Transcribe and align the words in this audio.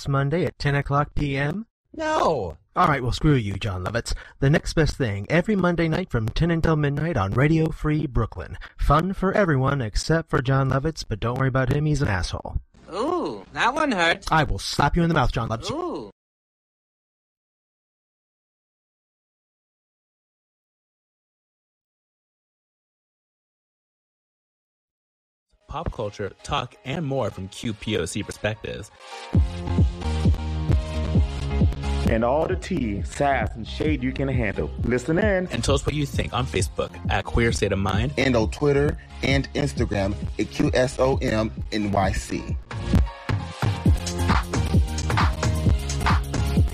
this 0.00 0.08
Monday 0.08 0.46
at 0.46 0.58
10 0.58 0.76
o'clock 0.76 1.14
p.m.? 1.14 1.66
No. 1.94 2.56
All 2.74 2.88
right, 2.88 3.02
well, 3.02 3.12
screw 3.12 3.34
you, 3.34 3.54
Jon 3.54 3.84
Lovitz. 3.84 4.14
The 4.38 4.48
next 4.48 4.72
best 4.72 4.96
thing, 4.96 5.26
every 5.28 5.54
Monday 5.54 5.88
night 5.88 6.10
from 6.10 6.26
10 6.26 6.50
until 6.50 6.76
midnight 6.76 7.18
on 7.18 7.32
Radio 7.32 7.70
Free 7.70 8.06
Brooklyn. 8.06 8.56
Fun 8.78 9.12
for 9.12 9.30
everyone 9.32 9.82
except 9.82 10.30
for 10.30 10.40
Jon 10.40 10.70
Lovitz, 10.70 11.04
but 11.06 11.20
don't 11.20 11.36
worry 11.38 11.48
about 11.48 11.70
him, 11.70 11.84
he's 11.84 12.00
an 12.00 12.08
asshole. 12.08 12.56
Ooh, 12.94 13.44
that 13.52 13.74
one 13.74 13.92
hurt. 13.92 14.24
I 14.32 14.44
will 14.44 14.58
slap 14.58 14.96
you 14.96 15.02
in 15.02 15.10
the 15.10 15.14
mouth, 15.14 15.32
Jon 15.32 15.50
Lovitz. 15.50 15.70
Ooh. 15.70 16.10
Pop 25.70 25.90
culture, 25.92 26.32
talk, 26.42 26.74
and 26.84 27.06
more 27.06 27.30
from 27.30 27.48
QPOC 27.48 28.26
perspectives. 28.26 28.90
and 32.08 32.24
all 32.24 32.48
the 32.48 32.56
tea, 32.56 33.02
sass, 33.02 33.54
and 33.54 33.64
shade 33.64 34.02
you 34.02 34.10
can 34.10 34.26
handle. 34.26 34.68
Listen 34.82 35.16
in. 35.16 35.46
And 35.46 35.62
tell 35.62 35.76
us 35.76 35.86
what 35.86 35.94
you 35.94 36.04
think 36.04 36.34
on 36.34 36.44
Facebook 36.44 36.90
at 37.08 37.24
Queer 37.24 37.52
State 37.52 37.70
of 37.70 37.78
Mind. 37.78 38.12
and 38.18 38.34
on 38.34 38.50
Twitter 38.50 38.98
and 39.22 39.48
Instagram 39.54 40.16
at 40.36 40.46
QSOMNYC. 40.46 42.56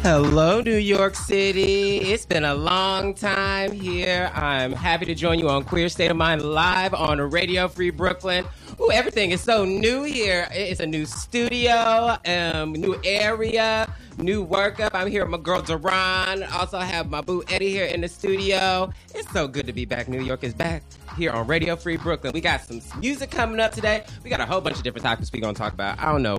Hello, 0.08 0.60
New 0.60 0.76
York 0.76 1.16
City. 1.16 1.96
It's 1.96 2.24
been 2.24 2.44
a 2.44 2.54
long 2.54 3.12
time 3.12 3.72
here. 3.72 4.30
I'm 4.36 4.70
happy 4.70 5.04
to 5.04 5.16
join 5.16 5.40
you 5.40 5.48
on 5.48 5.64
Queer 5.64 5.88
State 5.88 6.12
of 6.12 6.16
Mind 6.16 6.42
live 6.42 6.94
on 6.94 7.20
Radio 7.20 7.66
Free 7.66 7.90
Brooklyn. 7.90 8.44
Ooh, 8.80 8.92
everything 8.92 9.32
is 9.32 9.40
so 9.40 9.64
new 9.64 10.04
here. 10.04 10.46
It's 10.52 10.78
a 10.78 10.86
new 10.86 11.06
studio, 11.06 12.18
um, 12.24 12.74
new 12.74 12.96
area, 13.02 13.92
new 14.16 14.46
workup. 14.46 14.90
I'm 14.94 15.08
here 15.08 15.22
with 15.24 15.32
my 15.32 15.38
girl 15.38 15.60
Duran. 15.60 16.44
Also 16.52 16.78
have 16.78 17.10
my 17.10 17.20
boo 17.20 17.42
Eddie 17.48 17.70
here 17.70 17.86
in 17.86 18.00
the 18.00 18.08
studio. 18.08 18.92
It's 19.12 19.28
so 19.32 19.48
good 19.48 19.66
to 19.66 19.72
be 19.72 19.86
back. 19.86 20.06
New 20.06 20.22
York 20.22 20.44
is 20.44 20.54
back 20.54 20.84
here 21.16 21.32
on 21.32 21.48
Radio 21.48 21.74
Free 21.74 21.96
Brooklyn. 21.96 22.32
We 22.32 22.40
got 22.40 22.60
some 22.62 22.80
music 23.00 23.32
coming 23.32 23.58
up 23.58 23.72
today. 23.72 24.04
We 24.22 24.30
got 24.30 24.38
a 24.38 24.46
whole 24.46 24.60
bunch 24.60 24.76
of 24.76 24.84
different 24.84 25.04
topics 25.04 25.32
we're 25.32 25.40
gonna 25.40 25.54
talk 25.54 25.72
about. 25.72 25.98
I 25.98 26.12
don't 26.12 26.22
know 26.22 26.38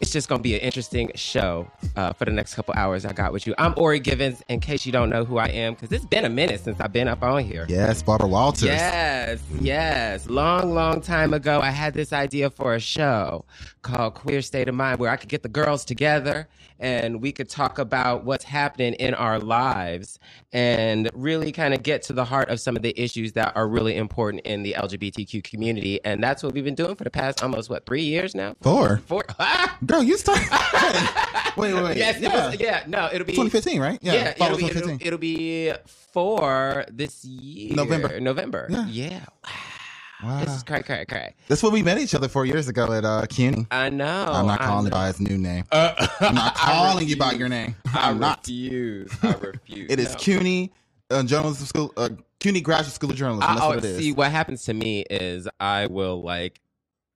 it's 0.00 0.10
just 0.10 0.28
going 0.28 0.40
to 0.40 0.42
be 0.42 0.54
an 0.54 0.60
interesting 0.60 1.10
show 1.14 1.70
uh, 1.96 2.12
for 2.12 2.26
the 2.26 2.30
next 2.30 2.54
couple 2.54 2.74
hours 2.76 3.04
I 3.06 3.12
got 3.12 3.32
with 3.32 3.46
you. 3.46 3.54
I'm 3.56 3.74
Ori 3.76 3.98
Givens, 3.98 4.42
in 4.48 4.60
case 4.60 4.84
you 4.84 4.92
don't 4.92 5.08
know 5.08 5.24
who 5.24 5.38
I 5.38 5.46
am, 5.46 5.74
because 5.74 5.90
it's 5.92 6.04
been 6.04 6.24
a 6.24 6.28
minute 6.28 6.60
since 6.60 6.80
I've 6.80 6.92
been 6.92 7.08
up 7.08 7.22
on 7.22 7.44
here. 7.44 7.66
Yes, 7.68 8.02
Barbara 8.02 8.28
Walters. 8.28 8.64
Yes, 8.64 9.40
yes. 9.60 10.28
Long, 10.28 10.74
long 10.74 11.00
time 11.00 11.32
ago, 11.32 11.60
I 11.60 11.70
had 11.70 11.94
this 11.94 12.12
idea 12.12 12.50
for 12.50 12.74
a 12.74 12.80
show 12.80 13.44
called 13.82 14.14
Queer 14.14 14.42
State 14.42 14.68
of 14.68 14.74
Mind 14.74 14.98
where 14.98 15.10
I 15.10 15.16
could 15.16 15.28
get 15.28 15.42
the 15.42 15.48
girls 15.48 15.84
together 15.84 16.48
and 16.78 17.20
we 17.20 17.32
could 17.32 17.48
talk 17.48 17.78
about 17.78 18.24
what's 18.24 18.44
happening 18.44 18.94
in 18.94 19.14
our 19.14 19.38
lives 19.38 20.18
and 20.52 21.10
really 21.14 21.52
kind 21.52 21.74
of 21.74 21.82
get 21.82 22.02
to 22.02 22.12
the 22.12 22.24
heart 22.24 22.48
of 22.48 22.60
some 22.60 22.76
of 22.76 22.82
the 22.82 22.98
issues 23.00 23.32
that 23.32 23.56
are 23.56 23.68
really 23.68 23.96
important 23.96 24.42
in 24.44 24.62
the 24.62 24.74
LGBTQ 24.76 25.44
community. 25.44 26.04
And 26.04 26.22
that's 26.22 26.42
what 26.42 26.52
we've 26.52 26.64
been 26.64 26.74
doing 26.74 26.96
for 26.96 27.04
the 27.04 27.10
past 27.10 27.42
almost, 27.42 27.70
what, 27.70 27.86
three 27.86 28.02
years 28.02 28.34
now? 28.34 28.56
Four. 28.60 28.98
Four. 29.06 29.24
Girl, 29.86 30.02
you 30.02 30.16
start. 30.16 30.38
wait, 31.56 31.74
wait, 31.74 31.84
wait. 31.84 31.96
Yes, 31.96 32.20
yeah. 32.20 32.48
was, 32.48 32.60
yeah, 32.60 32.84
no, 32.86 33.08
it'll 33.12 33.26
be 33.26 33.32
2015, 33.32 33.80
right? 33.80 33.98
Yeah, 34.02 34.34
fall 34.34 34.46
it'll, 34.48 34.58
be, 34.58 34.64
it'll, 34.66 34.82
2015. 34.82 35.06
it'll 35.06 35.18
be 35.18 35.72
for 35.86 36.84
this 36.90 37.24
year, 37.24 37.74
November. 37.74 38.20
November. 38.20 38.66
Yeah. 38.70 38.86
yeah. 38.88 39.24
Wow. 39.44 39.75
This 40.24 40.56
is 40.56 40.62
cray, 40.62 40.82
cray, 40.82 41.04
cray. 41.04 41.34
That's 41.48 41.62
what 41.62 41.72
we 41.72 41.82
met 41.82 41.98
each 41.98 42.14
other 42.14 42.28
four 42.28 42.46
years 42.46 42.68
ago 42.68 42.90
at 42.92 43.04
uh, 43.04 43.26
CUNY. 43.28 43.66
I 43.70 43.90
know. 43.90 44.06
I'm 44.32 44.46
not 44.46 44.60
calling 44.60 44.86
you 44.86 44.90
know. 44.90 44.96
by 44.96 45.06
his 45.08 45.20
new 45.20 45.36
name. 45.36 45.64
Uh, 45.70 45.92
I'm 46.20 46.34
not 46.34 46.56
I 46.56 46.72
calling 46.72 47.06
you 47.08 47.16
by 47.16 47.32
your 47.32 47.48
name. 47.48 47.76
I 47.94 48.10
I'm 48.10 48.18
not. 48.18 48.38
refuse. 48.38 49.12
I 49.22 49.32
refuse. 49.40 49.90
It 49.90 50.00
is 50.00 50.12
No. 50.12 50.16
CUNY 50.18 50.72
uh, 51.10 51.22
Journalism 51.22 51.66
School, 51.66 51.92
uh, 51.96 52.08
CUNY 52.40 52.62
Graduate 52.62 52.94
School 52.94 53.10
of 53.10 53.16
Journalism. 53.16 53.46
That's 53.48 53.60
I, 53.60 53.68
what 53.68 53.78
it 53.78 53.84
is. 53.84 53.98
See, 53.98 54.12
what 54.12 54.30
happens 54.30 54.64
to 54.64 54.74
me 54.74 55.02
is 55.10 55.46
I 55.60 55.86
will 55.86 56.22
like 56.22 56.60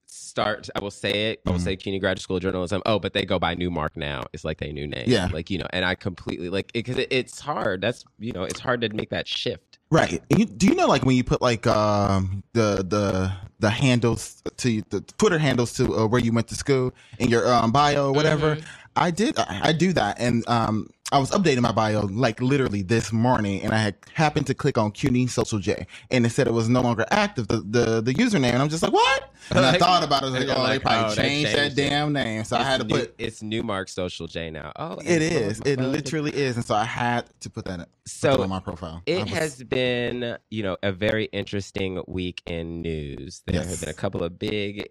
start. 0.06 0.69
I 0.77 0.81
will 0.81 0.91
say 0.91 1.31
it. 1.31 1.41
I 1.47 1.50
will 1.53 1.59
Mhm. 1.59 1.62
say 1.65 1.77
CUNY 1.77 1.99
Graduate 2.00 2.22
School 2.22 2.37
of 2.37 2.43
Journalism. 2.43 2.82
Oh, 2.84 2.99
but 2.99 3.15
they 3.15 3.25
go 3.25 3.38
by 3.38 3.55
Newmark 3.55 3.97
now. 3.97 4.25
It's 4.34 4.44
like 4.44 4.59
they 4.59 4.72
new 4.72 4.87
name. 4.87 5.05
Yeah. 5.06 5.28
Like 5.32 5.49
you 5.50 5.56
know, 5.59 5.67
and 5.71 5.84
I 5.87 5.94
completely 5.94 6.50
like 6.50 6.72
because 6.72 6.99
it, 6.99 7.09
it's 7.11 7.41
hard. 7.41 7.81
That's 7.81 8.05
you 8.19 8.32
know, 8.32 8.44
it's 8.44 8.61
hard 8.61 8.82
to 8.82 8.91
make 8.91 9.09
that 9.11 9.27
shift. 9.27 9.69
Right. 9.91 10.23
You, 10.31 10.45
do 10.45 10.67
you 10.67 10.75
know 10.77 10.87
like 10.87 11.05
when 11.05 11.17
you 11.17 11.25
put 11.25 11.43
like 11.43 11.67
um 11.67 12.45
the 12.53 12.84
the 12.87 13.33
the 13.59 13.71
handles 13.71 14.43
to 14.59 14.83
the 14.89 15.01
Twitter 15.19 15.39
handles 15.39 15.73
to 15.75 15.95
uh, 15.95 16.06
where 16.06 16.21
you 16.21 16.33
went 16.33 16.49
to 16.49 16.55
school 16.55 16.93
in 17.19 17.28
your 17.28 17.53
um, 17.53 17.73
bio 17.73 18.06
or 18.09 18.12
whatever? 18.12 18.56
Mm-hmm. 18.56 18.80
I 19.00 19.11
did. 19.11 19.38
I, 19.38 19.61
I 19.65 19.72
do 19.72 19.93
that, 19.94 20.21
and 20.21 20.47
um 20.49 20.91
I 21.12 21.19
was 21.19 21.31
updating 21.33 21.61
my 21.62 21.72
bio 21.72 22.03
like 22.06 22.41
literally 22.41 22.83
this 22.83 23.12
morning, 23.12 23.62
and 23.62 23.72
I 23.72 23.78
had 23.78 23.97
happened 24.15 24.47
to 24.47 24.55
click 24.55 24.78
on 24.78 24.93
CUNY 24.93 25.27
Social 25.27 25.59
J, 25.59 25.87
and 26.12 26.25
it 26.25 26.31
said 26.31 26.47
it 26.47 26.53
was 26.53 26.69
no 26.69 26.83
longer 26.83 27.05
active 27.11 27.49
the 27.49 27.56
the, 27.69 28.00
the 28.00 28.15
username, 28.15 28.53
and 28.53 28.62
I'm 28.62 28.69
just 28.69 28.83
like 28.84 28.93
what? 28.93 29.33
And 29.50 29.65
I 29.66 29.77
thought 29.78 30.05
about 30.05 30.22
it. 30.22 30.27
I 30.27 30.31
was 30.31 30.44
like, 30.47 30.56
oh, 30.56 30.66
they 30.69 30.78
probably 30.78 31.05
oh, 31.12 31.15
they 31.16 31.22
changed, 31.22 31.53
changed 31.55 31.77
that 31.77 31.84
it. 31.84 31.88
damn 31.88 32.12
name, 32.12 32.44
so 32.44 32.56
I 32.59 32.62
had 32.62 32.81
to 32.83 32.87
New- 32.87 32.94
put. 32.94 33.15
it's 33.19 33.43
Newmark 33.43 33.88
Social 33.88 34.28
J 34.28 34.50
now. 34.50 34.71
Oh, 34.77 34.99
It 35.05 35.22
is. 35.22 35.61
It 35.65 35.81
literally 35.97 36.31
is, 36.32 36.55
and 36.56 36.65
so 36.65 36.75
I 36.77 36.84
had 36.84 37.28
to 37.41 37.50
put 37.50 37.65
that 37.65 37.78
put 37.81 37.88
So, 38.06 38.31
that 38.32 38.41
on 38.41 38.49
my 38.50 38.61
profile. 38.61 39.03
It 39.06 39.22
was- 39.22 39.31
has 39.31 39.65
been, 39.65 40.37
you 40.50 40.62
know, 40.62 40.77
a 40.84 40.93
very 40.93 41.25
interesting 41.32 42.03
week 42.06 42.43
in 42.47 42.82
news. 42.82 43.43
There 43.47 43.56
Yes. 43.56 43.71
have 43.71 43.81
been 43.81 43.88
a 43.88 43.94
couple 43.94 44.22
of 44.22 44.38
big, 44.38 44.91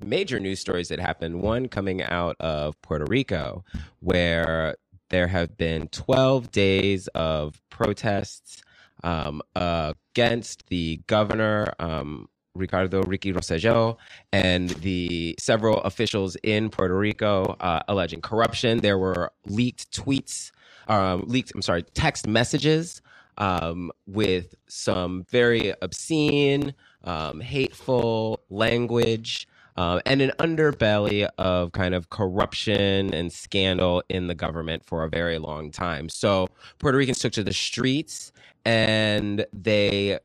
major 0.00 0.40
news 0.40 0.60
stories 0.60 0.88
that 0.88 1.00
happened. 1.00 1.40
One 1.40 1.68
coming 1.68 2.02
out 2.02 2.36
of 2.40 2.80
Puerto 2.82 3.04
Rico, 3.06 3.64
where 4.00 4.76
there 5.10 5.28
have 5.28 5.56
been 5.56 5.88
12 5.88 6.50
days 6.50 7.08
of 7.08 7.60
protests 7.70 8.62
um, 9.04 9.42
against 9.54 10.66
the 10.68 11.00
governor, 11.06 11.72
um, 11.78 12.28
Ricardo 12.54 13.02
Ricky 13.02 13.32
Rosselló, 13.32 13.96
and 14.32 14.70
the 14.70 15.36
several 15.38 15.80
officials 15.82 16.36
in 16.42 16.70
Puerto 16.70 16.96
Rico 16.96 17.56
uh, 17.60 17.80
alleging 17.88 18.22
corruption. 18.22 18.78
There 18.78 18.98
were 18.98 19.30
leaked 19.46 19.92
tweets, 19.92 20.50
um, 20.88 21.24
leaked, 21.26 21.52
I'm 21.54 21.62
sorry, 21.62 21.82
text 21.82 22.26
messages 22.26 23.02
um, 23.38 23.90
with 24.06 24.54
some 24.66 25.24
very 25.30 25.74
obscene, 25.82 26.74
um, 27.04 27.40
hateful 27.40 28.40
language. 28.48 29.46
Um, 29.76 30.00
and 30.06 30.22
an 30.22 30.32
underbelly 30.38 31.28
of 31.38 31.72
kind 31.72 31.94
of 31.94 32.08
corruption 32.08 33.12
and 33.12 33.32
scandal 33.32 34.02
in 34.08 34.26
the 34.26 34.34
government 34.34 34.84
for 34.86 35.04
a 35.04 35.08
very 35.08 35.38
long 35.38 35.70
time. 35.70 36.08
So 36.08 36.48
Puerto 36.78 36.96
Ricans 36.96 37.18
took 37.18 37.32
to 37.34 37.44
the 37.44 37.52
streets 37.52 38.32
and 38.64 39.44
they 39.52 40.18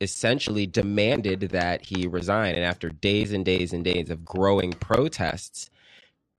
essentially 0.00 0.66
demanded 0.66 1.40
that 1.40 1.84
he 1.84 2.06
resign. 2.06 2.54
And 2.54 2.64
after 2.64 2.88
days 2.90 3.32
and 3.32 3.44
days 3.44 3.72
and 3.72 3.84
days 3.84 4.10
of 4.10 4.24
growing 4.24 4.72
protests, 4.72 5.70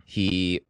he 0.05 0.61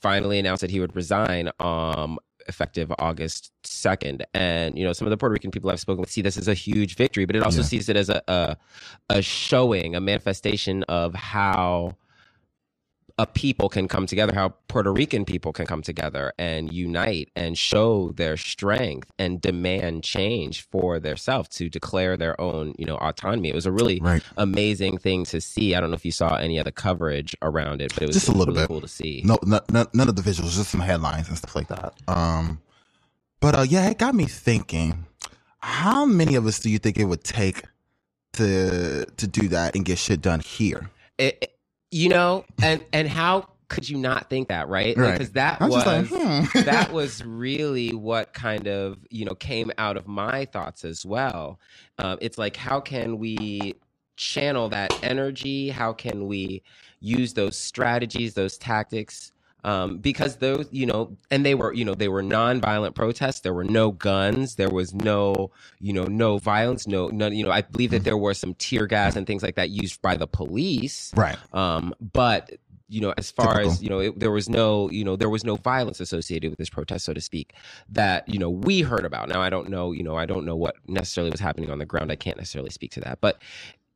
finally 0.00 0.38
announced 0.38 0.60
that 0.60 0.70
he 0.70 0.80
would 0.80 0.94
resign 0.94 1.50
um, 1.60 2.18
effective 2.48 2.92
August 2.98 3.52
2nd. 3.64 4.22
And, 4.34 4.78
you 4.78 4.84
know, 4.84 4.92
some 4.92 5.06
of 5.06 5.10
the 5.10 5.16
Puerto 5.16 5.32
Rican 5.32 5.50
people 5.50 5.70
I've 5.70 5.80
spoken 5.80 6.00
with 6.00 6.10
see 6.10 6.22
this 6.22 6.36
as 6.36 6.48
a 6.48 6.54
huge 6.54 6.96
victory, 6.96 7.24
but 7.24 7.36
it 7.36 7.42
also 7.42 7.58
Yeah. 7.60 7.64
sees 7.66 7.88
it 7.88 7.96
as 7.96 8.08
a, 8.08 8.22
a, 8.28 8.56
a 9.10 9.22
showing, 9.22 9.94
a 9.94 10.00
manifestation 10.00 10.82
of 10.84 11.14
how 11.14 11.94
a 13.20 13.26
people 13.26 13.68
can 13.68 13.88
come 13.88 14.06
together, 14.06 14.32
how 14.32 14.50
Puerto 14.68 14.92
Rican 14.92 15.24
people 15.24 15.52
can 15.52 15.66
come 15.66 15.82
together 15.82 16.32
and 16.38 16.72
unite 16.72 17.30
and 17.34 17.58
show 17.58 18.12
their 18.12 18.36
strength 18.36 19.10
and 19.18 19.40
demand 19.40 20.04
change 20.04 20.62
for 20.70 21.00
themselves 21.00 21.48
to 21.50 21.68
declare 21.68 22.16
their 22.16 22.40
own, 22.40 22.74
you 22.78 22.86
know, 22.86 22.96
autonomy. 22.96 23.48
It 23.48 23.54
was 23.56 23.66
a 23.66 23.72
really 23.72 23.98
Right. 24.00 24.22
amazing 24.36 24.98
thing 24.98 25.24
to 25.26 25.40
see. 25.40 25.74
I 25.74 25.80
don't 25.80 25.90
know 25.90 25.96
if 25.96 26.04
you 26.04 26.12
saw 26.12 26.36
any 26.36 26.58
of 26.58 26.64
the 26.64 26.70
coverage 26.72 27.34
around 27.42 27.82
it, 27.82 27.92
but 27.92 28.04
it 28.04 28.06
was 28.06 28.14
Just 28.14 28.28
a 28.28 28.32
little 28.32 28.54
really 28.54 28.62
bit. 28.64 28.68
cool 28.68 28.80
to 28.82 28.88
see. 28.88 29.22
No, 29.24 29.36
no, 29.44 29.60
no, 29.70 29.84
none 29.92 30.08
of 30.08 30.14
the 30.14 30.22
visuals, 30.22 30.54
just 30.54 30.70
some 30.70 30.80
headlines 30.80 31.28
and 31.28 31.36
stuff 31.36 31.56
like 31.56 31.66
that. 31.68 31.94
Um, 32.06 32.60
but 33.40 33.54
uh, 33.58 33.62
yeah, 33.68 33.88
it 33.90 33.98
got 33.98 34.14
me 34.14 34.26
thinking. 34.26 35.06
How 35.58 36.04
many 36.06 36.36
of 36.36 36.46
us 36.46 36.60
do 36.60 36.70
you 36.70 36.78
think 36.78 36.98
it 36.98 37.04
would 37.06 37.24
take 37.24 37.64
to 38.34 39.06
to 39.16 39.26
do 39.26 39.48
that 39.48 39.74
and 39.74 39.84
get 39.84 39.98
shit 39.98 40.20
done 40.20 40.38
here? 40.40 40.90
It- 41.18 41.54
you 41.90 42.08
know, 42.08 42.44
and 42.62 42.84
and 42.92 43.08
how 43.08 43.48
could 43.68 43.88
you 43.88 43.98
not 43.98 44.30
think 44.30 44.48
that, 44.48 44.68
right? 44.68 44.96
Right. 44.96 45.12
Because 45.12 45.32
that 45.32 45.60
I'm 45.60 45.68
was 45.68 45.86
like, 45.86 46.06
hmm. 46.06 46.60
that 46.64 46.92
was 46.92 47.24
really 47.24 47.94
what 47.94 48.32
kind 48.32 48.66
of 48.66 48.98
you 49.10 49.24
know 49.24 49.34
came 49.34 49.70
out 49.78 49.96
of 49.96 50.06
my 50.06 50.46
thoughts 50.46 50.84
as 50.84 51.04
well. 51.04 51.58
Um, 51.98 52.18
it's 52.20 52.38
like 52.38 52.56
how 52.56 52.80
can 52.80 53.18
we 53.18 53.74
channel 54.16 54.68
that 54.70 54.92
energy? 55.02 55.68
How 55.68 55.92
can 55.92 56.26
we 56.26 56.62
use 57.00 57.34
those 57.34 57.56
strategies, 57.56 58.34
those 58.34 58.58
tactics? 58.58 59.32
Um, 59.68 59.98
because 59.98 60.36
those, 60.36 60.66
you 60.70 60.86
know, 60.86 61.14
and 61.30 61.44
they 61.44 61.54
were, 61.54 61.74
you 61.74 61.84
know, 61.84 61.94
they 61.94 62.08
were 62.08 62.22
nonviolent 62.22 62.94
protests. 62.94 63.40
There 63.40 63.52
were 63.52 63.64
no 63.64 63.90
guns. 63.90 64.54
There 64.54 64.70
was 64.70 64.94
no, 64.94 65.50
you 65.78 65.92
know, 65.92 66.04
no 66.04 66.38
violence. 66.38 66.86
No, 66.86 67.08
none. 67.08 67.34
You 67.34 67.44
know, 67.44 67.50
I 67.50 67.60
believe 67.60 67.90
that 67.90 68.04
there 68.04 68.16
were 68.16 68.32
some 68.32 68.54
tear 68.54 68.86
gas 68.86 69.14
and 69.14 69.26
things 69.26 69.42
like 69.42 69.56
that 69.56 69.68
used 69.68 70.00
by 70.00 70.16
the 70.16 70.26
police. 70.26 71.12
Right. 71.14 71.36
Um, 71.52 71.94
but 72.00 72.50
you 72.88 73.02
know, 73.02 73.12
as 73.18 73.30
far 73.30 73.48
Typical. 73.56 73.72
as 73.72 73.82
you 73.82 73.90
know, 73.90 73.98
it, 73.98 74.18
there 74.18 74.30
was 74.30 74.48
no, 74.48 74.90
you 74.90 75.04
know, 75.04 75.16
there 75.16 75.28
was 75.28 75.44
no 75.44 75.56
violence 75.56 76.00
associated 76.00 76.48
with 76.48 76.58
this 76.58 76.70
protest, 76.70 77.04
so 77.04 77.12
to 77.12 77.20
speak, 77.20 77.52
that 77.90 78.26
you 78.26 78.38
know 78.38 78.48
we 78.48 78.80
heard 78.80 79.04
about. 79.04 79.28
Now, 79.28 79.42
I 79.42 79.50
don't 79.50 79.68
know, 79.68 79.92
you 79.92 80.02
know, 80.02 80.16
I 80.16 80.24
don't 80.24 80.46
know 80.46 80.56
what 80.56 80.76
necessarily 80.86 81.30
was 81.30 81.40
happening 81.40 81.70
on 81.70 81.78
the 81.78 81.84
ground. 81.84 82.10
I 82.10 82.16
can't 82.16 82.38
necessarily 82.38 82.70
speak 82.70 82.92
to 82.92 83.00
that, 83.00 83.20
but 83.20 83.42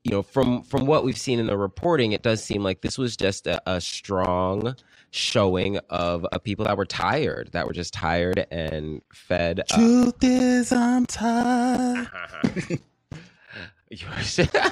you 0.04 0.10
know, 0.10 0.22
from 0.22 0.62
from 0.64 0.84
what 0.84 1.04
we've 1.04 1.16
seen 1.16 1.38
in 1.38 1.46
the 1.46 1.56
reporting, 1.56 2.12
it 2.12 2.22
does 2.22 2.42
seem 2.44 2.62
like 2.62 2.82
this 2.82 2.98
was 2.98 3.16
just 3.16 3.46
a, 3.46 3.62
a 3.70 3.80
strong 3.80 4.76
showing 5.12 5.76
of, 5.90 6.24
of 6.26 6.42
people 6.42 6.64
that 6.64 6.76
were 6.76 6.86
tired, 6.86 7.50
that 7.52 7.66
were 7.66 7.72
just 7.74 7.94
tired 7.94 8.46
and 8.50 9.02
fed. 9.12 9.60
up. 9.60 9.66
Truth 9.68 10.16
is, 10.22 10.72
I'm 10.72 11.06
tired. 11.06 12.08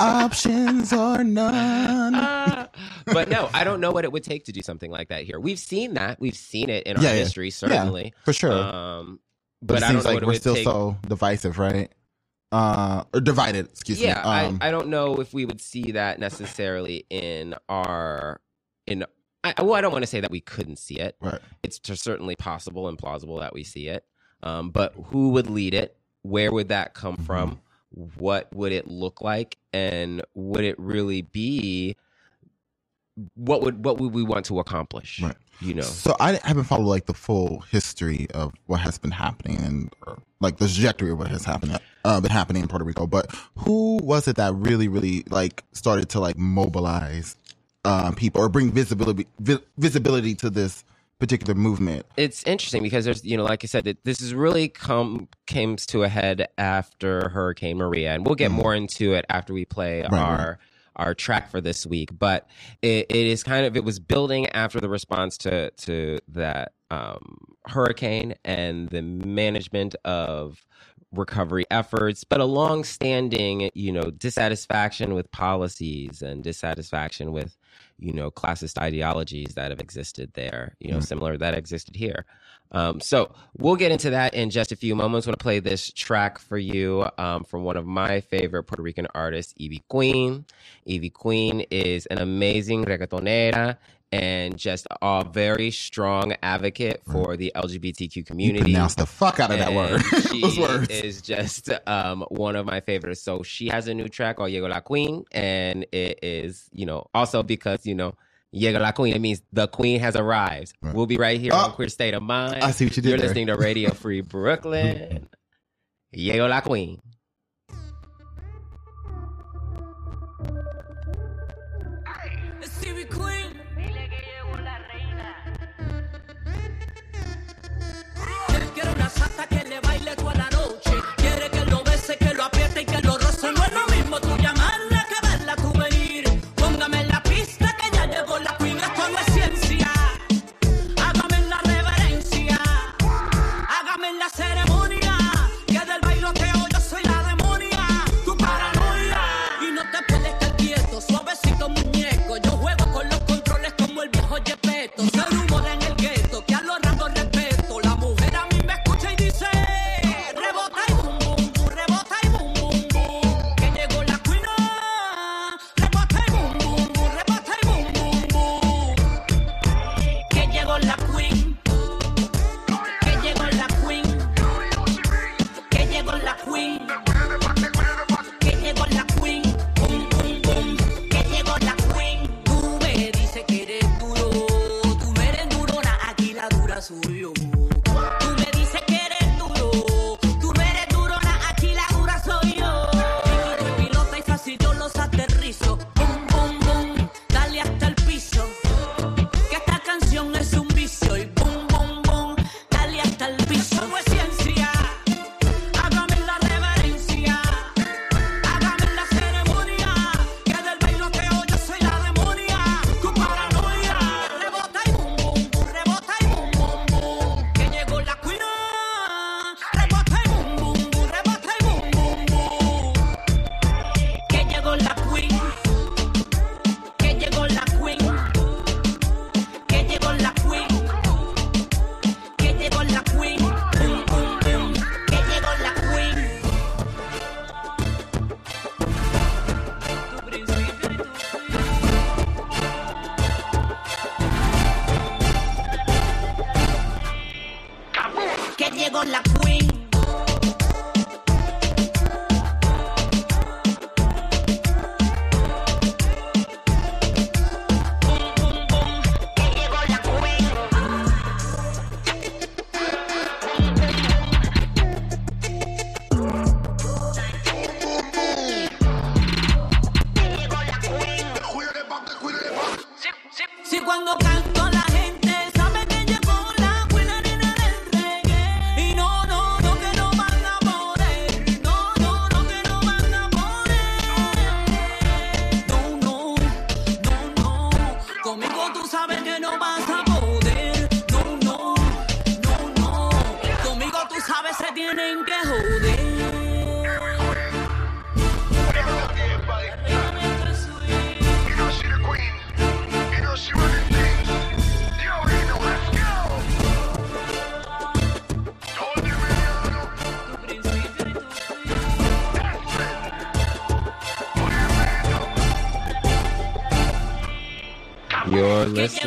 Options 0.01 0.93
are 0.95 1.23
none. 1.23 2.15
Ah. 2.15 2.69
but 3.07 3.29
no, 3.29 3.51
I 3.53 3.65
don't 3.65 3.81
know 3.81 3.91
what 3.93 4.05
it 4.05 4.13
would 4.13 4.25
take 4.25 4.45
to 4.47 4.53
do 4.53 4.63
something 4.63 4.91
like 4.91 5.09
that 5.09 5.25
here. 5.25 5.39
We've 5.39 5.59
seen 5.59 5.95
that. 5.95 6.19
We've 6.21 6.35
seen 6.37 6.71
it 6.71 6.87
in 6.87 6.97
our 6.97 7.03
Yeah, 7.03 7.11
yeah. 7.13 7.19
history, 7.19 7.51
certainly. 7.51 8.15
for 8.25 8.33
sure. 8.33 8.53
Um, 8.53 9.21
but, 9.61 9.75
but 9.75 9.83
it 9.83 9.85
I 9.85 9.93
don't 9.93 9.97
seems 9.97 10.05
know 10.07 10.11
like 10.13 10.23
we're 10.23 10.35
still 10.37 10.55
take. 10.55 10.65
so 10.65 10.97
divisive, 11.07 11.59
right? 11.59 11.93
Uh, 12.51 13.05
or 13.13 13.21
divided. 13.21 13.67
Excuse 13.69 14.01
yeah, 14.01 14.15
me. 14.15 14.21
Um, 14.23 14.59
I, 14.63 14.69
I 14.69 14.71
don't 14.71 14.89
know 14.89 15.21
if 15.21 15.35
we 15.35 15.45
would 15.45 15.61
see 15.61 15.93
that 15.93 16.19
necessarily 16.19 17.05
in 17.11 17.55
our 17.69 18.41
in. 18.87 19.05
I, 19.43 19.55
well, 19.63 19.75
I 19.75 19.81
don't 19.81 19.93
want 19.93 20.03
to 20.03 20.07
say 20.11 20.21
that 20.21 20.31
we 20.31 20.41
couldn't 20.41 20.79
see 20.79 20.99
it. 20.99 21.17
right. 21.21 21.41
It's 21.63 21.81
certainly 21.95 22.37
possible 22.37 22.89
and 22.89 22.99
plausible 22.99 23.39
that 23.41 23.55
we 23.55 23.65
see 23.65 23.89
it. 23.89 24.05
Um, 24.43 24.71
but 24.71 24.95
who 25.07 25.31
would 25.31 25.49
lead 25.49 25.75
it? 25.75 25.97
Where 26.23 26.53
would 26.53 26.69
that 26.69 26.95
come 26.95 27.15
Mm-hmm. 27.17 27.25
from? 27.25 27.61
What 28.17 28.55
would 28.55 28.71
it 28.73 28.87
look 28.87 29.21
like? 29.21 29.59
And 29.73 30.23
would 30.35 30.65
it 30.65 30.79
really 30.79 31.23
be? 31.23 31.97
What 33.35 33.63
would 33.63 33.85
what 33.85 33.99
would 33.99 34.15
we 34.15 34.23
want 34.23 34.47
to 34.47 34.61
accomplish? 34.61 35.21
Right. 35.21 35.37
You 35.61 35.75
know. 35.75 35.83
So 35.83 36.15
I 36.21 36.39
haven't 36.45 36.65
followed 36.65 36.87
like 36.87 37.07
the 37.07 37.15
full 37.15 37.61
history 37.71 38.29
of 38.33 38.53
what 38.67 38.81
has 38.81 38.97
been 38.99 39.11
happening 39.11 39.59
and 39.59 39.95
or, 40.07 40.19
like 40.41 40.59
the 40.59 40.67
trajectory 40.69 41.11
of 41.11 41.19
what 41.19 41.29
has 41.29 41.45
happened 41.45 41.79
uh, 42.05 42.21
been 42.21 42.31
happening 42.31 42.63
in 42.63 42.69
Puerto 42.69 42.85
Rico. 42.85 43.07
But 43.07 43.35
who 43.57 43.99
was 44.03 44.29
it 44.29 44.37
that 44.37 44.55
really, 44.55 44.89
really 44.89 45.25
like 45.29 45.65
started 45.73 46.09
to 46.11 46.21
like 46.21 46.39
mobilize 46.39 47.37
uh, 47.85 48.13
people 48.13 48.41
or 48.43 48.49
bring 48.49 48.71
visibility 48.73 49.27
vi- 49.39 49.59
visibility 49.79 50.35
to 50.37 50.51
this 50.51 50.85
particular 51.19 51.55
movement? 51.55 52.07
it's 52.17 52.43
interesting 52.45 52.83
because 52.83 53.05
there's 53.05 53.25
you 53.25 53.37
know 53.37 53.45
like 53.45 53.63
i 53.65 53.67
said 53.67 53.85
that 53.85 54.03
this 54.05 54.21
is 54.21 54.35
really 54.35 54.69
come 54.69 55.29
comes 55.47 55.87
to 55.87 56.03
a 56.03 56.09
head 56.09 56.49
after 56.59 57.29
hurricane 57.29 57.77
maria 57.77 58.15
and 58.15 58.25
we'll 58.27 58.35
get 58.35 58.51
Mhm. 58.51 58.55
more 58.63 58.75
into 58.75 59.13
it 59.15 59.25
after 59.29 59.53
we 59.53 59.65
play 59.65 60.03
Right, 60.03 60.13
our 60.13 60.59
our 60.97 61.15
track 61.15 61.51
for 61.51 61.61
this 61.61 61.87
week 61.87 62.11
but 62.19 62.49
it, 62.83 63.07
it 63.11 63.27
is 63.27 63.43
kind 63.43 63.65
of 63.67 63.77
it 63.77 63.85
was 63.85 63.99
building 63.99 64.47
after 64.49 64.81
the 64.81 64.89
response 64.89 65.37
to 65.39 65.71
to 65.73 66.19
that 66.29 66.73
um 66.91 67.39
hurricane 67.67 68.35
and 68.45 68.89
the 68.89 69.03
management 69.03 69.95
of 70.05 70.65
recovery 71.13 71.65
efforts 71.71 72.25
but 72.25 72.41
a 72.41 72.45
long-standing 72.45 73.71
you 73.75 73.93
know 73.93 74.11
dissatisfaction 74.11 75.13
with 75.15 75.31
policies 75.33 76.23
and 76.23 76.43
dissatisfaction 76.45 77.33
with 77.33 77.57
you 78.01 78.13
know 78.15 78.31
classist 78.31 78.79
ideologies 78.79 79.55
that 79.57 79.71
have 79.71 79.81
existed 79.81 80.33
there 80.35 80.77
you 80.81 80.91
know 80.93 80.99
Mm. 80.99 81.07
similar 81.07 81.39
that 81.39 81.55
existed 81.55 81.97
here 81.97 82.27
um, 82.73 83.01
so 83.01 83.33
we'll 83.59 83.77
get 83.77 83.93
into 83.93 84.11
that 84.11 84.35
in 84.35 84.51
just 84.51 84.73
a 84.73 84.77
few 84.77 84.95
moments. 84.95 85.27
I'm 85.27 85.31
going 85.33 85.39
to 85.39 85.43
play 85.43 85.61
this 85.61 85.91
track 85.93 86.39
for 86.39 86.59
you 86.59 87.07
um, 87.19 87.45
from 87.45 87.65
one 87.65 87.77
of 87.77 87.87
my 87.87 88.21
favorite 88.21 88.65
Puerto 88.65 88.83
Rican 88.83 89.09
artists, 89.15 89.55
Ivy 89.61 89.83
Queen. 89.89 90.45
Ivy 90.89 91.11
Queen 91.11 91.63
is 91.71 92.07
an 92.07 92.19
amazing 92.19 92.85
reggaetonera 92.85 93.77
and 94.13 94.57
just 94.57 94.87
a 95.03 95.25
very 95.31 95.71
strong 95.71 96.35
advocate 96.43 97.01
for 97.11 97.37
the 97.37 97.53
LGBTQ 97.55 98.17
You 98.17 98.25
community. 98.25 98.61
pronounce 98.73 98.97
the 98.97 99.07
fuck 99.07 99.39
out 99.39 99.51
of 99.53 99.59
that 99.59 99.69
And 99.69 99.77
word. 99.77 100.03
she 100.31 100.41
Those 100.41 100.59
words. 100.59 100.89
is 100.91 101.23
just 101.23 101.71
um, 101.87 102.25
one 102.29 102.57
of 102.57 102.67
my 102.67 102.81
favorites. 102.81 103.23
So 103.23 103.43
she 103.43 103.69
has 103.69 103.87
a 103.87 103.95
new 103.95 104.09
track 104.09 104.37
called 104.37 104.51
Llegó 104.51 104.69
la 104.69 104.81
Queen, 104.81 105.25
and 105.33 105.87
it 105.93 106.19
is, 106.23 106.69
you 106.73 106.87
know, 106.87 107.07
also 107.15 107.43
because, 107.45 107.87
you 107.87 107.95
know, 107.95 108.15
Llegó 108.53 108.81
la 108.81 108.91
Queen, 108.91 109.15
it 109.15 109.21
means 109.21 109.43
the 109.53 109.69
queen 109.69 110.01
has 110.01 110.17
arrived. 110.17 110.73
Right. 110.83 110.93
We'll 110.93 111.07
be 111.07 111.17
right 111.17 111.41
here 111.41 111.53
Oh, 111.55 111.67
on 111.67 111.73
Queer 111.73 111.89
State 111.89 112.15
of 112.15 112.23
Mind. 112.25 112.65
I 112.65 112.73
see 112.73 112.87
what 112.87 112.97
you 112.97 113.03
did 113.03 113.11
You're 113.11 113.19
there. 113.19 113.29
listening 113.29 113.47
to 113.47 113.57
Radio 113.57 113.93
Free 113.95 114.21
Brooklyn. 114.23 115.29
Llegó 116.13 116.49
la 116.49 116.61
Queen. 116.63 117.01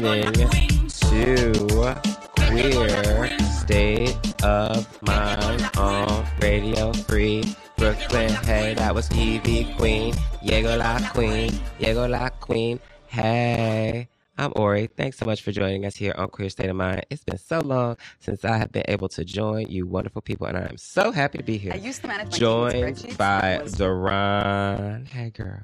Listening 0.03 0.89
to 0.89 1.95
Queer 2.35 3.39
State 3.39 4.43
of 4.43 5.01
Mind 5.01 5.69
on 5.77 6.25
Radio 6.41 6.91
Free 6.91 7.55
Brooklyn. 7.77 8.29
Hey, 8.29 8.73
that 8.73 8.93
was 8.93 9.09
Ivy 9.11 9.73
Queen. 9.77 10.13
Llegó 10.43 10.77
la 10.77 10.99
Queen. 11.13 11.51
Llegó 11.79 12.09
la 12.09 12.27
Queen. 12.31 12.81
Hey. 13.07 14.09
I'm 14.37 14.51
Ori. 14.57 14.87
Thanks 14.87 15.17
so 15.17 15.25
much 15.25 15.41
for 15.41 15.53
joining 15.53 15.85
us 15.85 15.95
here 15.95 16.13
on 16.17 16.27
Queer 16.27 16.49
State 16.49 16.69
of 16.69 16.75
Mind. 16.75 17.05
It's 17.09 17.23
been 17.23 17.37
so 17.37 17.59
long 17.59 17.95
since 18.19 18.43
I 18.43 18.57
have 18.57 18.73
been 18.73 18.83
able 18.89 19.07
to 19.07 19.23
join 19.23 19.67
you 19.69 19.87
wonderful 19.87 20.21
people, 20.21 20.47
and 20.47 20.57
I 20.57 20.63
am 20.63 20.77
so 20.77 21.13
happy 21.13 21.37
to 21.37 21.45
be 21.45 21.57
here. 21.57 21.71
I 21.71 21.77
used 21.77 22.01
to 22.01 22.09
manage 22.09 22.29
my 22.29 22.37
Joined 22.37 23.17
by 23.17 23.61
Zoran. 23.67 25.05
Hey, 25.05 25.29
girl. 25.29 25.61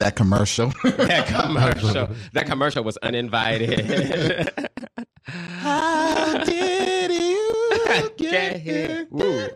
That 0.00 0.16
commercial. 0.16 0.72
That 0.82 1.26
commercial. 1.28 2.08
that 2.32 2.46
commercial 2.46 2.82
was 2.82 2.96
uninvited. 2.98 4.50
How 5.24 6.42
did 6.44 7.10
you 7.12 8.10
Get 8.16 8.60
here. 8.60 9.06
Woo. 9.10 9.48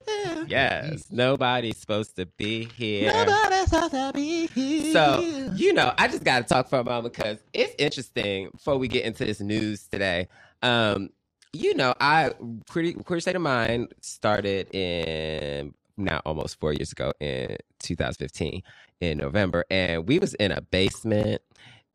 Yes. 0.47 1.07
Nobody's 1.11 1.79
supposed 1.79 2.17
to 2.17 2.27
be 2.27 2.67
here. 2.77 3.13
Nobody's 3.13 3.71
supposed 3.71 3.93
to 3.93 4.13
be 4.15 4.47
here. 4.49 4.93
So, 4.93 5.21
you 5.57 5.73
know, 5.73 5.93
I 5.97 6.09
just 6.09 6.25
got 6.25 6.41
to 6.41 6.45
talk 6.55 6.69
for 6.69 6.79
a 6.81 6.85
moment 6.85 7.15
because 7.15 7.39
it's 7.53 7.75
interesting 7.79 8.51
before 8.53 8.77
we 8.77 8.89
get 8.89 9.05
into 9.05 9.25
this 9.25 9.41
news 9.41 9.87
today. 9.87 10.29
Um, 10.63 11.11
you 11.53 11.75
know, 11.75 11.95
I 12.01 12.33
pretty 12.69 12.95
queer 12.95 13.21
state 13.21 13.37
of 13.37 13.43
mind 13.43 13.93
started 14.01 14.75
in 14.75 15.73
now 15.97 16.21
almost 16.25 16.59
four 16.61 16.73
years 16.73 16.93
ago 16.93 17.13
in 17.21 17.57
2015 17.81 18.63
in 19.01 19.19
November, 19.19 19.65
and 19.71 20.09
we 20.09 20.19
was 20.19 20.35
in 20.35 20.53
a 20.53 20.61
basement 20.61 21.43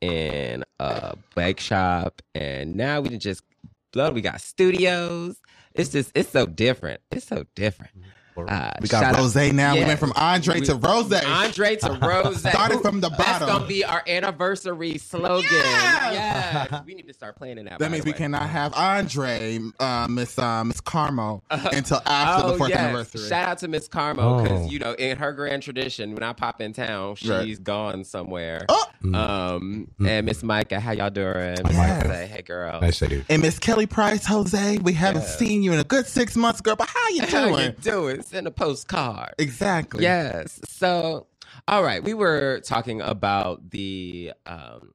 in 0.01 0.63
a 0.79 1.18
bake 1.36 1.60
shop, 1.60 2.22
and 2.36 2.75
now 2.75 3.01
we 3.01 3.18
just 3.18 3.44
blood. 3.91 4.13
We 4.13 4.22
got 4.22 4.41
studios. 4.41 5.38
It's 5.74 5.91
just 5.91 6.12
it's 6.15 6.29
so 6.29 6.46
different. 6.46 7.01
It's 7.12 7.27
so 7.27 7.46
different. 7.56 7.91
Mm-hmm. 7.98 8.10
Uh, 8.48 8.72
we 8.81 8.88
got 8.88 9.01
shout 9.01 9.15
out- 9.15 9.19
Rose 9.19 9.36
now. 9.53 9.74
We 9.75 9.84
went 9.86 10.00
from 10.00 10.13
Andre 10.15 10.60
to 10.62 10.75
We- 10.75 10.88
Rose. 10.88 11.12
Andre 11.12 11.75
to 11.77 11.91
Rose. 12.01 12.39
Started 12.39 12.81
from 12.81 13.01
the 13.01 13.10
bottom. 13.10 13.25
That's 13.25 13.46
gonna 13.46 13.65
be 13.65 13.84
our 13.84 14.03
anniversary 14.08 14.98
slogan. 14.98 15.50
Yes! 15.51 16.67
Yes. 16.72 16.81
we 16.86 16.93
need 16.93 17.08
to 17.08 17.13
start 17.13 17.36
planning 17.36 17.60
in 17.60 17.65
that. 17.65 17.79
That 17.79 17.91
means 17.91 18.05
we 18.05 18.13
cannot 18.13 18.50
have 18.50 18.74
Andre, 18.75 19.60
uh, 19.79 20.08
Miss 20.10 20.38
uh, 20.38 20.63
Miss 20.63 20.81
Carmo, 20.81 21.41
until 21.50 22.01
after 22.05 22.48
the 22.48 22.53
Oh, 22.53 22.58
fourth 22.58 22.69
yes. 22.69 22.79
anniversary. 22.79 23.27
Shout 23.29 23.50
out 23.50 23.58
to 23.60 23.67
Miss 23.67 23.88
Carmo 23.88 24.43
because 24.43 24.67
Oh. 24.67 24.69
you 24.69 24.79
know 24.79 24.93
in 24.93 25.17
her 25.17 25.31
grand 25.34 25.63
tradition, 25.63 26.13
when 26.13 26.24
I 26.24 26.34
pop 26.34 26.62
in 26.62 26.74
town, 26.74 27.15
she's 27.15 27.29
Right. 27.29 27.63
gone 27.63 28.03
somewhere. 28.03 28.65
Oh! 28.69 28.86
Um, 29.13 29.88
and 30.05 30.25
Miss 30.25 30.43
Micah, 30.43 30.79
how 30.79 30.91
y'all 30.91 31.10
doing? 31.10 31.55
Miss 31.63 31.72
Yes. 31.72 31.75
Micah 32.03 32.08
say, 32.13 32.27
hey 32.27 32.41
girl, 32.41 32.81
Nice 32.81 33.00
to 33.00 33.10
you. 33.10 33.24
and 33.29 33.41
Miss 33.41 33.60
Kelly 33.60 33.86
Price, 33.86 34.25
Jose, 34.25 34.77
we 34.79 34.93
haven't 34.93 35.22
Yes. 35.22 35.39
seen 35.39 35.63
you 35.63 35.72
in 35.74 35.79
a 35.79 35.84
good 35.84 36.05
six 36.08 36.36
months, 36.36 36.62
girl. 36.62 36.75
But 36.75 36.89
how 36.89 37.10
you 37.10 37.22
how 37.27 37.46
doing? 37.50 37.65
you 37.65 37.72
doing? 37.81 38.22
Send 38.30 38.46
a 38.46 38.52
postcard. 38.52 39.34
Exactly. 39.40 40.04
Yes. 40.04 40.60
So, 40.68 41.26
all 41.68 41.84
right, 41.84 42.04
we 42.04 42.14
were 42.14 42.62
talking 42.64 43.02
about 43.02 43.72
the 43.72 44.34
um, 44.46 44.94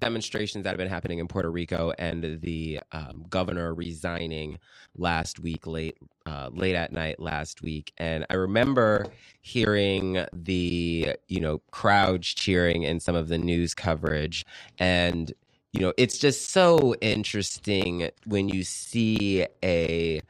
demonstrations 0.00 0.64
that 0.64 0.70
have 0.70 0.78
been 0.78 0.88
happening 0.88 1.20
in 1.20 1.28
Puerto 1.28 1.48
Rico 1.48 1.92
and 1.96 2.40
the 2.40 2.80
um, 2.90 3.24
governor 3.30 3.72
resigning 3.72 4.58
last 4.96 5.38
week, 5.38 5.64
late 5.64 5.96
uh, 6.26 6.50
late 6.52 6.74
at 6.74 6.92
night 6.92 7.20
last 7.20 7.62
week, 7.62 7.92
and 7.98 8.26
I 8.30 8.34
remember 8.34 9.06
hearing 9.42 10.24
the 10.32 11.14
you 11.28 11.40
know 11.40 11.58
crowds 11.70 12.26
cheering 12.26 12.82
in 12.82 12.98
some 12.98 13.14
of 13.14 13.28
the 13.28 13.38
news 13.38 13.74
coverage, 13.74 14.44
and 14.80 15.32
you 15.72 15.82
know 15.82 15.92
it's 15.96 16.18
just 16.18 16.50
so 16.50 16.96
interesting 17.00 18.10
when 18.26 18.48
you 18.48 18.64
see 18.64 19.46
a 19.62 20.20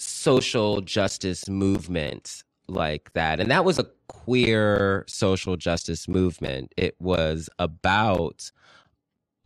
social 0.00 0.80
justice 0.80 1.48
movement 1.48 2.44
like 2.68 3.12
that. 3.14 3.40
And 3.40 3.50
that 3.50 3.64
was 3.64 3.78
a 3.78 3.86
queer 4.08 5.04
social 5.08 5.56
justice 5.56 6.08
movement. 6.08 6.72
It 6.76 6.96
was 7.00 7.48
about 7.58 8.50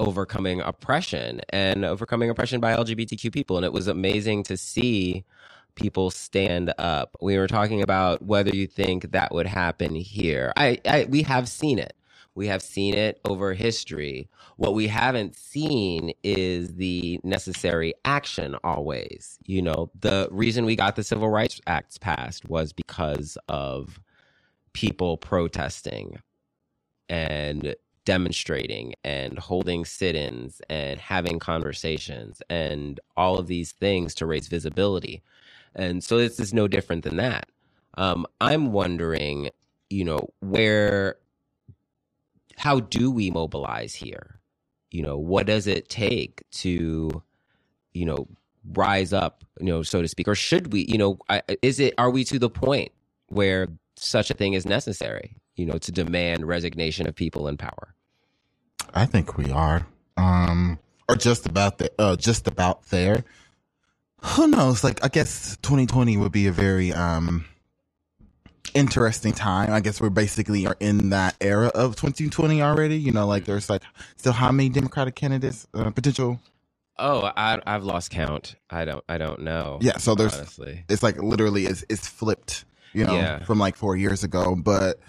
overcoming 0.00 0.61
oppression 0.61 1.40
and 1.50 1.84
overcoming 1.84 2.30
oppression 2.30 2.61
by 2.61 2.75
LGBTQ 2.76 3.32
people. 3.32 3.56
And 3.56 3.64
it 3.64 3.73
was 3.73 3.88
amazing 3.88 4.42
to 4.44 4.56
see 4.56 5.25
people 5.75 6.11
stand 6.11 6.73
up. 6.78 7.16
We 7.20 7.38
were 7.38 7.46
talking 7.49 7.82
about 7.82 8.23
whether 8.23 8.50
you 8.50 8.66
think 8.66 9.12
that 9.12 9.32
would 9.32 9.46
happen 9.46 9.94
here. 9.94 10.52
I, 10.56 10.80
I 10.87 11.06
we 11.08 11.23
have 11.23 11.49
seen 11.49 11.78
it. 11.78 11.94
We 12.35 12.49
have 12.49 12.62
seen 12.62 12.95
it 12.95 13.21
over 13.25 13.55
history. 13.55 14.29
What 14.57 14.75
we 14.75 14.88
haven't 14.88 15.37
seen 15.37 16.12
is 16.23 16.75
the 16.75 17.21
necessary 17.23 17.95
action 18.05 18.57
always. 18.64 19.38
You 19.47 19.62
know, 19.62 19.91
the 19.99 20.29
reason 20.31 20.64
we 20.64 20.76
got 20.76 20.97
the 20.97 21.05
Civil 21.05 21.29
Rights 21.29 21.61
Acts 21.67 21.99
passed 21.99 22.49
was 22.49 22.73
because 22.73 23.38
of 23.49 24.00
people 24.73 25.17
protesting 25.17 26.19
and 27.09 27.76
demonstrating 28.05 28.95
and 29.03 29.38
holding 29.38 29.85
sit 29.85 30.14
ins 30.14 30.61
and 30.69 31.00
having 31.00 31.38
conversations 31.38 32.43
and 32.50 33.00
all 33.17 33.38
of 33.38 33.47
these 33.47 33.73
things 33.73 34.14
to 34.17 34.26
raise 34.26 34.49
visibility. 34.49 35.23
And 35.75 36.05
so 36.05 36.19
this 36.19 36.38
is 36.38 36.53
no 36.53 36.69
different 36.69 37.05
than 37.05 37.17
that. 37.17 37.49
Um, 37.97 38.26
I'm 38.41 38.73
wondering, 38.73 39.50
you 39.88 40.05
know, 40.05 40.29
where, 40.41 41.17
how 42.56 42.80
do 42.80 43.11
we 43.11 43.30
mobilize 43.30 43.94
here? 43.94 44.40
You 44.90 45.02
know, 45.02 45.18
what 45.18 45.46
does 45.46 45.66
it 45.66 45.88
take 45.88 46.42
to, 46.52 47.23
you 47.92 48.04
know, 48.04 48.28
rise 48.73 49.12
up, 49.12 49.44
you 49.61 49.66
know, 49.66 49.82
so 49.82 50.02
to 50.02 50.08
speak, 50.08 50.28
or 50.28 50.34
should 50.34 50.73
we, 50.73 50.87
you 50.88 50.99
know, 50.99 51.18
is 51.62 51.80
it, 51.80 51.94
are 51.99 52.11
we 52.11 52.25
to 52.25 52.38
the 52.38 52.50
point 52.50 52.92
where 53.28 53.68
such 53.96 54.30
a 54.30 54.34
thing 54.34 54.54
is 54.54 54.64
necessary, 54.64 55.37
you 55.56 55.66
know, 55.66 55.78
to 55.78 55.92
demand 55.92 56.46
resignation 56.46 57.06
of 57.06 57.14
people 57.14 57.49
in 57.49 57.56
power? 57.56 57.94
I 58.94 59.06
think 59.06 59.37
we 59.37 59.50
are, 59.50 59.87
um, 60.16 60.78
or 61.08 61.16
just 61.16 61.46
about 61.46 61.78
the, 61.78 61.90
uh, 61.99 62.16
just 62.16 62.46
about 62.46 62.87
there. 62.87 63.25
Who 64.23 64.46
knows? 64.46 64.82
Like, 64.82 65.04
I 65.04 65.08
guess 65.08 65.56
2020 65.62 66.16
would 66.16 66.32
be 66.32 66.46
a 66.46 66.52
very 66.52 66.92
um 66.92 67.44
interesting 68.75 69.33
time. 69.33 69.73
I 69.73 69.81
guess 69.81 70.00
we're 70.00 70.11
basically 70.11 70.66
are 70.66 70.76
in 70.81 71.11
that 71.11 71.37
era 71.40 71.69
of 71.69 71.97
2020 71.97 72.61
already. 72.62 72.97
You 72.99 73.12
know, 73.12 73.26
like 73.26 73.45
there's 73.45 73.71
like 73.71 73.83
still 74.16 74.33
how 74.33 74.52
many 74.52 74.69
Democratic 74.69 75.14
candidates 75.14 75.66
uh, 75.75 75.90
potential? 75.90 76.40
Oh, 76.99 77.31
I, 77.37 77.61
I've 77.66 77.83
lost 77.85 78.11
count. 78.11 78.54
I 78.71 78.85
don't, 78.85 79.02
I 79.09 79.19
don't 79.19 79.40
know. 79.40 79.78
Yeah, 79.81 79.97
so 79.97 80.14
there's 80.14 80.35
honestly, 80.37 80.85
it's 80.88 81.02
like 81.02 81.21
literally 81.21 81.66
it's 81.66 81.85
it's 81.88 82.07
flipped, 82.07 82.64
you 82.93 83.04
know, 83.04 83.14
Yeah. 83.16 83.43
from 83.45 83.59
like 83.59 83.76
four 83.76 83.97
years 83.97 84.23
ago. 84.23 84.54
But 84.54 85.00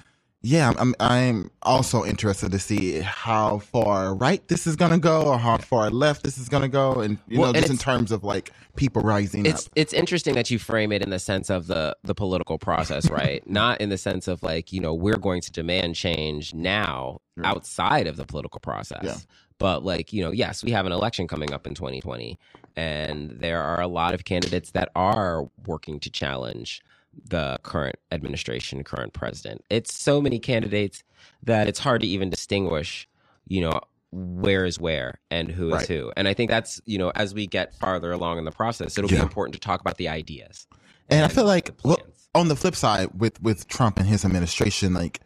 yeah, 0.45 0.73
I'm 0.77 0.93
I'm 0.99 1.49
also 1.63 2.05
interested 2.05 2.51
to 2.51 2.59
see 2.59 2.99
how 3.01 3.57
far 3.59 4.13
right 4.13 4.47
this 4.47 4.67
is 4.67 4.75
gonna 4.75 4.99
go 4.99 5.23
or 5.23 5.39
how 5.39 5.57
far 5.57 5.89
left 5.89 6.23
this 6.23 6.37
is 6.37 6.49
gonna 6.49 6.67
go, 6.69 6.99
and 7.01 7.17
you 7.27 7.39
Well, 7.39 7.51
know, 7.51 7.57
and 7.57 7.65
just 7.67 7.71
in 7.71 7.77
terms 7.79 8.11
of 8.11 8.23
like 8.23 8.51
people 8.75 9.01
rising 9.01 9.45
it's 9.47 9.65
up. 9.65 9.71
it's 9.75 9.91
interesting 9.93 10.35
that 10.35 10.51
you 10.51 10.59
frame 10.59 10.91
it 10.91 11.01
in 11.01 11.09
the 11.09 11.17
sense 11.19 11.49
of 11.49 11.65
the 11.67 11.97
the 12.03 12.13
political 12.13 12.59
process, 12.59 13.09
right? 13.09 13.41
Not 13.49 13.81
in 13.81 13.89
the 13.89 13.97
sense 13.97 14.27
of 14.27 14.43
like 14.43 14.71
you 14.71 14.79
know 14.79 14.93
we're 14.93 15.17
going 15.17 15.41
to 15.41 15.51
demand 15.51 15.95
change 15.95 16.53
now 16.53 17.21
Right. 17.37 17.47
outside 17.49 18.07
of 18.07 18.15
the 18.15 18.25
political 18.25 18.61
process. 18.61 19.03
Yeah. 19.03 19.17
But 19.57 19.83
like 19.83 20.13
you 20.13 20.23
know, 20.23 20.31
yes, 20.31 20.63
we 20.63 20.71
have 20.71 20.85
an 20.85 20.93
election 20.93 21.27
coming 21.27 21.51
up 21.53 21.67
in 21.67 21.73
2020, 21.73 22.39
and 22.77 23.31
there 23.31 23.61
are 23.61 23.81
a 23.81 23.87
lot 23.87 24.13
of 24.13 24.23
candidates 24.23 24.71
that 24.71 24.89
are 24.95 25.49
working 25.65 25.99
to 26.01 26.09
challenge 26.09 26.81
the 27.29 27.60
current 27.63 27.95
administration, 28.12 28.84
current 28.84 29.13
president. 29.13 29.63
It's 29.69 29.93
so 29.93 30.22
many 30.22 30.39
candidates 30.39 31.03
that 31.43 31.67
it's 31.67 31.79
hard 31.79 32.01
to 32.01 32.07
even 32.07 32.29
distinguish, 32.29 33.07
you 33.48 33.62
know, 33.62 33.79
where 34.12 34.65
is 34.65 34.79
where 34.79 35.19
and 35.29 35.50
who 35.51 35.69
is 35.69 35.74
Right. 35.74 35.88
who. 35.88 36.12
And 36.15 36.27
I 36.27 36.34
think 36.34 36.50
that's, 36.50 36.81
you 36.86 36.98
know, 36.98 37.12
as 37.15 37.34
we 37.34 37.48
get 37.48 37.75
farther 37.75 38.12
along 38.12 38.38
in 38.38 38.45
the 38.45 38.51
process, 38.51 38.98
it'll 38.98 39.10
be 39.10 39.17
important 39.17 39.53
to 39.55 39.60
talk 39.60 39.81
about 39.81 39.98
the 39.98 40.07
ideas. 40.07 40.67
And 41.10 41.25
I 41.25 41.27
feel 41.27 41.45
like 41.45 41.72
well, 41.84 42.00
on 42.34 42.48
the 42.48 42.55
flip 42.55 42.75
side, 42.75 43.10
with 43.17 43.41
with 43.41 43.67
Trump 43.67 43.98
and 43.98 44.07
his 44.07 44.25
administration, 44.25 44.93
like 44.93 45.19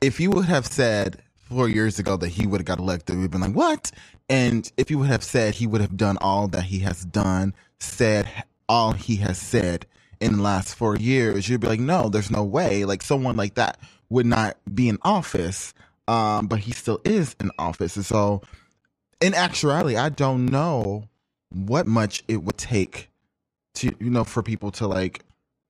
if 0.00 0.18
you 0.20 0.30
would 0.30 0.46
have 0.46 0.66
said 0.66 1.22
four 1.34 1.68
years 1.68 1.98
ago 1.98 2.16
that 2.16 2.28
he 2.28 2.46
would 2.46 2.60
have 2.60 2.66
got 2.66 2.78
elected, 2.78 3.18
we'd 3.18 3.30
been 3.30 3.40
like, 3.40 3.54
what? 3.54 3.90
And 4.28 4.70
if 4.76 4.90
you 4.90 4.98
would 4.98 5.08
have 5.08 5.22
said 5.22 5.54
he 5.54 5.66
would 5.66 5.80
have 5.80 5.96
done 5.96 6.18
all 6.20 6.48
that 6.48 6.64
he 6.64 6.80
has 6.80 7.04
done, 7.04 7.54
said 7.78 8.28
all 8.68 8.92
he 8.92 9.16
has 9.16 9.38
said 9.38 9.86
in 10.20 10.36
the 10.36 10.42
last 10.42 10.74
four 10.74 10.96
years, 10.96 11.48
you'd 11.48 11.60
be 11.60 11.66
like, 11.68 11.80
no, 11.80 12.08
there's 12.08 12.30
no 12.30 12.44
way. 12.44 12.84
Like 12.84 13.02
someone 13.02 13.36
like 13.36 13.54
that 13.54 13.78
would 14.08 14.26
not 14.26 14.56
be 14.72 14.88
in 14.88 14.98
office. 15.02 15.74
Um, 16.08 16.46
but 16.46 16.60
he 16.60 16.72
still 16.72 17.00
is 17.04 17.34
in 17.40 17.50
office. 17.58 17.96
And 17.96 18.04
so 18.06 18.42
in 19.20 19.34
actuality, 19.34 19.96
I 19.96 20.08
don't 20.08 20.46
know 20.46 21.08
what 21.50 21.86
much 21.86 22.22
it 22.28 22.42
would 22.42 22.58
take 22.58 23.10
to 23.74 23.94
you 24.00 24.10
know 24.10 24.24
for 24.24 24.42
people 24.42 24.70
to 24.72 24.86
like 24.86 25.22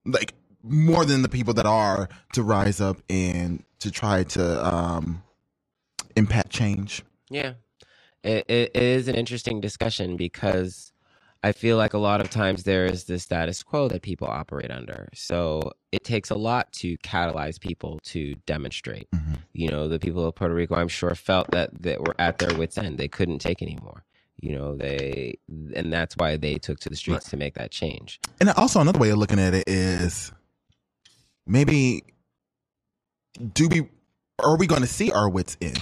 like 0.05 0.33
more 0.62 1.05
than 1.05 1.23
the 1.23 1.29
people 1.29 1.55
that 1.55 1.67
are 1.67 2.09
to 2.33 2.43
rise 2.43 2.81
up 2.81 2.97
and 3.11 3.62
to 3.81 3.91
try 3.91 4.25
to 4.25 4.67
um 4.67 5.23
impact 6.17 6.50
change 6.50 7.03
Yeah. 7.31 7.55
it, 8.25 8.47
it 8.49 8.75
is 8.76 9.07
an 9.09 9.17
interesting 9.17 9.61
discussion 9.61 10.17
because 10.17 10.93
I 11.47 11.53
feel 11.53 11.76
like 11.76 11.95
a 11.95 11.99
lot 11.99 12.21
of 12.21 12.29
times 12.29 12.65
there 12.65 12.87
is 12.87 13.05
the 13.05 13.21
status 13.21 13.62
quo 13.62 13.87
that 13.88 14.03
people 14.03 14.26
operate 14.26 14.71
under. 14.73 15.09
So 15.15 15.71
it 15.93 16.03
takes 16.03 16.29
a 16.31 16.35
lot 16.35 16.73
to 16.81 16.99
catalyze 16.99 17.61
people 17.61 18.00
to 18.05 18.35
demonstrate. 18.47 19.09
Mhm. 19.12 19.38
You 19.53 19.69
know, 19.69 19.87
the 19.87 20.00
people 20.00 20.26
of 20.26 20.35
Puerto 20.35 20.53
Rico, 20.55 20.75
I'm 20.75 20.88
sure, 20.88 21.15
felt 21.15 21.49
that 21.53 21.71
they 21.81 21.97
were 21.99 22.17
at 22.19 22.38
their 22.38 22.53
wits' 22.59 22.76
end. 22.76 22.99
They 22.99 23.07
couldn't 23.07 23.38
take 23.38 23.62
anymore. 23.62 24.03
You 24.41 24.57
know, 24.57 24.76
they, 24.76 25.38
and 25.76 25.93
that's 25.93 26.17
why 26.17 26.37
they 26.37 26.55
took 26.57 26.81
to 26.81 26.88
the 26.88 26.97
streets 26.97 27.31
to 27.31 27.37
make 27.37 27.55
that 27.55 27.71
change. 27.71 28.19
And 28.41 28.50
also 28.50 28.81
another 28.81 28.99
way 28.99 29.11
of 29.11 29.19
looking 29.19 29.38
at 29.38 29.55
it 29.55 29.65
is 29.69 30.33
maybe 31.47 32.03
do 33.55 33.69
we 33.69 33.88
are 34.45 34.57
we 34.57 34.67
going 34.67 34.83
to 34.83 34.88
see 34.88 35.12
our 35.12 35.29
wits 35.29 35.57
in 35.61 35.75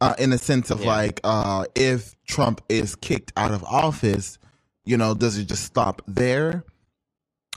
uh, 0.00 0.14
in 0.20 0.30
the 0.30 0.38
sense 0.38 0.70
of 0.70 0.80
Yeah. 0.80 0.86
like 0.86 1.20
uh, 1.24 1.64
if 1.74 2.14
Trump 2.26 2.60
is 2.68 2.94
kicked 2.94 3.32
out 3.36 3.50
of 3.50 3.64
office, 3.64 4.38
you 4.90 4.96
know, 4.96 5.14
does 5.14 5.38
it 5.38 5.46
just 5.46 5.62
stop 5.62 6.02
there? 6.08 6.64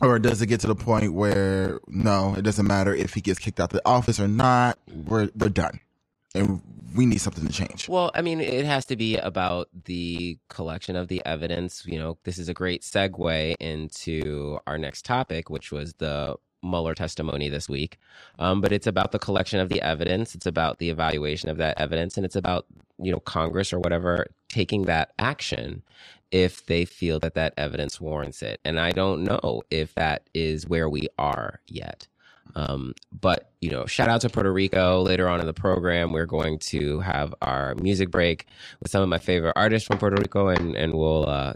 Or 0.01 0.19
does 0.19 0.41
it 0.41 0.47
get 0.47 0.59
to 0.61 0.67
the 0.67 0.75
point 0.75 1.13
where 1.13 1.79
no, 1.87 2.35
it 2.35 2.43
doesn't 2.43 2.67
matter 2.67 2.93
if 2.93 3.13
he 3.13 3.21
gets 3.21 3.39
kicked 3.39 3.59
out 3.59 3.73
of 3.73 3.79
the 3.79 3.87
office 3.87 4.19
or 4.19 4.27
not? 4.27 4.77
We're 4.87 5.29
we're 5.35 5.49
done, 5.49 5.79
and 6.35 6.61
we 6.95 7.05
need 7.05 7.19
something 7.21 7.45
to 7.45 7.53
change. 7.53 7.89
Well, 7.89 8.11
I 8.13 8.21
mean, 8.21 8.39
it 8.41 8.65
has 8.65 8.85
to 8.85 8.95
be 8.95 9.17
about 9.17 9.69
the 9.85 10.37
collection 10.49 10.95
of 10.95 11.07
the 11.07 11.21
evidence. 11.25 11.85
You 11.85 11.99
know, 11.99 12.17
this 12.23 12.37
is 12.37 12.49
a 12.49 12.53
great 12.53 12.81
segue 12.81 13.55
into 13.59 14.59
our 14.67 14.77
next 14.77 15.05
topic, 15.05 15.49
which 15.49 15.71
was 15.71 15.93
the 15.93 16.35
Mueller 16.63 16.95
testimony 16.95 17.49
this 17.49 17.69
week. 17.69 17.97
Um, 18.39 18.61
but 18.61 18.71
it's 18.71 18.87
about 18.87 19.11
the 19.11 19.19
collection 19.19 19.59
of 19.59 19.69
the 19.69 19.81
evidence. 19.81 20.33
It's 20.33 20.45
about 20.45 20.79
the 20.79 20.89
evaluation 20.89 21.49
of 21.49 21.57
that 21.57 21.79
evidence, 21.79 22.17
and 22.17 22.25
it's 22.25 22.35
about 22.35 22.65
you 22.99 23.11
know 23.11 23.19
Congress 23.19 23.73
or 23.73 23.79
whatever 23.79 24.27
taking 24.49 24.83
that 24.83 25.13
action 25.19 25.83
if 26.33 26.65
they 26.65 26.83
feel 26.83 27.19
that 27.19 27.35
that 27.35 27.53
evidence 27.57 28.01
warrants 28.01 28.41
it. 28.41 28.59
And 28.65 28.79
I 28.79 28.91
don't 28.91 29.23
know 29.23 29.61
if 29.69 29.93
that 29.93 30.27
is 30.33 30.67
where 30.67 30.89
we 30.89 31.07
are 31.19 31.61
yet. 31.67 32.07
Um, 32.55 32.93
but 33.11 33.51
you 33.61 33.69
know, 33.69 33.85
shout 33.85 34.09
out 34.09 34.21
to 34.21 34.29
Puerto 34.29 34.51
Rico. 34.51 35.01
Later 35.01 35.29
on 35.29 35.39
in 35.39 35.45
the 35.45 35.53
program, 35.53 36.11
we're 36.11 36.25
going 36.25 36.59
to 36.59 36.99
have 36.99 37.33
our 37.41 37.75
music 37.75 38.09
break 38.11 38.47
with 38.81 38.91
some 38.91 39.03
of 39.03 39.09
my 39.09 39.19
favorite 39.19 39.53
artists 39.55 39.87
from 39.87 39.99
Puerto 39.99 40.17
Rico, 40.17 40.49
and 40.49 40.75
and 40.75 40.93
we'll 40.93 41.29
uh, 41.29 41.53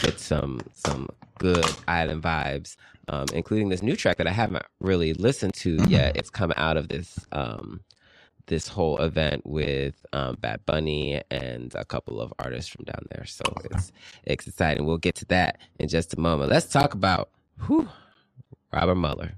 get 0.00 0.18
some 0.18 0.60
some 0.72 1.08
good 1.38 1.66
island 1.86 2.22
vibes, 2.22 2.76
um, 3.08 3.26
including 3.34 3.68
this 3.68 3.82
new 3.82 3.96
track 3.96 4.16
that 4.16 4.26
I 4.26 4.32
haven't 4.32 4.64
really 4.80 5.12
listened 5.12 5.54
to 5.54 5.76
yet. 5.88 6.16
It's 6.16 6.30
come 6.30 6.52
out 6.56 6.76
of 6.76 6.88
this 6.88 7.18
um, 7.32 7.80
this 8.46 8.68
whole 8.68 8.98
event 8.98 9.42
with 9.44 10.04
um, 10.12 10.36
Bad 10.40 10.64
Bunny 10.66 11.20
and 11.30 11.74
a 11.74 11.84
couple 11.84 12.20
of 12.20 12.32
artists 12.38 12.70
from 12.70 12.84
down 12.84 13.06
there. 13.10 13.24
So 13.26 13.44
it's 13.64 13.92
it's 14.24 14.46
exciting. 14.46 14.86
We'll 14.86 14.98
get 14.98 15.14
to 15.16 15.24
that 15.26 15.58
in 15.78 15.88
just 15.88 16.14
a 16.14 16.20
moment. 16.20 16.50
Let's 16.50 16.66
talk 16.66 16.94
about 16.94 17.30
whew, 17.66 17.88
Robert 18.72 18.96
Mueller. 18.96 19.32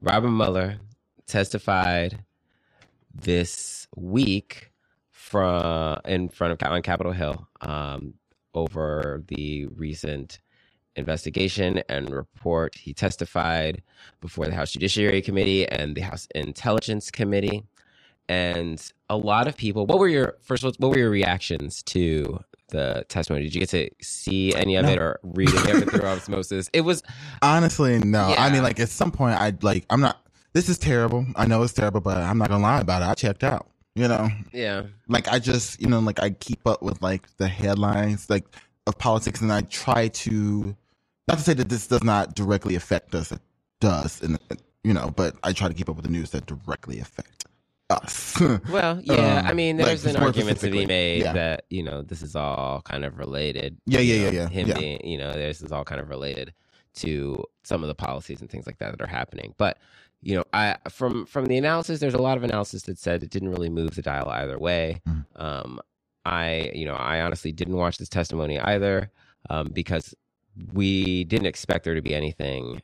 Robert 0.00 0.30
Mueller 0.30 0.78
testified 1.26 2.24
this 3.14 3.86
week 3.96 4.70
from 5.10 6.00
in 6.04 6.28
front 6.28 6.52
of 6.52 6.72
on 6.72 6.82
Capitol 6.82 7.12
Hill 7.12 7.46
um, 7.60 8.14
over 8.54 9.22
the 9.28 9.66
recent 9.66 10.40
investigation 10.96 11.82
and 11.88 12.10
report. 12.10 12.74
He 12.76 12.92
testified 12.92 13.82
before 14.20 14.46
the 14.46 14.54
House 14.54 14.72
Judiciary 14.72 15.22
Committee 15.22 15.66
and 15.68 15.94
the 15.94 16.00
House 16.00 16.26
Intelligence 16.34 17.10
Committee. 17.10 17.64
And 18.28 18.80
a 19.08 19.16
lot 19.16 19.48
of 19.48 19.56
people, 19.56 19.86
what 19.86 19.98
were 19.98 20.08
your 20.08 20.36
first? 20.42 20.62
What 20.62 20.78
were 20.80 20.98
your 20.98 21.10
reactions 21.10 21.82
to 21.84 22.40
the 22.68 23.04
testimony? 23.08 23.44
Did 23.44 23.54
you 23.54 23.60
get 23.60 23.70
to 23.70 23.90
see 24.00 24.54
any 24.54 24.76
of 24.76 24.84
No. 24.84 24.92
it 24.92 24.98
or 24.98 25.20
read 25.22 25.52
any 25.54 25.70
of 25.72 25.82
it 25.82 25.90
through 25.90 26.06
osmosis? 26.06 26.70
It 26.72 26.82
was 26.82 27.02
Honestly, 27.42 27.98
no. 27.98 28.34
I 28.38 28.50
mean, 28.50 28.62
like 28.62 28.78
at 28.78 28.88
some 28.88 29.10
point, 29.10 29.40
I'd 29.40 29.62
like 29.62 29.84
I'm 29.90 30.00
not. 30.00 30.24
This 30.52 30.68
is 30.68 30.78
terrible. 30.78 31.26
I 31.36 31.46
know 31.46 31.62
it's 31.62 31.72
terrible, 31.72 32.00
but 32.00 32.18
I'm 32.18 32.38
not 32.38 32.48
gonna 32.48 32.62
lie 32.62 32.80
about 32.80 33.02
it. 33.02 33.06
I 33.06 33.14
checked 33.14 33.44
out. 33.44 33.66
You 33.96 34.06
know, 34.06 34.28
yeah. 34.52 34.82
like 35.08 35.26
I 35.28 35.40
just 35.40 35.80
you 35.80 35.88
know 35.88 35.98
like 35.98 36.22
I 36.22 36.30
keep 36.30 36.64
up 36.66 36.80
with 36.82 37.02
like 37.02 37.26
the 37.38 37.48
headlines 37.48 38.30
like 38.30 38.44
of 38.86 38.96
politics, 38.98 39.40
and 39.40 39.52
I 39.52 39.62
try 39.62 40.08
to 40.08 40.76
not 41.26 41.38
to 41.38 41.44
say 41.44 41.54
that 41.54 41.68
this 41.68 41.88
does 41.88 42.04
not 42.04 42.34
directly 42.36 42.76
affect 42.76 43.14
us. 43.16 43.32
It 43.32 43.40
does, 43.80 44.22
and 44.22 44.38
you 44.84 44.94
know, 44.94 45.12
but 45.14 45.34
I 45.42 45.52
try 45.52 45.66
to 45.68 45.74
keep 45.74 45.88
up 45.88 45.96
with 45.96 46.04
the 46.04 46.10
news 46.10 46.30
that 46.30 46.46
directly 46.46 47.00
affect 47.00 47.39
us. 47.90 48.40
Well, 48.70 49.00
yeah. 49.02 49.40
Um, 49.40 49.46
I 49.46 49.52
mean, 49.52 49.78
like, 49.78 49.86
there's 49.86 50.06
an 50.06 50.16
argument 50.16 50.60
to 50.60 50.70
be 50.70 50.86
made 50.86 51.22
yeah. 51.22 51.32
that 51.32 51.64
you 51.70 51.82
know 51.82 52.02
this 52.02 52.22
is 52.22 52.36
all 52.36 52.82
kind 52.82 53.04
of 53.04 53.18
related. 53.18 53.76
Yeah, 53.86 54.00
yeah, 54.00 54.24
yeah, 54.24 54.30
yeah, 54.30 54.48
Him 54.48 54.68
yeah. 54.68 54.78
being, 54.78 55.06
you 55.06 55.18
know, 55.18 55.32
this 55.32 55.60
is 55.62 55.72
all 55.72 55.84
kind 55.84 56.00
of 56.00 56.08
related 56.08 56.52
to 56.94 57.44
some 57.62 57.82
of 57.82 57.88
the 57.88 57.94
policies 57.94 58.40
and 58.40 58.50
things 58.50 58.66
like 58.66 58.78
that 58.78 58.92
that 58.92 59.00
are 59.00 59.06
happening. 59.06 59.54
But 59.58 59.78
you 60.22 60.36
know, 60.36 60.44
I 60.52 60.76
from 60.88 61.26
from 61.26 61.46
the 61.46 61.56
analysis, 61.56 62.00
there's 62.00 62.14
a 62.14 62.22
lot 62.22 62.36
of 62.36 62.44
analysis 62.44 62.82
that 62.82 62.98
said 62.98 63.22
it 63.22 63.30
didn't 63.30 63.50
really 63.50 63.70
move 63.70 63.94
the 63.94 64.02
dial 64.02 64.28
either 64.28 64.58
way. 64.58 65.00
Mhm. 65.08 65.24
Um, 65.36 65.80
I, 66.24 66.70
you 66.74 66.84
know, 66.84 66.94
I 66.94 67.22
honestly 67.22 67.52
didn't 67.52 67.76
watch 67.76 67.98
this 67.98 68.08
testimony 68.08 68.58
either 68.60 69.10
um, 69.48 69.68
because 69.68 70.14
we 70.72 71.24
didn't 71.24 71.46
expect 71.46 71.84
there 71.84 71.94
to 71.94 72.02
be 72.02 72.14
anything 72.14 72.82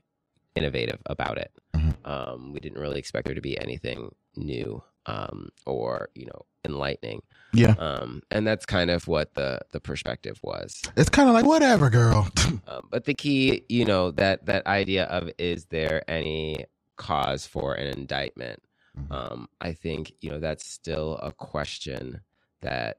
innovative 0.54 1.00
about 1.06 1.36
it. 1.36 1.52
Mhm. 1.74 1.94
Um, 2.08 2.52
we 2.52 2.60
didn't 2.60 2.80
really 2.80 2.98
expect 2.98 3.26
there 3.26 3.34
to 3.34 3.42
be 3.42 3.60
anything 3.60 4.14
new 4.36 4.82
um, 5.06 5.48
or 5.66 6.08
you 6.14 6.26
know 6.26 6.42
enlightening. 6.64 7.22
yeah, 7.52 7.74
Um, 7.78 8.22
and 8.30 8.46
that's 8.46 8.66
kind 8.66 8.90
of 8.90 9.06
what 9.06 9.34
the 9.34 9.60
the 9.72 9.80
perspective 9.80 10.38
was. 10.42 10.82
it's 10.96 11.08
kind 11.10 11.28
of 11.28 11.34
like 11.34 11.44
whatever, 11.46 11.90
girl. 11.90 12.28
Um, 12.68 12.88
but 12.90 13.04
the 13.04 13.14
key, 13.14 13.62
you 13.68 13.84
know, 13.84 14.10
that 14.12 14.46
that 14.46 14.66
idea 14.66 15.04
of 15.04 15.30
is 15.38 15.66
there 15.66 16.02
any 16.10 16.64
cause 16.96 17.46
for 17.46 17.74
an 17.74 17.86
indictment? 17.86 18.60
Mhm. 18.98 19.12
Um, 19.12 19.48
I 19.60 19.72
think 19.72 20.12
you 20.20 20.30
know 20.30 20.40
that's 20.40 20.66
still 20.68 21.16
a 21.22 21.30
question 21.32 22.22
that 22.62 22.98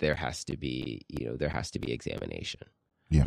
there 0.00 0.14
has 0.16 0.42
to 0.44 0.56
be, 0.56 1.02
you 1.08 1.26
know, 1.26 1.36
there 1.36 1.48
has 1.48 1.70
to 1.72 1.78
be 1.78 1.92
examination. 1.92 2.60
Yeah. 3.10 3.26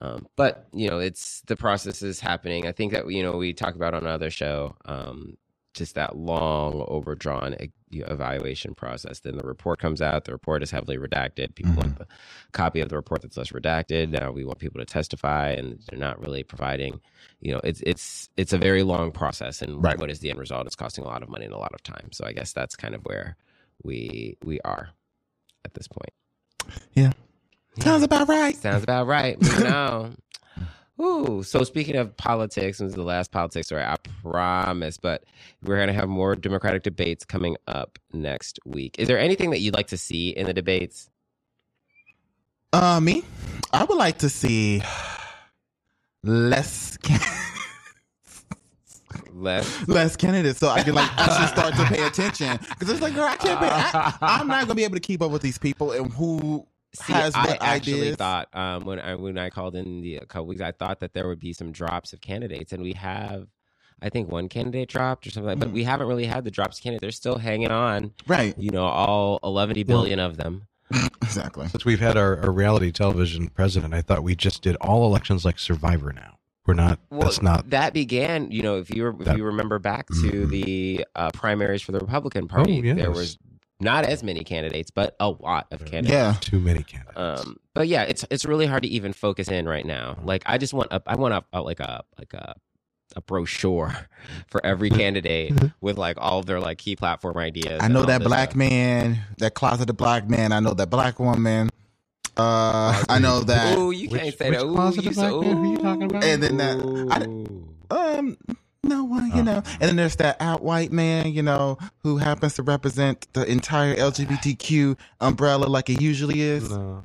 Um, 0.00 0.28
but 0.36 0.68
you 0.72 0.88
know, 0.88 1.00
it's 1.00 1.40
the 1.48 1.56
process 1.56 2.02
is 2.02 2.20
happening. 2.20 2.66
I 2.68 2.72
think 2.72 2.92
that 2.92 3.10
you 3.10 3.22
know 3.24 3.36
we 3.36 3.52
talk 3.52 3.74
about 3.74 3.94
on 3.94 4.02
another 4.04 4.30
show, 4.30 4.76
um, 4.84 5.36
just 5.78 5.94
that 5.96 6.16
long 6.16 6.84
overdrawn 6.88 7.56
evaluation 7.92 8.74
process. 8.74 9.20
Then 9.20 9.36
the 9.38 9.46
report 9.46 9.78
comes 9.80 10.02
out. 10.02 10.26
The 10.26 10.32
report 10.32 10.62
is 10.62 10.70
heavily 10.70 10.98
redacted. 10.98 11.54
People 11.54 11.74
want 11.74 11.90
mm-hmm. 11.90 11.98
the 12.00 12.08
copy 12.52 12.80
of 12.80 12.90
the 12.90 12.96
report 12.96 13.22
that's 13.22 13.36
less 13.38 13.52
redacted. 13.52 14.10
Now 14.10 14.32
we 14.32 14.44
want 14.44 14.58
people 14.58 14.80
to 14.80 14.86
testify, 14.86 15.50
and 15.50 15.80
they're 15.88 15.98
not 16.00 16.20
really 16.20 16.42
providing. 16.44 17.00
You 17.40 17.54
know, 17.54 17.60
it's 17.64 17.82
it's 17.82 18.28
it's 18.36 18.52
a 18.52 18.58
very 18.58 18.82
long 18.82 19.12
process, 19.12 19.62
and 19.62 19.82
Right. 19.82 19.98
what 19.98 20.10
is 20.10 20.20
the 20.20 20.30
end 20.30 20.40
result? 20.40 20.66
It's 20.66 20.76
costing 20.76 21.04
a 21.04 21.08
lot 21.08 21.22
of 21.22 21.30
money 21.30 21.46
and 21.46 21.54
a 21.54 21.58
lot 21.58 21.74
of 21.74 21.82
time. 21.82 22.10
So 22.12 22.26
I 22.26 22.32
guess 22.32 22.52
that's 22.52 22.76
kind 22.76 22.94
of 22.94 23.02
where 23.04 23.36
we 23.84 24.36
we 24.44 24.60
are 24.62 24.90
at 25.64 25.74
this 25.74 25.88
point. 25.88 26.12
Yeah. 26.94 27.12
Sounds 27.80 28.02
about 28.02 28.28
right. 28.28 28.56
Sounds 28.56 28.82
about 28.82 29.06
right. 29.06 29.40
Moving 29.40 29.66
on. 29.72 30.16
Ooh, 31.00 31.42
so 31.44 31.62
speaking 31.64 31.96
of 31.96 32.16
politics, 32.16 32.78
this 32.78 32.88
is 32.88 32.94
the 32.94 33.02
last 33.02 33.30
politics 33.30 33.68
story, 33.68 33.82
I 33.84 33.96
promise, 34.22 34.98
but 34.98 35.24
we're 35.62 35.76
going 35.76 35.88
to 35.88 35.92
have 35.94 36.08
more 36.08 36.34
Democratic 36.36 36.82
debates 36.82 37.24
coming 37.24 37.56
up 37.68 37.98
next 38.12 38.58
week. 38.64 38.96
Is 38.98 39.08
there 39.08 39.18
anything 39.18 39.50
that 39.50 39.60
you'd 39.60 39.74
like 39.74 39.88
to 39.88 39.98
see 39.98 40.30
in 40.30 40.46
the 40.46 40.54
debates? 40.54 41.08
Uh, 42.72 43.00
me, 43.00 43.24
I 43.72 43.84
would 43.84 43.96
like 43.98 44.18
to 44.18 44.28
see 44.28 44.82
less 46.24 46.98
Less. 49.32 49.86
less 49.88 50.16
candidates, 50.16 50.58
so 50.58 50.68
I 50.68 50.82
can 50.82 50.94
like 50.94 51.10
actually 51.18 51.46
start 51.46 51.74
to 51.76 51.84
pay 51.84 52.06
attention. 52.06 52.58
Because 52.70 52.90
it's 52.90 53.00
like, 53.00 53.14
girl, 53.14 53.24
I 53.24 53.36
can't. 53.36 53.60
Pay, 53.60 53.68
I, 53.70 54.16
I'm 54.20 54.48
not 54.48 54.62
gonna 54.62 54.74
be 54.74 54.84
able 54.84 54.96
to 54.96 55.00
keep 55.00 55.22
up 55.22 55.30
with 55.30 55.42
these 55.42 55.58
people 55.58 55.92
and 55.92 56.12
who 56.12 56.66
See, 56.94 57.12
has 57.12 57.34
I 57.34 57.46
what 57.46 57.62
actually 57.62 58.00
ideas. 58.00 58.16
thought 58.16 58.48
um, 58.54 58.84
when 58.84 58.98
I 58.98 59.14
when 59.14 59.36
I 59.38 59.50
called 59.50 59.76
in 59.76 60.00
the 60.00 60.16
a 60.16 60.26
couple 60.26 60.46
weeks, 60.46 60.60
I 60.62 60.72
thought 60.72 61.00
that 61.00 61.12
there 61.12 61.28
would 61.28 61.38
be 61.40 61.52
some 61.52 61.70
drops 61.70 62.12
of 62.12 62.20
candidates, 62.20 62.72
and 62.72 62.82
we 62.82 62.94
have, 62.94 63.46
I 64.00 64.08
think, 64.08 64.30
one 64.30 64.48
candidate 64.48 64.88
dropped 64.88 65.26
or 65.26 65.30
something. 65.30 65.48
like 65.50 65.58
But 65.58 65.68
Mhm. 65.68 65.72
we 65.74 65.84
haven't 65.84 66.06
really 66.08 66.24
had 66.26 66.44
the 66.44 66.50
drops 66.50 66.78
of 66.78 66.82
candidates. 66.84 67.02
They're 67.02 67.10
still 67.12 67.38
hanging 67.38 67.70
on. 67.70 68.12
right, 68.26 68.56
You 68.58 68.70
know, 68.70 68.84
all 68.86 69.38
11 69.44 69.82
billion 69.86 70.18
of 70.18 70.38
them. 70.38 70.66
exactly. 71.22 71.68
Since 71.68 71.84
we've 71.84 72.00
had 72.00 72.16
our, 72.16 72.38
our 72.42 72.50
reality 72.50 72.90
television 72.90 73.48
president, 73.48 73.92
I 73.92 74.00
thought 74.00 74.22
we 74.22 74.34
just 74.34 74.62
did 74.62 74.74
all 74.76 75.04
elections 75.04 75.44
like 75.44 75.58
Survivor 75.58 76.12
now. 76.14 76.38
We're 76.66 76.74
not, 76.74 76.98
Well, 77.10 77.20
that's 77.22 77.42
not, 77.42 77.68
that 77.70 77.92
began. 77.94 78.50
You 78.50 78.62
know, 78.62 78.76
if 78.78 78.88
you 78.94 79.08
if 79.08 79.18
That- 79.26 79.36
you 79.36 79.44
remember 79.44 79.78
back 79.78 80.06
to 80.08 80.12
Mhm. 80.14 80.48
the 80.50 81.04
uh, 81.14 81.30
primaries 81.32 81.82
for 81.82 81.92
the 81.92 81.98
Republican 81.98 82.46
Party, 82.48 82.78
Oh, 82.78 82.82
yes. 82.82 82.96
there 82.96 83.10
was 83.10 83.38
not 83.80 84.04
as 84.04 84.22
many 84.22 84.42
candidates, 84.44 84.90
but 84.90 85.14
a 85.20 85.28
lot 85.30 85.66
of 85.70 85.84
candidates. 85.84 86.12
Yeah, 86.12 86.34
too 86.40 86.58
many 86.58 86.82
candidates. 86.82 87.16
Um, 87.16 87.58
but 87.74 87.86
yeah, 87.88 88.02
it's 88.02 88.24
it's 88.30 88.44
really 88.44 88.66
hard 88.66 88.82
to 88.82 88.88
even 88.88 89.12
focus 89.12 89.48
in 89.48 89.68
right 89.68 89.86
now. 89.86 90.18
Like 90.24 90.42
I 90.46 90.58
just 90.58 90.74
want 90.74 90.88
a, 90.92 91.00
I 91.06 91.14
want 91.16 91.34
a, 91.34 91.44
a 91.52 91.62
like 91.62 91.80
a 91.80 92.02
like 92.18 92.34
a 92.34 92.54
a 93.16 93.20
brochure 93.22 93.96
for 94.48 94.64
every 94.66 94.90
candidate 95.02 95.52
with 95.80 95.96
like 95.98 96.16
all 96.20 96.42
their 96.42 96.60
like 96.60 96.78
key 96.78 96.96
platform 96.96 97.36
ideas. 97.36 97.80
I 97.82 97.88
know 97.88 98.04
that 98.04 98.22
black 98.22 98.50
stuff. 98.50 98.56
man, 98.56 99.20
that 99.38 99.54
closeted 99.54 99.96
black 99.96 100.28
man. 100.28 100.52
I 100.52 100.60
know 100.60 100.74
that 100.74 100.90
black 100.90 101.18
woman. 101.20 101.70
Uh, 102.36 103.02
I 103.08 103.18
know 103.18 103.40
that. 103.40 103.76
Ooh, 103.78 103.90
you 103.90 104.08
Which- 104.08 104.20
can't 104.22 104.38
say 104.38 104.50
that. 104.50 104.62
Ooh, 104.62 104.72
closeted 104.74 105.04
you 105.06 105.10
black 105.12 105.30
so, 105.30 105.40
man? 105.40 105.56
Who 105.56 105.62
are 105.62 105.66
you 105.72 105.78
talking 105.78 106.02
about? 106.04 106.22
And 106.24 106.42
then 106.42 106.56
that- 106.58 107.26
Ooh. 107.26 107.68
Um, 107.90 108.36
no 108.84 109.04
one, 109.04 109.28
you 109.32 109.40
Oh. 109.40 109.42
know. 109.42 109.62
And 109.80 109.82
then 109.82 109.96
there's 109.96 110.16
that 110.16 110.36
out 110.40 110.62
white 110.62 110.92
man, 110.92 111.32
you 111.32 111.42
know, 111.42 111.78
who 112.02 112.18
happens 112.18 112.54
to 112.54 112.62
represent 112.62 113.26
the 113.32 113.44
entire 113.44 113.94
LGBTQ 113.96 114.96
umbrella 115.20 115.66
like 115.66 115.90
it 115.90 116.00
usually 116.00 116.40
is. 116.40 116.70
No. 116.70 117.04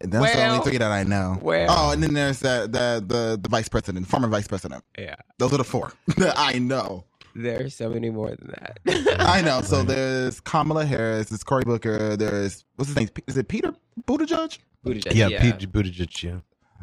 And 0.00 0.12
that's 0.12 0.34
the 0.34 0.44
only 0.46 0.64
three 0.64 0.78
that 0.78 0.90
I 0.92 1.02
know. 1.02 1.38
well. 1.42 1.66
Oh, 1.68 1.90
and 1.92 2.02
then 2.02 2.14
there's 2.14 2.40
that 2.40 2.72
the 2.72 3.02
the 3.04 3.38
the 3.40 3.48
vice 3.48 3.68
president, 3.68 4.06
former 4.06 4.28
vice 4.28 4.46
president. 4.46 4.84
yeah, 4.98 5.16
Those 5.38 5.52
are 5.52 5.58
the 5.58 5.64
four 5.64 5.92
that 6.18 6.34
I 6.38 6.58
know. 6.58 7.04
there's 7.34 7.74
so 7.74 7.88
many 7.88 8.10
more 8.10 8.30
than 8.30 8.48
that. 8.58 9.16
I 9.20 9.40
know. 9.42 9.60
So 9.62 9.82
there's 9.82 10.40
Kamala 10.40 10.84
Harris, 10.84 11.30
there's 11.30 11.42
Cory 11.42 11.64
Booker, 11.64 12.16
there's 12.16 12.64
what's 12.76 12.90
his 12.90 12.96
name? 12.96 13.08
Is 13.26 13.36
it 13.36 13.48
Peter 13.48 13.74
Buttigieg? 14.06 14.58
Buttigieg, 14.86 15.14
Yeah, 15.14 15.28
yeah. 15.28 15.40
Pete 15.52 15.70
Buttigieg. 15.72 16.22
Yeah. 16.22 16.38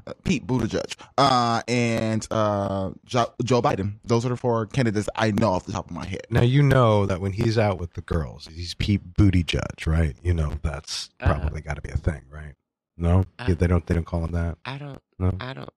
Uh, 0.09 0.13
Pete 0.23 0.45
Buttigieg, 0.47 0.95
uh, 1.17 1.61
and 1.67 2.25
uh, 2.31 2.91
jo- 3.05 3.31
Joe 3.43 3.61
Biden. 3.61 3.95
Those 4.05 4.25
are 4.25 4.29
the 4.29 4.37
four 4.37 4.65
candidates 4.65 5.07
I 5.15 5.31
know 5.31 5.51
off 5.51 5.65
the 5.65 5.71
top 5.71 5.89
of 5.89 5.95
my 5.95 6.05
head. 6.05 6.25
Now 6.29 6.41
you 6.41 6.63
know 6.63 7.05
that 7.05 7.21
when 7.21 7.33
he's 7.33 7.57
out 7.57 7.79
with 7.79 7.93
the 7.93 8.01
girls, 8.01 8.47
he's 8.51 8.73
Pete 8.73 9.13
Booty 9.15 9.43
Judge, 9.43 9.85
right? 9.85 10.15
You 10.23 10.33
know 10.33 10.53
that's 10.63 11.09
Uh, 11.19 11.33
probably 11.33 11.61
got 11.61 11.75
to 11.75 11.81
be 11.81 11.89
a 11.89 11.97
thing, 11.97 12.21
right? 12.31 12.55
No, 12.97 13.25
uh, 13.37 13.45
Yeah, 13.49 13.55
they 13.55 13.67
don't. 13.67 13.85
They 13.85 13.93
don't 13.95 14.05
call 14.05 14.25
him 14.25 14.31
that, 14.31 14.57
I 14.65 14.77
don't. 14.77 15.01
No. 15.19 15.35
I 15.39 15.53
don't. 15.53 15.69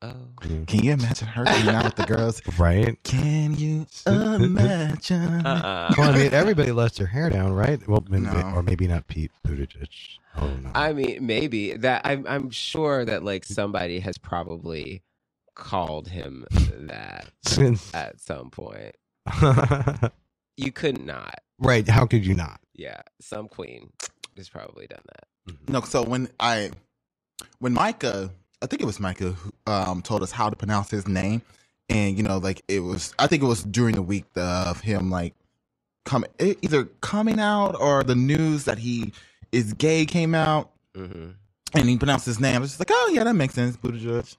Oh. 0.00 0.14
Can 0.40 0.84
you 0.84 0.92
imagine 0.92 1.26
her 1.28 1.44
being 1.44 1.68
out 1.68 1.84
with 1.84 1.96
the 1.96 2.04
girls? 2.06 2.40
right? 2.58 2.96
Can 3.02 3.54
you 3.56 3.86
imagine? 4.06 5.44
Uh-uh. 5.44 5.94
Well, 5.98 6.10
I 6.14 6.16
mean, 6.18 6.32
everybody 6.32 6.70
lets 6.70 6.98
their 6.98 7.08
hair 7.08 7.30
down, 7.30 7.52
right? 7.52 7.80
Well, 7.88 8.04
maybe, 8.08 8.26
No. 8.26 8.52
or 8.54 8.62
maybe 8.62 8.86
not 8.86 9.08
Pete 9.08 9.32
Buttigieg. 9.46 9.88
Oh 10.36 10.46
no. 10.46 10.70
I 10.74 10.92
mean, 10.92 11.26
maybe 11.26 11.72
that. 11.78 12.02
I'm. 12.04 12.24
I'm 12.28 12.50
sure 12.50 13.04
that 13.04 13.24
like 13.24 13.44
somebody 13.44 13.98
has 13.98 14.18
probably 14.18 15.02
called 15.56 16.06
him 16.06 16.46
that 16.86 17.26
at 17.94 18.20
some 18.20 18.50
point. 18.50 18.94
You 20.56 20.70
could 20.72 21.04
not. 21.04 21.40
right? 21.58 21.88
How 21.88 22.06
could 22.06 22.24
you 22.24 22.34
not? 22.34 22.60
Yeah, 22.74 23.00
some 23.20 23.48
queen 23.48 23.92
has 24.36 24.48
probably 24.48 24.86
done 24.86 25.02
that. 25.06 25.52
Mm-hmm. 25.52 25.72
No, 25.72 25.80
so 25.80 26.04
when 26.04 26.28
I 26.38 26.70
when 27.58 27.72
Micah, 27.74 28.30
I 28.62 28.66
think 28.66 28.82
it 28.82 28.86
was 28.86 29.00
Micah 29.00 29.32
who 29.32 29.52
um 29.66 30.02
told 30.02 30.22
us 30.22 30.32
how 30.32 30.50
to 30.50 30.56
pronounce 30.56 30.90
his 30.90 31.08
name, 31.08 31.42
and 31.88 32.16
you 32.16 32.22
know, 32.22 32.38
like 32.38 32.62
it 32.68 32.80
was, 32.80 33.14
I 33.18 33.26
think 33.26 33.42
it 33.42 33.46
was 33.46 33.62
during 33.64 33.94
the 33.94 34.02
week 34.02 34.26
of 34.36 34.80
him 34.80 35.10
like 35.10 35.34
coming 36.04 36.30
either 36.40 36.84
coming 37.00 37.40
out 37.40 37.76
or 37.80 38.02
the 38.04 38.14
news 38.14 38.64
that 38.64 38.78
he 38.78 39.12
is 39.52 39.72
gay 39.74 40.06
came 40.06 40.34
out, 40.34 40.70
hmm 40.94 41.30
and 41.74 41.88
he 41.88 41.98
pronounced 41.98 42.26
his 42.26 42.40
name. 42.40 42.56
I 42.56 42.58
was 42.60 42.70
just 42.70 42.80
like, 42.80 42.90
oh 42.90 43.10
yeah, 43.12 43.24
that 43.24 43.34
makes 43.34 43.54
sense, 43.54 43.76
Buttigieg. 43.76 44.36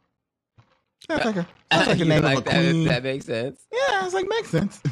That's 1.08 1.26
like 1.26 1.36
a, 1.38 1.48
that's 1.70 1.88
like 1.90 2.00
a 2.00 2.06
name 2.06 2.24
like 2.24 2.40
of 2.40 2.48
a 2.48 2.50
that, 2.50 2.56
queen. 2.56 2.84
that 2.86 3.04
makes 3.04 3.26
sense. 3.26 3.60
yeah, 3.72 4.06
it's 4.06 4.14
like 4.14 4.28
makes 4.28 4.50
sense. 4.50 4.82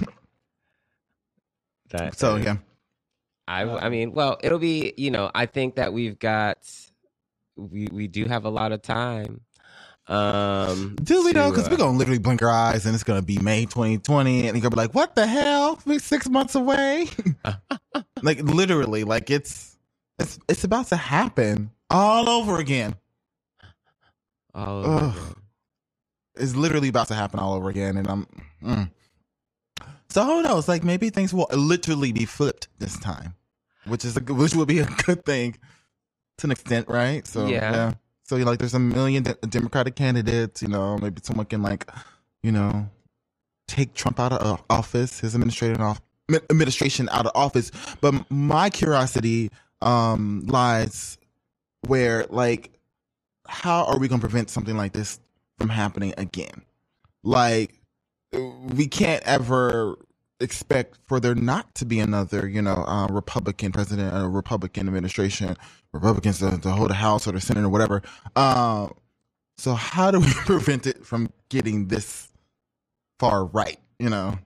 That 1.91 2.17
so 2.19 2.35
yeah, 2.35 2.57
I, 3.47 3.61
I 3.63 3.89
mean, 3.89 4.11
well, 4.13 4.37
it'll 4.43 4.59
be, 4.59 4.93
you 4.97 5.09
know, 5.11 5.31
I 5.33 5.45
think 5.45 5.75
that 5.75 5.93
we've 5.93 6.19
got, 6.19 6.57
we, 7.57 7.87
we 7.91 8.07
do 8.07 8.25
have 8.25 8.45
a 8.45 8.49
lot 8.49 8.71
of 8.71 8.81
time. 8.81 9.41
Um, 10.07 10.95
do 11.03 11.25
we 11.25 11.33
to, 11.33 11.39
know? 11.39 11.49
Because 11.49 11.67
uh, 11.67 11.71
we're 11.71 11.77
gonna 11.77 11.97
literally 11.97 12.19
blink 12.19 12.41
our 12.41 12.49
eyes, 12.49 12.85
and 12.85 12.95
it's 12.95 13.03
gonna 13.03 13.21
be 13.21 13.39
May 13.39 13.65
2020, 13.65 14.47
and 14.47 14.55
you're 14.55 14.61
gonna 14.61 14.69
be 14.69 14.75
like, 14.77 14.93
"What 14.93 15.15
the 15.15 15.27
hell? 15.27 15.79
We're 15.85 15.99
six 15.99 16.29
months 16.29 16.55
away." 16.55 17.07
like 18.21 18.41
literally, 18.41 19.03
like 19.03 19.29
it's 19.29 19.77
it's 20.17 20.39
it's 20.47 20.63
about 20.63 20.87
to 20.87 20.95
happen 20.95 21.71
all 21.89 22.29
over 22.29 22.57
again. 22.57 22.95
all 24.55 24.85
over. 24.85 25.13
It's 26.35 26.55
literally 26.55 26.87
about 26.87 27.09
to 27.09 27.15
happen 27.15 27.39
all 27.39 27.55
over 27.55 27.69
again, 27.69 27.97
and 27.97 28.07
I'm. 28.07 28.27
Mm. 28.63 28.91
So 30.09 30.23
who 30.23 30.41
knows? 30.41 30.69
Like 30.69 30.85
maybe 30.85 31.09
things 31.09 31.33
will 31.33 31.49
literally 31.51 32.13
be 32.13 32.23
flipped 32.23 32.69
this 32.79 32.97
time, 32.97 33.35
which 33.85 34.05
is 34.05 34.15
a, 34.15 34.21
which 34.21 34.55
would 34.55 34.69
be 34.69 34.79
a 34.79 34.85
good 35.05 35.25
thing 35.25 35.57
to 36.37 36.47
an 36.47 36.51
extent, 36.51 36.87
right? 36.87 37.25
So 37.25 37.47
Yeah. 37.47 37.93
So 38.23 38.35
you 38.35 38.45
like, 38.45 38.59
there's 38.59 38.73
a 38.73 38.79
million 38.79 39.23
de- 39.23 39.35
Democratic 39.35 39.95
candidates. 39.95 40.61
You 40.61 40.67
know, 40.67 40.97
maybe 40.97 41.21
someone 41.23 41.45
can 41.45 41.61
like, 41.61 41.89
you 42.43 42.51
know, 42.51 42.89
take 43.67 43.93
Trump 43.93 44.19
out 44.19 44.33
of 44.33 44.59
uh, 44.59 44.61
office, 44.69 45.19
his 45.19 45.33
administration 45.35 45.81
off 45.81 46.01
administration 46.49 47.07
out 47.11 47.25
of 47.25 47.31
office. 47.35 47.71
But 48.01 48.29
my 48.29 48.69
curiosity 48.69 49.51
um 49.81 50.43
lies 50.47 51.17
where 51.85 52.25
like 52.29 52.71
how 53.47 53.85
are 53.85 53.99
we 53.99 54.07
going 54.07 54.19
to 54.19 54.27
prevent 54.27 54.49
something 54.49 54.75
like 54.75 54.93
this 54.93 55.19
from 55.57 55.69
happening 55.69 56.13
again? 56.17 56.63
Like 57.23 57.79
we 58.33 58.87
can't 58.87 59.23
ever 59.23 59.97
expect 60.39 60.97
for 61.07 61.19
there 61.19 61.35
not 61.35 61.73
to 61.75 61.85
be 61.85 61.99
another, 61.99 62.47
you 62.47 62.61
know, 62.61 62.83
uh, 62.87 63.07
Republican 63.07 63.71
president 63.71 64.13
or 64.13 64.29
Republican 64.29 64.87
administration, 64.87 65.55
Republicans 65.93 66.39
to, 66.39 66.57
to 66.59 66.71
hold 66.71 66.89
the 66.89 66.95
House 66.95 67.27
or 67.27 67.31
the 67.31 67.41
Senate 67.41 67.63
or 67.63 67.69
whatever. 67.69 68.01
Uh, 68.35 68.89
so 69.57 69.73
how 69.73 70.11
do 70.11 70.19
we 70.19 70.31
prevent 70.45 70.85
it 70.87 71.05
from 71.05 71.31
getting 71.49 71.87
this 71.87 72.29
far 73.19 73.45
right? 73.45 73.79
You 73.99 74.09
know, 74.09 74.37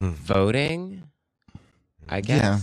Voting, 0.00 1.02
I 2.08 2.20
Yeah. 2.26 2.58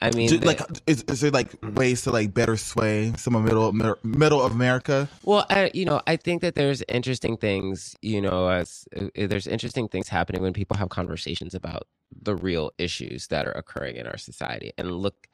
I 0.00 0.10
mean, 0.12 0.28
Do- 0.28 0.38
the- 0.38 0.46
like, 0.46 0.60
is, 0.86 1.02
is 1.04 1.20
there 1.20 1.30
like 1.32 1.50
ways 1.74 2.02
to 2.02 2.12
like 2.12 2.32
better 2.32 2.56
sway 2.56 3.12
some 3.16 3.34
of 3.34 3.42
middle 3.42 3.72
middle 4.04 4.40
of 4.42 4.52
America? 4.52 5.08
Well, 5.24 5.44
I, 5.50 5.70
you 5.74 5.84
know, 5.84 6.00
I 6.06 6.16
think 6.16 6.40
that 6.42 6.54
there's 6.54 6.82
interesting 6.88 7.36
things, 7.36 7.96
you 8.00 8.20
know, 8.20 8.48
as 8.48 8.86
uh, 8.96 9.08
there's 9.14 9.46
interesting 9.48 9.88
things 9.88 10.08
happening 10.08 10.42
when 10.42 10.52
people 10.52 10.76
have 10.76 10.88
conversations 10.88 11.54
about 11.54 11.88
the 12.22 12.36
real 12.36 12.70
issues 12.78 13.26
that 13.28 13.46
are 13.46 13.52
occurring 13.52 13.96
in 13.96 14.06
our 14.06 14.16
society 14.18 14.72
and 14.78 14.92
look 14.92 15.28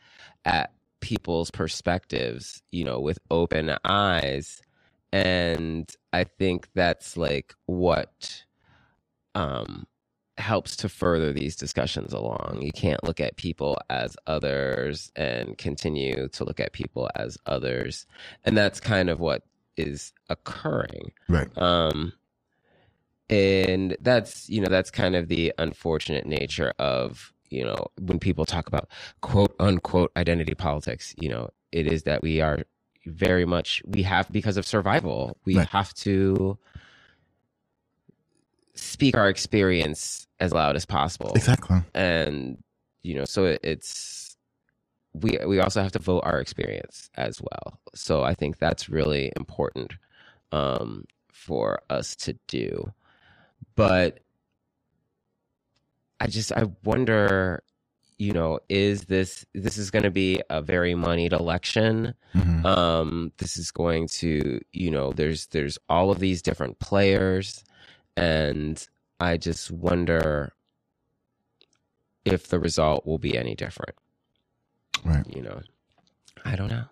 at 0.47 0.73
people's 1.01 1.51
perspectives, 1.51 2.63
you 2.73 2.85
know, 2.85 2.99
with 3.01 3.19
open 3.31 3.77
eyes. 3.85 4.63
And 5.13 5.95
I 6.13 6.25
think 6.25 6.69
that's 6.75 7.17
like 7.19 7.55
what 7.67 8.45
um 9.35 9.87
helps 10.39 10.77
to 10.77 10.89
further 10.89 11.33
these 11.33 11.57
discussions 11.57 12.13
along. 12.13 12.59
You 12.61 12.73
can't 12.73 13.03
look 13.05 13.21
at 13.21 13.37
people 13.37 13.79
as 13.89 14.17
others 14.27 15.13
and 15.15 15.57
continue 15.59 16.29
to 16.29 16.45
look 16.45 16.59
at 16.61 16.73
people 16.73 17.09
as 17.15 17.39
others. 17.47 18.07
And 18.45 18.57
that's 18.57 18.81
kind 18.81 19.11
of 19.11 19.21
what 19.21 19.43
is 19.77 20.13
occurring. 20.29 21.13
Right. 21.29 21.49
Um 21.57 22.13
and 23.31 23.97
that's, 24.01 24.49
you 24.51 24.61
know, 24.61 24.69
that's 24.69 24.91
kind 24.91 25.17
of 25.17 25.29
the 25.29 25.53
unfortunate 25.59 26.27
nature 26.27 26.73
of, 26.79 27.33
you 27.49 27.65
know, 27.65 27.87
when 27.99 28.19
people 28.19 28.45
talk 28.45 28.67
about 28.67 28.89
quote 29.23 29.55
unquote 29.59 30.13
identity 30.17 30.55
politics, 30.55 31.15
you 31.19 31.29
know, 31.29 31.51
it 31.73 31.87
is 31.87 32.03
that 32.03 32.23
we 32.23 32.41
are 32.41 32.61
very 33.07 33.45
much 33.45 33.83
we 33.87 34.03
have 34.03 34.31
because 34.31 34.57
of 34.57 34.67
survival. 34.67 35.37
We 35.45 35.57
Right. 35.59 35.69
have 35.69 35.95
to 35.95 36.59
speak 38.75 39.17
our 39.17 39.29
experience 39.29 40.27
as 40.41 40.53
loud 40.53 40.77
as 40.77 40.85
possible. 40.85 41.33
Exactly. 41.35 41.81
and 41.95 42.59
you 43.03 43.15
know 43.15 43.25
so 43.25 43.45
it, 43.45 43.61
it's 43.63 44.37
we 45.13 45.39
we 45.47 45.61
also 45.61 45.83
have 45.83 45.93
to 45.93 45.99
vote 45.99 46.23
our 46.25 46.41
experience 46.41 47.11
as 47.17 47.41
well. 47.41 47.79
So 47.95 48.23
i 48.23 48.35
think 48.35 48.59
that's 48.59 48.89
really 48.89 49.33
important 49.37 49.93
um 50.53 51.05
for 51.33 51.81
us 51.91 52.17
to 52.17 52.37
do. 52.49 52.93
But 53.77 54.21
i 56.21 56.27
just 56.27 56.53
i 56.53 56.65
wonder 56.85 57.63
you 58.19 58.33
know 58.33 58.61
is 58.69 59.03
this 59.05 59.45
this 59.55 59.77
is 59.77 59.91
going 59.91 60.05
to 60.05 60.11
be 60.11 60.41
a 60.51 60.63
very 60.63 60.95
moneyed 60.95 61.33
election. 61.33 62.15
Mhm. 62.35 62.65
um 62.65 63.33
this 63.39 63.57
is 63.57 63.71
going 63.71 64.09
to 64.09 64.61
you 64.73 64.91
know 64.91 65.13
there's 65.13 65.47
there's 65.49 65.79
all 65.89 66.11
of 66.11 66.19
these 66.21 66.41
different 66.43 66.79
players 66.79 67.65
and 68.17 68.89
i 69.21 69.37
just 69.37 69.71
wonder 69.71 70.53
if 72.25 72.49
the 72.49 72.59
result 72.59 73.05
will 73.07 73.19
be 73.19 73.37
any 73.37 73.55
different. 73.55 73.95
Right. 75.05 75.27
you 75.35 75.43
know 75.43 75.61
i 76.45 76.57
don't 76.57 76.69
know. 76.69 76.85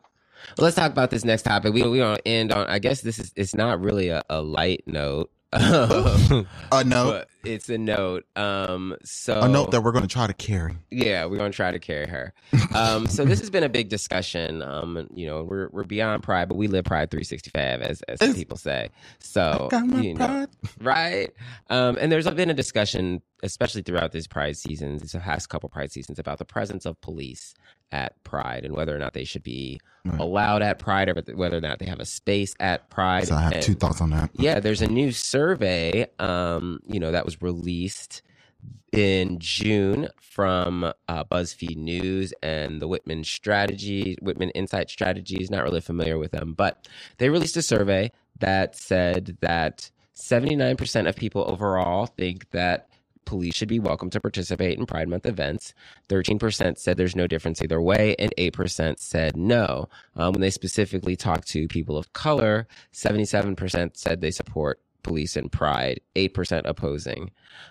Let's 0.59 0.75
talk 0.77 0.91
about 0.91 1.11
this 1.11 1.25
next 1.25 1.43
topic. 1.43 1.73
We 1.73 1.83
we 1.85 1.99
don't 1.99 2.21
end 2.27 2.53
on 2.53 2.67
i 2.69 2.79
guess 2.79 3.01
this 3.01 3.19
is 3.19 3.33
it's 3.37 3.55
not 3.55 3.81
really 3.81 4.09
a, 4.09 4.23
a 4.29 4.43
light 4.43 4.83
note 4.87 5.31
Uh, 6.73 6.83
no. 6.87 7.11
but 7.11 7.29
it's 7.45 7.69
a 7.69 7.77
note. 7.77 8.25
Um, 8.37 8.97
so 9.05 9.41
A 9.41 9.49
note 9.49 9.71
that 9.73 9.83
we're 9.83 9.93
going 9.93 10.07
to 10.07 10.09
try 10.13 10.27
to 10.27 10.33
carry. 10.33 10.77
yeah, 10.91 11.27
we're 11.27 11.37
gonna 11.37 11.51
try 11.51 11.71
to 11.71 11.79
carry 11.79 12.07
her. 12.07 12.33
Um, 12.75 13.07
so 13.07 13.25
this 13.27 13.39
has 13.41 13.51
been 13.51 13.65
a 13.65 13.69
big 13.69 13.91
discussion. 13.91 14.63
Um, 14.63 15.07
you 15.15 15.27
know, 15.27 15.43
we're 15.43 15.69
we're 15.73 15.85
beyond 15.85 16.23
pride, 16.23 16.49
but 16.49 16.55
we 16.57 16.69
live 16.69 16.85
pride 16.87 17.11
365, 17.11 17.83
as 17.83 18.01
as 18.03 18.21
It's- 18.23 18.35
people 18.35 18.57
say. 18.57 18.89
So 19.19 19.69
Got 19.71 19.87
my 19.89 20.01
you 20.01 20.15
know, 20.15 20.27
pride. 20.27 20.49
right? 20.81 21.31
Um, 21.69 21.99
and 22.01 22.11
there's 22.11 22.29
been 22.31 22.49
a 22.49 22.55
discussion, 22.55 23.21
especially 23.43 23.83
throughout 23.83 24.13
this 24.13 24.27
Pride 24.27 24.57
season, 24.57 24.97
these 24.99 25.13
past 25.15 25.49
couple 25.51 25.69
Pride 25.69 25.93
seasons, 25.93 26.19
about 26.19 26.39
the 26.39 26.45
presence 26.47 26.87
of 26.87 26.99
police 27.03 27.53
at 27.93 28.23
Pride 28.25 28.65
and 28.65 28.75
whether 28.75 28.95
or 28.95 28.99
not 28.99 29.13
they 29.13 29.25
should 29.25 29.43
be 29.43 29.81
Right. 30.05 30.19
allowed 30.19 30.63
at 30.63 30.79
Pride, 30.81 31.09
or 31.09 31.15
whether 31.37 31.59
or 31.59 31.61
not 31.61 31.79
they 31.79 31.87
have 31.87 32.01
a 32.01 32.05
space 32.05 32.55
at 32.59 32.91
Pride. 32.91 33.29
So 33.29 33.37
I 33.37 33.43
have 33.43 33.53
And- 33.53 33.63
two 33.63 33.75
thoughts 33.75 34.01
on 34.01 34.11
that. 34.11 34.31
yeah, 34.35 34.59
there's 34.59 34.83
a 34.83 34.89
new 34.89 35.13
survey, 35.13 36.07
um, 36.19 36.81
you 36.89 36.99
know, 36.99 37.13
that 37.13 37.25
was 37.25 37.41
released 37.41 38.23
in 38.93 39.39
June 39.39 40.09
from 40.21 40.85
uh, 41.09 41.25
BuzzFeed 41.25 41.77
News 41.77 42.35
and 42.43 42.81
the 42.83 42.89
Whitman 42.89 43.23
Strategy, 43.25 44.17
Whitman 44.21 44.51
Insight 44.51 44.91
Strategies. 44.91 45.51
Not 45.51 45.63
really 45.63 45.81
familiar 45.81 46.19
with 46.19 46.33
them, 46.33 46.55
but 46.55 46.89
they 47.19 47.29
released 47.29 47.57
a 47.57 47.63
survey 47.63 48.11
that 48.41 48.75
said 48.77 49.39
that 49.41 49.91
79% 50.15 51.09
of 51.09 51.17
people 51.17 51.45
overall 51.49 52.07
think 52.07 52.51
that 52.51 52.89
police 53.25 53.55
should 53.55 53.69
be 53.69 53.79
welcome 53.81 54.11
to 54.11 54.21
participate 54.21 54.79
in 54.79 54.87
Pride 54.87 55.09
Month 55.09 55.27
events. 55.27 55.75
13% 56.09 56.79
said 56.79 56.97
there's 56.97 57.17
no 57.17 57.27
difference 57.27 57.63
either 57.63 57.81
way, 57.81 58.15
and 58.19 58.33
8% 58.37 58.99
said 58.99 59.37
no. 59.37 59.89
Um, 60.17 60.33
when 60.33 60.41
they 60.41 60.51
specifically 60.51 61.17
talked 61.17 61.49
to 61.49 61.69
people 61.69 61.97
of 61.97 62.13
color, 62.13 62.67
77% 62.93 63.97
said 63.97 64.21
they 64.21 64.31
support 64.31 64.81
police 65.03 65.35
and 65.37 65.51
pride, 65.51 66.01
8% 66.15 66.63
opposing. 66.65 67.31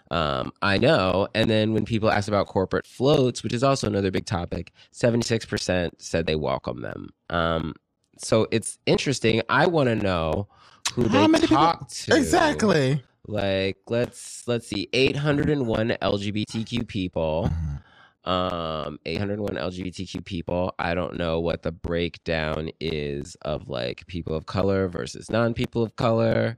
Um, 0.09 0.51
I 0.61 0.77
know. 0.77 1.29
And 1.33 1.49
then 1.49 1.73
when 1.73 1.85
people 1.85 2.11
asked 2.11 2.27
about 2.27 2.47
corporate 2.47 2.85
floats, 2.85 3.41
which 3.41 3.53
is 3.53 3.63
also 3.63 3.87
another 3.87 4.11
big 4.11 4.25
topic, 4.25 4.73
76% 4.93 5.91
said 5.97 6.25
they 6.25 6.35
welcome 6.35 6.81
them. 6.81 7.09
Um, 7.29 7.73
so 8.17 8.47
it's 8.51 8.77
interesting. 8.85 9.41
I 9.47 9.67
want 9.67 9.87
to 9.87 9.95
know 9.95 10.47
who 10.93 11.07
How 11.07 11.21
they 11.21 11.27
many 11.27 11.47
people- 11.47 11.77
to. 11.89 12.15
Exactly. 12.17 13.01
Like 13.31 13.77
let's 13.87 14.47
let's 14.47 14.67
see, 14.67 14.89
801 14.93 15.97
LGBTQ 16.01 16.87
people. 16.87 17.49
Mm-hmm. 17.49 18.29
um 18.29 18.99
801 19.05 19.55
lgbtq 19.55 20.23
people. 20.25 20.75
I 20.77 20.93
don't 20.93 21.17
know 21.17 21.39
what 21.39 21.63
the 21.63 21.71
breakdown 21.71 22.69
is 22.79 23.35
of 23.41 23.67
like 23.69 24.05
people 24.07 24.35
of 24.35 24.45
color 24.45 24.87
versus 24.87 25.31
non-people 25.31 25.81
of 25.81 25.95
color. 25.95 26.57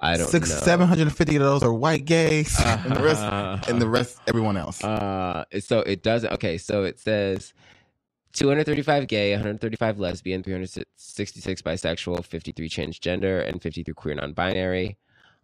I 0.00 0.16
don't 0.16 0.28
Six, 0.28 0.48
know. 0.50 0.56
seven 0.56 0.88
hundred 0.88 1.02
and 1.08 1.16
fifty 1.16 1.36
of 1.36 1.42
those 1.42 1.62
are 1.62 1.72
white 1.72 2.06
gays, 2.06 2.58
and 2.64 2.96
the 2.96 3.02
rest, 3.02 3.68
and 3.68 3.80
the 3.80 3.88
rest, 3.88 4.18
everyone 4.26 4.56
else. 4.56 4.82
uh 4.82 5.44
so 5.60 5.80
it 5.80 6.02
doesn't 6.02 6.32
okay 6.32 6.56
so 6.58 6.82
it 6.84 6.98
says 6.98 7.52
235 8.32 9.06
gay 9.08 9.32
135 9.32 9.98
lesbian 9.98 10.42
366 10.42 11.62
bisexual 11.62 12.24
53 12.24 12.68
transgender 12.68 13.46
and 13.46 13.60
53 13.60 13.92
queer 13.94 14.14
non-binary 14.14 14.96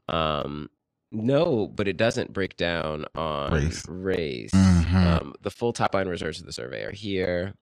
um 0.09 0.69
no 1.11 1.67
but 1.69 1.89
it 1.89 1.97
doesn't 1.97 2.33
break 2.33 2.57
down 2.57 3.05
on 3.15 3.53
Race. 3.53 3.85
race. 3.89 4.51
Mhm. 4.53 4.95
um 5.23 5.35
the 5.43 5.51
full 5.51 5.73
top 5.73 5.95
line 5.95 6.09
results 6.09 6.41
of 6.41 6.47
the 6.47 6.53
survey 6.53 6.85
are 6.85 6.93
here 6.93 7.55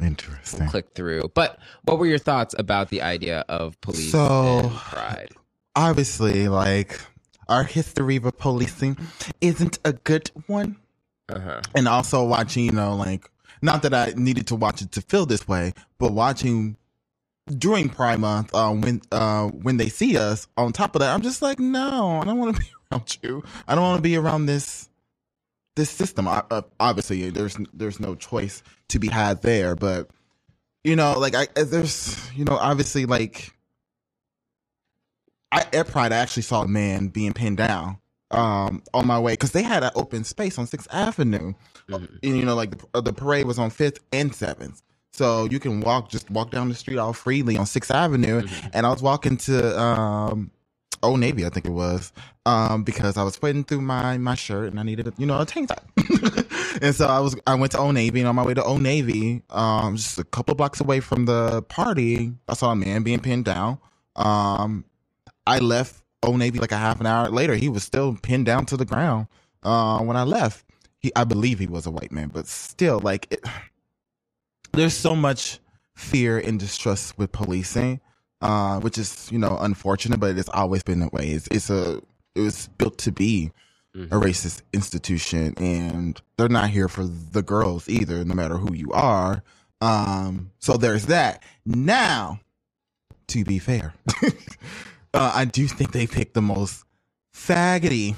Interesting. 0.00 0.68
click 0.68 0.94
through. 0.94 1.30
But 1.34 1.58
what 1.84 1.98
were 1.98 2.06
your 2.06 2.18
thoughts 2.18 2.54
about 2.58 2.88
the 2.90 3.02
idea 3.02 3.44
of 3.48 3.80
police 3.80 4.12
So- 4.12 4.60
and 4.64 4.70
pride? 4.72 5.32
Obviously, 5.74 6.48
like 6.48 7.00
our 7.48 7.64
history 7.64 8.16
of 8.16 8.38
policing 8.38 8.96
isn't 9.40 9.78
a 9.84 9.92
good 9.92 10.30
one. 10.46 10.76
Uh 11.30 11.40
huh. 11.40 11.60
and 11.74 11.86
also 11.88 12.24
watching, 12.24 12.64
you 12.64 12.72
know, 12.72 12.94
like 12.96 13.28
not 13.60 13.82
that 13.82 13.92
I 13.92 14.14
needed 14.16 14.46
to 14.46 14.54
watch 14.56 14.80
it 14.82 14.92
to 14.92 15.02
feel 15.02 15.26
this 15.26 15.46
way, 15.46 15.74
but 15.98 16.12
watching 16.12 16.76
during 17.48 17.88
Pride 17.88 18.18
Month, 18.20 18.54
uh, 18.54 18.72
when 18.72 19.02
uh, 19.12 19.48
when 19.48 19.76
they 19.76 19.88
see 19.88 20.16
us, 20.16 20.46
on 20.56 20.72
top 20.72 20.94
of 20.94 21.00
that, 21.00 21.14
I'm 21.14 21.22
just 21.22 21.42
like, 21.42 21.58
no, 21.58 22.20
I 22.20 22.24
don't 22.24 22.38
want 22.38 22.56
to 22.56 22.60
be 22.62 22.68
around 22.92 23.18
you. 23.22 23.42
I 23.66 23.74
don't 23.74 23.84
want 23.84 23.98
to 23.98 24.02
be 24.02 24.16
around 24.16 24.46
this 24.46 24.88
this 25.76 25.90
system. 25.90 26.28
I, 26.28 26.42
uh, 26.50 26.62
obviously, 26.80 27.30
there's 27.30 27.56
there's 27.72 28.00
no 28.00 28.14
choice 28.14 28.62
to 28.88 28.98
be 28.98 29.08
had 29.08 29.42
there, 29.42 29.76
but 29.76 30.10
you 30.84 30.96
know, 30.96 31.18
like 31.18 31.34
I 31.34 31.46
there's 31.54 32.18
you 32.34 32.44
know, 32.44 32.56
obviously, 32.56 33.06
like 33.06 33.52
I 35.52 35.64
at 35.72 35.88
Pride, 35.88 36.12
I 36.12 36.16
actually 36.16 36.42
saw 36.42 36.62
a 36.62 36.68
man 36.68 37.08
being 37.08 37.32
pinned 37.32 37.58
down 37.58 37.98
um 38.30 38.82
on 38.92 39.06
my 39.06 39.18
way 39.18 39.32
because 39.32 39.52
they 39.52 39.62
had 39.62 39.82
an 39.82 39.90
open 39.94 40.24
space 40.24 40.58
on 40.58 40.66
Sixth 40.66 40.88
Avenue. 40.92 41.54
Mhm. 41.88 42.18
And, 42.22 42.36
you 42.36 42.44
know, 42.44 42.54
like 42.54 42.76
the, 42.78 42.86
uh, 42.94 43.00
the 43.00 43.12
parade 43.14 43.46
was 43.46 43.58
on 43.58 43.70
Fifth 43.70 44.00
and 44.12 44.34
Seventh, 44.34 44.82
so 45.18 45.46
you 45.46 45.60
can 45.60 45.80
walk 45.80 46.08
just 46.10 46.30
walk 46.30 46.50
down 46.52 46.68
the 46.68 46.76
street 46.76 46.98
all 46.98 47.12
freely 47.12 47.56
on 47.58 47.66
Sixth 47.66 47.90
Avenue. 47.90 48.42
Mhm. 48.42 48.70
And 48.74 48.86
I 48.86 48.90
was 48.90 49.02
walking 49.02 49.36
to 49.48 49.80
um 49.80 50.50
Old 51.02 51.20
Navy, 51.20 51.46
I 51.46 51.50
think 51.50 51.66
it 51.66 51.72
was, 51.72 52.12
um 52.46 52.84
because 52.84 53.16
I 53.18 53.24
was 53.24 53.36
putting 53.36 53.64
through 53.64 53.82
my 53.82 54.18
my 54.18 54.36
shirt 54.36 54.70
and 54.70 54.80
I 54.80 54.84
needed 54.84 55.08
a, 55.08 55.12
you 55.18 55.26
know 55.26 55.40
a 55.40 55.46
tank 55.46 55.70
top. 55.70 55.84
and 56.82 56.94
so 56.94 57.06
I 57.08 57.20
was 57.20 57.36
I 57.46 57.54
went 57.56 57.72
to 57.72 57.78
Old 57.78 57.94
Navy 57.94 58.20
and 58.20 58.28
on 58.28 58.36
my 58.36 58.44
way 58.44 58.54
to 58.54 58.64
Old 58.64 58.82
Navy, 58.82 59.42
um 59.50 59.96
just 59.96 60.18
a 60.18 60.24
couple 60.24 60.54
blocks 60.54 60.80
away 60.80 61.00
from 61.00 61.26
the 61.26 61.62
party, 61.62 62.32
I 62.48 62.54
saw 62.54 62.72
a 62.72 62.76
man 62.76 63.02
being 63.02 63.20
pinned 63.20 63.44
down. 63.44 63.78
Um 64.16 64.84
I 65.46 65.58
left 65.60 66.02
Old 66.22 66.38
Navy 66.38 66.58
like 66.58 66.72
a 66.72 66.76
half 66.78 67.00
an 67.00 67.06
hour 67.06 67.28
later. 67.30 67.54
He 67.54 67.68
was 67.68 67.82
still 67.84 68.16
pinned 68.22 68.46
down 68.46 68.66
to 68.66 68.76
the 68.76 68.84
ground. 68.84 69.28
Uh, 69.62 70.00
when 70.00 70.16
I 70.16 70.24
left, 70.24 70.64
he 70.98 71.12
I 71.16 71.24
believe 71.24 71.58
he 71.58 71.66
was 71.66 71.86
a 71.86 71.90
white 71.90 72.12
man, 72.12 72.30
but 72.32 72.46
still, 72.46 73.00
like, 73.00 73.26
it, 73.30 73.40
there's 74.72 74.94
so 74.96 75.14
much 75.16 75.58
fear 75.96 76.38
and 76.38 76.58
distrust 76.60 77.18
with 77.18 77.32
policing, 77.32 78.00
uh, 78.40 78.80
which 78.80 78.98
is 78.98 79.28
you 79.32 79.38
know 79.38 79.58
unfortunate, 79.60 80.20
but 80.20 80.36
it's 80.38 80.48
always 80.50 80.82
been 80.82 81.00
that 81.00 81.12
way. 81.12 81.28
It's 81.30 81.48
it's 81.50 81.70
a 81.70 82.00
it 82.34 82.40
was 82.40 82.68
built 82.78 82.98
to 82.98 83.12
be 83.12 83.50
a 83.94 83.98
Mhm. 83.98 84.08
racist 84.22 84.62
institution, 84.72 85.54
and 85.56 86.20
they're 86.36 86.48
not 86.48 86.70
here 86.70 86.88
for 86.88 87.04
the 87.04 87.42
girls 87.42 87.88
either, 87.88 88.24
no 88.24 88.34
matter 88.34 88.56
who 88.58 88.72
you 88.74 88.92
are. 88.92 89.42
Um, 89.80 90.50
so 90.60 90.76
there's 90.76 91.06
that. 91.06 91.42
Now, 91.64 92.40
to 93.28 93.44
be 93.44 93.58
fair, 93.58 93.94
uh, 95.14 95.32
I 95.34 95.44
do 95.46 95.66
think 95.66 95.92
they 95.92 96.06
picked 96.06 96.34
the 96.34 96.42
most 96.42 96.84
faggoty 97.34 98.14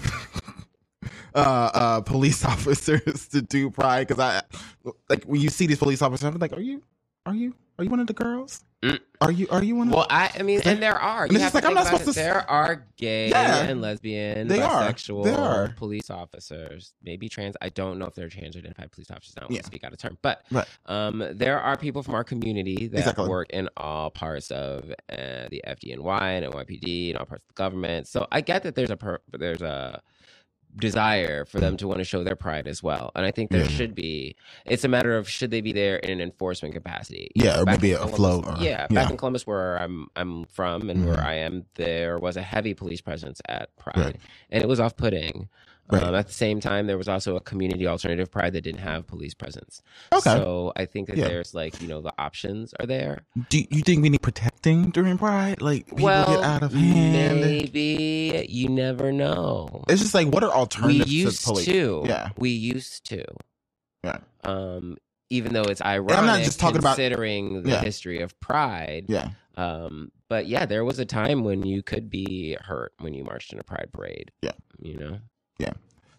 uh, 1.34 1.70
uh, 1.74 2.00
police 2.02 2.44
officers 2.54 3.28
to 3.28 3.42
do 3.42 3.70
pride 3.70 4.08
because 4.08 4.20
I 4.20 4.42
like 5.08 5.24
when 5.24 5.40
you 5.40 5.48
see 5.48 5.66
these 5.66 5.78
police 5.78 6.02
officers, 6.02 6.24
I'm 6.24 6.38
like, 6.38 6.52
are 6.52 6.60
you, 6.60 6.82
are 7.26 7.34
you, 7.34 7.54
are 7.78 7.84
you 7.84 7.90
one 7.90 8.00
of 8.00 8.06
the 8.06 8.12
girls? 8.14 8.64
Mm. 8.82 8.98
Are 9.20 9.30
you, 9.30 9.46
are 9.50 9.62
you 9.62 9.76
one 9.76 9.88
of? 9.88 9.94
Well, 9.94 10.06
I, 10.08 10.30
I 10.38 10.42
mean, 10.42 10.62
and 10.64 10.82
there 10.82 10.98
are. 10.98 11.24
And 11.24 11.32
You 11.34 11.38
have 11.40 11.52
like, 11.52 11.66
I'm 11.66 11.74
not 11.74 11.84
supposed 11.84 12.04
it. 12.08 12.12
to 12.14 12.18
There 12.18 12.50
are 12.50 12.86
gay 12.96 13.28
Yeah. 13.28 13.64
and 13.64 13.82
lesbian, 13.82 14.48
They 14.48 14.62
are. 14.62 14.82
bisexual 14.90 15.24
They 15.24 15.34
are. 15.34 15.74
police 15.76 16.08
officers, 16.08 16.94
maybe 17.02 17.28
trans. 17.28 17.56
I 17.60 17.68
don't 17.68 17.98
know 17.98 18.06
if 18.06 18.14
they're 18.14 18.30
trans 18.30 18.56
identified 18.56 18.90
police 18.90 19.10
officers. 19.10 19.34
I 19.36 19.40
don't 19.40 19.50
want 19.50 19.56
Yeah. 19.56 19.60
to 19.60 19.66
speak 19.66 19.84
out 19.84 19.92
of 19.92 19.98
turn, 19.98 20.16
but 20.22 20.44
Right. 20.50 20.66
um, 20.86 21.22
there 21.32 21.60
are 21.60 21.76
people 21.76 22.02
from 22.02 22.14
our 22.14 22.24
community 22.24 22.88
that 22.88 23.00
Exactly. 23.00 23.28
work 23.28 23.50
in 23.50 23.68
all 23.76 24.08
parts 24.10 24.50
of 24.50 24.90
uh, 25.12 25.48
the 25.50 25.62
FDNY 25.66 26.22
and 26.38 26.46
NYPD 26.46 27.10
and 27.10 27.18
all 27.18 27.26
parts 27.26 27.44
of 27.44 27.48
the 27.48 27.54
government. 27.62 28.08
So 28.08 28.26
I 28.32 28.40
get 28.40 28.62
that 28.62 28.76
there's 28.76 28.90
a 28.90 28.96
per- 28.96 29.20
there's 29.30 29.60
a 29.60 30.00
desire 30.76 31.44
for 31.44 31.60
them 31.60 31.76
to 31.76 31.88
want 31.88 31.98
to 31.98 32.04
show 32.04 32.22
their 32.24 32.36
pride 32.36 32.66
as 32.66 32.82
well, 32.82 33.10
and 33.14 33.24
I 33.26 33.30
think 33.30 33.50
there 33.50 33.62
Yeah. 33.62 33.68
should 33.68 33.94
be. 33.94 34.36
It's 34.66 34.84
a 34.84 34.88
matter 34.88 35.16
of 35.16 35.28
should 35.28 35.50
they 35.50 35.60
be 35.60 35.72
there 35.72 35.96
in 35.96 36.10
an 36.10 36.20
enforcement 36.20 36.74
capacity? 36.74 37.30
You 37.34 37.44
Yeah, 37.46 37.56
know, 37.56 37.62
or 37.62 37.64
maybe 37.66 37.90
in 37.90 37.96
a 37.96 37.98
Columbus- 38.00 38.16
float 38.16 38.46
or- 38.46 38.62
yeah, 38.62 38.86
back 38.86 38.90
yeah. 39.06 39.10
in 39.10 39.16
Columbus, 39.16 39.46
where 39.46 39.76
I'm 39.80 40.06
I'm 40.16 40.44
from 40.46 40.88
and 40.90 41.06
where 41.06 41.16
Mhm. 41.16 41.24
I 41.26 41.34
am, 41.34 41.64
there 41.74 42.18
was 42.18 42.36
a 42.36 42.42
heavy 42.42 42.74
police 42.74 43.00
presence 43.00 43.40
at 43.48 43.74
Pride, 43.76 43.96
Right. 43.96 44.16
and 44.50 44.62
it 44.62 44.68
was 44.68 44.80
off 44.80 44.96
putting. 44.96 45.48
Right. 45.92 46.02
Um, 46.02 46.14
at 46.14 46.26
the 46.28 46.32
same 46.32 46.60
time, 46.60 46.86
there 46.86 46.96
was 46.98 47.08
also 47.08 47.36
a 47.36 47.40
community 47.40 47.86
alternative 47.86 48.30
Pride 48.30 48.52
that 48.52 48.62
didn't 48.62 48.80
have 48.80 49.06
police 49.06 49.34
presence. 49.34 49.82
Okay. 50.12 50.20
So 50.30 50.72
I 50.76 50.84
think 50.86 51.08
that 51.08 51.16
Yeah. 51.16 51.28
there's 51.28 51.54
like 51.54 51.80
you 51.82 51.88
know 51.88 52.00
the 52.00 52.12
options 52.18 52.74
are 52.78 52.86
there. 52.86 53.22
do 53.48 53.58
you 53.70 53.82
think 53.82 54.02
we 54.02 54.08
need 54.10 54.22
protecting 54.22 54.90
during 54.90 55.18
pride? 55.18 55.60
Like 55.62 55.86
people 55.86 56.04
well, 56.04 56.26
get 56.26 56.44
out 56.44 56.62
of 56.62 56.72
hand. 56.72 57.40
maybe 57.40 58.46
you 58.48 58.68
never 58.68 59.12
know. 59.12 59.84
It's 59.88 60.00
just 60.02 60.14
like 60.14 60.28
what 60.28 60.42
are 60.44 60.50
We 60.50 60.54
alternatives 60.54 61.12
used 61.12 61.40
to 61.40 61.46
police? 61.46 61.66
to. 61.66 62.02
Yeah, 62.06 62.28
We 62.36 62.50
used 62.50 63.06
to. 63.10 63.24
yeah, 64.04 64.18
Um, 64.44 64.96
even 65.30 65.52
though 65.52 65.62
it's 65.62 65.82
ironic, 65.82 66.18
I'm 66.18 66.26
not 66.26 66.42
just 66.42 66.58
talking 66.60 66.78
about- 66.78 66.96
considering 66.96 67.62
the 67.62 67.70
Yeah. 67.70 67.80
history 67.82 68.20
of 68.20 68.38
Pride. 68.40 69.06
yeah. 69.08 69.30
Um, 69.56 70.10
but 70.28 70.46
yeah, 70.46 70.64
there 70.64 70.84
was 70.84 70.98
a 70.98 71.04
time 71.04 71.44
when 71.44 71.64
you 71.66 71.82
could 71.82 72.08
be 72.08 72.56
hurt 72.60 72.92
when 73.00 73.12
you 73.14 73.24
marched 73.24 73.52
in 73.52 73.58
a 73.58 73.64
pride 73.64 73.90
parade. 73.92 74.30
Yeah. 74.42 74.52
You 74.80 74.96
know? 74.96 75.18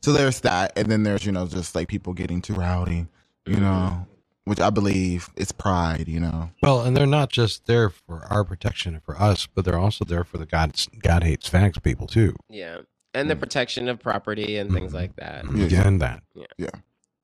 So 0.02 0.12
there's 0.14 0.42
that, 0.42 0.74
and 0.76 0.88
then 0.92 1.04
there's 1.04 1.26
you 1.26 1.32
know 1.32 1.46
just 1.48 1.76
like 1.76 1.88
people 1.88 2.14
getting 2.14 2.42
too 2.42 2.54
rowdy, 2.54 3.08
you 3.46 3.58
know, 3.58 3.92
mm-hmm. 3.92 4.02
which 4.46 4.60
I 4.60 4.70
believe 4.72 5.30
is 5.36 5.52
pride, 5.52 6.08
you 6.08 6.20
know. 6.20 6.50
Well, 6.64 6.82
and 6.82 6.98
they're 6.98 7.06
not 7.06 7.30
just 7.30 7.68
there 7.68 7.90
for 7.90 8.26
our 8.30 8.44
protection 8.44 8.96
and 8.96 9.04
for 9.04 9.20
us, 9.22 9.48
but 9.48 9.64
they're 9.64 9.78
also 9.78 10.04
there 10.04 10.24
for 10.24 10.38
the 10.38 10.46
God 10.46 10.74
God 11.04 11.24
hates 11.24 11.50
fags 11.50 11.82
people 11.82 12.08
too. 12.08 12.36
Yeah. 12.50 12.80
and 13.14 13.30
the 13.30 13.36
protection 13.36 13.90
of 13.90 14.00
property 14.00 14.58
and 14.58 14.72
things 14.72 14.88
mm-hmm. 14.88 14.96
like 14.96 15.16
that. 15.18 15.46
Yeah. 15.54 15.66
Again, 15.66 16.00
that. 16.00 16.24
Yeah. 16.34 16.46
Yeah. 16.58 16.70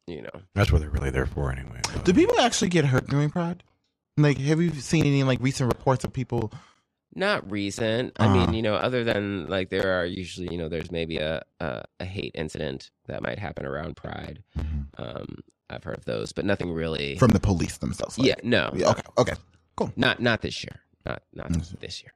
You 0.06 0.22
know, 0.22 0.42
That's 0.54 0.72
what 0.72 0.80
they're 0.80 0.90
really 0.90 1.10
there 1.10 1.26
for 1.26 1.52
anyway. 1.52 1.82
but- 1.94 2.06
Do 2.06 2.14
people 2.14 2.40
actually 2.40 2.70
get 2.70 2.86
hurt 2.86 3.08
during 3.08 3.30
Pride? 3.30 3.62
Like, 4.16 4.38
have 4.38 4.62
you 4.62 4.72
seen 4.72 5.06
any 5.06 5.24
like 5.24 5.40
recent 5.42 5.72
reports 5.72 6.04
of 6.04 6.14
people? 6.14 6.52
Not 7.16 7.50
recent. 7.50 8.14
I 8.20 8.26
Uh-huh. 8.26 8.34
mean, 8.36 8.54
you 8.54 8.62
know, 8.62 8.76
other 8.76 9.04
than 9.04 9.48
like 9.48 9.70
there 9.70 10.00
are 10.00 10.06
usually, 10.06 10.50
you 10.52 10.58
know, 10.58 10.70
there's 10.70 10.92
maybe 10.92 11.18
a 11.18 11.42
a, 11.60 11.84
a 12.00 12.06
hate 12.06 12.32
incident 12.36 12.92
that 13.08 13.22
might 13.22 13.40
happen 13.40 13.66
around 13.66 13.96
Pride. 13.96 14.44
Um, 14.98 15.40
I've 15.70 15.84
heard 15.84 15.98
of 15.98 16.06
those, 16.06 16.32
but 16.32 16.46
nothing 16.46 16.72
really. 16.72 17.18
from 17.18 17.32
the 17.32 17.40
police 17.40 17.78
themselves? 17.78 18.18
like- 18.18 18.28
yeah, 18.28 18.36
no, 18.44 18.72
Yeah, 18.76 18.90
okay. 18.92 19.02
Okay. 19.18 19.34
Cool. 19.76 19.92
Not 19.96 20.20
not 20.22 20.42
this 20.42 20.64
year. 20.64 20.80
Not 21.06 21.22
not 21.34 21.50
Mhm. 21.52 21.80
this 21.80 22.02
year. 22.04 22.14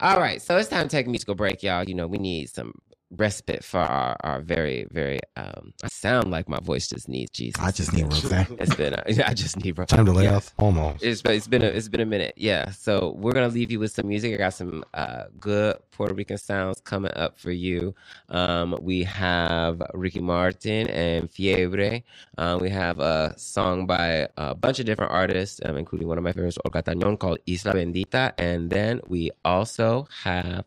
All 0.00 0.18
right, 0.20 0.42
so 0.42 0.58
it's 0.58 0.68
time 0.68 0.88
to 0.88 0.90
take 0.90 1.06
a 1.06 1.10
musical 1.10 1.34
break, 1.34 1.62
y'all. 1.62 1.84
You 1.84 1.94
know, 1.94 2.06
we 2.06 2.18
need 2.18 2.50
some 2.50 2.74
respite 3.10 3.62
for 3.64 3.80
our, 3.80 4.16
our 4.20 4.40
very, 4.40 4.86
very 4.90 5.20
um 5.36 5.72
I 5.82 5.88
sound 5.88 6.30
like 6.30 6.48
my 6.48 6.58
voice 6.60 6.88
just 6.88 7.08
needs 7.08 7.30
Jesus. 7.30 7.62
I 7.62 7.70
just 7.70 7.92
need 7.92 8.04
rose. 8.04 8.24
It's 8.32 8.74
been 8.74 8.94
a, 8.94 9.02
I 9.26 9.34
just 9.34 9.56
need 9.56 9.76
Time 9.76 10.06
to 10.06 10.12
lay 10.12 10.24
yeah. 10.24 10.36
off 10.36 10.52
almost. 10.58 11.04
It's 11.04 11.22
been, 11.22 11.32
it's 11.34 11.48
been 11.48 11.62
a, 11.62 11.66
it's 11.66 11.88
been 11.88 12.00
a 12.00 12.06
minute, 12.06 12.34
yeah. 12.36 12.70
So 12.70 13.14
we're 13.18 13.32
gonna 13.32 13.48
leave 13.48 13.70
you 13.70 13.78
with 13.78 13.92
some 13.92 14.08
music. 14.08 14.34
I 14.34 14.36
got 14.38 14.54
some 14.54 14.84
uh, 14.94 15.24
good 15.38 15.76
Puerto 15.92 16.14
Rican 16.14 16.38
sounds 16.38 16.80
coming 16.80 17.12
up 17.14 17.38
for 17.38 17.50
you. 17.50 17.94
Um, 18.28 18.76
we 18.80 19.04
have 19.04 19.82
Ricky 19.94 20.20
Martin 20.20 20.88
and 20.88 21.30
Fiebre. 21.30 22.02
Uh, 22.36 22.58
we 22.60 22.70
have 22.70 22.98
a 22.98 23.34
song 23.36 23.86
by 23.86 24.28
a 24.36 24.54
bunch 24.54 24.78
of 24.78 24.86
different 24.86 25.12
artists, 25.12 25.60
um, 25.64 25.76
including 25.76 26.08
one 26.08 26.18
of 26.18 26.24
my 26.24 26.32
favorites, 26.32 26.58
Olga 26.64 26.82
Tañón, 26.82 27.18
called 27.18 27.38
Isla 27.46 27.74
Bendita. 27.74 28.32
And 28.38 28.70
then 28.70 29.00
we 29.06 29.30
also 29.44 30.08
have 30.22 30.64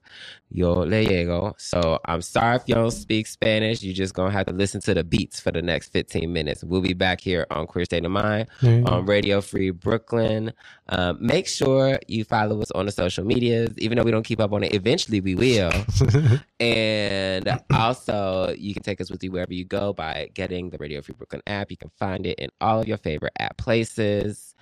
Yo 0.51 0.73
Le 0.73 1.05
Llego. 1.05 1.53
So 1.57 1.99
I'm 2.05 2.21
sorry 2.21 2.55
if 2.55 2.63
you 2.65 2.73
don't 2.73 2.91
speak 2.91 3.27
Spanish. 3.27 3.83
You're 3.83 3.93
just 3.93 4.15
gonna 4.15 4.31
have 4.31 4.47
to 4.47 4.53
listen 4.53 4.81
to 4.81 4.95
the 4.95 5.03
beats 5.03 5.39
for 5.39 5.51
the 5.51 5.61
next 5.61 5.89
15 5.89 6.31
minutes. 6.31 6.63
We'll 6.63 6.81
be 6.81 6.93
back 6.93 7.21
here 7.21 7.45
on 7.51 7.67
Queer 7.67 7.85
State 7.85 8.03
of 8.03 8.11
Mind 8.11 8.47
on 8.63 9.05
Radio 9.05 9.41
Free 9.41 9.69
Brooklyn. 9.69 10.51
Um, 10.89 11.17
make 11.21 11.47
sure 11.47 11.99
you 12.07 12.23
follow 12.23 12.61
us 12.61 12.71
on 12.71 12.87
the 12.87 12.91
social 12.91 13.23
medias, 13.23 13.77
even 13.77 13.97
though 13.97 14.03
we 14.03 14.11
don't 14.11 14.23
keep 14.23 14.39
up 14.39 14.51
on 14.51 14.63
it. 14.63 14.73
Eventually, 14.73 15.21
we 15.21 15.35
will. 15.35 15.71
and 16.59 17.61
also, 17.71 18.55
you 18.57 18.73
can 18.73 18.81
take 18.81 19.01
us 19.01 19.11
with 19.11 19.23
you 19.23 19.31
wherever 19.31 19.53
you 19.53 19.65
go 19.65 19.93
by 19.93 20.29
getting 20.33 20.71
the 20.71 20.79
Radio 20.79 21.01
Free 21.01 21.15
Brooklyn 21.15 21.43
app. 21.45 21.69
You 21.69 21.77
can 21.77 21.91
find 21.99 22.25
it 22.25 22.39
in 22.39 22.49
all 22.59 22.79
of 22.79 22.87
your 22.87 22.97
favorite 22.97 23.33
app 23.39 23.57
places 23.57 24.55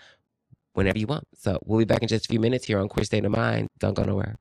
whenever 0.74 1.00
you 1.00 1.08
want. 1.08 1.26
So 1.34 1.60
we'll 1.66 1.80
be 1.80 1.86
back 1.86 2.02
in 2.02 2.10
just 2.10 2.26
a 2.26 2.30
few 2.30 2.42
minutes 2.42 2.66
here 2.66 2.80
on 2.80 2.90
Queer 2.90 3.06
State 3.06 3.24
of 3.24 3.32
Mind. 3.32 3.70
Don't 3.80 3.96
go 3.96 4.04
nowhere. 4.04 4.36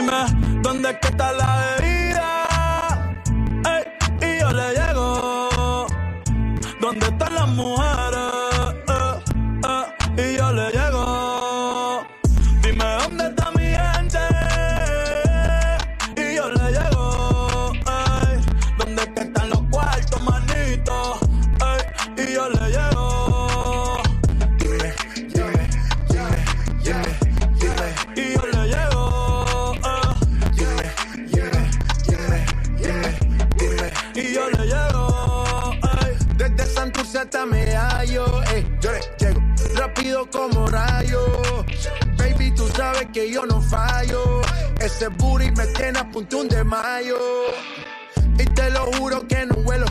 Dime 0.00 0.60
dónde 0.62 0.98
que 0.98 1.08
está 1.08 1.32
la 1.32 1.76
bebida. 1.78 2.28
Ey, 3.72 3.82
y 4.28 4.40
yo 4.40 4.50
le 4.50 4.72
llego. 4.72 5.86
¿Dónde 6.80 7.06
están 7.06 7.34
las 7.34 7.48
mujeres? 7.48 8.32
Eh, 8.88 9.14
eh, 9.68 10.32
y 10.32 10.36
yo 10.38 10.52
le 10.52 10.70
llego. 10.70 12.06
Dime 12.62 12.84
dónde 13.02 13.26
está 13.28 13.50
mi 13.52 13.66
gente. 13.82 14.18
Y 16.16 16.36
yo 16.36 16.50
le 16.50 16.72
llego. 16.76 17.72
Ey, 17.74 18.40
¿dónde 18.78 19.14
que 19.14 19.20
están 19.20 19.50
los 19.50 19.62
cuartos, 19.70 20.22
manito? 20.22 21.18
Y 22.16 22.32
yo 22.34 22.48
le 22.48 22.68
llego. 22.70 22.89
Booty 45.80 45.86
me 45.86 45.92
tiene 45.92 45.98
a 45.98 46.10
punto 46.10 46.44
de 46.44 46.64
mayo. 46.64 47.18
Y 48.38 48.44
te 48.44 48.70
lo 48.70 48.86
juro 48.92 49.26
que 49.26 49.46
no 49.46 49.54
vuelo. 49.56 49.86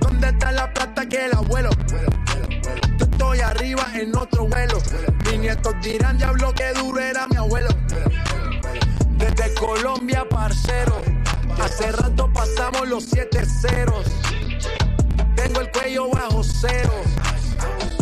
¿Dónde 0.00 0.28
está 0.28 0.52
la 0.52 0.72
plata 0.72 1.06
que 1.08 1.26
el 1.26 1.34
abuelo? 1.34 1.70
Yo 2.98 3.04
estoy 3.04 3.40
arriba 3.40 3.86
en 3.94 4.16
otro 4.16 4.46
vuelo. 4.46 4.78
Mis 5.24 5.38
nietos 5.40 5.74
dirán, 5.82 6.18
diablo, 6.18 6.52
que 6.54 6.72
duro 6.74 7.00
era 7.00 7.26
mi 7.26 7.36
abuelo. 7.36 7.68
Desde 9.16 9.54
Colombia, 9.54 10.26
parcero. 10.28 11.00
Hace 11.62 11.92
rato 11.92 12.30
pasamos 12.32 12.88
los 12.88 13.04
siete 13.04 13.44
ceros. 13.46 14.06
Tengo 15.36 15.60
el 15.60 15.70
cuello 15.70 16.10
bajo 16.10 16.42
cero. 16.42 16.92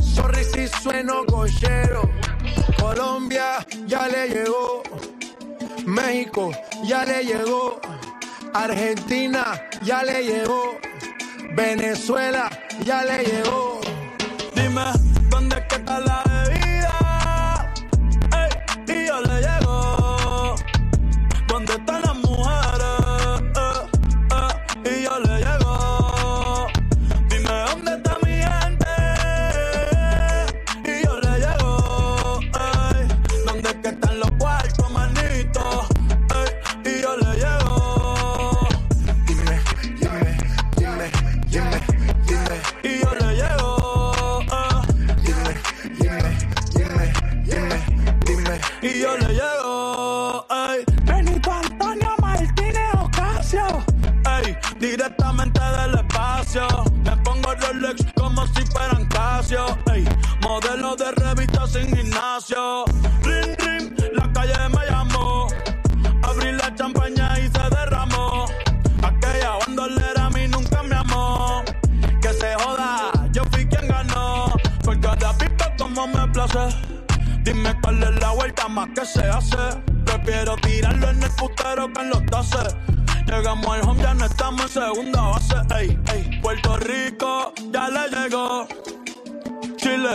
Sorry 0.03 0.44
si 0.44 0.68
sueno 0.68 1.25
cochero. 1.27 2.11
Colombia 2.79 3.66
ya 3.87 4.09
le 4.09 4.29
llegó. 4.29 4.83
México 5.87 6.53
ya 6.85 7.05
le 7.05 7.25
llegó. 7.25 7.81
Argentina 8.55 9.68
ya 9.83 10.03
le 10.03 10.23
llegó. 10.25 10.79
Venezuela 11.55 12.49
ya 12.85 13.05
le 13.05 13.25
llegó. 13.25 13.81
Dime 14.55 14.85
dónde 15.29 15.57
que 15.68 15.77
está 15.77 16.01
la 16.01 16.23
bebida. 16.25 17.73
Ey, 18.37 18.95
y 18.95 19.07
yo 19.07 19.21
le 19.21 19.40
llego. 19.40 20.57
¿Dónde 21.49 21.73
están 21.75 22.03
las 22.03 22.12
que 79.03 79.07
se 79.07 79.28
hace. 79.28 79.57
Prefiero 80.05 80.57
tirarlo 80.57 81.11
en 81.11 81.22
el 81.22 81.30
putero 81.30 81.92
que 81.92 82.00
en 82.00 82.11
los 82.11 82.24
tases. 82.26 82.74
Llegamos 83.26 83.66
al 83.66 83.82
home, 83.88 84.03
ya 84.03 84.14
no 84.14 84.26
estamos 84.26 84.62
en 84.62 84.68
segunda 84.68 85.22
base. 85.22 85.55
Ey, 85.78 85.98
ey. 86.12 86.40
Puerto 86.40 86.76
Rico, 86.76 87.53
ya 87.72 87.88
le 87.88 88.09
llegó. 88.09 88.66
Chile, 89.76 90.14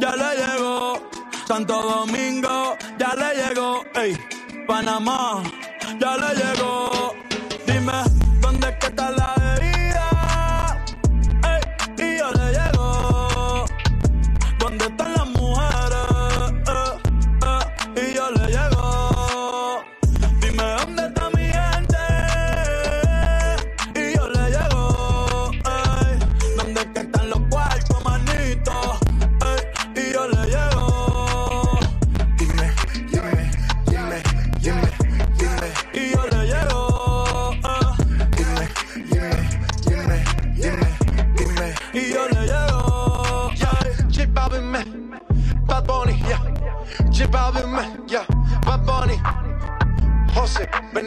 ya 0.00 0.16
le 0.16 0.30
llegó. 0.36 1.00
Santo 1.46 1.80
Domingo, 1.82 2.76
ya 2.98 3.14
le 3.14 3.28
llegó. 3.42 3.82
Ey, 3.94 4.18
Panamá, 4.66 5.42
ya 5.98 6.16
le 6.16 6.34
llegó. 6.34 7.14
Dime, 7.66 8.02
¿dónde 8.40 8.68
es 8.68 8.76
que 8.76 8.86
está 8.88 9.07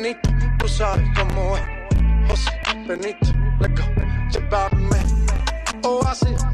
Benito, 0.01 0.29
tú 0.57 0.67
sabes 0.67 1.07
cómo 1.15 1.55
es. 1.55 1.63
José, 2.27 2.51
Benito, 2.87 3.27
let's 3.59 3.79
go, 3.79 3.85
llévame. 4.31 4.97
Oasis. 5.83 6.50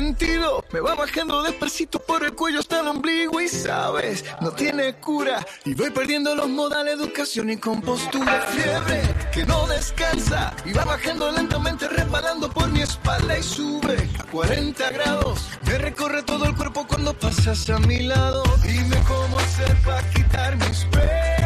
Me 0.00 0.80
va 0.80 0.94
bajando 0.94 1.42
despacito 1.42 1.98
por 1.98 2.22
el 2.22 2.32
cuello 2.32 2.60
hasta 2.60 2.80
el 2.80 2.86
ombligo 2.86 3.40
y 3.40 3.48
sabes, 3.48 4.24
no 4.40 4.52
tiene 4.52 4.94
cura 4.94 5.44
y 5.64 5.74
voy 5.74 5.90
perdiendo 5.90 6.36
los 6.36 6.48
modales, 6.48 6.94
educación 6.94 7.50
y 7.50 7.56
compostura. 7.56 8.42
Fiebre 8.42 9.02
que 9.32 9.44
no 9.44 9.66
descansa 9.66 10.54
y 10.64 10.72
va 10.72 10.84
bajando 10.84 11.32
lentamente 11.32 11.88
resbalando 11.88 12.48
por 12.48 12.68
mi 12.70 12.82
espalda 12.82 13.38
y 13.38 13.42
sube 13.42 14.08
a 14.20 14.24
40 14.24 14.90
grados. 14.90 15.48
Me 15.66 15.78
recorre 15.78 16.22
todo 16.22 16.44
el 16.44 16.54
cuerpo 16.54 16.86
cuando 16.86 17.12
pasas 17.12 17.68
a 17.70 17.78
mi 17.80 18.00
lado. 18.00 18.44
Dime 18.62 19.02
cómo 19.08 19.38
hacer 19.40 19.76
para 19.84 20.08
quitar 20.10 20.56
mis 20.56 20.84
penas. 20.84 21.37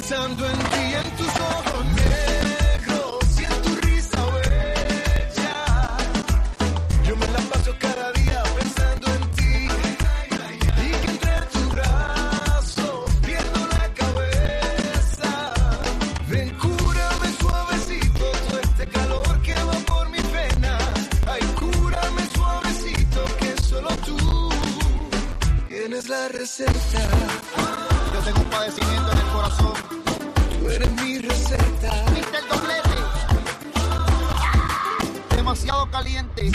Pensando 0.00 0.46
en 0.46 0.58
ti, 0.58 0.94
en 0.94 1.10
tus 1.16 1.26
ojos 1.26 1.84
negros 1.96 3.40
y 3.40 3.44
en 3.44 3.62
tu 3.62 3.74
risa 3.84 4.20
bella. 4.36 5.56
Yo 7.04 7.16
me 7.16 7.26
la 7.26 7.40
paso 7.50 7.74
cada 7.80 8.12
día 8.12 8.40
pensando 8.58 9.06
en 9.16 9.22
ti 9.38 9.54
y 10.86 10.90
que 11.02 11.10
entre 11.10 11.34
tus 11.52 11.66
brazos 11.74 13.10
pierdo 13.26 13.60
la 13.76 13.86
cabeza. 14.00 15.30
Ven, 16.28 16.50
cúrame 16.62 17.28
suavecito 17.40 18.24
todo 18.46 18.58
este 18.60 18.86
calor 18.86 19.42
que 19.42 19.54
va 19.54 19.78
por 19.90 20.08
mi 20.10 20.22
pena. 20.36 20.78
Ay, 21.26 21.42
cúrame 21.58 22.22
suavecito 22.36 23.20
que 23.40 23.62
solo 23.62 23.90
tú 24.06 24.16
tienes 25.68 26.08
la 26.08 26.28
receta. 26.28 27.02
Yo 28.14 28.20
tengo 28.20 28.40
en 28.40 28.62
el 28.64 28.87
corazón. 29.38 29.72
Tú 30.60 30.68
eres 30.68 30.90
mi 31.00 31.18
receta. 31.18 32.04
¿Viste 32.14 32.38
el 32.38 32.48
doblete? 32.48 32.96
Demasiado 35.36 35.88
caliente. 35.90 36.50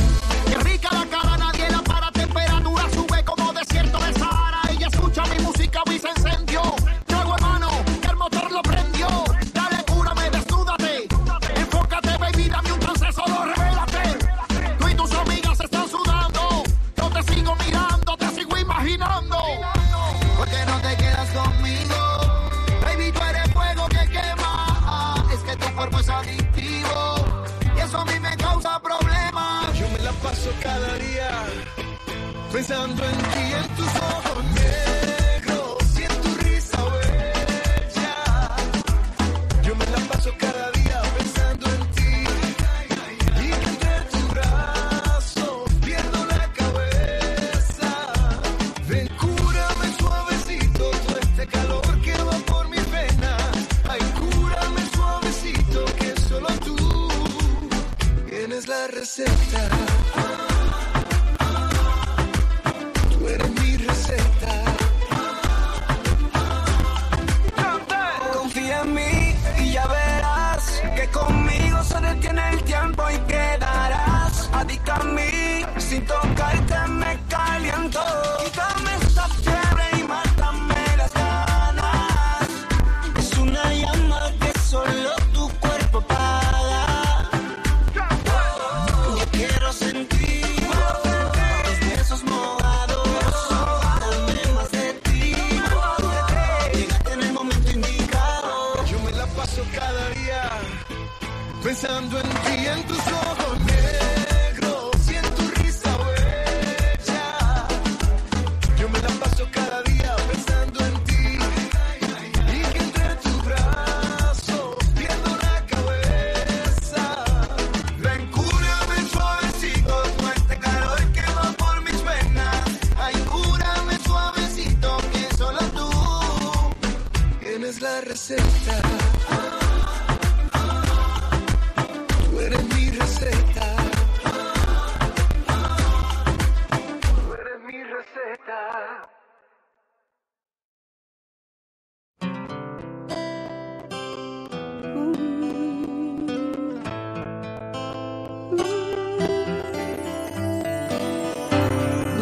Qué 0.47 0.57
rica 0.57 0.89
la 0.91 1.05
cara, 1.05 1.22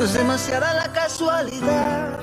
Es 0.01 0.13
demasiada 0.15 0.73
la 0.73 0.91
casualidad 0.91 2.17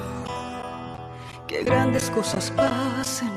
que 1.46 1.62
grandes 1.62 2.10
cosas 2.10 2.50
pasen 2.50 3.30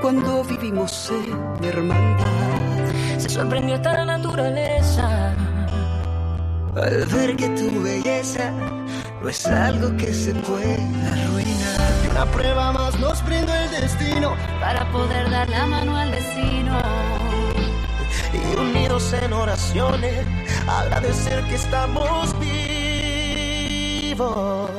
cuando 0.00 0.42
vivimos 0.44 1.10
en 1.10 1.62
hermandad. 1.62 2.24
Se 3.18 3.28
sorprendió 3.28 3.74
hasta 3.74 3.92
la 3.92 4.04
naturaleza 4.06 5.34
al 6.74 7.04
ver 7.04 7.36
que 7.36 7.50
tu 7.50 7.82
belleza 7.82 8.50
no 9.20 9.28
es 9.28 9.46
algo 9.46 9.94
que 9.98 10.14
se 10.14 10.34
pueda 10.36 11.12
arruinar. 11.12 12.10
Una 12.12 12.24
prueba 12.32 12.72
más 12.72 12.98
nos 12.98 13.22
brindó 13.26 13.54
el 13.54 13.70
destino 13.72 14.34
para 14.58 14.90
poder 14.90 15.30
dar 15.30 15.50
la 15.50 15.66
mano 15.66 15.94
al 15.98 16.10
vecino. 16.12 16.80
y 18.32 18.56
unidos 18.58 19.12
en 19.12 19.34
oraciones 19.34 20.26
agradecer 20.66 21.44
que 21.44 21.56
estamos 21.56 22.38
vivos. 24.22 24.70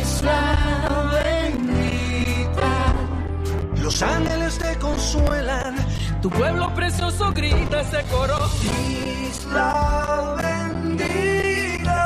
Isla 0.00 1.10
bendita, 1.12 2.72
Los 3.82 4.02
ángeles 4.02 4.58
te 4.58 4.76
consuelan. 4.78 5.76
Tu 6.22 6.30
pueblo 6.30 6.74
precioso 6.74 7.32
grita 7.32 7.80
ese 7.80 8.02
coro. 8.10 8.38
Isla 9.28 10.36
bendita, 10.42 12.00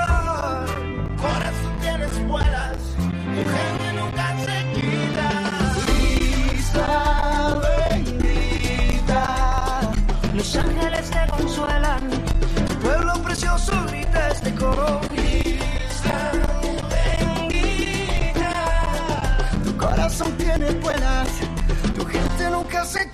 eso 1.16 1.71
tienes 1.81 2.12
fuerza. 2.27 3.78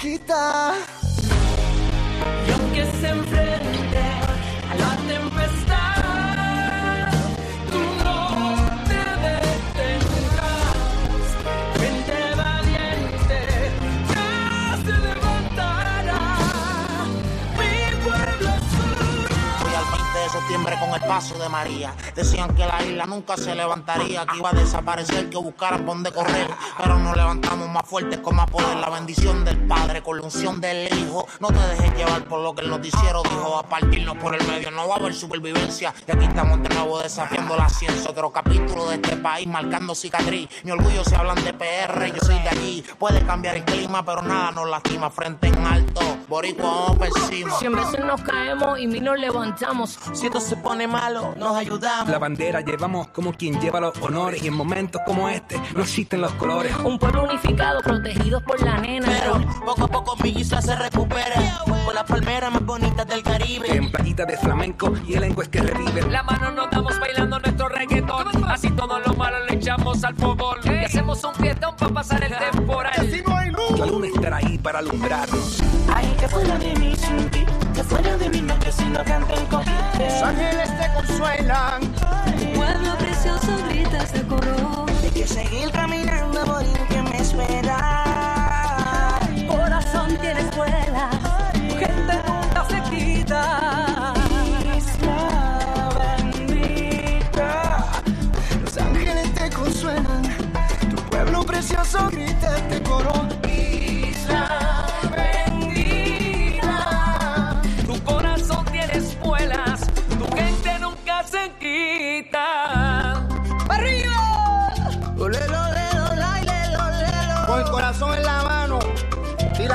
Quita. 0.04 0.74
Y 2.46 2.50
aunque 2.52 2.82
se 3.00 3.08
enfrente 3.08 4.04
a 4.70 4.74
la 4.82 4.92
tempestad, 5.12 7.08
tú 7.72 7.80
no 8.04 8.20
te 8.88 9.02
detendrás. 9.28 11.26
Vente 11.80 12.18
valiente, 12.36 13.38
ya 14.12 14.30
se 14.84 14.94
levantará. 15.06 16.22
Mi 17.58 17.74
pueblo 18.04 18.48
es 18.58 18.68
Fui 19.60 19.74
al 19.80 19.86
20 19.90 20.18
de 20.18 20.28
septiembre 20.28 20.74
con 20.80 20.90
el 20.94 21.02
paso 21.08 21.33
de 21.44 21.50
María. 21.50 21.94
Decían 22.14 22.54
que 22.54 22.64
la 22.64 22.82
isla 22.82 23.04
nunca 23.06 23.36
se 23.36 23.54
levantaría, 23.54 24.24
que 24.26 24.38
iba 24.38 24.50
a 24.50 24.52
desaparecer, 24.52 25.28
que 25.28 25.36
buscaran 25.36 25.84
por 25.84 25.94
dónde 25.94 26.10
correr. 26.10 26.48
Pero 26.78 26.98
nos 26.98 27.14
levantamos 27.16 27.68
más 27.68 27.82
fuertes 27.86 28.18
con 28.20 28.36
más 28.36 28.50
poder. 28.50 28.76
La 28.78 28.88
bendición 28.88 29.44
del 29.44 29.58
Padre 29.66 30.02
con 30.02 30.16
la 30.16 30.22
unción 30.22 30.60
del 30.60 30.92
Hijo. 30.98 31.26
No 31.40 31.48
te 31.48 31.58
dejes 31.58 31.94
llevar 31.96 32.24
por 32.24 32.40
lo 32.40 32.54
que 32.54 32.62
el 32.62 32.70
noticiero 32.70 33.22
dijo. 33.22 33.58
A 33.58 33.62
partirnos 33.62 34.16
por 34.16 34.34
el 34.34 34.46
medio 34.46 34.70
no 34.70 34.88
va 34.88 34.94
a 34.94 34.98
haber 34.98 35.14
supervivencia. 35.14 35.94
Y 36.06 36.12
aquí 36.12 36.24
estamos 36.24 36.62
de 36.62 36.68
nuevo 36.70 36.98
desafiando 36.98 37.56
la 37.56 37.68
ciencia. 37.68 38.10
Otro 38.10 38.32
capítulo 38.32 38.88
de 38.88 38.96
este 38.96 39.16
país 39.16 39.46
marcando 39.46 39.94
cicatriz. 39.94 40.48
Mi 40.62 40.70
orgullo 40.70 41.04
se 41.04 41.14
hablan 41.16 41.42
de 41.44 41.52
PR, 41.52 42.06
yo 42.06 42.20
soy 42.24 42.38
de 42.38 42.48
allí. 42.48 42.84
Puede 42.98 43.22
cambiar 43.26 43.56
el 43.56 43.64
clima, 43.64 44.04
pero 44.04 44.22
nada 44.22 44.50
nos 44.52 44.68
lastima. 44.68 45.10
Frente 45.10 45.48
en 45.48 45.66
alto, 45.66 46.00
boricua 46.26 46.64
vamos 46.64 46.96
por 46.96 47.06
encima. 47.06 47.58
Cien 47.58 47.74
veces 47.74 48.00
nos 48.04 48.22
caemos 48.22 48.78
y 48.78 48.86
mí 48.86 49.00
nos 49.00 49.18
levantamos. 49.18 49.98
Si 50.12 50.26
esto 50.26 50.40
se 50.40 50.56
pone 50.56 50.86
malo, 50.86 51.33
nos 51.36 51.56
ayudamos. 51.56 52.08
La 52.08 52.18
bandera 52.18 52.60
llevamos 52.60 53.08
como 53.08 53.32
quien 53.32 53.60
lleva 53.60 53.80
los 53.80 53.96
honores. 54.00 54.42
Y 54.42 54.48
en 54.48 54.54
momentos 54.54 55.00
como 55.06 55.28
este, 55.28 55.60
no 55.74 55.82
existen 55.82 56.20
los 56.20 56.32
colores. 56.34 56.74
Un 56.84 56.98
pueblo 56.98 57.24
unificado, 57.24 57.80
protegidos 57.80 58.42
por 58.42 58.60
la 58.62 58.78
nena. 58.78 59.06
Pero 59.06 59.40
poco 59.64 59.84
a 59.84 59.88
poco 59.88 60.16
mi 60.22 60.30
isla 60.30 60.62
se 60.62 60.76
recupera. 60.76 61.62
Con 61.64 61.94
las 61.94 62.04
palmeras 62.04 62.52
más 62.52 62.64
bonitas 62.64 63.06
del 63.06 63.22
Caribe. 63.22 63.74
En 63.74 63.90
playita 63.90 64.24
de 64.24 64.36
flamenco 64.36 64.92
y 65.06 65.14
el 65.14 65.24
es 65.24 65.48
que 65.48 65.60
revive. 65.60 66.02
La 66.10 66.22
mano 66.22 66.50
nos 66.50 66.70
damos 66.70 66.98
bailando 66.98 67.38
nuestro 67.38 67.68
reggaetón. 67.68 68.44
Así 68.44 68.70
todo 68.70 68.98
lo 69.00 69.14
malo 69.14 69.44
le 69.46 69.54
echamos 69.54 70.02
al 70.04 70.14
fogón. 70.16 70.58
Y 70.64 70.84
hacemos 70.84 71.22
un 71.24 71.34
fiestón 71.34 71.76
para 71.76 71.92
pasar 71.92 72.24
el 72.24 72.34
temporal. 72.50 73.24
La 73.78 73.86
luna 73.86 74.06
estará 74.06 74.36
ahí 74.36 74.58
para 74.58 74.78
alumbrarnos. 74.78 75.62
Ay, 75.92 76.14
que 76.18 76.28
fuera 76.28 76.56
de 76.58 76.74
mí 76.76 76.94
sin 76.96 77.30
ti, 77.30 77.44
que 77.74 77.82
fuera 77.82 78.16
de 78.16 78.28
mí 78.28 78.40
no 78.40 78.58
que 78.58 78.72
si 78.72 78.84
no 78.84 79.02
canten 79.04 79.46
con 79.46 79.64
Los 79.98 80.22
ángeles 80.22 80.78
te 80.78 81.03
consuelan. 81.14 81.80
Tu 82.38 82.52
pueblo 82.54 82.96
precioso 82.98 83.56
grita 83.68 84.02
ese 84.02 84.22
coro. 84.26 84.86
Hay 85.02 85.10
que 85.10 85.26
seguir 85.26 85.70
caminando, 85.70 86.44
morir 86.46 86.78
que 86.88 87.02
me 87.02 87.16
espera. 87.18 89.20
Corazón 89.46 90.16
tiene 90.20 90.40
escuela. 90.40 91.10
Gente 91.78 92.14
nunca 92.26 92.64
se 92.68 92.82
quita. 92.90 94.14
Isla 94.76 95.88
bendita. 95.98 97.52
Los 98.62 98.76
ángeles 98.76 99.34
te 99.34 99.50
consuelan. 99.50 100.22
Tu 100.90 100.96
pueblo 101.10 101.44
precioso 101.44 102.08
grita 102.10 102.56
este 102.56 102.82
coro. 102.82 103.28
Isla 103.48 104.83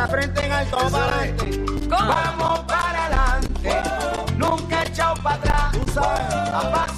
frente 0.09 0.45
en 0.45 0.51
alto 0.51 0.77
para 0.91 1.15
adelante. 1.17 1.63
Vamos 1.87 2.59
para 2.61 3.05
adelante, 3.05 3.81
nunca 4.37 4.83
echado 4.83 5.21
para 5.21 5.35
atrás. 5.35 6.88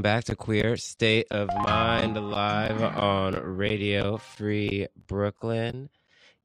Welcome 0.00 0.16
back 0.16 0.24
to 0.24 0.34
Queer 0.34 0.78
State 0.78 1.26
of 1.30 1.50
Mind 1.54 2.16
live 2.16 2.80
on 2.80 3.34
Radio 3.34 4.16
Free 4.16 4.86
Brooklyn. 5.06 5.90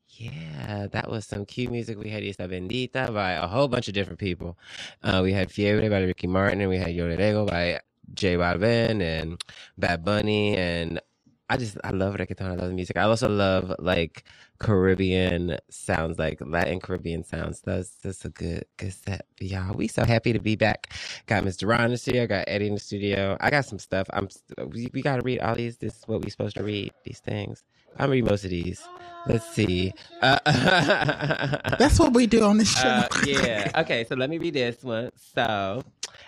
Yeah, 0.10 0.88
that 0.91 1.10
was 1.10 1.26
some 1.26 1.45
cute 1.45 1.72
music. 1.72 1.97
We 1.97 2.10
had 2.10 2.22
Isla 2.22 2.49
Bendita 2.49 3.14
by 3.14 3.32
a 3.32 3.47
whole 3.47 3.70
bunch 3.70 3.88
of 3.88 3.93
different 3.93 4.20
people. 4.20 4.58
Uh, 5.01 5.22
we 5.24 5.32
had 5.32 5.47
Fiebre 5.47 5.89
by 5.89 6.01
Ricky 6.01 6.28
Martin, 6.28 6.60
and 6.60 6.70
we 6.70 6.78
had 6.78 6.91
Yo 6.91 7.08
Le 7.08 7.16
Llego 7.16 7.47
by 7.47 7.80
J 8.14 8.36
Balvin 8.36 9.01
and 9.01 9.41
Bad 9.78 10.03
Bunny 10.03 10.58
and 10.58 10.99
I 11.49 11.56
just 11.56 11.78
I 11.82 11.91
love 11.91 12.16
reggaeton. 12.16 12.41
I 12.41 12.56
love 12.56 12.68
the 12.68 12.74
music. 12.74 12.97
I 12.97 13.03
also 13.03 13.30
love 13.30 13.74
like 13.80 14.26
Caribbean 14.60 15.58
sounds, 15.70 16.20
like 16.20 16.39
Latin 16.41 16.80
Caribbean 16.80 17.24
sounds. 17.24 17.62
That's 17.62 17.95
that's 18.03 18.26
a 18.26 18.30
good 18.30 18.66
good 18.78 18.93
set 18.93 19.26
for 19.38 19.43
y'all. 19.45 19.74
We 19.76 19.88
so 19.88 20.06
happy 20.06 20.34
to 20.34 20.39
be 20.39 20.56
back. 20.56 20.93
Got 21.28 21.43
Mr. 21.43 21.68
Ron 21.70 21.86
in 21.86 21.91
the 21.91 21.97
studio. 21.97 22.28
Got 22.28 22.45
Eddie 22.47 22.68
in 22.68 22.76
the 22.76 22.80
studio. 22.80 23.38
I 23.41 23.49
got 23.51 23.66
some 23.66 23.80
stuff. 23.80 24.08
I'm 24.14 24.30
we, 24.68 24.89
we 24.93 25.01
got 25.01 25.18
to 25.18 25.22
read 25.24 25.39
all 25.39 25.56
these. 25.56 25.78
This 25.78 25.95
is 25.97 26.03
what 26.08 26.24
we 26.24 26.30
supposed 26.32 26.58
to 26.58 26.64
read. 26.64 26.93
These 27.06 27.20
things. 27.20 27.64
I'm 27.97 28.12
read 28.12 28.26
most 28.26 28.43
of 28.45 28.51
these. 28.51 28.84
Let's 29.28 29.47
see. 29.53 29.93
Uh, 30.22 30.39
That's 31.80 31.99
what 31.99 32.14
we 32.14 32.28
do 32.28 32.43
on 32.43 32.58
this 32.58 32.72
show. 32.78 32.88
uh, 32.89 33.08
yeah. 33.26 33.72
Okay. 33.78 34.06
So 34.06 34.16
let 34.16 34.30
me 34.30 34.38
read 34.38 34.53
this 34.56 34.84
one. 34.84 35.12
So, 35.16 35.84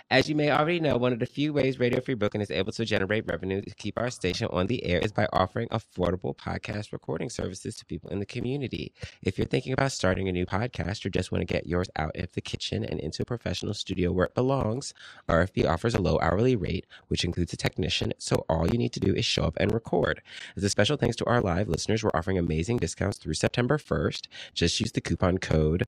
as 0.09 0.29
you 0.29 0.35
may 0.35 0.49
already 0.49 0.79
know, 0.79 0.95
one 0.95 1.11
of 1.11 1.19
the 1.19 1.25
few 1.25 1.51
ways 1.51 1.79
Radio 1.79 1.99
Free 1.99 2.13
Brooklyn 2.13 2.41
is 2.41 2.49
able 2.49 2.71
to 2.71 2.85
generate 2.85 3.27
revenue 3.27 3.61
to 3.61 3.75
keep 3.75 3.99
our 3.99 4.09
station 4.09 4.47
on 4.51 4.67
the 4.67 4.85
air 4.85 4.99
is 4.99 5.11
by 5.11 5.27
offering 5.33 5.67
affordable 5.67 6.33
podcast 6.33 6.93
recording 6.93 7.29
services 7.29 7.75
to 7.75 7.85
people 7.85 8.09
in 8.09 8.19
the 8.19 8.25
community. 8.25 8.93
If 9.21 9.37
you're 9.37 9.47
thinking 9.47 9.73
about 9.73 9.91
starting 9.91 10.29
a 10.29 10.31
new 10.31 10.45
podcast 10.45 11.05
or 11.05 11.09
just 11.09 11.33
want 11.33 11.45
to 11.45 11.53
get 11.53 11.67
yours 11.67 11.89
out 11.97 12.15
of 12.15 12.31
the 12.31 12.41
kitchen 12.41 12.85
and 12.85 13.01
into 13.01 13.23
a 13.23 13.25
professional 13.25 13.73
studio 13.73 14.13
where 14.13 14.27
it 14.27 14.33
belongs, 14.33 14.93
RFB 15.27 15.67
offers 15.67 15.93
a 15.93 16.01
low 16.01 16.17
hourly 16.21 16.55
rate, 16.55 16.85
which 17.09 17.25
includes 17.25 17.51
a 17.51 17.57
technician. 17.57 18.13
So 18.17 18.45
all 18.47 18.65
you 18.65 18.77
need 18.77 18.93
to 18.93 19.01
do 19.01 19.13
is 19.13 19.25
show 19.25 19.43
up 19.43 19.57
and 19.59 19.73
record. 19.73 20.21
As 20.55 20.63
a 20.63 20.69
special 20.69 20.95
thanks 20.95 21.17
to 21.17 21.25
our 21.25 21.41
live 21.41 21.67
listeners, 21.67 22.01
we're 22.01 22.11
offering 22.13 22.37
amazing 22.37 22.77
discounts 22.77 23.17
through 23.17 23.33
September 23.33 23.77
1st. 23.77 24.27
Just 24.53 24.79
use 24.79 24.93
the 24.93 25.01
coupon 25.01 25.37
code 25.37 25.83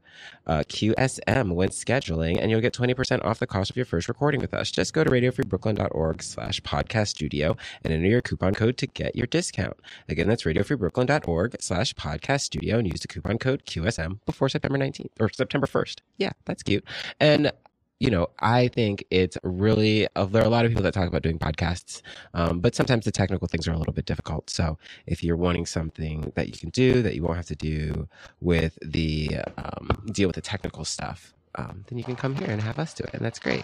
uh, 0.46 0.64
QSM 0.68 1.54
when 1.54 1.70
scheduling, 1.70 2.38
and 2.38 2.52
you'll 2.52 2.60
get 2.60 2.74
20% 2.74 3.24
off 3.24 3.40
the 3.40 3.48
cost 3.48 3.70
of 3.70 3.78
your 3.78 3.86
first 3.86 4.09
recording 4.10 4.42
with 4.42 4.54
us. 4.54 4.72
Just 4.72 4.94
go 4.94 5.04
to 5.04 5.10
radiofreebrooklyn.org 5.10 6.22
slash 6.22 6.62
podcast 6.62 7.10
studio 7.10 7.56
and 7.84 7.94
enter 7.94 8.08
your 8.08 8.22
coupon 8.22 8.54
code 8.54 8.78
to 8.78 8.88
get 8.88 9.16
your 9.16 9.28
discount. 9.28 9.78
Again, 10.10 10.28
that's 10.28 10.44
radiofreebrooklyn.org 10.44 11.56
slash 11.62 11.94
podcast 11.94 12.42
studio 12.42 12.78
and 12.78 12.88
use 12.88 13.00
the 13.00 13.08
coupon 13.08 13.38
code 13.38 13.66
QSM 13.66 14.20
before 14.26 14.50
September 14.50 14.78
19th 14.78 15.12
or 15.20 15.30
September 15.30 15.68
1st. 15.68 16.00
Yeah, 16.18 16.32
that's 16.46 16.64
cute. 16.64 16.84
And 17.20 17.52
you 18.00 18.10
know, 18.10 18.28
I 18.40 18.70
think 18.70 19.04
it's 19.12 19.38
really, 19.44 20.08
uh, 20.16 20.26
there 20.26 20.42
are 20.42 20.46
a 20.46 20.50
lot 20.50 20.64
of 20.64 20.72
people 20.72 20.84
that 20.84 20.94
talk 20.94 21.08
about 21.08 21.22
doing 21.22 21.38
podcasts, 21.38 22.02
um, 22.34 22.62
but 22.62 22.74
sometimes 22.74 23.04
the 23.04 23.12
technical 23.12 23.48
things 23.48 23.68
are 23.68 23.74
a 23.74 23.78
little 23.78 23.94
bit 23.94 24.06
difficult. 24.06 24.50
So 24.50 24.78
if 25.06 25.22
you're 25.22 25.36
wanting 25.36 25.66
something 25.66 26.32
that 26.36 26.48
you 26.48 26.54
can 26.54 26.70
do 26.70 27.02
that 27.02 27.14
you 27.14 27.24
won't 27.24 27.36
have 27.36 27.48
to 27.48 27.56
do 27.56 28.08
with 28.40 28.80
the, 28.82 29.40
um, 29.58 30.06
deal 30.14 30.30
with 30.30 30.36
the 30.36 30.42
technical 30.42 30.86
stuff, 30.86 31.34
um, 31.56 31.86
then 31.88 31.98
you 31.98 32.04
can 32.04 32.16
come 32.16 32.36
here 32.36 32.50
and 32.50 32.62
have 32.62 32.80
us 32.80 32.94
do 32.94 33.04
it. 33.04 33.14
And 33.14 33.24
that's 33.24 33.40
great. 33.40 33.64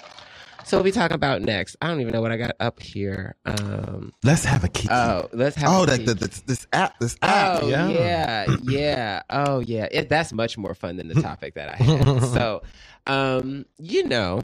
So 0.65 0.77
what 0.77 0.83
we 0.83 0.91
talk 0.91 1.11
about 1.11 1.43
next. 1.43 1.75
I 1.79 1.87
don't 1.87 2.01
even 2.01 2.11
know 2.11 2.21
what 2.21 2.31
I 2.31 2.37
got 2.37 2.55
up 2.59 2.81
here. 2.81 3.35
Um, 3.45 4.13
Let's 4.23 4.43
have 4.45 4.63
a 4.63 4.67
kiki. 4.67 4.91
oh, 4.91 5.29
let's 5.31 5.55
have 5.57 5.69
oh, 5.69 5.83
a 5.83 5.85
that, 5.85 6.19
this, 6.19 6.41
this 6.41 6.65
app, 6.73 6.97
this 6.99 7.17
app. 7.21 7.61
Oh 7.61 7.67
yeah, 7.67 8.47
yeah. 8.63 9.21
Oh 9.29 9.59
yeah. 9.59 9.87
It, 9.91 10.09
that's 10.09 10.33
much 10.33 10.57
more 10.57 10.73
fun 10.73 10.97
than 10.97 11.07
the 11.07 11.21
topic 11.21 11.53
that 11.53 11.69
I 11.69 11.75
had. 11.75 12.23
so, 12.33 12.63
um, 13.05 13.65
you 13.77 14.07
know, 14.07 14.41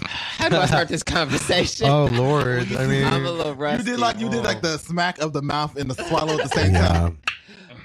how 0.00 0.48
do 0.48 0.56
I 0.56 0.66
start 0.66 0.88
this 0.88 1.02
conversation? 1.02 1.86
Oh 1.88 2.06
Lord! 2.06 2.72
I 2.74 2.86
mean, 2.86 3.04
I'm 3.06 3.26
a 3.26 3.30
little 3.30 3.54
rusty. 3.54 3.84
You 3.84 3.96
did 3.96 4.00
like 4.00 4.18
you 4.18 4.28
did 4.28 4.42
like 4.44 4.62
the 4.62 4.78
smack 4.78 5.18
of 5.20 5.32
the 5.32 5.42
mouth 5.42 5.76
and 5.76 5.90
the 5.90 6.02
swallow 6.04 6.38
at 6.38 6.50
the 6.50 6.56
same 6.56 6.72
yeah. 6.72 7.10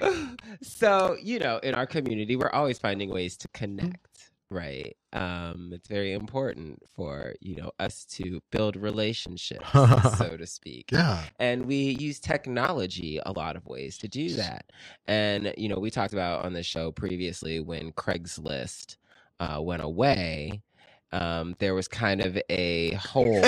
time. 0.00 0.36
so 0.62 1.16
you 1.22 1.38
know, 1.38 1.58
in 1.58 1.74
our 1.74 1.86
community, 1.86 2.36
we're 2.36 2.50
always 2.50 2.78
finding 2.78 3.10
ways 3.10 3.36
to 3.38 3.48
connect, 3.48 4.07
right? 4.50 4.96
Um, 5.12 5.70
it's 5.72 5.88
very 5.88 6.12
important 6.12 6.82
for 6.96 7.34
you 7.40 7.56
know 7.56 7.72
us 7.78 8.04
to 8.16 8.40
build 8.50 8.76
relationships, 8.76 9.70
so 10.18 10.36
to 10.36 10.46
speak. 10.46 10.90
Yeah. 10.92 11.24
and 11.38 11.66
we 11.66 11.76
use 11.98 12.20
technology 12.20 13.20
a 13.24 13.32
lot 13.32 13.56
of 13.56 13.66
ways 13.66 13.98
to 13.98 14.08
do 14.08 14.34
that. 14.36 14.66
And 15.06 15.52
you 15.56 15.68
know, 15.68 15.78
we 15.78 15.90
talked 15.90 16.12
about 16.12 16.44
on 16.44 16.52
the 16.52 16.62
show 16.62 16.92
previously 16.92 17.60
when 17.60 17.92
Craigslist 17.92 18.96
uh, 19.40 19.58
went 19.60 19.82
away. 19.82 20.62
Um, 21.10 21.56
there 21.58 21.74
was 21.74 21.88
kind 21.88 22.20
of 22.20 22.38
a 22.50 22.92
hole. 22.94 23.24
in 23.36 23.42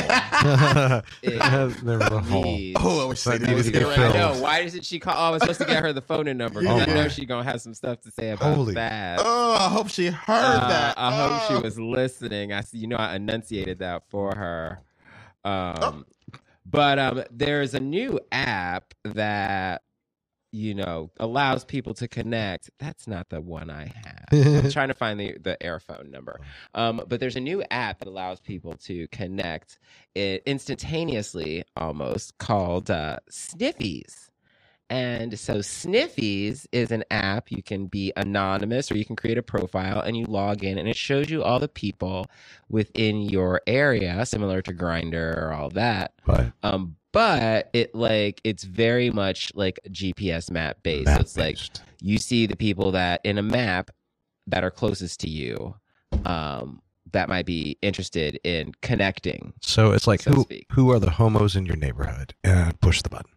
there 1.34 1.98
was 1.98 2.08
a 2.11 2.20
hole. 2.20 2.58
Oh, 2.76 3.04
I 3.04 3.08
wish 3.08 3.22
That 3.24 3.40
they 3.40 3.54
to 3.54 3.62
did. 3.62 3.72
get 3.72 3.98
I 3.98 4.12
know. 4.12 4.40
Why 4.40 4.61
isn't 4.61 4.84
she 4.84 4.98
call? 4.98 5.14
Oh, 5.14 5.28
I 5.28 5.30
was 5.30 5.42
supposed 5.42 5.61
to 5.61 5.66
get 5.66 5.82
her 5.82 5.92
the 5.92 6.00
phone 6.00 6.26
and 6.28 6.38
number. 6.38 6.62
Oh, 6.66 6.78
I 6.78 6.86
know 6.86 7.08
she's 7.08 7.26
gonna 7.26 7.44
have 7.44 7.61
some 7.61 7.74
stuff 7.74 8.00
to 8.02 8.11
say 8.11 8.30
about 8.30 8.54
Holy- 8.54 8.74
that. 8.74 9.18
Oh, 9.22 9.56
I 9.61 9.68
hope 9.68 9.90
she 9.90 10.06
heard 10.06 10.16
Uh, 10.28 10.68
that. 10.68 10.94
I 10.98 11.12
hope 11.12 11.48
she 11.48 11.54
Oh. 11.54 11.61
was 11.61 11.78
listening. 11.78 12.52
I 12.54 12.62
see. 12.62 12.78
You 12.78 12.86
know, 12.86 12.96
I 12.96 13.16
enunciated 13.16 13.80
that 13.80 14.04
for 14.08 14.34
her. 14.34 14.78
Um, 15.44 15.76
Oh. 15.82 16.04
but 16.64 16.98
um, 16.98 17.24
there's 17.30 17.74
a 17.74 17.80
new 17.80 18.20
app 18.32 18.94
that 19.04 19.82
you 20.53 20.74
know 20.74 21.11
allows 21.18 21.64
people 21.64 21.94
to 21.94 22.09
connect. 22.09 22.70
That's 22.78 23.07
not 23.07 23.28
the 23.28 23.40
one 23.40 23.70
I 23.70 23.92
have. 24.05 24.64
I'm 24.64 24.70
trying 24.72 24.88
to 24.88 24.94
find 24.94 25.18
the 25.18 25.36
the 25.38 25.62
air 25.62 25.80
phone 25.80 26.11
number. 26.11 26.40
Um, 26.74 27.03
but 27.09 27.20
there's 27.20 27.36
a 27.36 27.40
new 27.40 27.62
app 27.70 27.98
that 28.01 28.09
allows 28.09 28.40
people 28.40 28.74
to 28.84 29.07
connect 29.09 29.78
it 30.14 30.42
instantaneously, 30.46 31.64
almost 31.76 32.38
called 32.38 32.90
uh, 32.90 33.18
Sniffies. 33.30 34.30
And 34.88 35.38
so 35.38 35.59
Sniffies 35.59 36.66
is 36.72 36.90
an 36.90 37.05
app. 37.12 37.53
You 37.53 37.62
can 37.62 37.86
be 37.86 38.12
anonymous 38.16 38.90
or 38.90 38.96
you 38.96 39.05
can 39.05 39.14
create 39.14 39.38
a 39.38 39.42
profile 39.42 40.01
and 40.01 40.16
you 40.16 40.24
log 40.24 40.64
in 40.64 40.78
and 40.78 40.88
it 40.88 40.96
shows 40.96 41.30
you 41.30 41.44
all 41.44 41.61
the 41.61 41.68
people 41.68 42.26
within 42.68 43.20
your 43.22 43.62
area, 43.68 44.26
similar 44.26 44.61
to 44.62 44.72
Grindr 44.74 45.36
or 45.36 45.53
all 45.53 45.70
that. 45.70 46.12
But 46.26 46.53
Um, 46.64 46.96
but 47.12 47.70
it 47.72 47.94
like 47.94 48.40
it's 48.44 48.64
very 48.64 49.11
much 49.11 49.52
like 49.54 49.78
GPS 49.90 50.50
map 50.50 50.78
based. 50.82 51.08
so 51.12 51.20
it's 51.20 51.36
like 51.36 51.58
you 52.00 52.18
see 52.18 52.46
the 52.46 52.56
people 52.56 52.92
that 52.92 53.20
in 53.24 53.38
a 53.38 53.42
map 53.42 53.90
that 54.46 54.64
are 54.64 54.70
closest 54.70 55.20
to 55.20 55.28
you, 55.28 55.74
um, 56.24 56.80
that 57.12 57.28
might 57.28 57.46
be 57.46 57.76
interested 57.82 58.38
in 58.44 58.72
connecting. 58.82 59.52
So 59.61 59.92
it's 59.92 60.06
like 60.06 60.22
so 60.22 60.32
who 60.32 60.46
who 60.72 60.90
are 60.90 60.98
the 60.98 61.11
homos 61.11 61.56
in 61.56 61.66
your 61.66 61.76
neighborhood? 61.76 62.34
And 62.44 62.78
push 62.80 63.02
the 63.02 63.08
button. 63.08 63.32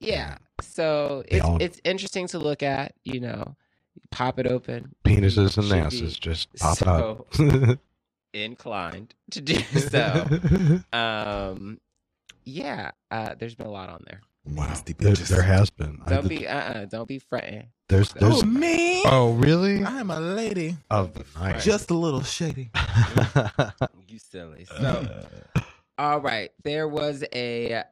Yeah. 0.00 0.38
So 0.60 1.24
They 1.30 1.36
it's 1.38 1.44
all- 1.46 1.62
it's 1.62 1.80
interesting 1.84 2.26
to 2.28 2.38
look 2.38 2.62
at. 2.62 2.94
You 3.04 3.20
know, 3.20 3.56
pop 4.10 4.38
it 4.38 4.46
open. 4.46 4.94
Penises 5.04 5.56
and 5.58 5.72
asses 5.72 6.18
just 6.18 6.52
pop 6.58 6.82
it 6.82 6.88
out. 6.88 7.78
inclined 8.34 9.14
to 9.30 9.40
do 9.40 9.58
so. 9.60 10.26
um, 10.92 11.78
yeah. 12.46 12.92
Uh, 13.10 13.34
there's 13.38 13.54
been 13.56 13.66
a 13.68 13.72
lot 13.72 13.90
on 13.90 14.02
there. 14.06 14.22
Nasty 14.46 14.94
there, 14.94 15.14
there 15.14 15.42
has 15.42 15.70
been. 15.70 16.00
Don't 16.06 16.28
did- 16.28 16.28
be 16.40 16.48
uh 16.48 16.56
uh-uh, 16.56 16.84
don't 16.86 17.08
be 17.08 17.18
fretting. 17.18 17.68
there's 17.88 18.12
there's 18.14 18.42
Oh, 18.42 18.46
me? 18.46 19.02
oh 19.06 19.32
really 19.34 19.84
I 19.84 20.00
am 20.00 20.10
a 20.10 20.20
lady. 20.20 20.76
of 20.90 21.14
the 21.14 21.24
night. 21.38 21.60
Just 21.62 21.90
a 21.90 21.94
little 21.94 22.22
shady. 22.22 22.70
You 24.08 24.18
silly. 24.20 24.66
So 24.66 25.26
all 25.98 26.20
right, 26.20 26.50
there 26.64 26.88
was 26.88 27.24
a 27.34 27.82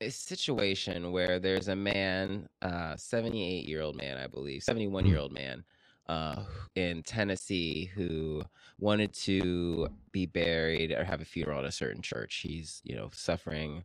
a 0.00 0.10
situation 0.10 1.12
where 1.12 1.38
there's 1.38 1.68
a 1.68 1.76
man, 1.76 2.48
uh, 2.62 2.96
78 2.96 3.66
year 3.66 3.82
old 3.82 3.96
man, 3.96 4.18
I 4.18 4.26
believe, 4.28 4.62
71 4.62 5.06
year 5.06 5.18
old 5.18 5.32
man, 5.32 5.64
uh, 6.08 6.44
in 6.74 7.02
Tennessee 7.02 7.90
who 7.94 8.42
wanted 8.78 9.12
to 9.14 9.88
be 10.12 10.26
buried 10.26 10.92
or 10.92 11.04
have 11.04 11.20
a 11.20 11.24
funeral 11.24 11.60
at 11.60 11.64
a 11.64 11.72
certain 11.72 12.02
church. 12.02 12.40
He's, 12.42 12.80
you 12.84 12.96
know, 12.96 13.10
suffering, 13.12 13.84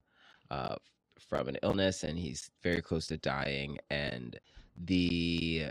uh, 0.50 0.76
from 1.30 1.48
an 1.48 1.58
illness 1.64 2.04
and 2.04 2.18
he's 2.18 2.52
very 2.62 2.82
close 2.82 3.08
to 3.08 3.18
dying. 3.18 3.78
And 3.90 4.40
the 4.76 5.68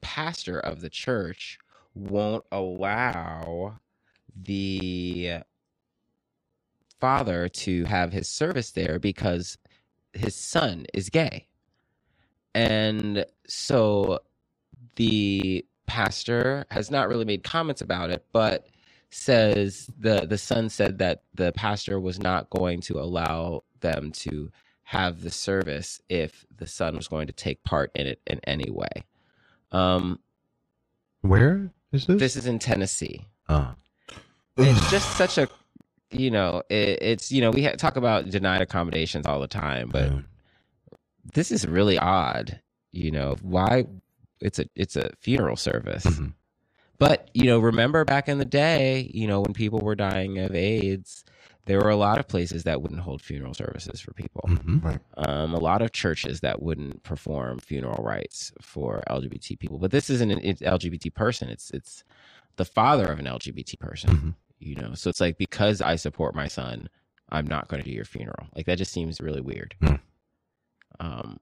pastor 0.00 0.60
of 0.60 0.80
the 0.80 0.90
church 0.90 1.58
won't 1.94 2.44
allow 2.52 3.78
the 4.36 5.38
father 7.00 7.48
to 7.48 7.84
have 7.84 8.12
his 8.12 8.28
service 8.28 8.70
there 8.70 8.98
because 8.98 9.58
his 10.12 10.34
son 10.34 10.86
is 10.94 11.10
gay. 11.10 11.46
And 12.54 13.26
so 13.48 14.20
the 14.96 15.66
pastor 15.86 16.64
has 16.70 16.90
not 16.90 17.08
really 17.08 17.24
made 17.24 17.42
comments 17.44 17.80
about 17.80 18.10
it, 18.10 18.24
but 18.32 18.66
says 19.10 19.88
the 19.98 20.26
the 20.26 20.38
son 20.38 20.68
said 20.68 20.98
that 20.98 21.22
the 21.34 21.52
pastor 21.52 22.00
was 22.00 22.18
not 22.18 22.50
going 22.50 22.80
to 22.80 22.98
allow 22.98 23.62
them 23.80 24.10
to 24.12 24.50
have 24.82 25.20
the 25.22 25.30
service 25.30 26.00
if 26.08 26.44
the 26.56 26.66
son 26.66 26.96
was 26.96 27.08
going 27.08 27.26
to 27.26 27.32
take 27.32 27.62
part 27.64 27.90
in 27.94 28.06
it 28.06 28.20
in 28.26 28.40
any 28.44 28.70
way. 28.70 29.04
Um, 29.72 30.18
Where 31.22 31.70
is 31.92 32.06
this? 32.06 32.18
this 32.18 32.36
is 32.36 32.46
in 32.46 32.58
Tennessee. 32.58 33.26
Oh. 33.48 33.74
It's 34.56 34.90
just 34.90 35.16
such 35.16 35.38
a, 35.38 35.48
you 36.10 36.30
know, 36.30 36.62
it, 36.68 36.98
it's 37.02 37.32
you 37.32 37.40
know 37.40 37.50
we 37.50 37.64
ha- 37.64 37.72
talk 37.76 37.96
about 37.96 38.30
denied 38.30 38.62
accommodations 38.62 39.26
all 39.26 39.40
the 39.40 39.48
time, 39.48 39.88
but 39.90 40.10
Yeah. 40.12 40.20
this 41.34 41.50
is 41.50 41.66
really 41.66 41.98
odd. 41.98 42.60
You 42.92 43.10
know 43.10 43.36
why? 43.42 43.86
It's 44.44 44.58
a 44.58 44.66
it's 44.76 44.96
a 44.96 45.10
funeral 45.20 45.56
service. 45.56 46.04
Mhm. 46.06 46.34
But 46.98 47.28
you 47.34 47.44
know, 47.46 47.58
remember 47.58 48.04
back 48.04 48.28
in 48.28 48.38
the 48.38 48.44
day, 48.44 49.10
you 49.12 49.26
know, 49.26 49.40
when 49.40 49.52
people 49.52 49.80
were 49.80 49.96
dying 49.96 50.38
of 50.38 50.54
AIDS, 50.54 51.24
there 51.66 51.80
were 51.80 51.90
a 51.90 51.96
lot 51.96 52.18
of 52.18 52.28
places 52.28 52.64
that 52.64 52.82
wouldn't 52.82 53.00
hold 53.00 53.22
funeral 53.22 53.54
services 53.54 54.00
for 54.00 54.12
people. 54.12 54.42
Right. 54.82 55.00
Um, 55.16 55.54
a 55.54 55.58
lot 55.58 55.82
of 55.82 55.92
churches 55.92 56.40
that 56.40 56.62
wouldn't 56.62 57.02
perform 57.02 57.58
funeral 57.58 58.04
rites 58.04 58.52
for 58.60 59.02
LGBT 59.08 59.58
people. 59.58 59.78
But 59.78 59.90
this 59.90 60.10
isn't 60.10 60.30
an 60.30 60.40
it's 60.42 60.62
LGBT 60.62 61.12
person. 61.14 61.48
It's 61.48 61.70
it's 61.72 62.04
the 62.56 62.64
father 62.64 63.06
of 63.06 63.18
an 63.18 63.26
LGBT 63.26 63.78
person. 63.80 64.36
You 64.60 64.76
know, 64.76 64.94
so 64.94 65.10
it's 65.10 65.20
like 65.20 65.36
because 65.36 65.80
I 65.82 65.96
support 65.96 66.34
my 66.34 66.48
son, 66.48 66.88
I'm 67.30 67.46
not 67.46 67.68
going 67.68 67.82
to 67.82 67.88
do 67.88 67.94
your 67.94 68.04
funeral. 68.04 68.46
Like 68.54 68.66
that 68.66 68.78
just 68.78 68.92
seems 68.92 69.20
really 69.20 69.40
weird. 69.40 69.74
Um, 71.00 71.38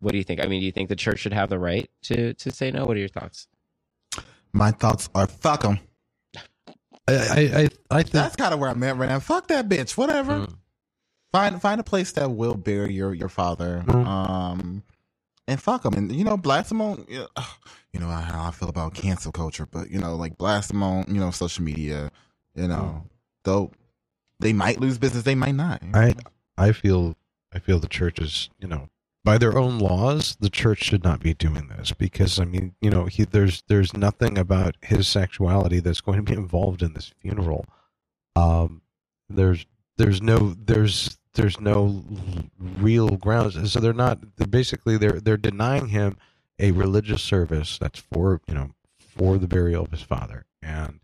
what 0.00 0.12
do 0.12 0.18
you 0.18 0.24
think? 0.24 0.40
I 0.40 0.46
mean, 0.46 0.60
do 0.60 0.66
you 0.66 0.72
think 0.72 0.88
the 0.88 0.96
church 0.96 1.20
should 1.20 1.32
have 1.32 1.48
the 1.48 1.58
right 1.58 1.90
to 2.02 2.34
to 2.34 2.50
say 2.50 2.70
no? 2.70 2.84
What 2.84 2.96
are 2.96 3.00
your 3.00 3.08
thoughts? 3.08 3.48
My 4.52 4.70
thoughts 4.70 5.08
are 5.14 5.26
fuck 5.26 5.62
them. 5.62 5.78
I 7.08 7.12
I 7.12 7.68
I 7.90 8.02
think 8.02 8.10
that's 8.10 8.36
kind 8.36 8.54
of 8.54 8.60
where 8.60 8.70
I'm 8.70 8.82
at 8.82 8.96
right 8.96 9.08
now. 9.08 9.20
Fuck 9.20 9.48
that 9.48 9.68
bitch. 9.68 9.96
Whatever. 9.96 10.40
Mm. 10.40 10.54
Find 11.32 11.60
find 11.60 11.80
a 11.80 11.84
place 11.84 12.12
that 12.12 12.30
will 12.30 12.54
bury 12.54 12.94
your 12.94 13.14
your 13.14 13.28
father. 13.28 13.82
Mm. 13.86 14.06
Um, 14.06 14.82
and 15.46 15.60
fuck 15.60 15.82
them. 15.82 15.94
And 15.94 16.12
you 16.12 16.24
know, 16.24 16.36
blast 16.36 16.68
them 16.68 16.80
on. 16.80 17.04
You 17.08 17.20
know, 17.20 17.28
you 17.92 18.00
know 18.00 18.08
how 18.08 18.48
I 18.48 18.50
feel 18.50 18.68
about 18.68 18.94
cancel 18.94 19.32
culture, 19.32 19.66
but 19.66 19.90
you 19.90 19.98
know, 19.98 20.14
like 20.16 20.36
blast 20.38 20.68
them 20.68 20.82
on. 20.82 21.06
You 21.08 21.20
know, 21.20 21.30
social 21.30 21.64
media. 21.64 22.10
You 22.54 22.68
know, 22.68 23.04
though 23.44 23.72
they 24.40 24.52
might 24.52 24.80
lose 24.80 24.98
business, 24.98 25.24
they 25.24 25.34
might 25.34 25.54
not. 25.54 25.82
I 25.94 26.14
I 26.56 26.72
feel 26.72 27.16
I 27.52 27.58
feel 27.58 27.78
the 27.78 27.88
church 27.88 28.18
is 28.18 28.50
you 28.58 28.68
know 28.68 28.88
by 29.28 29.36
their 29.36 29.58
own 29.58 29.78
laws 29.78 30.38
the 30.40 30.48
church 30.48 30.84
should 30.84 31.04
not 31.04 31.20
be 31.20 31.34
doing 31.34 31.68
this 31.68 31.92
because 31.92 32.40
I 32.40 32.46
mean 32.46 32.74
you 32.80 32.88
know 32.88 33.04
he 33.04 33.24
there's 33.24 33.62
there's 33.68 33.92
nothing 33.92 34.38
about 34.38 34.76
his 34.80 35.06
sexuality 35.06 35.80
that's 35.80 36.00
going 36.00 36.16
to 36.16 36.22
be 36.22 36.32
involved 36.32 36.82
in 36.82 36.94
this 36.94 37.12
funeral. 37.20 37.66
Um, 38.36 38.80
there's 39.28 39.66
there's 39.98 40.22
no 40.22 40.54
there's 40.58 41.18
there's 41.34 41.60
no 41.60 42.06
real 42.58 43.18
grounds 43.18 43.70
so 43.70 43.80
they're 43.80 43.92
not 43.92 44.18
they're 44.38 44.46
basically 44.46 44.96
they're 44.96 45.20
they're 45.20 45.36
denying 45.36 45.88
him 45.88 46.16
a 46.58 46.70
religious 46.70 47.20
service 47.20 47.76
that's 47.76 48.00
for 48.00 48.40
you 48.48 48.54
know 48.54 48.70
for 48.98 49.36
the 49.36 49.46
burial 49.46 49.84
of 49.84 49.90
his 49.90 50.00
father 50.00 50.46
and 50.62 51.00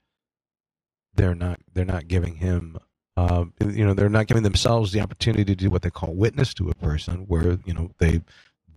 they're 1.14 1.34
not 1.34 1.60
they're 1.74 1.84
not 1.84 2.08
giving 2.08 2.36
him 2.36 2.78
um, 3.16 3.52
you 3.60 3.84
know 3.84 3.94
they're 3.94 4.08
not 4.08 4.26
giving 4.26 4.42
themselves 4.42 4.92
the 4.92 5.00
opportunity 5.00 5.44
to 5.44 5.54
do 5.54 5.70
what 5.70 5.82
they 5.82 5.90
call 5.90 6.14
witness 6.14 6.52
to 6.54 6.68
a 6.68 6.74
person 6.74 7.24
where 7.28 7.58
you 7.64 7.74
know 7.74 7.90
they 7.98 8.20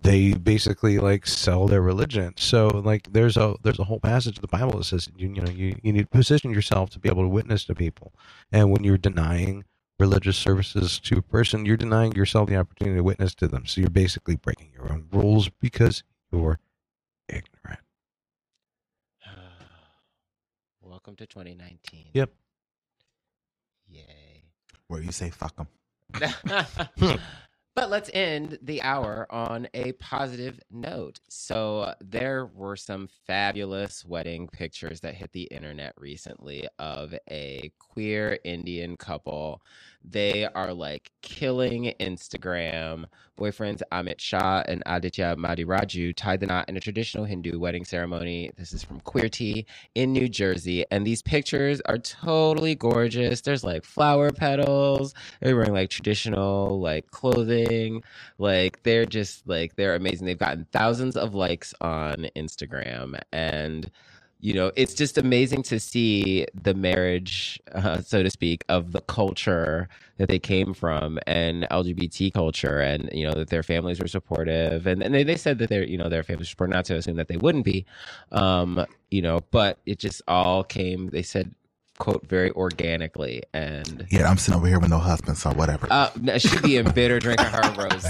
they 0.03 0.33
basically 0.33 0.99
like 0.99 1.25
sell 1.25 1.67
their 1.67 1.81
religion 1.81 2.33
so 2.37 2.67
like 2.67 3.11
there's 3.13 3.35
a 3.35 3.55
there's 3.63 3.79
a 3.79 3.83
whole 3.83 3.99
passage 3.99 4.37
of 4.37 4.41
the 4.41 4.47
bible 4.47 4.77
that 4.77 4.83
says 4.83 5.09
you, 5.17 5.29
you 5.29 5.41
know 5.41 5.51
you, 5.51 5.75
you 5.81 5.91
need 5.91 6.03
to 6.03 6.07
position 6.07 6.51
yourself 6.51 6.89
to 6.89 6.99
be 6.99 7.09
able 7.09 7.23
to 7.23 7.29
witness 7.29 7.65
to 7.65 7.73
people 7.73 8.13
and 8.51 8.71
when 8.71 8.83
you're 8.83 8.97
denying 8.97 9.63
religious 9.99 10.37
services 10.37 10.99
to 10.99 11.17
a 11.17 11.21
person 11.23 11.65
you're 11.65 11.75
denying 11.75 12.11
yourself 12.13 12.47
the 12.47 12.55
opportunity 12.55 12.97
to 12.97 13.03
witness 13.03 13.33
to 13.33 13.47
them 13.47 13.65
so 13.65 13.81
you're 13.81 13.89
basically 13.89 14.35
breaking 14.35 14.69
your 14.71 14.91
own 14.91 15.07
rules 15.11 15.49
because 15.59 16.03
you're 16.31 16.59
ignorant 17.27 17.79
Welcome 21.07 21.15
to 21.17 21.27
2019. 21.27 22.07
Yep. 22.13 22.31
Yay. 23.87 24.26
Where 24.87 25.01
you 25.01 25.11
say 25.11 25.29
fuck 25.29 25.55
them. 25.55 25.67
but 27.75 27.89
let's 27.89 28.09
end 28.13 28.57
the 28.61 28.81
hour 28.81 29.27
on 29.29 29.67
a 29.73 29.91
positive 29.93 30.59
note. 30.71 31.19
So, 31.29 31.81
uh, 31.81 31.93
there 32.01 32.45
were 32.47 32.75
some 32.75 33.09
fabulous 33.27 34.05
wedding 34.05 34.47
pictures 34.47 35.01
that 35.01 35.15
hit 35.15 35.31
the 35.33 35.43
internet 35.43 35.93
recently 35.97 36.67
of 36.79 37.13
a 37.29 37.71
queer 37.77 38.39
Indian 38.43 38.97
couple. 38.97 39.61
They 40.09 40.45
are 40.45 40.73
like 40.73 41.11
killing 41.21 41.93
Instagram. 41.99 43.05
Boyfriends 43.37 43.81
Amit 43.91 44.19
Shah 44.19 44.63
and 44.65 44.81
Aditya 44.85 45.35
Madiraju 45.35 46.15
tied 46.15 46.39
the 46.39 46.47
knot 46.47 46.69
in 46.69 46.77
a 46.77 46.79
traditional 46.79 47.25
Hindu 47.25 47.59
wedding 47.59 47.83
ceremony. 47.85 48.51
This 48.57 48.73
is 48.73 48.83
from 48.83 49.01
Queerty 49.01 49.65
in 49.95 50.13
New 50.13 50.29
Jersey. 50.29 50.85
And 50.89 51.05
these 51.05 51.21
pictures 51.21 51.81
are 51.85 51.97
totally 51.97 52.73
gorgeous. 52.73 53.41
There's 53.41 53.63
like 53.63 53.83
flower 53.83 54.31
petals. 54.31 55.13
They're 55.41 55.55
wearing 55.55 55.73
like 55.73 55.89
traditional 55.89 56.79
like 56.79 57.11
clothing. 57.11 58.01
Like 58.37 58.81
they're 58.83 59.05
just 59.05 59.45
like 59.47 59.75
they're 59.75 59.95
amazing. 59.95 60.25
They've 60.25 60.37
gotten 60.37 60.65
thousands 60.71 61.17
of 61.17 61.35
likes 61.35 61.73
on 61.81 62.27
Instagram 62.35 63.19
and 63.31 63.91
you 64.39 64.53
know 64.53 64.71
it's 64.75 64.93
just 64.93 65.17
amazing 65.17 65.63
to 65.63 65.79
see 65.79 66.45
the 66.53 66.73
marriage 66.73 67.59
uh, 67.73 68.01
so 68.01 68.23
to 68.23 68.29
speak 68.29 68.63
of 68.69 68.91
the 68.91 69.01
culture 69.01 69.89
that 70.17 70.29
they 70.29 70.39
came 70.39 70.73
from 70.73 71.19
and 71.27 71.63
lgbt 71.71 72.33
culture 72.33 72.79
and 72.79 73.09
you 73.13 73.27
know 73.27 73.33
that 73.33 73.49
their 73.49 73.63
families 73.63 73.99
were 73.99 74.07
supportive. 74.07 74.87
And, 74.87 75.03
and 75.03 75.13
they, 75.13 75.23
they 75.23 75.35
said 75.37 75.59
that 75.59 75.69
their 75.69 75.83
you 75.83 75.97
know 75.97 76.09
their 76.09 76.23
families 76.23 76.47
were 76.47 76.51
supportive 76.51 76.75
not 76.75 76.85
to 76.85 76.95
assume 76.95 77.17
that 77.17 77.27
they 77.27 77.37
wouldn't 77.37 77.65
be. 77.65 77.85
Um 78.31 78.85
you 79.11 79.21
know 79.21 79.41
but 79.51 79.79
it 79.85 79.99
just 79.99 80.21
all 80.27 80.63
came 80.63 81.09
they 81.09 81.21
said 81.21 81.53
quote 81.99 82.25
very 82.27 82.51
organically 82.51 83.43
and 83.53 84.05
Yeah, 84.09 84.29
I'm 84.29 84.37
sitting 84.37 84.57
over 84.57 84.67
here 84.67 84.79
with 84.79 84.89
no 84.89 84.99
husband, 84.99 85.37
so 85.37 85.51
whatever. 85.51 85.87
uh 85.91 86.09
no, 86.21 86.37
she 86.37 86.59
being 86.61 86.89
bitter 86.91 87.19
drinking 87.19 87.47
her 87.47 87.71
rose 87.77 88.05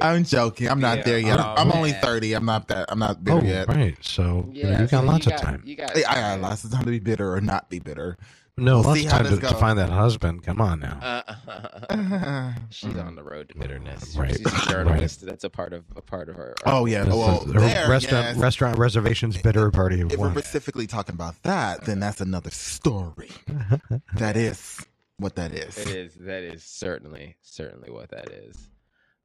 I'm 0.00 0.24
joking. 0.24 0.68
I'm 0.68 0.80
not 0.80 0.98
Yeah, 0.98 1.02
there 1.04 1.18
yet. 1.18 1.40
oh, 1.40 1.54
I'm 1.56 1.72
only 1.72 1.92
30. 1.92 2.34
I'm 2.34 2.44
not 2.44 2.68
that. 2.68 2.86
I'm 2.90 2.98
not 2.98 3.22
bitter 3.24 3.38
oh 3.38 3.42
yet. 3.42 3.68
right 3.68 3.96
so 4.00 4.48
you, 4.52 4.64
know, 4.64 4.70
Yeah, 4.70 4.82
you 4.82 4.88
got 4.88 5.00
so 5.02 5.06
lots 5.06 5.26
you 5.26 5.32
of 5.32 5.40
time 5.40 5.62
you 5.64 5.76
got 5.76 5.96
I 5.96 6.14
got 6.14 6.40
lots 6.40 6.64
of 6.64 6.72
time 6.72 6.84
to 6.84 6.90
be 6.90 6.98
bitter 6.98 7.32
or 7.32 7.40
not 7.40 7.70
be 7.70 7.78
bitter. 7.78 8.16
No 8.56 8.74
We'll 8.76 8.82
lots 8.84 9.00
see 9.00 9.06
of 9.06 9.12
how 9.12 9.18
time 9.18 9.26
to, 9.30 9.36
this 9.36 9.50
to 9.50 9.56
find 9.56 9.78
that 9.78 9.90
husband 9.90 10.42
come 10.42 10.60
on 10.60 10.80
now 10.80 10.98
Uh, 11.02 12.52
she's 12.70 12.96
on 12.96 13.14
the 13.14 13.22
road 13.22 13.48
to 13.50 13.58
bitterness. 13.58 14.16
Right, 14.16 14.36
She's 14.36 14.46
a 14.46 14.66
journalist. 14.70 15.24
That's 15.26 15.44
a 15.44 15.50
part 15.50 15.72
of 15.72 15.84
a 15.96 16.00
part 16.02 16.28
of 16.28 16.36
her. 16.36 16.54
Oh 16.66 16.86
yeah. 16.86 17.04
This 17.04 17.14
Well, 17.14 17.40
there, 17.40 17.88
restaurant 17.88 18.26
yes. 18.26 18.36
restaurant 18.36 18.78
reservations 18.78 19.36
bitter 19.36 19.70
party 19.70 20.00
of 20.00 20.12
If 20.12 20.18
we're 20.18 20.30
specifically 20.30 20.86
talking 20.86 21.14
about 21.14 21.42
that, 21.42 21.84
then 21.84 22.00
that's 22.00 22.20
another 22.20 22.50
story. 22.50 23.30
that 24.14 24.36
is 24.36 24.84
what 25.18 25.36
that 25.36 25.52
is. 25.52 25.76
It 25.78 25.88
is. 25.88 26.14
That 26.14 26.42
is 26.42 26.62
certainly 26.64 27.36
certainly 27.42 27.90
what 27.90 28.10
that 28.10 28.30
is. 28.30 28.68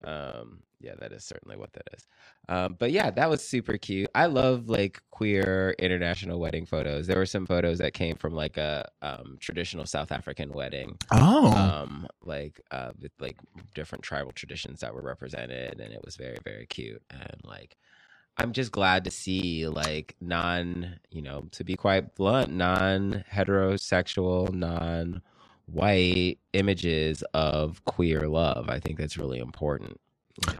Um, 0.03 0.63
yeah, 0.81 0.93
that 0.99 1.11
is 1.11 1.25
certainly 1.25 1.57
what 1.57 1.73
that 1.73 1.89
is. 1.93 2.07
Um, 2.47 2.75
but 2.79 2.91
yeah, 2.91 3.11
that 3.11 3.29
was 3.29 3.45
super 3.45 3.77
cute. 3.77 4.09
I 4.15 4.27
love 4.27 4.69
like 4.69 5.01
queer 5.11 5.75
international 5.77 6.39
wedding 6.39 6.65
photos. 6.65 7.05
There 7.05 7.17
were 7.17 7.25
some 7.25 7.45
photos 7.45 7.79
that 7.79 7.93
came 7.93 8.15
from 8.15 8.33
like 8.33 8.57
a 8.57 8.89
um, 9.01 9.37
traditional 9.41 9.85
South 9.85 10.11
African 10.11 10.53
wedding. 10.53 10.97
Oh. 11.11 11.51
um, 11.53 12.07
like 12.23 12.61
uh, 12.71 12.91
with 13.01 13.11
like 13.19 13.37
different 13.75 14.03
tribal 14.03 14.31
traditions 14.31 14.79
that 14.79 14.93
were 14.93 15.01
represented, 15.01 15.79
and 15.81 15.91
it 15.93 16.01
was 16.03 16.15
very 16.15 16.37
very 16.45 16.65
cute. 16.65 17.01
And 17.11 17.41
like, 17.43 17.75
I'm 18.37 18.53
just 18.53 18.71
glad 18.71 19.03
to 19.03 19.11
see 19.11 19.67
like 19.67 20.15
non, 20.21 20.99
you 21.11 21.21
know, 21.21 21.47
to 21.51 21.65
be 21.65 21.75
quite 21.75 22.15
blunt, 22.15 22.51
non 22.51 23.25
heterosexual, 23.29 24.53
non 24.53 25.21
white 25.73 26.37
images 26.53 27.23
of 27.33 27.83
queer 27.85 28.27
love. 28.27 28.69
I 28.69 28.79
think 28.79 28.97
that's 28.97 29.17
really 29.17 29.39
important. 29.39 29.99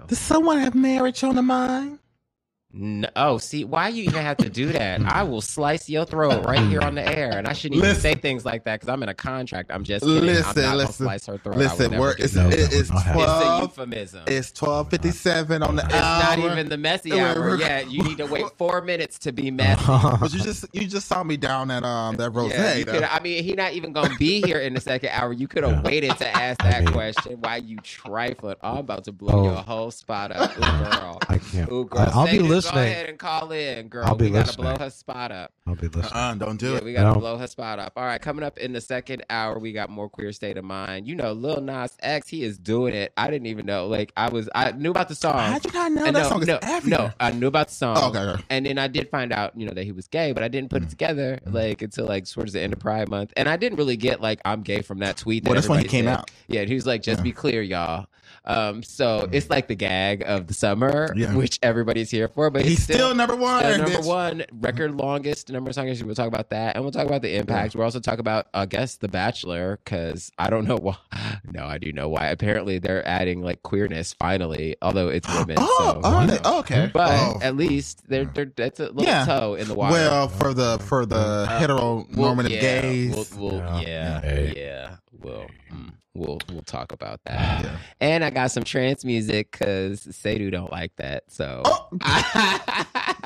Does 0.07 0.20
someone 0.20 0.60
have 0.60 0.76
marriage 0.76 1.24
on 1.24 1.36
the 1.36 1.41
mind? 1.41 1.99
No, 2.72 3.10
oh, 3.16 3.40
see, 3.40 3.64
why 3.64 3.88
you 3.88 4.04
even 4.04 4.22
have 4.22 4.38
to 4.38 4.50
do 4.50 4.68
that? 4.74 5.02
I 5.02 5.24
will 5.24 5.42
slice 5.42 5.90
your 5.90 6.06
throat 6.06 6.46
right 6.46 6.60
here 6.68 6.82
on 6.82 6.94
the 6.94 7.02
air, 7.18 7.36
and 7.36 7.48
I 7.48 7.54
shouldn't 7.54 7.78
even 7.78 7.90
Listen. 7.90 8.02
say 8.04 8.14
things 8.14 8.46
like 8.46 8.64
that 8.66 8.80
because 8.80 8.94
I'm 8.94 9.02
in 9.02 9.10
a 9.10 9.14
contract. 9.16 9.72
I'm 9.74 9.84
just 9.84 10.06
kidding. 10.06 10.20
I'm 10.20 10.26
Listen, 10.28 10.62
not 10.64 10.78
listen, 10.78 11.06
slice 11.08 11.26
her 11.26 11.40
throat. 11.40 11.58
Listen. 11.58 11.90
never 11.90 12.00
We're, 12.02 12.16
it's, 12.20 12.34
that. 12.34 12.54
it- 12.54 12.60
it's 12.60 12.74
It's 12.76 12.90
a 12.92 13.14
twelve. 13.14 13.62
euphemism. 13.64 14.24
It's 14.28 14.52
twelve 14.52 14.92
fifty 14.92 15.10
seven 15.10 15.64
on 15.64 15.78
the 15.78 15.84
It's 15.86 15.96
hour. 15.96 16.38
not 16.38 16.52
even 16.52 16.70
the 16.70 16.78
messy 16.78 17.10
We're- 17.10 17.22
hour 17.24 17.40
we're- 17.42 17.60
yet. 17.60 17.90
You 17.90 18.04
need 18.04 18.20
to 18.20 18.28
wait 18.28 18.46
four 18.60 18.82
minutes 18.84 19.18
to 19.20 19.32
be 19.32 19.50
messy. 19.52 19.84
but 19.88 20.32
you 20.32 20.40
just 20.40 20.66
you 20.72 20.88
just 20.88 21.08
saw 21.08 21.24
me 21.24 21.38
down 21.38 21.72
at 21.72 21.84
um 21.84 22.18
that 22.18 22.30
rose. 22.30 22.52
Yeah, 22.52 22.84
could, 22.84 23.02
I 23.02 23.20
mean, 23.20 23.44
he 23.44 23.54
not 23.54 23.74
even 23.74 23.94
gonna 23.94 24.16
be 24.20 24.44
here 24.44 24.60
in 24.60 24.76
the 24.76 24.82
second 24.82 25.10
hour. 25.10 25.34
You 25.34 25.48
could 25.48 25.64
have 25.64 25.84
waited 25.84 26.16
to 26.18 26.28
ask 26.38 26.62
that 26.62 26.86
question. 26.92 27.38
Why 27.42 27.56
you 27.58 27.78
trifling? 27.78 28.58
Oh, 28.62 28.74
I'm 28.74 28.78
about 28.78 29.06
to 29.06 29.12
blow 29.12 29.40
Oh. 29.40 29.44
your 29.46 29.56
whole 29.56 29.90
spot 29.90 30.32
up, 30.32 30.56
Ooh, 30.56 30.62
girl. 30.62 31.18
I 31.30 31.40
can't. 31.40 31.72
Ooh, 31.72 31.86
girl, 31.86 32.02
I- 32.02 32.12
I'll 32.14 32.26
say 32.28 32.38
be 32.38 32.44
this. 32.64 32.72
Go 32.72 32.78
ahead 32.80 33.10
and 33.10 33.18
call 33.20 33.51
in, 33.51 33.88
girl. 33.88 34.05
I'll 34.05 34.16
be 34.16 34.26
we 34.26 34.32
gotta 34.32 34.55
blow 34.57 34.76
her 34.78 34.89
spot 34.89 35.32
up. 35.32 35.51
I'll 35.68 35.76
be 35.76 35.88
listening. 35.88 36.12
Uh, 36.14 36.36
don't 36.36 36.60
do 36.60 36.72
Yeah, 36.72 36.78
it. 36.78 36.84
we 36.84 36.93
gotta 36.93 37.14
No. 37.14 37.20
blow 37.20 37.38
her 37.38 37.47
spot 37.47 37.80
up. 37.80 37.93
All 37.95 38.03
right, 38.05 38.22
coming 38.22 38.43
up 38.43 38.57
in 38.57 38.74
the 38.74 38.82
second 38.82 39.24
hour, 39.30 39.60
we 39.60 39.72
got 39.72 39.89
more 39.89 40.10
queer 40.10 40.32
state 40.32 40.57
of 40.57 40.64
mind. 40.66 41.07
You 41.07 41.16
know, 41.16 41.34
Lil 41.34 41.62
Nas 41.62 41.95
X, 42.01 42.28
he 42.28 42.43
is 42.43 42.57
doing 42.57 42.93
it. 42.93 43.14
I 43.18 43.30
didn't 43.30 43.47
even 43.47 43.66
know. 43.66 43.88
Like, 43.88 44.12
I 44.18 44.30
was, 44.30 44.49
I 44.55 44.72
knew 44.72 44.91
about 44.91 45.07
the 45.10 45.16
song. 45.16 45.38
How'd 45.39 45.66
you 45.66 45.72
not 45.72 45.91
know 45.91 46.05
And 46.05 46.16
that 46.16 46.24
no, 46.24 46.30
song 46.30 46.41
is 46.41 46.47
no, 46.47 46.60
everywhere? 46.62 46.99
no, 46.99 47.12
I 47.20 47.32
knew 47.32 47.47
about 47.47 47.68
the 47.70 47.76
song. 47.76 47.97
Oh, 47.99 48.10
okay, 48.10 48.20
okay. 48.20 48.43
And 48.49 48.66
then 48.66 48.78
I 48.78 48.88
did 48.88 49.10
find 49.10 49.32
out, 49.32 49.57
you 49.57 49.66
know, 49.66 49.74
that 49.74 49.84
he 49.84 49.91
was 49.91 50.07
gay, 50.07 50.32
but 50.32 50.43
I 50.43 50.47
didn't 50.47 50.70
put 50.70 50.84
it 50.84 50.89
together 50.89 51.39
like 51.45 51.82
until 51.82 52.05
like 52.05 52.28
towards 52.30 52.53
the 52.53 52.62
end 52.62 52.74
of 52.74 52.80
Pride 52.80 53.10
Month. 53.10 53.34
And 53.38 53.47
I 53.47 53.57
didn't 53.57 53.78
really 53.78 53.97
get 53.97 54.22
like 54.22 54.39
I'm 54.45 54.62
gay 54.62 54.82
from 54.82 54.99
that 54.99 55.18
tweet. 55.18 55.43
That 55.43 55.49
Well, 55.49 55.55
that's 55.55 55.70
when 55.70 55.80
he 55.80 55.88
came 55.88 56.05
said. 56.05 56.18
out. 56.18 56.32
Yeah, 56.47 56.62
and 56.62 56.70
he 56.70 56.76
was 56.76 56.86
like, 56.86 57.01
just 57.03 57.20
Yeah. 57.20 57.24
be 57.24 57.32
clear, 57.32 57.62
y'all. 57.62 58.07
Um, 58.50 58.84
so 58.84 59.30
it's 59.32 59.50
like 59.50 59.68
the 59.68 59.76
gag 59.76 60.24
of 60.26 60.47
the 60.47 60.54
summer, 60.54 61.14
Yeah. 61.16 61.36
which 61.36 61.60
everybody's 61.62 62.10
here 62.10 62.28
for. 62.28 62.50
But 62.50 62.64
He's 62.66 62.74
it's 62.74 62.84
still 62.84 63.14
number 63.14 63.36
one, 63.36 63.64
still 63.64 63.78
number 63.78 63.91
bitch. 64.00 64.06
one, 64.08 64.43
record 64.54 64.95
longest 64.95 65.50
number 65.52 65.70
of 65.70 65.76
songs. 65.76 66.04
We'll 66.04 66.16
talk 66.16 66.28
about 66.28 66.50
that, 66.50 66.76
and 66.76 66.84
we'll 66.84 66.91
talk 66.91 67.06
about 67.08 67.22
the 67.22 67.36
impact. 67.36 67.76
We'll 67.76 67.84
also 67.86 68.00
talk 68.00 68.20
about, 68.20 68.47
I 68.54 68.66
guess, 68.66 68.97
The 68.97 69.08
Bachelor, 69.08 69.80
because 69.84 70.32
I 70.39 70.50
don't 70.50 70.68
know 70.68 70.78
why. 70.82 70.97
No, 71.52 71.66
I 71.66 71.78
do 71.78 71.91
know 71.93 72.10
why. 72.10 72.28
Apparently, 72.28 72.80
they're 72.80 73.08
adding 73.08 73.41
like 73.41 73.62
queerness 73.64 74.14
finally, 74.14 74.76
although 74.82 75.10
it's 75.10 75.28
women. 75.28 75.58
Oh, 75.82 75.93
so. 75.93 76.02
oh, 76.04 76.26
they- 76.28 76.39
oh, 76.43 76.60
okay. 76.60 76.89
But 76.93 77.10
Oh. 77.12 77.39
at 77.41 77.56
least 77.56 78.04
they're, 78.10 78.26
they're 78.26 78.52
that's 78.56 78.80
a 78.80 78.86
little 78.88 79.04
Yeah. 79.04 79.26
toe 79.26 79.54
in 79.56 79.68
the 79.68 79.74
water. 79.76 79.93
Well, 79.93 80.28
for 80.28 80.54
the 80.54 80.80
for 80.80 81.06
the 81.06 81.45
heteronormative 81.50 82.50
yeah, 82.50 82.60
gays. 82.60 83.36
We'll, 83.38 83.52
we'll, 83.52 83.82
yeah, 83.82 84.52
yeah, 84.56 84.95
We'll 85.22 85.45
mm, 85.72 85.91
we'll 86.20 86.40
we'll 86.52 86.62
talk 86.62 86.92
about 86.92 87.22
that. 87.26 87.66
And 88.00 88.24
I 88.24 88.30
got 88.30 88.52
some 88.52 88.64
trance 88.64 89.04
music 89.06 89.52
because 89.52 90.02
Sadu 90.16 90.52
don't 90.52 90.72
like 90.72 90.96
that. 90.98 91.24
So 91.28 91.64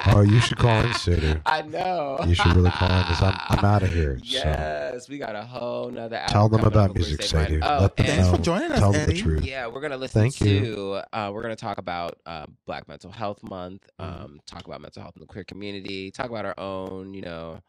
Oh, 0.06 0.22
you 0.28 0.40
should 0.42 0.58
call 0.58 0.82
in, 0.86 0.94
Sadu. 0.94 1.40
I 1.46 1.62
know. 1.64 2.18
You 2.28 2.36
should 2.36 2.56
really 2.56 2.70
call 2.72 2.90
in 2.92 3.02
because 3.04 3.22
I'm, 3.22 3.38
I'm 3.50 3.66
out 3.66 3.84
of 3.84 3.94
here. 3.94 4.18
So 4.20 4.24
Yes, 4.26 5.10
we 5.10 5.18
got 5.18 5.36
a 5.36 5.44
whole 5.44 5.90
nother. 5.90 6.18
hour 6.18 6.28
tell 6.28 6.50
them 6.50 6.64
about 6.66 6.94
music, 6.96 7.22
Sadu. 7.22 7.60
Mind. 7.60 7.64
Sadie. 7.64 7.74
Oh, 7.78 7.82
Let 7.82 7.96
them 7.98 8.06
and- 8.08 8.18
know. 8.48 8.76
tell 8.76 8.92
them 8.92 9.06
the 9.08 9.14
truth. 9.22 9.46
Yeah, 9.46 9.68
we're 9.68 9.82
gonna 9.82 9.98
listen 9.98 10.22
Thank 10.22 10.36
to. 10.38 10.50
you. 10.50 11.02
Uh, 11.14 11.32
we're 11.34 11.42
gonna 11.42 11.56
talk 11.56 11.78
about 11.78 12.18
uh, 12.26 12.46
Black 12.66 12.88
Mental 12.88 13.12
Health 13.12 13.42
Month. 13.44 13.90
Um, 14.00 14.40
talk 14.46 14.66
about 14.66 14.82
mental 14.82 15.02
health 15.02 15.16
in 15.16 15.22
the 15.22 15.28
queer 15.28 15.44
community. 15.44 16.12
Talk 16.12 16.30
about 16.30 16.46
our 16.46 16.56
own, 16.60 17.14
you 17.14 17.22
know, 17.22 17.60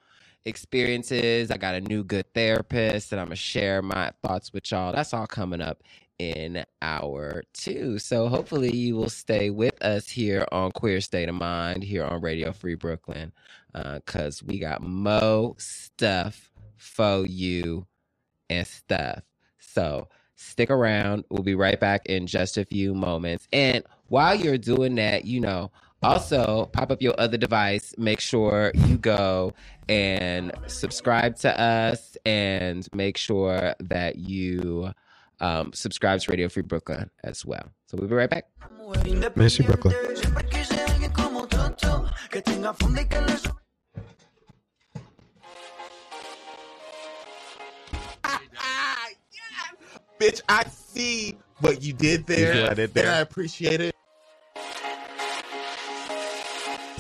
experiences. 0.47 1.51
I 1.51 1.57
got 1.57 1.75
a 1.75 1.81
new 1.81 2.05
good 2.05 2.33
therapist, 2.35 3.13
and 3.13 3.21
I'm 3.21 3.27
gonna 3.29 3.37
share 3.37 3.83
my 3.83 4.13
thoughts 4.23 4.53
with 4.53 4.71
y'all. 4.71 4.93
That's 4.93 5.15
all 5.15 5.27
coming 5.27 5.61
up 5.61 5.83
in 6.19 6.65
hour 6.81 7.43
two. 7.53 7.99
So 7.99 8.29
hopefully 8.29 8.75
you 8.75 8.97
will 8.97 9.11
stay 9.11 9.51
with 9.51 9.81
us 9.83 10.09
here 10.09 10.47
on 10.53 10.71
Queer 10.73 11.01
State 11.01 11.29
of 11.29 11.35
Mind 11.35 11.83
here 11.83 12.05
on 12.05 12.21
Radio 12.21 12.53
Free 12.53 12.77
Brooklyn, 12.77 13.33
uh, 13.75 13.97
because 13.97 14.43
we 14.43 14.59
got 14.59 14.83
mo 14.83 15.57
stuff 15.59 16.51
for 16.77 17.27
you 17.27 17.87
and 18.51 18.67
stuff. 18.67 19.23
So 19.59 20.09
stick 20.37 20.71
around. 20.71 21.25
We'll 21.31 21.43
be 21.43 21.55
right 21.55 21.81
back 21.81 22.07
in 22.07 22.27
just 22.27 22.59
a 22.59 22.65
few 22.65 22.95
moments. 22.95 23.49
And 23.53 23.85
while 24.09 24.35
you're 24.35 24.59
doing 24.59 24.95
that, 24.97 25.25
you 25.25 25.41
know, 25.41 25.71
also 26.05 26.67
pop 26.73 26.91
up 26.91 27.03
your 27.03 27.15
other 27.19 27.37
device. 27.37 27.95
Make 27.99 28.21
sure 28.21 28.73
you 28.75 28.97
go 28.99 29.53
and 29.89 30.53
subscribe 30.67 31.37
to 31.39 31.61
us 31.61 32.17
and 32.25 32.87
make 32.95 33.17
sure 33.17 33.75
that 33.81 34.17
you 34.17 34.93
um, 35.41 35.73
subscribe 35.73 36.21
to 36.21 36.31
Radio 36.31 36.49
Free 36.49 36.63
Brooklyn 36.63 37.11
as 37.23 37.45
well. 37.45 37.69
So 37.87 37.97
we'll 37.99 38.09
be 38.09 38.15
right 38.15 38.31
back. 38.31 38.47
Miss 39.37 39.59
you, 39.59 39.65
Brooklyn. 39.65 39.95
Que 42.31 42.43
tenga 42.43 42.73
fondo 42.75 43.01
y 43.01 43.05
que 43.05 43.21
le 43.21 43.37
su- 43.39 43.51
Bitch, 50.19 50.41
I 50.49 50.65
see 50.69 51.37
what 51.61 51.83
you 51.83 51.93
did 51.93 52.27
there. 52.27 52.39
You 52.39 52.53
see 52.55 52.63
what 52.63 52.71
I 52.71 52.75
did 52.75 52.95
there? 52.95 53.07
And 53.07 53.15
I 53.15 53.19
appreciate 53.21 53.81
it. 53.81 53.95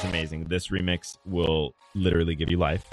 It's 0.05 0.13
amazing. 0.13 0.45
This 0.45 0.69
remix 0.69 1.17
will 1.25 1.75
literally 1.95 2.35
give 2.35 2.51
you 2.51 2.59
life. 2.59 2.85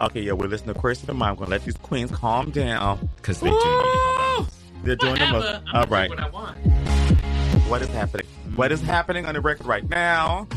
Okay, 0.00 0.22
yeah, 0.22 0.32
we're 0.32 0.46
listening 0.46 0.72
to 0.72 0.80
Question 0.80 1.10
of 1.10 1.16
Mine. 1.16 1.30
I'm 1.30 1.36
gonna 1.36 1.50
let 1.50 1.62
these 1.64 1.76
queens 1.76 2.10
calm 2.10 2.50
down 2.50 3.10
because 3.16 3.40
they 3.40 3.50
do 3.50 3.54
need 3.54 3.60
to 3.60 3.66
calm 3.66 4.36
down. 4.38 4.46
They're 4.82 4.96
doing 4.96 5.14
the 5.16 5.26
most. 5.26 5.44
Whatever. 5.44 5.62
I'm 5.66 5.76
All 5.76 5.84
gonna 5.84 5.90
right. 5.90 6.10
do 6.10 6.16
what 6.16 6.24
I 6.24 6.28
want. 6.30 6.56
What 7.68 7.82
is 7.82 7.88
happening? 7.88 8.26
What 8.56 8.72
is 8.72 8.80
happening 8.80 9.26
on 9.26 9.34
the 9.34 9.42
record 9.42 9.66
right 9.66 9.86
now? 9.90 10.48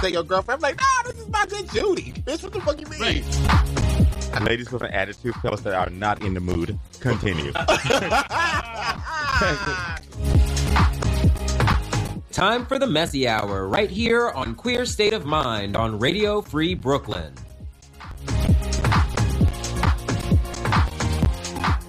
Say 0.00 0.10
your 0.10 0.22
girlfriend, 0.22 0.64
I'm 0.64 0.70
like, 0.76 0.80
nah, 0.80 1.02
this 1.10 1.20
is 1.20 1.28
my 1.28 1.44
good 1.46 1.68
Judy. 1.72 2.12
Bitch, 2.12 2.44
what 2.44 2.52
the 2.52 2.60
fuck 2.60 2.80
you 2.80 2.86
mean? 2.86 3.24
Ladies 4.44 4.70
with 4.70 4.82
an 4.82 4.92
attitude, 4.92 5.34
fellas 5.36 5.62
that 5.62 5.74
are 5.74 5.90
not 5.90 6.22
in 6.22 6.34
the 6.34 6.40
mood. 6.40 6.78
Continue. 7.00 7.52
Time 12.36 12.66
for 12.66 12.78
the 12.78 12.86
messy 12.86 13.26
hour 13.26 13.66
right 13.66 13.88
here 13.88 14.28
on 14.28 14.54
Queer 14.54 14.84
State 14.84 15.14
of 15.14 15.24
Mind 15.24 15.74
on 15.74 15.98
Radio 15.98 16.42
Free 16.42 16.74
Brooklyn. 16.74 17.32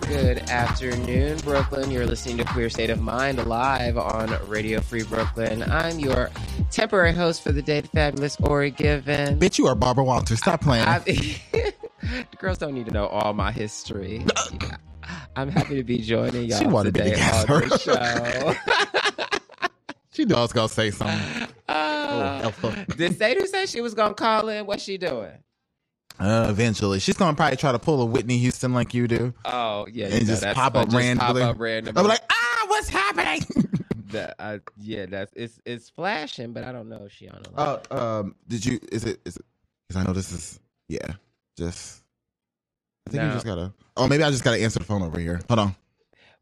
Good 0.07 0.49
afternoon, 0.49 1.39
Brooklyn. 1.39 1.91
You're 1.91 2.05
listening 2.05 2.37
to 2.37 2.45
Queer 2.45 2.69
State 2.69 2.89
of 2.89 3.01
Mind 3.01 3.45
live 3.45 3.97
on 3.97 4.29
Radio 4.47 4.79
Free 4.79 5.03
Brooklyn. 5.03 5.63
I'm 5.63 5.99
your 5.99 6.31
temporary 6.71 7.11
host 7.11 7.43
for 7.43 7.51
the 7.51 7.61
day, 7.61 7.81
the 7.81 7.89
fabulous 7.89 8.37
Ori 8.39 8.71
Given. 8.71 9.37
Bitch, 9.37 9.57
you 9.57 9.67
are 9.67 9.75
Barbara 9.75 10.05
Walters. 10.05 10.39
Stop 10.39 10.61
playing. 10.61 10.85
the 11.03 11.73
girls 12.37 12.57
don't 12.57 12.73
need 12.73 12.85
to 12.85 12.93
know 12.93 13.07
all 13.07 13.33
my 13.33 13.51
history. 13.51 14.25
I'm 15.35 15.49
happy 15.49 15.75
to 15.75 15.83
be 15.83 15.97
joining 15.97 16.45
y'all 16.45 16.59
She 16.59 16.67
wanted 16.67 16.93
me 16.93 17.01
to 17.01 17.09
today 17.09 17.17
gas 17.17 17.41
on 17.43 17.47
her. 17.63 17.67
the 17.67 17.77
show. 17.79 19.33
she 20.17 20.25
knew 20.25 20.33
I 20.35 20.41
was 20.41 20.51
gonna 20.53 20.67
say 20.69 20.91
something. 20.91 21.47
Uh, 21.69 22.49
did 22.95 23.17
Sadie 23.17 23.45
say 23.45 23.65
she 23.65 23.81
was 23.81 23.93
gonna 23.93 24.13
call 24.13 24.47
in? 24.47 24.65
What's 24.65 24.81
she 24.83 24.97
doing? 24.97 25.33
Uh, 26.17 26.47
eventually, 26.49 26.99
she's 26.99 27.17
gonna 27.17 27.35
probably 27.35 27.57
try 27.57 27.73
to 27.73 27.79
pull 27.79 28.01
a 28.01 28.05
Whitney 28.05 28.37
Houston 28.37 28.73
like 28.73 28.93
you 28.93 29.05
do. 29.09 29.33
Oh 29.43 29.85
yeah, 29.91 30.05
and 30.05 30.13
you 30.13 30.19
know, 30.21 30.25
just 30.25 30.43
pop 30.55 30.75
up 30.75 30.85
Just 30.85 30.95
randomly. 30.95 31.41
Pop 31.41 31.55
up 31.55 31.59
randomly. 31.59 31.99
I'm 31.99 32.07
like, 32.07 32.21
ah, 32.31 32.65
what's 32.67 32.87
happening? 32.89 33.41
That, 34.11 34.35
uh, 34.39 34.59
yeah, 34.77 35.05
that's 35.07 35.33
it's 35.35 35.59
it's 35.65 35.89
flashing, 35.89 36.53
but 36.53 36.63
I 36.63 36.71
don't 36.71 36.87
know 36.87 37.03
if 37.05 37.11
she 37.11 37.27
on 37.27 37.43
the 37.43 37.49
line. 37.51 37.79
Oh, 37.91 38.19
um, 38.19 38.35
did 38.47 38.65
you? 38.65 38.79
Is 38.89 39.03
it? 39.03 39.19
Is 39.25 39.35
it? 39.35 39.45
Because 39.89 40.01
I 40.01 40.07
know 40.07 40.13
this 40.13 40.31
is. 40.31 40.61
Yeah, 40.87 41.05
just. 41.57 42.01
I 43.05 43.09
think 43.11 43.21
No. 43.23 43.27
you 43.27 43.33
just 43.33 43.45
gotta. 43.45 43.73
Oh, 43.97 44.07
maybe 44.07 44.23
I 44.23 44.31
just 44.31 44.45
gotta 44.45 44.63
answer 44.63 44.79
the 44.79 44.85
phone 44.85 45.03
over 45.03 45.19
here. 45.19 45.41
Hold 45.49 45.59
on. 45.59 45.75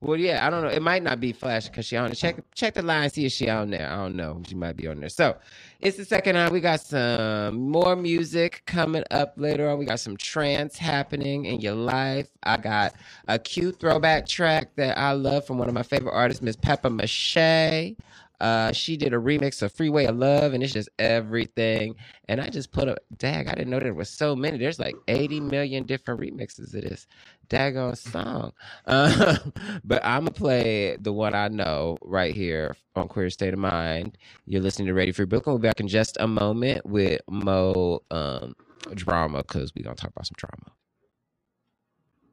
Well, 0.05 0.19
yeah, 0.19 0.45
I 0.45 0.51
don't 0.51 0.61
know. 0.63 0.69
It 0.69 0.83
might 0.83 1.01
not 1.03 1.19
be 1.19 1.33
flashing 1.33 1.71
because 1.71 1.87
she 1.87 1.97
on 1.97 2.11
it. 2.11 2.15
Check 2.15 2.37
check 2.53 2.75
the 2.75 2.83
line, 2.83 3.09
see 3.09 3.25
if 3.25 3.31
she 3.31 3.49
on 3.49 3.71
there. 3.71 3.91
I 3.91 3.95
don't 3.95 4.15
know. 4.15 4.39
She 4.47 4.53
might 4.53 4.77
be 4.77 4.87
on 4.87 4.99
there. 4.99 5.09
So 5.09 5.35
it's 5.81 5.97
the 5.97 6.05
second 6.05 6.35
hour. 6.37 6.51
We 6.51 6.61
got 6.61 6.81
some 6.81 7.69
more 7.71 7.95
music 7.95 8.61
coming 8.67 9.03
up 9.09 9.33
later 9.37 9.67
on. 9.67 9.79
We 9.79 9.85
got 9.85 9.99
some 9.99 10.15
trance 10.15 10.77
happening 10.77 11.45
in 11.45 11.59
your 11.59 11.73
life. 11.73 12.29
I 12.43 12.57
got 12.57 12.93
a 13.27 13.39
cute 13.39 13.79
throwback 13.79 14.27
track 14.27 14.75
that 14.75 14.95
I 14.97 15.13
love 15.13 15.47
from 15.47 15.57
one 15.57 15.69
of 15.69 15.73
my 15.73 15.83
favorite 15.83 16.13
artists, 16.13 16.43
Miss 16.43 16.55
Pepper 16.55 16.91
MaShay. 16.91 17.97
Uh, 18.39 18.71
she 18.71 18.97
did 18.97 19.13
a 19.13 19.17
remix 19.17 19.61
of 19.61 19.71
Freeway 19.71 20.05
of 20.05 20.17
Love, 20.17 20.53
and 20.53 20.63
it's 20.63 20.73
just 20.73 20.89
everything. 20.99 21.95
And 22.27 22.41
I 22.41 22.49
just 22.49 22.71
put 22.71 22.87
a 22.87 22.97
dag. 23.17 23.47
I 23.47 23.53
didn't 23.53 23.69
know 23.69 23.79
there 23.79 23.93
was 23.93 24.09
so 24.09 24.35
many. 24.35 24.57
There's 24.57 24.79
like 24.79 24.95
80 25.07 25.39
million 25.41 25.85
different 25.85 26.19
remixes 26.19 26.73
of 26.73 26.81
this 26.83 27.07
daggone 27.49 27.97
song. 27.97 28.51
Uh, 28.85 29.37
but 29.83 30.03
I'm 30.03 30.21
gonna 30.21 30.31
play 30.31 30.97
the 30.99 31.13
one 31.13 31.33
I 31.33 31.47
know 31.47 31.97
right 32.01 32.33
here 32.33 32.75
on 32.95 33.07
Queer 33.07 33.29
State 33.29 33.53
of 33.53 33.59
Mind. 33.59 34.17
You're 34.45 34.61
listening 34.61 34.87
to 34.87 34.93
Radio 34.93 35.13
Free 35.13 35.25
Brooklyn. 35.25 35.53
We'll 35.53 35.61
be 35.61 35.67
back 35.67 35.79
in 35.79 35.87
just 35.87 36.17
a 36.19 36.27
moment 36.27 36.85
with 36.85 37.21
Mo 37.29 38.01
um, 38.11 38.55
drama 38.93 39.39
because 39.39 39.73
we're 39.75 39.83
gonna 39.83 39.95
talk 39.95 40.11
about 40.11 40.27
some 40.27 40.35
drama. 40.37 40.71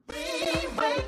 Do 0.08 1.02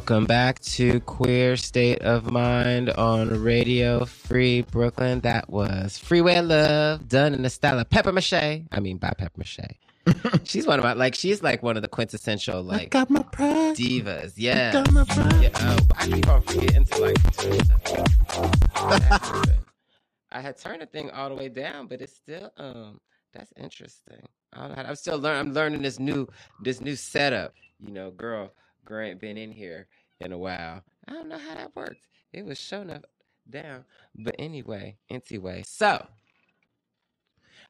Welcome 0.00 0.24
back 0.24 0.60
to 0.60 0.98
Queer 1.00 1.58
State 1.58 2.00
of 2.00 2.32
Mind 2.32 2.88
on 2.88 3.42
Radio 3.42 4.06
Free 4.06 4.62
Brooklyn. 4.62 5.20
That 5.20 5.50
was 5.50 5.98
Freeway 5.98 6.40
Love, 6.40 7.06
done 7.06 7.34
in 7.34 7.42
the 7.42 7.50
style 7.50 7.78
of 7.78 7.90
Pepper 7.90 8.10
MaShay. 8.10 8.66
I 8.72 8.80
mean, 8.80 8.96
by 8.96 9.10
Pepper 9.10 9.42
MaShay. 9.42 9.74
she's 10.44 10.66
one 10.66 10.78
of 10.78 10.84
my 10.84 10.94
like. 10.94 11.14
She's 11.14 11.42
like 11.42 11.62
one 11.62 11.76
of 11.76 11.82
the 11.82 11.88
quintessential 11.88 12.62
like 12.62 12.88
got 12.88 13.10
my 13.10 13.22
pride. 13.24 13.76
divas. 13.76 14.32
Yeah. 14.36 14.72
got 14.72 14.90
my 14.90 15.04
pride. 15.04 15.42
Yeah, 15.42 15.50
oh, 15.54 15.76
I 15.94 16.06
keep 16.06 16.28
on 16.28 16.42
forgetting 16.44 16.84
to 16.86 16.98
like. 16.98 17.18
I 20.32 20.40
had 20.40 20.56
turned 20.58 20.80
the 20.80 20.86
thing 20.86 21.10
all 21.10 21.28
the 21.28 21.34
way 21.34 21.50
down, 21.50 21.88
but 21.88 22.00
it's 22.00 22.16
still 22.16 22.50
um. 22.56 23.00
That's 23.34 23.52
interesting. 23.54 24.26
I 24.54 24.60
don't 24.60 24.70
know 24.70 24.82
how, 24.82 24.88
I'm 24.88 24.96
still 24.96 25.18
learning. 25.18 25.40
I'm 25.40 25.52
learning 25.52 25.82
this 25.82 26.00
new 26.00 26.26
this 26.62 26.80
new 26.80 26.96
setup. 26.96 27.52
You 27.78 27.92
know, 27.92 28.10
girl, 28.10 28.50
girl 28.90 29.06
ain't 29.06 29.20
been 29.20 29.38
in 29.38 29.52
here 29.52 29.86
in 30.20 30.32
a 30.32 30.38
while. 30.38 30.82
I 31.06 31.12
don't 31.12 31.28
know 31.28 31.38
how 31.38 31.54
that 31.54 31.74
worked. 31.76 32.06
It 32.32 32.44
was 32.44 32.58
showing 32.58 32.90
up 32.90 33.06
down, 33.48 33.84
but 34.16 34.34
anyway, 34.38 34.96
anyway. 35.08 35.62
So 35.64 36.06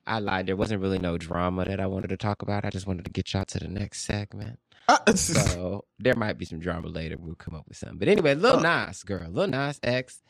I 0.07 0.18
lied. 0.18 0.47
There 0.47 0.57
wasn't 0.57 0.81
really 0.81 0.99
no 0.99 1.18
drama 1.18 1.66
that 1.66 1.79
I 1.79 1.87
wanted 1.87 2.09
to 2.09 2.16
talk 2.16 2.41
about. 2.43 2.64
I 2.64 2.71
just 2.71 2.87
wanted 2.87 3.05
to 3.05 3.11
get 3.11 3.33
y'all 3.35 3.45
to 3.45 3.59
the 3.59 3.68
next 3.68 4.03
segment. 4.03 4.59
Uh, 4.89 4.99
so 5.14 5.85
there 5.99 6.16
might 6.16 6.39
be 6.39 6.47
some 6.47 6.59
drama 6.59 6.89
later. 6.89 7.16
We'll 7.18 7.35
come 7.35 7.55
up 7.55 7.68
with 7.68 7.77
something. 7.77 7.99
But 7.99 8.09
anyway, 8.09 8.35
Lil 8.35 8.57
uh. 8.57 8.87
Nas, 8.87 9.03
girl, 9.03 9.31
Lil 9.31 9.49
Nas 9.49 9.79
X, 9.83 10.23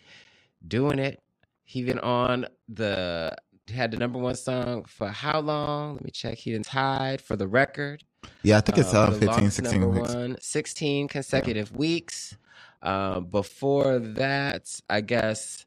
doing 0.67 0.99
it. 0.99 1.23
He 1.63 1.85
been 1.85 2.01
on 2.01 2.47
the 2.69 3.37
had 3.73 3.93
the 3.93 3.97
number 3.97 4.19
one 4.19 4.35
song 4.35 4.85
for 4.89 5.09
how 5.09 5.39
long? 5.39 5.95
Let 5.95 6.05
me 6.05 6.11
check. 6.11 6.39
He 6.39 6.51
didn't 6.51 6.67
tied 6.67 7.21
for 7.21 7.37
the 7.37 7.47
record. 7.47 8.03
Yeah, 8.43 8.59
I 8.59 8.61
think 8.61 8.79
it's, 8.79 8.93
uh, 8.95 9.11
for 9.11 9.19
15, 9.19 9.51
16 9.51 9.81
number 9.81 10.01
weeks. 10.01 10.15
One, 10.15 10.37
16 10.41 11.09
consecutive 11.09 11.75
weeks. 11.77 12.37
Um, 12.83 13.27
before 13.27 13.99
that, 13.99 14.81
I 14.89 15.03
guess, 15.03 15.67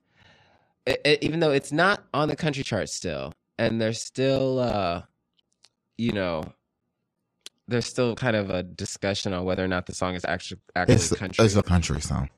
it, 0.86 1.02
it- 1.06 1.24
even 1.24 1.40
though 1.40 1.52
it's 1.52 1.72
not 1.72 2.04
on 2.14 2.28
the 2.28 2.36
country 2.36 2.64
chart 2.64 2.90
still, 2.90 3.34
and 3.60 3.80
there's 3.80 4.02
still, 4.02 4.60
uh, 4.60 5.04
you 5.98 6.12
know, 6.12 6.44
there's 7.68 7.86
still 7.86 8.16
kind 8.16 8.36
of 8.36 8.50
a 8.50 8.64
discussion 8.64 9.32
on 9.34 9.46
whether 9.46 9.64
or 9.64 9.68
not 9.68 9.86
the 9.86 9.94
song 9.94 10.16
is 10.16 10.26
actually 10.26 10.60
actually 10.76 10.96
It's, 10.96 11.14
country. 11.14 11.46
it's 11.46 11.56
a 11.56 11.64
country 11.64 12.02
song. 12.02 12.30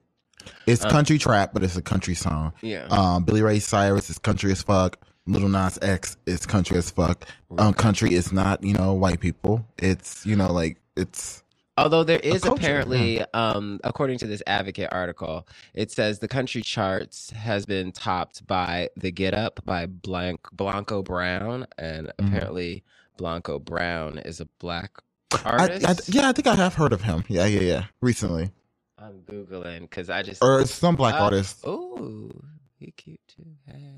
It's 0.67 0.83
Um, 0.83 0.91
country 0.91 1.17
trap, 1.17 1.51
but 1.53 1.63
it's 1.63 1.75
a 1.77 1.81
country 1.81 2.13
song. 2.13 2.53
Yeah. 2.61 2.85
Um, 2.91 3.23
Billy 3.23 3.41
Ray 3.41 3.59
Cyrus 3.59 4.09
is 4.09 4.19
country 4.19 4.51
as 4.51 4.61
fuck. 4.61 4.97
Little 5.27 5.49
Nas 5.49 5.79
X 5.81 6.17
is 6.25 6.45
country 6.45 6.77
as 6.77 6.91
fuck. 6.91 7.25
Um, 7.57 7.73
country 7.73 8.13
is 8.13 8.31
not, 8.31 8.63
you 8.63 8.73
know, 8.73 8.93
white 8.93 9.19
people. 9.19 9.65
It's, 9.79 10.25
you 10.25 10.35
know, 10.35 10.51
like 10.51 10.77
it's. 10.95 11.41
Although 11.77 12.03
there 12.05 12.19
is 12.19 12.43
culture, 12.43 12.61
apparently, 12.61 13.17
yeah. 13.17 13.25
um, 13.33 13.81
according 13.83 14.17
to 14.19 14.27
this 14.27 14.41
Advocate 14.47 14.89
article, 14.93 15.45
it 15.73 15.91
says 15.91 16.19
the 16.19 16.27
country 16.27 16.61
charts 16.61 17.31
has 17.31 17.65
been 17.65 17.91
topped 17.91 18.47
by 18.47 18.89
"The 18.95 19.11
Get 19.11 19.33
Up" 19.33 19.59
by 19.65 19.85
Blanc- 19.87 20.47
Blanco 20.53 21.01
Brown, 21.03 21.65
and 21.77 22.07
Mhm. 22.07 22.13
apparently 22.19 22.83
Blanco 23.17 23.59
Brown 23.59 24.19
is 24.19 24.39
a 24.39 24.45
black 24.59 24.91
I, 25.33 25.41
artist. 25.43 25.85
I, 25.85 25.95
yeah, 26.13 26.29
I 26.29 26.31
think 26.31 26.47
I 26.47 26.55
have 26.55 26.75
heard 26.75 26.93
of 26.93 27.01
him. 27.01 27.25
Yeah, 27.27 27.45
yeah, 27.45 27.61
yeah. 27.61 27.83
Recently, 27.99 28.51
I'm 28.97 29.23
googling 29.29 29.81
because 29.81 30.09
I 30.09 30.21
just 30.23 30.41
or 30.41 30.65
some 30.65 30.95
black 30.95 31.15
Uh, 31.15 31.23
artist. 31.25 31.59
Oh, 31.65 32.31
he 32.79 32.91
cute 32.91 33.19
too. 33.27 33.43
Hey, 33.67 33.97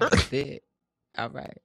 of 0.00 0.20
fit. 0.24 0.64
All 1.16 1.28
right, 1.30 1.58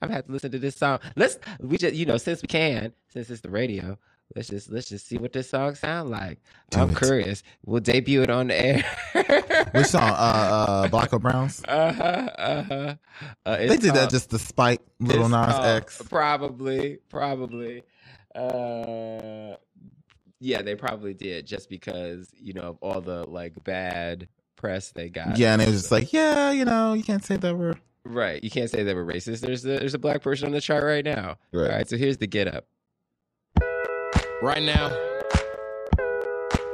I'm 0.00 0.08
gonna 0.08 0.14
have 0.14 0.26
to 0.26 0.32
listen 0.32 0.50
to 0.52 0.58
this 0.58 0.76
song. 0.76 0.98
Let's 1.16 1.38
we 1.60 1.76
just 1.78 1.94
you 1.94 2.06
know 2.06 2.16
since 2.16 2.42
we 2.42 2.48
can 2.48 2.92
since 3.12 3.30
it's 3.30 3.40
the 3.40 3.50
radio. 3.50 3.98
Let's 4.36 4.46
just 4.48 4.70
let's 4.70 4.88
just 4.88 5.08
see 5.08 5.18
what 5.18 5.32
this 5.32 5.50
song 5.50 5.74
sound 5.74 6.08
like. 6.10 6.38
I'm 6.72 6.94
curious. 6.94 7.42
We'll 7.64 7.80
debut 7.80 8.22
it 8.22 8.30
on 8.30 8.46
the 8.46 8.64
air. 8.64 9.66
Which 9.72 9.86
song? 9.86 10.08
Uh, 10.08 10.84
uh, 10.84 10.88
Blanco 10.88 11.18
Brown's. 11.18 11.62
Uh 11.68 11.92
huh. 11.92 12.94
Uh 13.44 13.56
They 13.56 13.76
did 13.76 13.94
that 13.94 14.08
just 14.10 14.30
to 14.30 14.38
spite 14.38 14.82
Little 15.00 15.28
Nas 15.28 15.46
called- 15.54 15.64
X. 15.64 16.02
Probably, 16.08 16.98
probably. 17.08 17.82
Uh, 18.32 19.56
yeah, 20.38 20.62
they 20.62 20.76
probably 20.76 21.12
did 21.14 21.44
just 21.46 21.68
because 21.68 22.28
you 22.40 22.52
know 22.54 22.62
of 22.62 22.78
all 22.80 23.00
the 23.00 23.24
like 23.28 23.62
bad 23.64 24.28
press 24.60 24.90
they 24.92 25.08
got. 25.08 25.38
Yeah, 25.38 25.54
and 25.54 25.62
it 25.62 25.68
was 25.68 25.80
just 25.80 25.90
like, 25.90 26.12
yeah, 26.12 26.50
you 26.50 26.64
know, 26.64 26.92
you 26.92 27.02
can't 27.02 27.24
say 27.24 27.36
that 27.36 27.56
word. 27.56 27.80
Right. 28.04 28.42
You 28.44 28.50
can't 28.50 28.68
say 28.68 28.82
they 28.82 28.94
were 28.94 29.04
racist. 29.04 29.40
There's 29.40 29.64
a, 29.64 29.78
there's 29.78 29.94
a 29.94 29.98
black 29.98 30.22
person 30.22 30.46
on 30.46 30.52
the 30.52 30.60
chart 30.60 30.84
right 30.84 31.04
now. 31.04 31.38
Right. 31.52 31.70
All 31.70 31.76
right. 31.76 31.88
So 31.88 31.96
here's 31.96 32.18
the 32.18 32.26
get 32.26 32.46
up. 32.46 32.66
Right 34.42 34.62
now, 34.62 34.90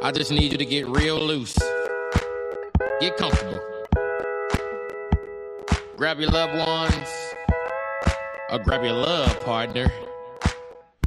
I 0.03 0.13
just 0.13 0.31
need 0.31 0.53
you 0.53 0.59
to 0.59 0.65
get 0.65 0.87
real 0.89 1.19
loose. 1.19 1.57
Get 3.01 3.17
comfortable. 3.17 3.61
Grab 5.97 6.21
your 6.21 6.31
loved 6.31 6.57
ones, 6.59 7.09
or 8.51 8.59
grab 8.59 8.85
your 8.85 8.93
love 8.93 9.41
partner. 9.41 9.91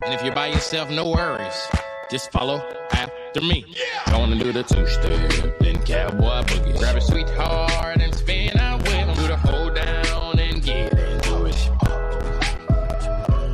And 0.04 0.14
if 0.14 0.24
you're 0.24 0.34
by 0.34 0.48
yourself, 0.48 0.90
no 0.90 1.10
worries. 1.12 1.68
Just 2.10 2.32
follow 2.32 2.58
after 2.92 3.19
me. 3.38 3.64
Gonna 4.08 4.36
do 4.36 4.52
the 4.52 4.64
two 4.64 4.86
step, 4.88 5.60
then 5.60 5.78
cowboy 5.84 6.42
boogie. 6.44 6.78
Grab 6.78 6.96
a 6.98 7.02
sweetheart 7.02 8.02
and 8.02 8.14
spin 8.14 8.58
out 8.58 8.82
with. 8.84 9.16
Do 9.18 9.28
the 9.28 9.38
hold 9.38 9.76
down 9.76 10.40
and 10.40 10.62
get 10.62 10.94
into 10.94 11.46
it. 11.46 11.56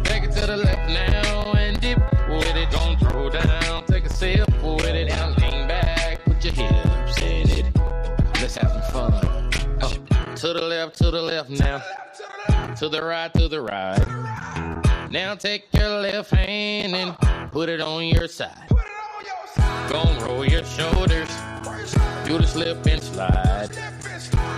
Take 0.05 0.23
it 0.23 0.31
to 0.31 0.47
the 0.47 0.57
left 0.57 0.89
now 0.89 1.51
and 1.53 1.79
dip 1.81 1.99
with 2.29 2.55
it. 2.55 2.71
Don't 2.71 2.97
throw 2.99 3.29
down, 3.29 3.85
take 3.85 4.05
a 4.05 4.09
sip 4.09 4.47
with 4.63 4.85
it. 4.85 5.11
And 5.11 5.37
lean 5.41 5.67
back, 5.67 6.23
put 6.23 6.43
your 6.43 6.53
hips 6.53 7.21
in 7.21 7.49
it. 7.49 7.65
Let's 8.41 8.55
have 8.55 8.71
some 8.71 9.11
fun. 9.11 9.13
Uh, 9.81 10.35
to 10.35 10.53
the 10.53 10.61
left, 10.61 10.97
to 10.97 11.11
the 11.11 11.21
left 11.21 11.49
now. 11.49 11.81
To 12.77 12.89
the 12.89 13.03
right, 13.03 13.33
to 13.33 13.47
the 13.47 13.61
right. 13.61 15.11
Now 15.11 15.35
take 15.35 15.67
your 15.73 16.01
left 16.01 16.31
hand 16.31 16.95
and 16.95 17.51
put 17.51 17.69
it 17.69 17.79
on 17.79 18.05
your 18.05 18.27
side. 18.27 18.74
Gonna 19.89 20.25
roll 20.25 20.45
your 20.45 20.63
shoulders. 20.63 21.29
Do 22.25 22.37
the 22.37 22.47
slip 22.47 22.85
and 22.87 23.01
slide. 23.01 23.69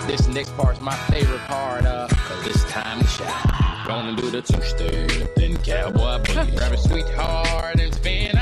This 0.07 0.27
next 0.27 0.55
part's 0.55 0.79
my 0.79 0.95
favorite 1.11 1.41
part, 1.41 1.85
uh, 1.85 2.07
cause 2.07 2.47
it's 2.47 2.63
time 2.65 3.01
to 3.01 3.07
shine. 3.07 3.85
Gonna 3.85 4.15
do 4.15 4.29
the 4.31 4.41
two 4.41 4.61
step, 4.61 5.35
then 5.35 5.57
cowboy 5.57 6.23
boogie. 6.23 6.55
Grab 6.55 6.71
a 6.71 6.77
sweetheart 6.77 7.79
and 7.79 7.93
spin 7.93 8.36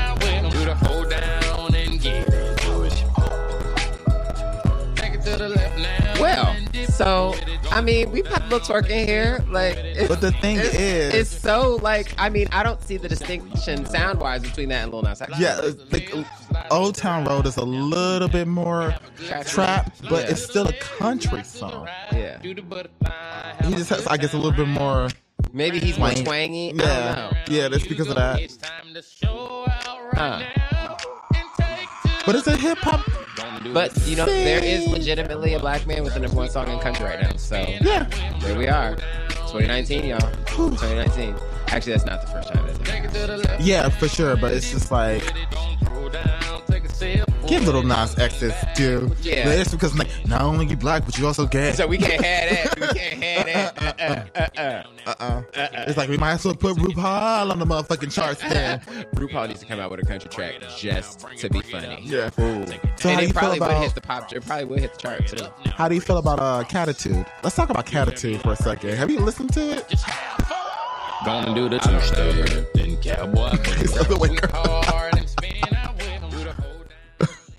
so 6.96 7.34
I 7.70 7.80
mean, 7.80 8.10
we've 8.10 8.26
had 8.26 8.42
little 8.50 8.60
twerking 8.60 9.06
here. 9.06 9.44
Like, 9.48 9.76
But 10.08 10.20
the 10.20 10.32
thing 10.32 10.56
it's, 10.58 10.74
is- 10.74 11.14
it's 11.14 11.30
so 11.30 11.76
like 11.82 12.14
I 12.18 12.28
mean, 12.28 12.48
I 12.52 12.62
don't 12.62 12.82
see 12.82 12.96
the 12.96 13.08
distinction 13.08 13.84
sound 13.86 14.20
wise 14.20 14.42
between 14.42 14.68
that 14.70 14.84
and 14.84 14.92
Lil 14.92 15.02
Nas 15.02 15.20
X. 15.20 15.32
Yeah, 15.38 15.54
uh, 15.62 15.72
like, 15.90 16.12
Old 16.70 16.94
Town 16.96 17.24
Road 17.24 17.46
is 17.46 17.56
a 17.56 17.64
little 17.64 18.28
bit 18.28 18.48
more 18.48 18.94
trap, 19.46 19.92
but 20.08 20.24
Yeah. 20.24 20.30
it's 20.30 20.42
still 20.44 20.66
a 20.68 20.72
country 20.74 21.42
song. 21.44 21.88
Yeah. 22.12 22.38
He 22.42 22.54
just 23.74 23.90
has, 23.90 24.06
I 24.06 24.16
guess, 24.16 24.32
a 24.32 24.36
little 24.36 24.52
bit 24.52 24.68
more. 24.68 25.08
Maybe 25.52 25.78
he's 25.78 25.98
more 25.98 26.10
twang. 26.10 26.24
twangy. 26.24 26.68
I 26.70 26.72
don't 26.72 26.86
Yeah, 26.86 27.14
know. 27.14 27.32
yeah, 27.48 27.68
that's 27.68 27.86
because 27.86 28.08
of 28.08 28.16
that. 28.16 28.40
Huh. 30.14 30.42
But 32.24 32.34
it's 32.34 32.46
a 32.46 32.56
hip 32.56 32.78
hop. 32.78 33.00
But 33.72 33.96
you 34.06 34.16
know, 34.16 34.26
there 34.26 34.62
is 34.62 34.86
legitimately 34.88 35.54
a 35.54 35.58
black 35.58 35.86
man 35.86 36.02
with 36.04 36.14
the 36.14 36.20
number 36.20 36.36
one 36.36 36.48
song 36.48 36.68
in 36.68 36.78
country 36.80 37.04
right 37.06 37.20
now. 37.20 37.36
So 37.36 37.56
yeah, 37.58 38.08
there 38.40 38.56
we 38.56 38.68
are. 38.68 38.96
2019, 39.30 40.04
y'all. 40.06 40.20
2019. 40.46 41.34
Actually, 41.68 41.92
that's 41.92 42.04
not 42.04 42.20
the 42.22 42.26
first 42.28 42.52
time. 42.52 42.66
Is? 42.66 43.66
Yeah, 43.66 43.88
for 43.88 44.08
sure. 44.08 44.36
But 44.36 44.52
it's 44.52 44.70
just 44.70 44.90
like 44.90 45.22
give 47.46 47.64
little 47.64 47.82
Nas 47.82 48.18
X's 48.18 48.52
due. 48.74 49.10
Yeah. 49.22 49.44
But 49.44 49.58
it's 49.58 49.70
because 49.72 49.96
like 49.96 50.08
not 50.26 50.42
only 50.42 50.66
you 50.66 50.76
black, 50.76 51.04
but 51.04 51.16
you 51.18 51.26
also 51.26 51.46
gay. 51.46 51.72
So 51.72 51.86
we 51.86 51.98
can't 51.98 52.24
have 52.24 52.74
that. 52.76 52.80
We 52.80 52.98
can't 52.98 53.48
have 53.48 53.74
that. 53.74 54.30
Uh, 54.36 54.38
uh, 54.38 54.60
uh, 54.60 54.82
Uh-uh. 55.06 55.42
It's 55.88 55.96
like 55.96 56.08
we 56.08 56.16
might 56.16 56.32
as 56.32 56.44
well 56.44 56.54
put 56.54 56.76
RuPaul 56.76 57.50
on 57.50 57.58
the 57.58 57.64
motherfucking 57.66 58.12
charts 58.12 58.40
then. 58.40 58.80
RuPaul 59.14 59.48
needs 59.48 59.60
to 59.60 59.66
come 59.66 59.78
out 59.80 59.90
with 59.90 60.00
a 60.02 60.06
country 60.06 60.28
track 60.30 60.54
just 60.76 61.20
to 61.38 61.48
be 61.50 61.60
funny. 61.62 62.00
Yeah. 62.02 62.30
So 62.30 62.42
and 62.42 62.68
how 63.00 63.16
do 63.16 63.22
it 63.22 63.22
you 63.22 63.26
feel 63.28 63.32
probably 63.32 63.60
would 63.60 63.66
about 63.70 63.82
hit 63.82 63.94
the 63.94 64.00
pop. 64.00 64.32
It 64.32 64.44
probably 64.44 64.64
would 64.64 64.80
hit 64.80 64.92
the 64.94 64.98
chart 64.98 65.26
too. 65.26 65.44
how 65.70 65.88
do 65.88 65.94
you 65.94 66.00
feel 66.00 66.18
about 66.18 66.40
uh 66.40 66.64
Catitude? 66.64 67.26
Let's 67.42 67.54
talk 67.56 67.70
about 67.70 67.86
Catitude 67.86 68.42
for 68.42 68.52
a 68.52 68.56
second. 68.56 68.96
Have 68.96 69.10
you 69.10 69.20
listened 69.20 69.52
to 69.54 69.78
it? 69.78 69.94
Gonna 71.24 71.54
do 71.54 71.68
the 71.68 71.78
two 71.78 72.00
step, 72.00 72.72
then 72.74 72.96
cowboy. 73.02 73.50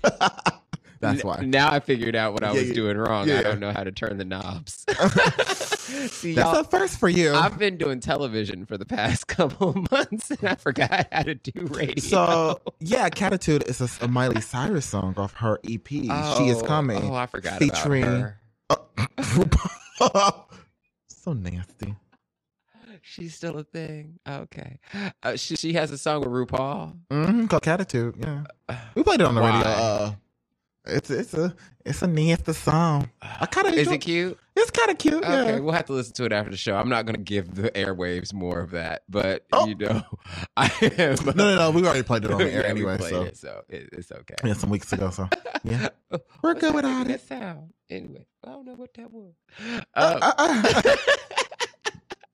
That's 1.00 1.22
why. 1.22 1.42
Now 1.44 1.70
I 1.70 1.78
figured 1.78 2.16
out 2.16 2.32
what 2.32 2.42
I 2.42 2.48
Yeah, 2.48 2.58
was 2.60 2.68
yeah. 2.70 2.74
doing 2.74 2.96
wrong. 2.96 3.28
Yeah. 3.28 3.38
I 3.38 3.42
don't 3.44 3.60
know 3.60 3.70
how 3.72 3.84
to 3.84 3.92
turn 3.92 4.18
the 4.18 4.24
knobs. 4.24 4.84
See, 6.10 6.34
That's 6.34 6.58
a 6.58 6.64
first 6.64 6.98
for 6.98 7.08
you. 7.08 7.32
I've 7.32 7.56
been 7.58 7.76
doing 7.78 8.00
television 8.00 8.66
for 8.66 8.76
the 8.76 8.84
past 8.84 9.26
couple 9.28 9.70
of 9.70 9.90
months, 9.92 10.30
and 10.32 10.44
I 10.48 10.54
forgot 10.56 11.06
how 11.12 11.22
to 11.22 11.34
do 11.36 11.52
radio. 11.66 12.00
So 12.00 12.60
yeah, 12.80 13.08
Catitude 13.10 13.66
is 13.68 13.80
a, 13.80 14.04
a 14.04 14.08
Miley 14.08 14.40
Cyrus 14.40 14.86
song 14.86 15.14
off 15.16 15.34
her 15.34 15.60
EP. 15.68 15.86
she 15.88 15.98
is 16.08 16.62
Oh, 16.62 16.64
coming. 16.66 17.02
oh, 17.04 17.14
I 17.14 17.26
forgot 17.26 17.62
about 17.62 17.76
featuring 17.76 18.02
her. 18.04 18.40
so 21.08 21.32
nasty. 21.32 21.94
She's 23.10 23.34
still 23.34 23.56
a 23.58 23.64
thing. 23.64 24.18
Okay. 24.28 24.78
Uh, 25.22 25.36
she, 25.36 25.56
she 25.56 25.72
has 25.74 25.90
a 25.90 25.98
song 25.98 26.20
with 26.20 26.28
RuPaul. 26.28 26.96
Mm-hmm, 27.10 27.46
called 27.46 27.62
Catitude. 27.62 28.22
Yeah, 28.22 28.76
we 28.94 29.02
played 29.02 29.20
it 29.20 29.26
on 29.26 29.34
the 29.34 29.40
Why? 29.40 29.56
radio. 29.58 29.70
Uh, 29.72 30.12
it's 30.86 31.10
it's 31.10 31.34
a 31.34 31.54
it's 31.84 32.02
a 32.02 32.06
nasty 32.06 32.52
song. 32.52 33.10
I 33.20 33.46
kind 33.46 33.66
of 33.66 33.74
Is 33.74 33.88
it 33.90 33.98
cute? 33.98 34.38
It's 34.56 34.70
kind 34.70 34.90
of 34.90 34.98
cute. 34.98 35.22
Okay, 35.22 35.54
Yeah. 35.54 35.58
we'll 35.60 35.72
have 35.74 35.84
to 35.86 35.92
listen 35.92 36.14
to 36.14 36.24
it 36.24 36.32
after 36.32 36.50
the 36.50 36.56
show. 36.56 36.74
I'm 36.76 36.88
not 36.88 37.04
going 37.06 37.14
to 37.16 37.22
give 37.22 37.54
the 37.54 37.70
airwaves 37.70 38.32
more 38.32 38.60
of 38.60 38.70
that, 38.72 39.02
but 39.08 39.44
Oh. 39.52 39.66
you 39.66 39.74
know, 39.74 40.02
I 40.56 40.70
am. 40.98 41.16
No, 41.26 41.32
no, 41.32 41.56
no. 41.56 41.70
We 41.70 41.84
already 41.84 42.02
played 42.02 42.24
it 42.24 42.30
on 42.30 42.38
the 42.42 42.52
air 42.52 42.62
Yeah, 42.62 42.68
anyway. 42.68 42.98
So 42.98 43.22
it, 43.22 43.36
so 43.36 43.62
it, 43.68 43.88
it's 43.92 44.10
okay. 44.12 44.34
yeah, 44.44 44.54
some 44.54 44.70
weeks 44.70 44.92
ago. 44.92 45.10
So 45.10 45.28
yeah, 45.64 45.88
we're 46.10 46.18
What's 46.40 46.60
good 46.60 46.74
without 46.74 47.06
that 47.06 47.14
it. 47.14 47.20
sound? 47.28 47.72
Anyway, 47.90 48.26
I 48.44 48.50
don't 48.50 48.64
know 48.66 48.74
what 48.74 48.92
that 48.94 49.10
was. 49.12 49.32
Uh, 49.94 50.32
Uh, 50.38 50.96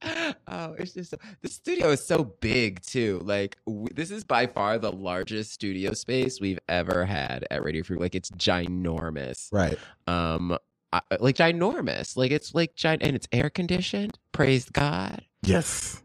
oh, 0.48 0.74
it's 0.78 0.92
just 0.94 1.10
so, 1.10 1.16
the 1.42 1.48
studio 1.48 1.90
is 1.90 2.04
so 2.04 2.24
big 2.40 2.80
too. 2.82 3.20
Like 3.24 3.56
w- 3.66 3.88
this 3.94 4.10
is 4.10 4.24
by 4.24 4.46
far 4.46 4.78
the 4.78 4.92
largest 4.92 5.52
studio 5.52 5.92
space 5.94 6.40
we've 6.40 6.58
ever 6.68 7.04
had 7.04 7.46
at 7.50 7.64
Radio 7.64 7.82
Free. 7.82 7.96
Like 7.98 8.14
it's 8.14 8.30
ginormous. 8.30 9.48
Right. 9.52 9.78
Um, 10.06 10.56
I, 10.92 11.00
like 11.20 11.36
ginormous. 11.36 12.16
Like 12.16 12.30
it's 12.30 12.54
like 12.54 12.74
giant, 12.74 13.02
and 13.02 13.16
it's 13.16 13.28
air 13.32 13.50
conditioned. 13.50 14.18
Praise 14.32 14.68
God. 14.68 15.22
Yes. 15.42 16.00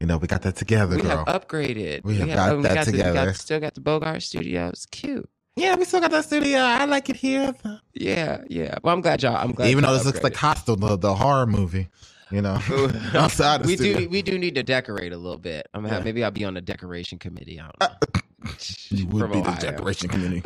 You 0.00 0.06
know, 0.06 0.18
we 0.18 0.26
got 0.26 0.42
that 0.42 0.56
together, 0.56 0.96
We 0.96 1.02
girl. 1.02 1.24
have 1.26 1.48
upgraded. 1.48 2.04
We 2.04 2.16
have 2.16 2.28
got 2.28 2.52
oh, 2.52 2.56
we 2.56 2.62
that 2.64 2.74
got 2.74 2.86
the- 2.86 2.92
we 2.92 2.98
got- 2.98 3.06
together. 3.08 3.34
still 3.34 3.60
got 3.60 3.74
the 3.74 3.80
Bogart 3.80 4.22
Studios. 4.22 4.86
Cute. 4.90 5.28
yeah, 5.56 5.76
we 5.76 5.84
still 5.84 6.00
got 6.00 6.10
that 6.10 6.24
studio. 6.24 6.58
I 6.58 6.84
like 6.84 7.08
it 7.08 7.16
here. 7.16 7.54
Yeah, 7.94 8.42
yeah. 8.48 8.76
Well, 8.82 8.92
I'm 8.94 9.00
glad 9.00 9.22
y'all. 9.22 9.36
I'm 9.36 9.52
glad. 9.52 9.70
Even 9.70 9.84
though 9.84 9.94
this 9.94 10.04
looks 10.04 10.22
like 10.22 10.34
upgraded. 10.34 10.36
Hostel, 10.36 10.76
the, 10.76 10.96
the 10.98 11.14
horror 11.14 11.46
movie. 11.46 11.88
You 12.34 12.42
know, 12.42 12.58
outside 13.14 13.62
the 13.62 13.68
we 13.68 13.76
studio. 13.76 13.98
do 14.00 14.08
we 14.08 14.20
do 14.20 14.38
need 14.38 14.56
to 14.56 14.64
decorate 14.64 15.12
a 15.12 15.16
little 15.16 15.38
bit. 15.38 15.68
I'm 15.72 15.86
Yeah. 15.86 16.00
maybe 16.00 16.24
I'll 16.24 16.32
be 16.32 16.44
on 16.44 16.54
the 16.54 16.60
decoration 16.60 17.16
committee. 17.20 17.60
I 17.60 17.64
don't 17.64 17.76
uh, 17.80 17.88
know. 17.88 18.50
You 18.90 19.06
would 19.06 19.20
From 19.20 19.32
be 19.32 19.40
the 19.40 19.52
decoration 19.52 20.08
committee. 20.08 20.42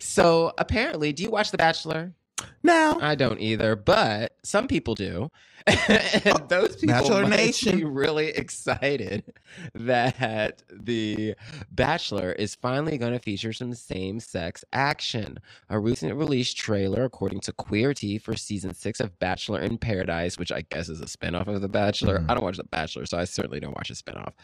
So 0.00 0.52
apparently, 0.58 1.12
do 1.12 1.22
you 1.22 1.30
watch 1.30 1.50
The 1.50 1.58
Bachelor? 1.58 2.14
No, 2.62 2.98
I 3.00 3.14
don't 3.14 3.38
either, 3.38 3.76
but 3.76 4.32
some 4.44 4.66
people 4.66 4.94
do. 4.94 5.30
and 5.88 6.46
those 6.48 6.76
people 6.76 6.94
Bachelor 6.94 7.22
might 7.22 7.36
Nation. 7.36 7.78
be 7.78 7.84
really 7.84 8.28
excited 8.28 9.24
that 9.74 10.62
the 10.70 11.34
Bachelor 11.70 12.32
is 12.32 12.54
finally 12.54 12.98
going 12.98 13.12
to 13.14 13.18
feature 13.18 13.52
some 13.54 13.72
same-sex 13.72 14.62
action. 14.74 15.38
A 15.70 15.78
recent 15.78 16.14
release 16.16 16.52
trailer, 16.52 17.04
according 17.04 17.40
to 17.40 17.52
Queerty, 17.52 18.20
for 18.20 18.36
season 18.36 18.74
six 18.74 19.00
of 19.00 19.18
Bachelor 19.18 19.60
in 19.60 19.78
Paradise, 19.78 20.38
which 20.38 20.52
I 20.52 20.66
guess 20.68 20.90
is 20.90 21.00
a 21.00 21.06
spinoff 21.06 21.46
of 21.46 21.62
The 21.62 21.68
Bachelor. 21.68 22.18
Mm. 22.18 22.30
I 22.30 22.34
don't 22.34 22.44
watch 22.44 22.58
The 22.58 22.64
Bachelor, 22.64 23.06
so 23.06 23.16
I 23.16 23.24
certainly 23.24 23.58
don't 23.58 23.74
watch 23.74 23.88
a 23.88 23.94
spinoff. 23.94 24.34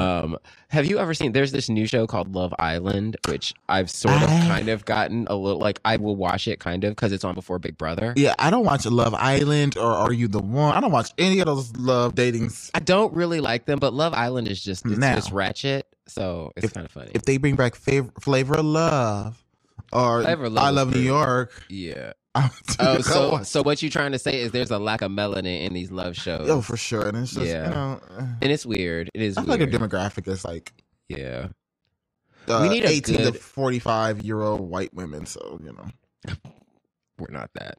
Um, 0.00 0.38
have 0.68 0.86
you 0.86 0.98
ever 0.98 1.12
seen? 1.12 1.32
There's 1.32 1.52
this 1.52 1.68
new 1.68 1.86
show 1.86 2.06
called 2.06 2.34
Love 2.34 2.54
Island, 2.58 3.18
which 3.28 3.52
I've 3.68 3.90
sort 3.90 4.22
of, 4.22 4.28
kind 4.28 4.70
of 4.70 4.86
gotten 4.86 5.26
a 5.28 5.36
little 5.36 5.60
like. 5.60 5.80
I 5.84 5.98
will 5.98 6.16
watch 6.16 6.48
it 6.48 6.60
kind 6.60 6.84
of 6.84 6.92
because 6.92 7.12
it's 7.12 7.24
on 7.24 7.34
before 7.34 7.58
Big 7.58 7.76
Brother. 7.76 8.14
Yeah, 8.16 8.34
I 8.38 8.48
don't 8.48 8.64
watch 8.64 8.86
Love 8.86 9.12
Island 9.14 9.76
or 9.76 9.92
Are 9.92 10.14
You 10.14 10.28
the 10.28 10.40
One. 10.40 10.61
I 10.70 10.80
don't 10.80 10.92
watch 10.92 11.10
any 11.18 11.40
of 11.40 11.46
those 11.46 11.74
love 11.76 12.14
datings. 12.14 12.70
I 12.74 12.80
don't 12.80 13.12
really 13.14 13.40
like 13.40 13.66
them, 13.66 13.78
but 13.78 13.92
Love 13.94 14.12
Island 14.14 14.48
is 14.48 14.62
just 14.62 14.84
it's, 14.86 14.98
Now. 14.98 15.16
it's 15.16 15.30
ratchet, 15.32 15.86
so 16.06 16.52
it's 16.56 16.72
kind 16.72 16.84
of 16.86 16.92
funny. 16.92 17.10
If 17.14 17.22
they 17.22 17.36
bring 17.38 17.56
back 17.56 17.74
fav- 17.74 18.10
Flavor 18.22 18.54
of 18.58 18.64
Love 18.64 19.42
or 19.92 20.22
Flavor 20.22 20.48
Love 20.50 20.64
I 20.64 20.70
Love 20.70 20.94
New 20.94 21.00
York, 21.00 21.64
yeah. 21.68 22.12
Oh, 22.80 22.98
so 23.02 23.40
so 23.42 23.62
what 23.62 23.82
you're 23.82 23.90
trying 23.90 24.12
to 24.12 24.18
say 24.18 24.40
is 24.40 24.52
there's 24.52 24.70
a 24.70 24.78
lack 24.78 25.02
of 25.02 25.10
melanin 25.10 25.66
in 25.66 25.74
these 25.74 25.90
love 25.90 26.16
shows? 26.16 26.48
oh 26.48 26.62
for 26.62 26.78
sure. 26.78 27.06
And 27.08 27.18
it's 27.18 27.32
just 27.34 27.46
yeah, 27.46 27.68
you 27.68 27.74
know, 27.74 28.00
and 28.40 28.50
it's 28.50 28.64
weird. 28.64 29.10
It 29.12 29.20
is. 29.20 29.36
I 29.36 29.42
like 29.42 29.60
a 29.60 29.66
demographic 29.66 30.24
that's 30.24 30.42
like 30.44 30.72
Yeah. 31.10 31.48
uh, 32.48 32.60
We 32.62 32.70
need 32.70 32.84
a 32.84 32.88
18 32.88 33.16
good- 33.18 33.34
to 33.34 33.38
45 33.38 34.22
year 34.22 34.40
old 34.40 34.62
white 34.62 34.94
women. 34.94 35.26
So 35.26 35.60
you 35.62 35.74
know, 35.74 36.34
We're 37.18 37.26
not 37.36 37.50
that. 37.54 37.76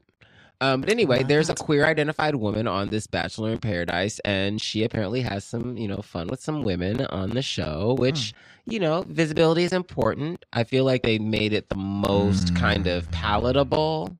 Um, 0.60 0.80
but 0.80 0.90
anyway, 0.90 1.22
there's 1.22 1.50
a 1.50 1.54
queer 1.54 1.84
identified 1.84 2.36
woman 2.36 2.66
on 2.66 2.88
this 2.88 3.06
Bachelor 3.06 3.50
in 3.50 3.58
Paradise, 3.58 4.18
and 4.20 4.60
she 4.60 4.84
apparently 4.84 5.20
has 5.20 5.44
some, 5.44 5.76
you 5.76 5.88
know, 5.88 5.98
fun 5.98 6.28
with 6.28 6.40
some 6.40 6.62
women 6.62 7.04
on 7.06 7.30
the 7.30 7.42
show, 7.42 7.96
which, 7.98 8.32
hmm. 8.64 8.72
you 8.72 8.80
know, 8.80 9.04
visibility 9.08 9.64
is 9.64 9.72
important. 9.72 10.44
I 10.52 10.64
feel 10.64 10.84
like 10.84 11.02
they 11.02 11.18
made 11.18 11.52
it 11.52 11.68
the 11.68 11.76
most 11.76 12.54
kind 12.54 12.86
of 12.86 13.04
hmm. 13.06 13.10
palatable, 13.10 14.16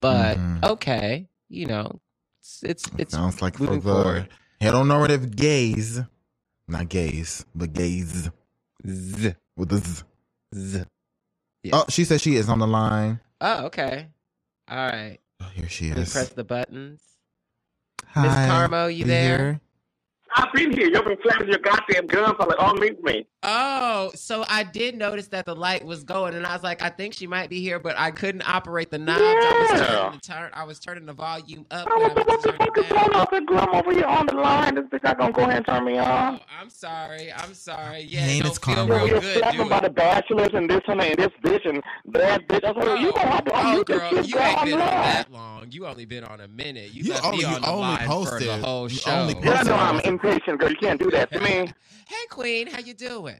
but 0.00 0.36
hmm. 0.36 0.58
okay, 0.64 1.28
you 1.48 1.66
know, 1.66 2.00
it's 2.40 2.62
it's, 2.62 2.90
it's 2.98 3.12
sounds 3.12 3.40
like 3.40 3.56
for 3.56 3.66
the 3.66 3.80
forward. 3.80 4.28
heteronormative 4.60 5.34
gays, 5.36 6.00
not 6.68 6.88
gays, 6.88 7.46
but 7.54 7.72
gays 7.72 8.28
Z. 8.86 9.34
with 9.56 9.68
the 9.68 9.78
z. 9.78 10.02
Z. 10.54 10.84
Oh, 11.72 11.84
she 11.88 12.04
says 12.04 12.20
she 12.20 12.36
is 12.36 12.48
on 12.48 12.58
the 12.58 12.66
line. 12.66 13.20
Oh, 13.40 13.66
okay. 13.66 14.08
All 14.68 14.76
right. 14.76 15.18
Oh, 15.40 15.48
here 15.54 15.68
she 15.68 15.90
Let 15.90 15.98
is. 15.98 16.12
press 16.12 16.28
the 16.30 16.44
buttons. 16.44 17.02
Hi, 18.08 18.22
Miss 18.22 18.34
Carmo, 18.34 18.88
you 18.90 18.98
you 18.98 19.04
there? 19.04 19.36
here? 19.38 19.60
I've 20.34 20.52
been 20.52 20.72
here. 20.72 20.88
You've 20.88 21.04
been 21.04 21.18
flashing 21.18 21.48
your 21.48 21.58
goddamn 21.58 22.06
gun 22.06 22.34
for 22.36 22.46
like 22.46 22.58
unmute 22.58 23.00
me. 23.02 23.26
Oh, 23.48 24.10
so 24.16 24.44
I 24.48 24.64
did 24.64 24.96
notice 24.96 25.28
that 25.28 25.46
the 25.46 25.54
light 25.54 25.84
was 25.84 26.02
going, 26.02 26.34
and 26.34 26.44
I 26.44 26.52
was 26.52 26.64
like, 26.64 26.82
I 26.82 26.88
think 26.90 27.14
she 27.14 27.28
might 27.28 27.48
be 27.48 27.60
here, 27.60 27.78
but 27.78 27.96
I 27.96 28.10
couldn't 28.10 28.42
operate 28.48 28.90
the 28.90 28.98
knobs. 28.98 29.20
I 29.22 29.68
was 29.70 29.80
turning 29.80 30.12
the 30.12 30.20
turn. 30.20 30.50
I 30.52 30.64
was 30.64 30.78
turning 30.80 31.06
the 31.06 31.12
volume 31.12 31.64
up. 31.70 31.86
I 31.88 31.94
was 31.94 32.12
like, 32.16 32.26
what 32.26 32.42
the 32.42 32.52
fuck 32.54 32.76
is 32.78 32.86
going 32.88 33.14
on? 33.14 33.26
Good 33.30 33.46
girl, 33.46 33.58
I'm 33.60 33.74
over 33.76 33.92
here 33.92 34.04
on 34.04 34.26
the 34.26 34.34
line. 34.34 34.74
This 34.74 34.84
bitch 34.86 35.04
not 35.04 35.18
gonna 35.18 35.32
go 35.32 35.42
ahead 35.42 35.58
and 35.58 35.66
turn 35.66 35.84
me 35.84 35.96
on. 35.96 36.40
Oh, 36.40 36.44
I'm 36.60 36.68
sorry. 36.70 37.32
I'm 37.32 37.54
sorry. 37.54 38.00
Yeah, 38.02 38.20
Hey, 38.22 38.38
it 38.38 38.42
Miss 38.42 38.58
don't 38.58 38.74
feel 38.76 38.88
real 38.88 39.06
You're 39.08 39.20
good. 39.20 39.38
flapping 39.38 39.60
Do 39.60 39.66
about 39.66 39.82
the 39.84 39.90
bachelors 39.90 40.50
and 40.52 40.68
this 40.68 40.82
and 40.88 40.98
that 41.00 41.08
and 41.10 41.18
this 41.18 41.32
bitch 41.42 41.68
and 41.68 41.82
that 42.14 42.48
bitch. 42.48 42.64
I 42.64 42.72
was 42.72 42.84
like, 42.84 43.00
you 43.00 43.12
gonna 43.12 43.28
have 43.30 43.44
to 43.44 43.52
Oh, 43.52 43.56
unmute 43.58 43.86
girl, 43.86 44.10
this 44.10 44.28
you 44.28 44.38
ain't 44.40 44.64
been 44.64 44.72
on 44.74 44.78
line. 44.80 44.88
that 44.88 45.30
long. 45.32 45.66
You 45.70 45.86
only 45.86 46.04
been 46.04 46.24
on 46.24 46.40
a 46.40 46.48
minute. 46.48 46.92
You, 46.92 47.04
You 47.04 47.12
left 47.12 47.24
only- 47.24 47.36
me 47.38 47.42
you 47.44 47.48
on 47.54 47.62
the 47.62 47.68
only 47.68 47.80
line 47.82 47.98
for 47.98 48.04
the 48.06 48.10
posted- 48.30 48.64
whole 48.64 48.90
you 48.90 48.96
show. 48.98 49.10
only 49.12 49.34
Yeah, 49.40 49.52
I 49.52 49.62
know 49.62 49.74
I'm 49.76 50.00
impatient, 50.00 50.58
girl. 50.58 50.70
You 50.70 50.76
can't 50.76 51.00
do 51.00 51.10
that 51.12 51.30
to 51.30 51.40
me. 51.40 51.72
Hey, 52.08 52.14
Queen, 52.30 52.68
how 52.68 52.78
you 52.78 52.94
doing? 52.94 53.35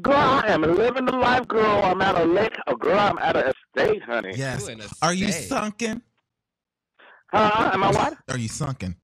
Girl, 0.00 0.14
I 0.14 0.46
am 0.48 0.62
living 0.62 1.04
the 1.04 1.12
life, 1.16 1.46
girl. 1.48 1.82
I'm 1.84 2.00
at 2.00 2.18
a 2.18 2.24
lake. 2.24 2.56
Oh, 2.66 2.76
girl, 2.76 2.98
I'm 2.98 3.18
at 3.18 3.36
a 3.36 3.52
estate, 3.76 4.02
honey. 4.02 4.32
Yes. 4.34 4.66
You 4.68 4.76
Are 5.02 5.12
you 5.12 5.30
state. 5.30 5.48
sunken? 5.48 6.02
Huh? 7.30 7.70
Am 7.74 7.84
I 7.84 7.90
what? 7.90 8.14
Are 8.30 8.38
you 8.38 8.48
sunken? 8.48 8.96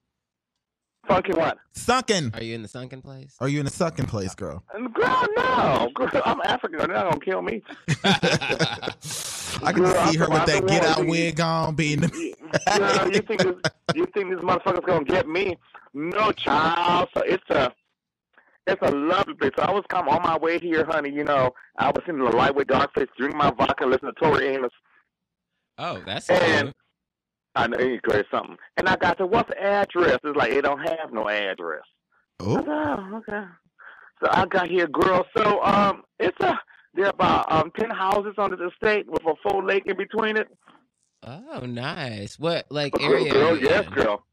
Funky 1.07 1.33
what? 1.33 1.59
Sunken. 1.73 2.31
Are 2.35 2.43
you 2.43 2.55
in 2.55 2.63
the 2.63 2.69
sunken 2.69 3.03
place? 3.03 3.35
Are 3.41 3.49
you 3.49 3.59
in 3.61 3.65
the 3.67 3.71
sucking 3.71 4.07
place, 4.07 4.35
girl? 4.35 4.63
Girl, 4.95 5.27
no. 5.37 5.91
Girl, 5.95 6.23
I'm 6.25 6.41
African. 6.45 6.79
They're 6.79 6.89
not 6.89 7.11
gonna 7.11 7.21
kill 7.25 7.43
me. 7.43 7.63
I 8.05 9.73
can 9.73 9.83
Girl, 9.83 10.07
see 10.07 10.17
her 10.19 10.25
I'm 10.27 10.33
with 10.33 10.47
that 10.47 10.67
get 10.69 10.85
out 10.85 10.99
who- 11.01 11.07
wig 11.11 11.41
on, 11.41 11.75
being 11.75 12.01
Girl, 12.77 13.11
you 13.13 13.21
think 13.21 13.43
this, 13.43 13.55
you 13.95 14.07
think 14.15 14.31
this 14.31 14.41
motherfucker's 14.41 14.85
gonna 14.87 15.05
get 15.05 15.27
me? 15.29 15.57
No, 15.95 16.31
child. 16.33 17.09
So 17.15 17.23
it's 17.23 17.49
a 17.51 17.73
it's 18.69 18.83
a 18.83 18.91
lovely 18.95 19.35
place. 19.35 19.53
So 19.57 19.63
I 19.63 19.71
was 19.71 19.85
come 19.89 20.09
on 20.09 20.23
my 20.23 20.39
way 20.39 20.59
here, 20.59 20.85
honey. 20.85 21.11
You 21.11 21.25
know, 21.25 21.51
I 21.79 21.89
was 21.89 22.03
in 22.07 22.19
the 22.19 22.25
lightweight 22.25 22.69
dark 22.69 22.95
place, 22.95 23.09
drink 23.17 23.35
my 23.35 23.51
vodka, 23.51 23.87
listen 23.87 24.07
to 24.07 24.13
Tori 24.21 24.47
Amos, 24.49 24.71
Oh, 25.79 26.03
that's 26.05 26.29
and 26.29 26.67
cute. 26.67 26.77
I 27.55 27.67
know 27.69 27.79
you 27.79 28.01
great 28.01 28.27
something. 28.31 28.57
And 28.77 28.89
I 28.89 28.97
got 28.97 29.19
to 29.19 29.27
what's 29.27 29.49
the 29.49 29.63
address? 29.63 30.19
It's 30.25 30.37
like 30.37 30.53
it 30.53 30.63
don't 30.63 30.81
have 30.81 31.13
no 31.13 31.29
address. 31.29 31.83
Oh, 32.41 32.65
oh, 32.67 33.17
okay. 33.17 33.45
So 34.23 34.29
I 34.31 34.47
got 34.47 34.69
here, 34.69 34.89
girl. 34.89 35.25
So 35.37 35.63
um, 35.63 36.03
it's 36.19 36.39
a 36.41 36.59
there 36.95 37.07
are 37.07 37.11
about 37.11 37.51
um 37.51 37.71
ten 37.79 37.91
houses 37.91 38.35
on 38.39 38.51
the 38.51 38.69
estate 38.69 39.07
with 39.09 39.23
a 39.25 39.35
full 39.43 39.65
lake 39.65 39.85
in 39.87 39.97
between 39.97 40.37
it. 40.37 40.49
Oh, 41.23 41.61
nice. 41.61 42.39
What 42.39 42.67
like 42.71 43.01
area? 43.01 43.33
girl, 43.33 43.57
yes, 43.57 43.87
in? 43.87 43.93
girl. 43.93 44.25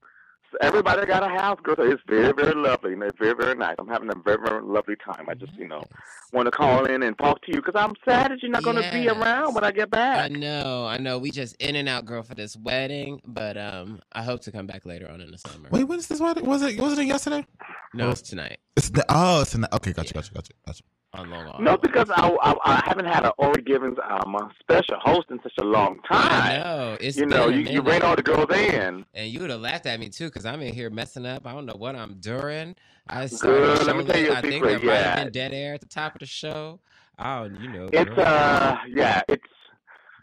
So 0.56 0.68
everybody 0.68 1.06
got 1.06 1.24
a 1.24 1.28
house, 1.28 1.60
girl. 1.64 1.76
So 1.76 1.84
it's 1.84 2.02
very, 2.08 2.32
very 2.32 2.54
lovely. 2.54 2.94
And 2.94 3.04
it's 3.04 3.18
very, 3.20 3.34
very 3.36 3.56
nice. 3.56 3.76
I'm 3.78 3.88
having 3.88 4.10
a 4.10 4.16
very, 4.16 4.38
very 4.46 4.62
lovely 4.62 4.96
time. 4.96 5.26
I 5.28 5.34
just, 5.34 5.54
you 5.56 5.68
know, 5.68 5.84
want 6.32 6.46
to 6.46 6.52
call 6.52 6.86
in 6.86 7.04
and 7.04 7.18
talk 7.18 7.42
to 7.42 7.52
you 7.52 7.62
because 7.62 7.74
I'm 7.76 7.94
sad 8.06 8.32
that 8.32 8.42
you're 8.42 8.52
not 8.52 8.64
going 8.64 8.82
to 8.82 8.90
be 8.92 9.10
around 9.10 9.54
when 9.54 9.64
I 9.64 9.72
get 9.72 9.90
back. 9.90 10.32
I 10.32 10.34
know, 10.34 10.86
I 10.86 10.98
know. 10.98 11.18
We 11.18 11.32
just 11.32 11.56
in 11.58 11.76
and 11.76 11.90
out, 11.90 12.06
girl, 12.06 12.24
for 12.24 12.36
this 12.36 12.56
wedding, 12.56 13.22
but 13.26 13.58
um, 13.58 14.00
I 14.14 14.24
hope 14.24 14.42
to 14.42 14.52
come 14.52 14.66
back 14.68 14.86
later 14.86 15.10
on 15.10 15.20
in 15.20 15.32
the 15.32 15.38
summer. 15.38 15.68
wait, 15.72 15.84
when 15.84 16.00
is 16.00 16.08
this 16.08 16.22
wedding? 16.22 16.46
Was 16.46 16.62
it? 16.62 16.80
Wasn't 16.80 17.02
it 17.02 17.06
yesterday? 17.06 17.46
No, 17.94 18.10
it's 18.10 18.22
tonight 18.22 18.60
It's 18.76 18.90
the, 18.90 19.06
oh, 19.10 19.42
it's 19.42 19.56
in 19.56 19.62
the, 19.62 19.76
okay. 19.76 19.94
Gotcha, 19.94 20.14
gotcha, 20.14 20.34
gotcha, 20.34 20.54
gotcha. 20.66 20.84
On 21.16 21.30
Long 21.30 21.48
Island. 21.48 21.64
No, 21.66 21.78
because 21.78 22.10
I, 22.10 22.28
I, 22.42 22.56
I 22.66 22.84
haven't 22.86 23.06
had 23.06 23.26
an 23.26 23.32
Ori 23.38 23.62
Givens 23.62 23.98
um, 24.10 24.36
special 24.60 24.98
host 25.00 25.28
in 25.32 25.40
such 25.42 25.54
a 25.60 25.64
long 25.64 26.00
time. 26.10 26.62
know. 26.62 26.98
It's 27.00 27.18
you 27.18 27.26
know, 27.26 27.48
you, 27.50 27.62
you 27.62 27.82
all 28.04 28.16
the 28.16 28.24
girls 28.24 28.48
in. 28.52 29.06
And 29.14 29.30
you 29.32 29.40
would 29.42 29.50
have 29.50 29.62
laughed 29.62 29.86
at 29.86 30.00
me 30.00 30.10
too, 30.10 30.26
because 30.26 30.46
I'm 30.46 30.62
in 30.62 30.74
here 30.74 30.90
messing 30.90 31.26
up. 31.26 31.46
I 31.48 31.54
don't 31.54 31.66
know 31.66 31.76
what 31.78 31.96
I'm 31.96 32.16
doing. 32.16 32.76
I 33.08 33.28
Girl, 33.28 33.76
let 33.84 33.98
me 33.98 34.04
tell 34.06 34.20
you 34.20 34.32
a 34.32 34.36
I 34.36 34.42
think 34.42 34.54
secret, 34.56 34.80
there 34.82 34.90
might 34.90 34.96
have 35.04 35.16
been 35.26 35.32
dead 35.32 35.54
air 35.54 35.74
at 35.76 35.82
the 35.82 35.88
top 35.88 36.16
of 36.16 36.20
the 36.20 36.26
show. 36.26 36.80
Oh, 37.20 37.46
you 37.46 37.70
know, 37.70 37.88
It's 37.94 38.10
girl. 38.10 38.20
uh, 38.26 38.78
yeah, 38.90 39.22
it's 39.30 39.44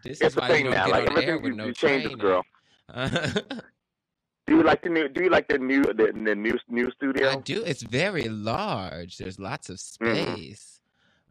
this 0.02 0.20
it's 0.20 0.34
is 0.34 0.36
a 0.36 0.40
why 0.40 0.48
you 0.48 0.54
thing 0.54 0.64
don't 0.64 0.74
now. 0.74 0.86
get 0.86 0.92
Like 0.92 1.08
on 1.08 1.14
the 1.14 1.24
air 1.24 1.36
everything 1.36 1.42
with 1.42 1.52
you, 1.52 1.56
no 1.56 1.66
you 1.66 1.72
training. 1.72 2.18
girl. 2.18 2.44
Do 4.46 4.56
you 4.56 4.62
like 4.64 4.82
the 4.82 4.88
new? 4.90 5.08
Do 5.08 5.22
you 5.22 5.30
like 5.30 5.48
the 5.48 5.58
new 5.58 5.82
the, 5.84 6.12
the 6.12 6.34
new 6.34 6.58
new 6.68 6.90
studio? 6.90 7.30
I 7.30 7.36
do. 7.36 7.62
It's 7.62 7.82
very 7.82 8.28
large. 8.28 9.16
There's 9.18 9.38
lots 9.38 9.70
of 9.70 9.76
Mhm. 9.76 10.34
space. 10.34 10.80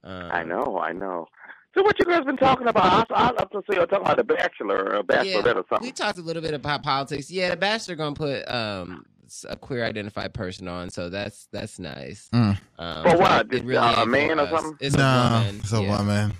Um, 0.03 0.29
I 0.31 0.43
know, 0.43 0.79
I 0.83 0.91
know. 0.93 1.27
So 1.75 1.83
what 1.83 1.97
you 1.99 2.05
guys 2.05 2.25
been 2.25 2.37
talking 2.37 2.67
about? 2.67 3.09
I, 3.11 3.27
I 3.27 3.31
love 3.31 3.49
to 3.51 3.61
see 3.69 3.79
you 3.79 3.85
talking 3.85 4.01
about 4.05 4.17
the 4.17 4.23
Bachelor 4.25 4.97
or 4.97 5.03
Bachelorette 5.03 5.55
or 5.55 5.63
something. 5.69 5.81
We 5.87 5.91
talked 5.91 6.17
a 6.17 6.21
little 6.21 6.41
bit 6.41 6.53
about 6.53 6.83
politics. 6.83 7.31
Yeah, 7.31 7.49
the 7.51 7.55
Bachelor 7.57 7.95
gonna 7.95 8.15
put 8.15 8.43
um 8.51 9.05
s- 9.25 9.45
a 9.49 9.55
queer 9.55 9.85
identified 9.85 10.33
person 10.33 10.67
on, 10.67 10.89
so 10.89 11.09
that's 11.09 11.47
that's 11.53 11.79
nice. 11.79 12.29
Mm. 12.33 12.57
Um, 12.77 13.03
For 13.09 13.17
what? 13.17 13.45
It 13.45 13.51
Just, 13.51 13.63
really 13.63 13.77
uh, 13.77 14.03
a 14.03 14.05
man 14.05 14.39
or 14.39 14.49
something? 14.49 14.77
It's 14.81 14.95
no, 14.97 15.03
a 15.03 15.29
woman. 15.39 15.55
it's 15.59 15.71
a 15.73 15.81
yeah. 15.81 15.97
woman 15.97 16.33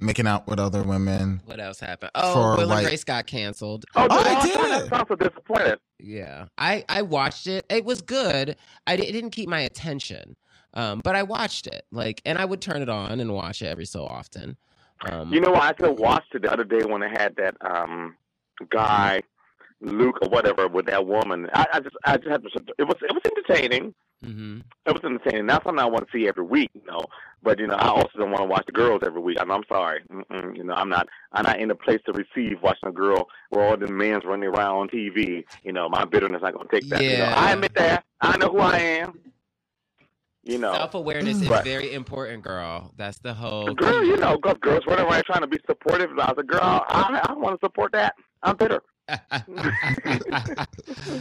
making 0.00 0.26
out 0.26 0.46
with 0.46 0.58
other 0.60 0.82
women. 0.82 1.40
What 1.46 1.60
else 1.60 1.80
happened? 1.80 2.10
Oh, 2.14 2.34
For, 2.34 2.60
Will 2.60 2.66
like- 2.68 2.78
and 2.80 2.86
Grace 2.88 3.04
got 3.04 3.26
canceled. 3.26 3.86
Oh, 3.94 4.06
Oh, 4.10 4.18
I 4.18 4.34
I 4.34 4.42
did. 4.42 4.82
did. 4.82 4.92
I'm 4.92 5.06
so 5.08 5.14
disappointed. 5.14 5.78
Yeah, 5.98 6.46
I 6.58 6.84
I 6.90 7.00
watched 7.02 7.46
it. 7.46 7.64
It 7.70 7.86
was 7.86 8.02
good. 8.02 8.56
I 8.86 8.94
it 8.94 9.12
didn't 9.12 9.30
keep 9.30 9.48
my 9.48 9.60
attention, 9.60 10.36
um, 10.74 11.00
but 11.02 11.16
I 11.16 11.22
watched 11.22 11.66
it. 11.66 11.86
Like, 11.90 12.20
and 12.24 12.38
I 12.38 12.44
would 12.44 12.60
turn 12.60 12.82
it 12.82 12.88
on 12.88 13.20
and 13.20 13.32
watch 13.32 13.62
it 13.62 13.66
every 13.66 13.86
so 13.86 14.04
often. 14.04 14.56
Um, 15.10 15.32
You 15.32 15.40
know? 15.40 15.54
I 15.54 15.72
could 15.72 15.98
watched 15.98 16.34
it 16.34 16.42
the 16.42 16.52
other 16.52 16.64
day 16.64 16.84
when 16.84 17.02
I 17.02 17.08
had 17.08 17.34
that 17.36 17.56
um 17.60 18.16
guy, 18.70 19.22
Luke 19.80 20.18
or 20.22 20.28
whatever, 20.28 20.68
with 20.68 20.86
that 20.86 21.06
woman. 21.06 21.48
I, 21.52 21.66
I 21.74 21.80
just, 21.80 21.96
I 22.04 22.16
just 22.16 22.28
had 22.28 22.42
to. 22.42 22.48
It 22.78 22.84
was, 22.84 22.96
it 23.02 23.12
was 23.12 23.22
entertaining. 23.24 23.94
hmm 24.22 24.60
It 24.86 24.92
was 24.92 25.02
entertaining. 25.04 25.46
That's 25.46 25.64
something 25.64 25.82
I 25.82 25.86
want 25.86 26.06
to 26.08 26.16
see 26.16 26.28
every 26.28 26.44
week, 26.44 26.70
you 26.74 26.82
know. 26.86 27.00
But 27.42 27.58
you 27.58 27.66
know, 27.66 27.74
I 27.74 27.88
also 27.88 28.10
don't 28.16 28.30
want 28.30 28.42
to 28.42 28.48
watch 28.48 28.64
the 28.66 28.72
girls 28.72 29.02
every 29.04 29.20
week. 29.20 29.38
And 29.40 29.52
I'm 29.52 29.64
sorry, 29.68 30.00
Mm-mm, 30.10 30.56
you 30.56 30.64
know, 30.64 30.74
I'm 30.74 30.88
not. 30.88 31.08
I'm 31.32 31.42
not 31.44 31.60
in 31.60 31.70
a 31.70 31.74
place 31.74 32.00
to 32.06 32.12
receive 32.12 32.62
watching 32.62 32.88
a 32.88 32.92
girl 32.92 33.28
where 33.50 33.64
all 33.68 33.76
the 33.76 33.88
men's 33.88 34.24
running 34.24 34.48
around 34.48 34.76
on 34.76 34.88
TV. 34.88 35.44
You 35.62 35.72
know, 35.72 35.88
my 35.88 36.04
bitterness 36.04 36.40
not 36.42 36.54
gonna 36.54 36.68
take 36.72 36.88
that. 36.90 37.02
You 37.02 37.18
know, 37.18 37.24
Yeah. 37.24 37.34
I 37.36 37.52
admit 37.52 37.74
that. 37.74 38.04
I 38.20 38.36
know 38.38 38.50
who 38.50 38.60
I 38.60 38.78
am. 38.78 39.18
You 40.44 40.58
know, 40.58 40.74
Self 40.74 40.94
awareness 40.94 41.40
is 41.40 41.48
But- 41.48 41.64
very 41.64 41.94
important, 41.94 42.42
girl. 42.42 42.92
That's 42.96 43.18
the 43.18 43.32
whole. 43.32 43.72
girl, 43.72 44.02
key. 44.02 44.08
you 44.08 44.16
know, 44.18 44.36
girls, 44.36 44.58
girls 44.60 44.84
running 44.86 45.06
around 45.06 45.24
trying 45.24 45.40
to 45.40 45.46
be 45.46 45.58
supportive. 45.66 46.10
I 46.10 46.26
was 46.26 46.34
like, 46.36 46.46
girl, 46.46 46.60
I, 46.62 47.26
I 47.28 47.32
want 47.32 47.58
to 47.58 47.64
support 47.64 47.92
that. 47.92 48.14
I'm 48.42 48.56
bitter. 48.56 48.82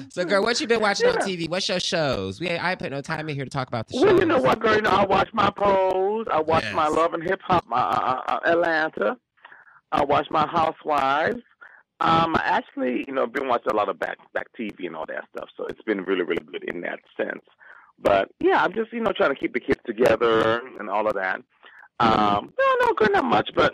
so, 0.10 0.24
girl, 0.26 0.42
what 0.44 0.60
you 0.62 0.68
been 0.68 0.82
watching 0.82 1.08
on 1.08 1.16
TV? 1.16 1.50
What's 1.50 1.68
your 1.68 1.80
shows? 1.80 2.40
We 2.40 2.50
I 2.50 2.72
ain't 2.72 2.80
put 2.80 2.92
no 2.92 3.02
time 3.02 3.28
in 3.30 3.36
here 3.36 3.44
to 3.46 3.50
talk 3.50 3.68
about 3.68 3.88
the 3.88 3.96
shows. 3.96 4.04
Well, 4.04 4.20
you 4.20 4.26
know 4.26 4.42
what, 4.42 4.60
girl? 4.60 4.76
You 4.76 4.82
know, 4.82 4.90
I 4.92 5.06
watch 5.06 5.30
my 5.34 5.50
pose. 5.50 6.26
I 6.32 6.40
watch 6.42 6.66
my 6.74 6.88
Love 6.88 7.14
and 7.14 7.24
Hip 7.24 7.42
Hop, 7.44 7.66
my 7.68 7.82
uh, 7.82 8.22
uh, 8.28 8.40
Atlanta. 8.46 9.18
I 9.92 10.04
watch 10.04 10.28
my 10.32 10.48
Housewives. 10.48 11.42
Um, 12.00 12.36
I 12.36 12.42
actually, 12.44 13.06
you 13.08 13.14
know, 13.14 13.28
been 13.28 13.48
watching 13.48 13.72
a 13.72 13.76
lot 13.76 13.90
of 13.90 14.00
back 14.00 14.18
back 14.34 14.48
TV 14.60 14.88
and 14.88 14.96
all 14.96 15.06
that 15.08 15.26
stuff. 15.36 15.50
So 15.56 15.66
it's 15.68 15.82
been 15.84 16.04
really, 16.04 16.24
really 16.24 16.44
good 16.52 16.64
in 16.64 16.82
that 16.82 17.00
sense. 17.18 17.44
But 18.00 18.30
yeah, 18.40 18.64
I'm 18.64 18.74
just, 18.74 18.92
you 18.92 19.00
know, 19.00 19.14
trying 19.16 19.34
to 19.34 19.40
keep 19.40 19.54
the 19.54 19.60
kids 19.60 19.80
together 19.86 20.62
and 20.80 20.90
all 20.90 21.08
of 21.08 21.14
that. 21.16 21.42
Um, 22.00 22.54
no, 22.60 22.76
no, 22.82 22.94
good, 22.94 23.12
not 23.12 23.26
much. 23.26 23.50
But 23.56 23.74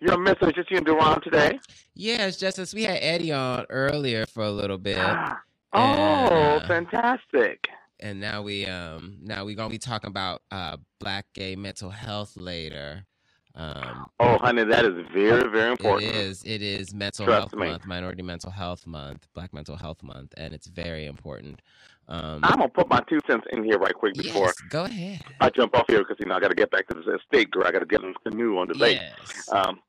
your 0.00 0.18
message 0.18 0.54
just 0.54 0.70
you 0.70 0.76
and 0.78 0.86
Duran 0.86 1.20
today. 1.22 1.58
Yeah, 1.94 2.26
it's 2.26 2.36
just 2.36 2.58
as 2.58 2.74
we 2.74 2.82
had 2.84 2.98
Eddie 3.00 3.32
on 3.32 3.64
earlier 3.70 4.26
for 4.26 4.42
a 4.42 4.50
little 4.50 4.78
bit. 4.78 4.96
Oh, 4.98 5.38
And, 5.72 6.62
uh, 6.62 6.66
fantastic! 6.66 7.68
and 8.00 8.20
now 8.20 8.42
we 8.42 8.66
um 8.66 9.16
now 9.22 9.42
we're 9.44 9.56
gonna 9.56 9.70
be 9.70 9.78
talking 9.78 10.08
about 10.08 10.42
uh 10.50 10.76
black 11.00 11.24
gay 11.32 11.56
mental 11.56 11.88
health 11.88 12.36
later. 12.36 13.06
Um 13.54 14.10
Oh, 14.20 14.36
honey, 14.38 14.64
that 14.64 14.84
is 14.84 15.06
very, 15.14 15.50
very 15.50 15.70
important. 15.70 16.10
It 16.10 16.14
is. 16.14 16.42
It 16.44 16.60
is 16.60 16.92
mental 16.94 17.24
Trust 17.24 17.38
health 17.40 17.54
me. 17.54 17.68
month, 17.68 17.86
minority 17.86 18.22
mental 18.22 18.50
health 18.50 18.86
month, 18.86 19.26
black 19.34 19.54
mental 19.54 19.76
health 19.76 20.02
month, 20.02 20.34
and 20.36 20.52
it's 20.52 20.66
very 20.66 21.06
important. 21.06 21.62
Um 22.08 22.40
I'm 22.42 22.58
gonna 22.58 22.68
put 22.68 22.88
my 22.88 23.00
two 23.08 23.18
cents 23.28 23.46
in 23.50 23.64
here 23.64 23.78
right 23.78 23.94
quick 23.94 24.16
before 24.16 24.46
yes, 24.46 24.60
go 24.68 24.84
ahead. 24.84 25.24
I 25.40 25.50
jump 25.50 25.76
off 25.76 25.86
here 25.88 25.98
because 25.98 26.16
you 26.20 26.26
know 26.26 26.34
I 26.36 26.40
got 26.40 26.48
to 26.48 26.54
get 26.54 26.70
back 26.70 26.86
to 26.88 26.94
the 26.94 27.16
estate, 27.16 27.50
girl. 27.50 27.64
I 27.66 27.72
got 27.72 27.80
to 27.80 27.86
get 27.86 28.02
in 28.02 28.12
the 28.12 28.30
canoe 28.30 28.58
on 28.58 28.68
the 28.68 28.74
lake. 28.74 28.98
Yes. 29.00 29.48
Um, 29.50 29.80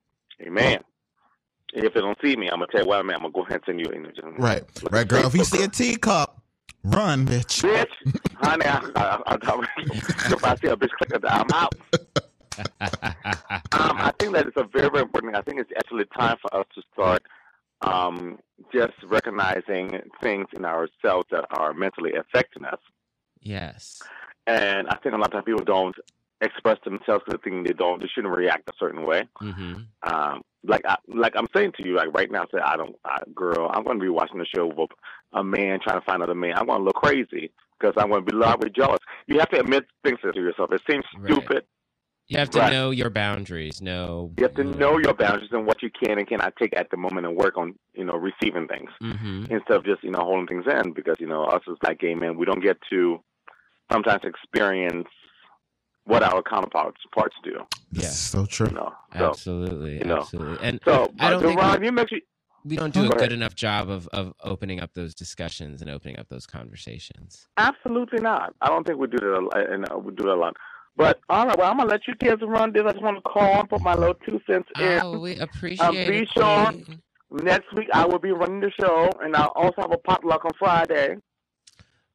amen. 0.41 0.79
If 1.73 1.93
they 1.93 1.99
don't 1.99 2.17
see 2.23 2.35
me, 2.35 2.47
I'm 2.47 2.59
gonna 2.59 2.67
tell 2.71 2.81
you 2.81 2.87
what, 2.87 3.05
man. 3.05 3.17
I'm 3.17 3.21
gonna 3.23 3.33
go 3.33 3.41
ahead 3.41 3.55
and 3.55 3.63
send 3.65 3.79
you 3.79 3.91
in. 3.91 4.41
Right, 4.41 4.63
right, 4.89 5.07
girl. 5.07 5.27
If 5.27 5.35
you 5.35 5.43
see 5.43 5.63
a 5.63 5.67
teacup, 5.67 6.41
run, 6.83 7.25
bitch. 7.25 7.61
Bitch, 7.61 8.21
honey, 8.35 8.65
I, 8.65 8.79
I, 8.95 9.21
I, 9.27 9.37
I, 9.41 9.65
if 10.31 10.43
I 10.43 10.55
see 10.55 10.67
a 10.67 10.75
bitch 10.77 10.89
click, 10.91 11.21
I'm 11.27 11.51
out. 11.51 11.75
um, 12.57 13.97
I 13.97 14.11
think 14.17 14.33
that 14.33 14.47
it's 14.47 14.57
a 14.57 14.63
very, 14.63 14.89
very 14.89 15.03
important. 15.03 15.33
thing. 15.33 15.35
I 15.35 15.41
think 15.41 15.59
it's 15.59 15.71
actually 15.77 16.05
time 16.17 16.37
for 16.41 16.55
us 16.55 16.65
to 16.73 16.81
start 16.93 17.21
um, 17.81 18.39
just 18.73 18.93
recognizing 19.05 19.99
things 20.21 20.47
in 20.53 20.65
ourselves 20.65 21.27
that 21.31 21.45
are 21.51 21.73
mentally 21.73 22.13
affecting 22.15 22.65
us. 22.65 22.79
Yes. 23.41 24.01
And 24.45 24.87
I 24.87 24.95
think 24.97 25.13
a 25.13 25.17
lot 25.17 25.27
of 25.27 25.31
times 25.33 25.45
people 25.45 25.63
don't 25.63 25.95
express 26.41 26.77
themselves 26.83 27.23
because 27.25 27.39
they 27.43 27.49
think 27.49 27.67
they 27.67 27.73
don't, 27.73 28.01
they 28.01 28.07
shouldn't 28.07 28.35
react 28.35 28.69
a 28.69 28.73
certain 28.79 29.05
way. 29.05 29.27
Mm-hmm. 29.41 29.83
Um, 30.11 30.41
like 30.63 30.81
I, 30.85 30.97
like 31.07 31.33
I'm 31.35 31.47
saying 31.55 31.73
to 31.77 31.87
you, 31.87 31.95
like 31.95 32.13
right 32.13 32.31
now, 32.31 32.45
say 32.51 32.59
I 32.63 32.77
don't, 32.77 32.95
I, 33.05 33.21
girl, 33.33 33.69
I'm 33.73 33.83
going 33.83 33.99
to 33.99 34.03
be 34.03 34.09
watching 34.09 34.39
the 34.39 34.45
show 34.45 34.67
with 34.67 34.89
a 35.33 35.43
man 35.43 35.79
trying 35.83 35.99
to 35.99 36.05
find 36.05 36.17
another 36.17 36.35
man. 36.35 36.53
I'm 36.55 36.65
going 36.67 36.79
to 36.79 36.83
look 36.83 36.95
crazy 36.95 37.51
because 37.79 37.93
I'm 37.97 38.09
going 38.09 38.25
to 38.25 38.31
be 38.31 38.35
largely 38.37 38.69
jealous. 38.69 38.99
You 39.27 39.39
have 39.39 39.49
to 39.49 39.59
admit 39.59 39.85
things 40.03 40.19
to 40.21 40.31
yourself. 40.39 40.71
It 40.71 40.81
seems 40.89 41.05
Right. 41.17 41.31
stupid. 41.31 41.65
You 42.27 42.37
have 42.39 42.49
to 42.51 42.59
Right. 42.59 42.71
know 42.73 42.91
your 42.91 43.09
boundaries. 43.09 43.81
Know. 43.81 44.33
You 44.37 44.43
have 44.43 44.55
to 44.55 44.63
know 44.65 44.97
your 44.97 45.13
boundaries 45.13 45.49
and 45.53 45.65
what 45.65 45.81
you 45.81 45.89
can 45.89 46.19
and 46.19 46.27
cannot 46.27 46.55
take 46.57 46.75
at 46.75 46.89
the 46.89 46.97
moment 46.97 47.25
and 47.25 47.35
work 47.37 47.57
on, 47.57 47.75
you 47.93 48.03
know, 48.03 48.15
receiving 48.17 48.67
things 48.67 48.89
Mm-hmm. 49.01 49.45
instead 49.49 49.77
of 49.77 49.85
just, 49.85 50.03
you 50.03 50.11
know, 50.11 50.19
holding 50.19 50.47
things 50.47 50.65
in 50.67 50.91
because, 50.91 51.15
you 51.19 51.27
know, 51.27 51.45
us 51.45 51.61
as 51.69 51.77
black 51.81 51.99
gay 51.99 52.15
men, 52.15 52.37
we 52.37 52.45
don't 52.45 52.61
get 52.61 52.77
to 52.89 53.19
sometimes 53.91 54.23
experience 54.25 55.07
what 56.03 56.21
our 56.23 56.41
counterparts 56.41 56.99
parts 57.15 57.35
do. 57.43 57.65
This 57.91 58.05
is 58.05 58.17
so 58.17 58.45
true. 58.45 58.67
You 58.67 58.73
know, 58.73 58.93
so, 59.17 59.25
Absolutely. 59.29 59.97
you 59.99 60.03
know. 60.05 60.17
Absolutely. 60.17 60.57
And 60.67 60.79
so, 60.85 61.13
I 61.19 61.29
don't 61.29 61.41
think 61.43 61.59
Ron, 61.59 61.79
we, 61.79 61.85
you 61.87 61.91
make 61.93 62.09
sure, 62.09 62.19
we 62.65 62.75
don't 62.75 62.93
do 62.93 63.01
a 63.01 63.03
Go 63.03 63.09
good 63.11 63.21
ahead. 63.21 63.31
enough 63.31 63.55
job 63.55 63.89
of, 63.89 64.07
of 64.09 64.33
opening 64.43 64.81
up 64.81 64.93
those 64.93 65.15
discussions 65.15 65.81
and 65.81 65.89
opening 65.89 66.19
up 66.19 66.27
those 66.27 66.45
conversations. 66.45 67.47
Absolutely 67.57 68.19
not. 68.19 68.53
I 68.61 68.67
don't 68.67 68.85
think 68.85 68.99
we 68.99 69.07
do 69.07 69.17
that. 69.17 69.49
A 69.55 69.73
and 69.73 69.89
uh, 69.89 69.97
we 69.97 70.13
do 70.13 70.23
that 70.23 70.33
a 70.33 70.35
lot. 70.35 70.55
But 70.97 71.19
all 71.29 71.45
right, 71.45 71.57
well, 71.57 71.69
I'm 71.69 71.77
gonna 71.77 71.89
let 71.89 72.07
you 72.07 72.15
kids 72.15 72.41
run 72.45 72.73
this. 72.73 72.83
I 72.85 72.91
just 72.91 73.03
want 73.03 73.17
to 73.17 73.21
call 73.21 73.59
and 73.59 73.69
put 73.69 73.81
my 73.81 73.93
little 73.93 74.15
two 74.15 74.41
cents 74.47 74.67
in. 74.79 74.99
Oh, 75.03 75.19
we 75.19 75.35
appreciate 75.35 75.85
um, 75.85 75.93
be 75.93 76.23
it. 76.23 76.29
sure 76.35 76.71
Queen. 76.71 77.01
next 77.29 77.71
week 77.75 77.87
I 77.93 78.05
will 78.05 78.17
be 78.17 78.31
running 78.31 78.61
the 78.61 78.71
show, 78.71 79.11
and 79.21 79.35
I'll 79.35 79.53
also 79.55 79.81
have 79.81 79.91
a 79.91 79.97
potluck 79.97 80.43
on 80.43 80.51
Friday. 80.57 81.17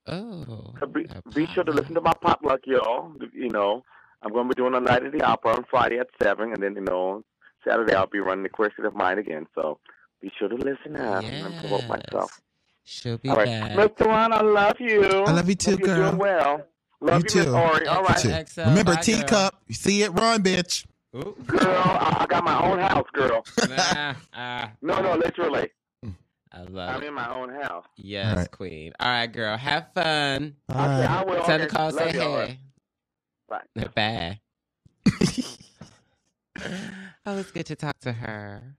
Oh. 0.09 0.75
So 0.81 0.87
be, 0.87 1.07
be 1.33 1.47
sure 1.55 1.63
to 1.63 1.71
listen 1.71 1.95
to 1.95 2.01
my 2.01 2.13
pop 2.21 2.43
luck, 2.43 2.63
y'all. 2.67 3.13
You 3.33 3.51
know, 3.51 3.85
I'm 4.21 4.33
going 4.33 4.49
to 4.49 4.55
be 4.55 4.61
doing 4.61 4.75
a 4.75 4.81
night 4.81 5.05
at 5.05 5.13
the 5.13 5.23
opera 5.23 5.55
on 5.55 5.65
Friday 5.71 6.01
at 6.01 6.09
seven, 6.21 6.53
and 6.53 6.61
then 6.61 6.75
you 6.75 6.81
know 6.81 7.23
Saturday 7.67 7.95
I'll 7.95 8.09
be 8.09 8.19
running 8.19 8.43
the 8.43 8.49
Queer 8.49 8.73
State 8.73 8.87
of 8.87 8.97
Mind 8.97 9.21
again. 9.21 9.47
So 9.55 9.79
be 10.21 10.33
sure 10.37 10.49
to 10.49 10.57
listen 10.57 10.97
out 10.97 11.23
and 11.23 11.57
promote 11.61 11.87
myself. 11.87 12.41
She'll 12.83 13.19
be 13.19 13.29
All 13.29 13.37
right, 13.37 13.47
back. 13.47 13.73
Mr. 13.77 14.07
Ron, 14.07 14.33
I 14.33 14.41
love 14.41 14.75
you. 14.81 15.05
I 15.05 15.31
love 15.31 15.49
you 15.49 15.55
too, 15.55 15.71
Hope 15.73 15.81
you're 15.81 15.95
girl. 15.95 16.11
doing 16.11 16.19
well. 16.19 16.67
Love 17.03 17.25
you 17.33 17.41
you, 17.41 17.45
too. 17.45 17.53
Miss 17.53 17.55
Ori. 17.55 17.87
All 17.89 18.03
You 18.09 18.15
too. 18.15 18.29
Remember, 18.59 18.97
teacup. 18.97 19.61
You 19.67 19.75
see 19.75 20.03
it, 20.03 20.13
run, 20.13 20.43
bitch. 20.43 20.87
girl. 21.13 21.35
I, 21.67 22.19
I 22.21 22.27
got 22.27 22.45
my 22.45 22.63
own 22.65 22.79
house, 22.79 23.07
girl. 23.13 23.45
no, 24.83 25.01
no, 25.01 25.17
literally. 25.17 25.71
I 26.55 26.63
love 26.65 26.97
I'm 26.97 27.03
in 27.03 27.15
my 27.15 27.35
own 27.35 27.49
house. 27.49 27.87
Yes, 27.97 28.31
All 28.31 28.37
right. 28.37 28.51
Queen. 28.51 28.93
All 29.01 29.09
right, 29.11 29.27
girl. 29.27 29.57
Have 29.57 29.87
fun. 29.95 30.55
Okay, 30.71 30.79
I 30.79 31.25
will. 31.25 31.43
Tell 31.43 31.55
Okay. 31.55 31.65
Nicole 31.65 31.91
say 31.93 32.05
Love 32.07 32.15
you, 32.15 32.21
all 32.23 32.37
hey. 32.37 32.59
right. 33.51 33.95
Bye. 33.95 34.41
oh, 37.27 37.39
it's 37.39 37.51
good 37.53 37.67
to 37.67 37.75
talk 37.77 37.99
to 38.01 38.13
her. 38.13 38.77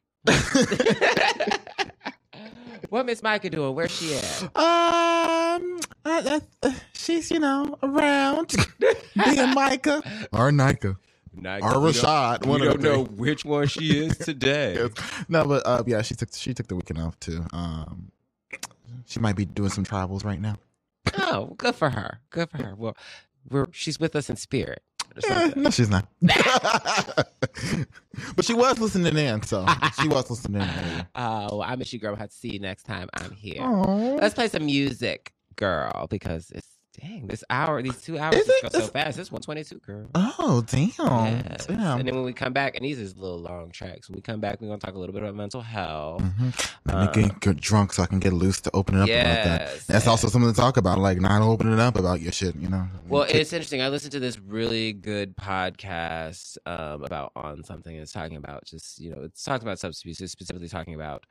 what 2.90 3.06
Miss 3.08 3.22
Micah 3.24 3.50
doing? 3.50 3.74
Where's 3.76 3.92
she 3.92 4.16
at? 4.16 4.44
Um, 4.44 4.50
uh, 6.06 6.40
uh, 6.64 6.72
she's 6.94 7.32
you 7.32 7.40
know 7.40 7.78
around 7.84 8.54
being 9.26 9.54
Micah 9.54 10.02
or 10.32 10.52
Nika 10.52 10.98
Nika, 11.36 11.66
or 11.66 11.80
we 11.80 11.92
don't- 11.92 12.04
Rashad. 12.04 12.46
we 12.46 12.58
don't 12.60 12.82
know 12.82 13.06
three. 13.06 13.16
which 13.16 13.46
one 13.46 13.68
she 13.68 14.06
is 14.06 14.18
today. 14.18 14.76
Yes. 14.80 14.92
No, 15.30 15.46
but 15.46 15.64
uh, 15.66 15.84
yeah, 15.88 16.02
she 16.02 16.16
took 16.16 16.30
she 16.34 16.54
took 16.54 16.68
the 16.68 16.76
weekend 16.76 17.00
off 17.00 17.20
too. 17.20 17.46
Um, 17.54 18.12
she 19.06 19.20
might 19.20 19.36
be 19.36 19.46
doing 19.46 19.70
some 19.70 19.84
travels 19.84 20.24
right 20.24 20.40
now. 20.40 20.58
Oh, 21.18 21.54
good 21.58 21.76
for 21.76 21.90
her. 21.90 22.20
Good 22.30 22.50
for 22.50 22.58
her. 22.58 22.76
Well, 22.76 22.96
we're 23.50 23.68
she's 23.72 24.00
with 24.00 24.16
us 24.16 24.30
in 24.30 24.36
spirit. 24.36 24.82
Eh, 25.30 25.52
no, 25.56 25.70
she's 25.70 25.90
not. 25.90 26.08
but 26.22 27.28
she 28.46 28.54
was 28.54 28.80
listening 28.80 29.16
in, 29.18 29.42
so 29.44 29.66
she 30.02 30.08
was 30.08 30.30
listening 30.30 30.62
in. 30.62 30.68
earlier. 30.70 31.08
Oh, 31.16 31.62
I 31.62 31.76
miss 31.76 31.94
you, 31.94 32.00
girl. 32.00 32.12
I'll 32.12 32.18
have 32.20 32.30
to 32.30 32.36
see 32.36 32.50
you 32.50 32.60
next 32.60 32.84
time 32.84 33.10
I'm 33.14 33.32
here. 33.32 33.62
Aw. 33.62 34.16
Let's 34.16 34.34
play 34.34 34.48
some 34.48 34.66
music, 34.66 35.33
girl, 35.56 36.08
because 36.10 36.52
it's 36.52 36.68
dang 37.02 37.28
this 37.28 37.44
hour, 37.50 37.82
these 37.82 38.02
two 38.02 38.18
hours 38.20 38.36
Is 38.36 38.48
it? 38.48 38.72
go 38.72 38.80
so 38.80 38.88
fast. 38.88 39.18
It's 39.18 39.32
one 39.32 39.42
twenty 39.42 39.64
two, 39.64 39.80
girl. 39.80 40.10
Oh 40.14 40.64
damn! 40.68 40.90
Yes. 40.90 41.66
Damn. 41.66 42.00
And 42.00 42.08
then 42.08 42.16
when 42.16 42.24
we 42.24 42.34
come 42.34 42.54
back, 42.54 42.76
and 42.76 42.86
these 42.86 43.00
is 43.00 43.18
little 43.18 43.40
long 43.40 43.72
tracks. 43.72 44.10
When 44.10 44.16
we 44.16 44.22
come 44.22 44.40
back, 44.40 44.62
we're 44.62 44.68
gonna 44.68 44.80
talk 44.80 44.96
a 44.96 45.00
little 45.00 45.14
bit 45.14 45.24
about 45.24 45.36
mental 45.36 45.62
health. 45.62 46.22
Let 46.86 47.16
me 47.16 47.24
get, 47.24 47.40
get 47.40 47.58
drunk 47.58 47.94
so 47.94 48.04
I 48.04 48.06
can 48.06 48.20
get 48.20 48.34
loose 48.34 48.62
to 48.62 48.72
open 48.74 48.96
it 48.96 49.02
up 49.02 49.10
about 49.10 49.44
that. 49.44 49.62
Yes, 49.62 49.86
That's 49.86 50.08
also 50.08 50.28
something 50.28 50.52
to 50.52 50.60
talk 50.60 50.78
about, 50.78 51.00
like 51.00 51.20
not 51.20 51.42
opening 51.42 51.74
it 51.74 51.80
up 51.80 51.98
about 51.98 52.22
your 52.22 52.32
shit. 52.32 52.56
You 52.56 52.70
know. 52.70 52.88
Well, 53.08 53.24
it's 53.24 53.54
interesting. 53.54 53.82
I 53.82 53.90
listened 53.90 54.12
to 54.14 54.20
this 54.20 54.40
really 54.40 54.94
good 54.94 55.36
podcast 55.36 56.58
um, 56.66 57.04
about 57.04 57.32
on 57.36 57.64
something. 57.64 57.96
It's 57.96 58.12
talking 58.12 58.38
about 58.38 58.66
just 58.66 59.00
you 59.00 59.10
know, 59.10 59.24
it's 59.24 59.44
talking 59.44 59.68
about 59.68 59.80
substance 59.80 60.04
abuse. 60.04 60.32
Specifically 60.32 60.70
talking 60.70 60.94
about 60.94 61.26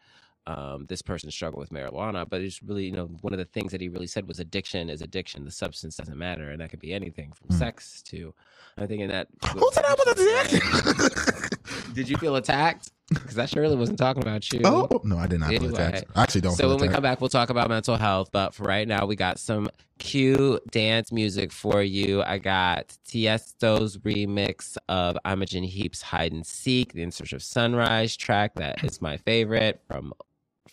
um, 0.47 0.87
this 0.89 1.03
person 1.03 1.31
struggle 1.31 1.59
with 1.61 1.71
marijuana. 1.71 2.29
But 2.29 2.41
it's 2.41 2.63
really 2.63 2.85
you 2.85 2.93
know 2.93 3.07
one 3.21 3.33
of 3.33 3.39
the 3.39 3.45
things 3.45 3.73
that 3.73 3.81
he 3.81 3.89
really 3.89 4.07
said 4.07 4.27
was 4.27 4.41
addiction 4.41 4.89
is 4.91 5.03
addiction. 5.03 5.45
The 5.45 5.51
substance 5.51 5.97
doesn't 5.97 6.19
matter, 6.19 6.51
and 6.51 6.61
that 6.61 6.71
could 6.71 6.81
be 6.81 6.93
anything 6.93 7.33
from 7.33 7.57
sex 7.57 8.03
to. 8.05 8.35
I'm 8.77 8.89
thinking 8.89 9.09
that. 9.09 9.29
Who's 9.53 9.75
that 9.75 9.85
about 9.85 10.17
the 10.17 11.51
dick? 11.51 11.95
Did 11.95 12.09
you 12.09 12.17
feel 12.17 12.37
attacked? 12.37 12.91
Because 13.09 13.39
I 13.39 13.47
surely 13.47 13.77
wasn't 13.77 13.99
talking 13.99 14.23
about 14.23 14.51
you. 14.53 14.61
Oh 14.65 15.01
no, 15.05 15.19
I 15.19 15.27
did 15.27 15.41
not 15.41 15.51
feel 15.51 15.75
attacked. 15.75 16.05
I 16.15 16.23
actually 16.23 16.41
don't 16.41 16.55
So 16.57 16.69
when 16.69 16.79
we 16.79 16.89
come 16.89 17.03
back, 17.03 17.21
we'll 17.21 17.29
talk 17.29 17.51
about 17.51 17.69
mental 17.69 17.97
health. 17.97 18.31
But 18.33 18.55
for 18.55 18.65
right 18.65 18.89
now, 18.89 19.05
we 19.05 19.17
got 19.17 19.39
some 19.39 19.69
cute 19.99 20.63
dance 20.71 21.13
music 21.13 21.53
for 21.53 21.83
you. 21.83 22.23
I 22.23 22.39
got 22.39 22.97
Tiesto's 23.07 23.99
remix 23.99 24.77
of 24.89 25.19
Imogen 25.27 25.63
Heap's 25.63 26.01
"Hide 26.01 26.33
and 26.33 26.47
Seek," 26.47 26.95
the 26.95 27.03
In 27.03 27.11
Search 27.11 27.33
of 27.35 27.43
Sunrise 27.43 28.17
track. 28.17 28.55
That 28.55 28.83
is 28.83 29.03
my 29.03 29.19
favorite 29.19 29.83
from 29.87 30.15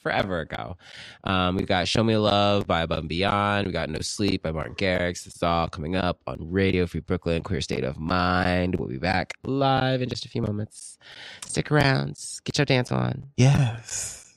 forever 0.01 0.39
ago. 0.39 0.77
Um, 1.23 1.55
we've 1.55 1.67
got 1.67 1.87
Show 1.87 2.03
Me 2.03 2.17
Love 2.17 2.67
by 2.67 2.81
Above 2.81 2.99
and 2.99 3.09
Beyond. 3.09 3.67
We 3.67 3.73
got 3.73 3.89
No 3.89 3.99
Sleep 4.01 4.41
by 4.43 4.51
Martin 4.51 4.75
Garrix. 4.75 5.25
It's 5.27 5.43
all 5.43 5.67
coming 5.67 5.95
up 5.95 6.21
on 6.27 6.37
Radio 6.51 6.85
Free 6.85 7.01
Brooklyn, 7.01 7.43
Queer 7.43 7.61
State 7.61 7.83
of 7.83 7.99
Mind. 7.99 8.75
We'll 8.75 8.89
be 8.89 8.97
back 8.97 9.33
live 9.43 10.01
in 10.01 10.09
just 10.09 10.25
a 10.25 10.29
few 10.29 10.41
moments. 10.41 10.97
Stick 11.45 11.71
around. 11.71 12.17
Get 12.43 12.57
your 12.57 12.65
dance 12.65 12.91
on. 12.91 13.25
Yes. 13.37 14.35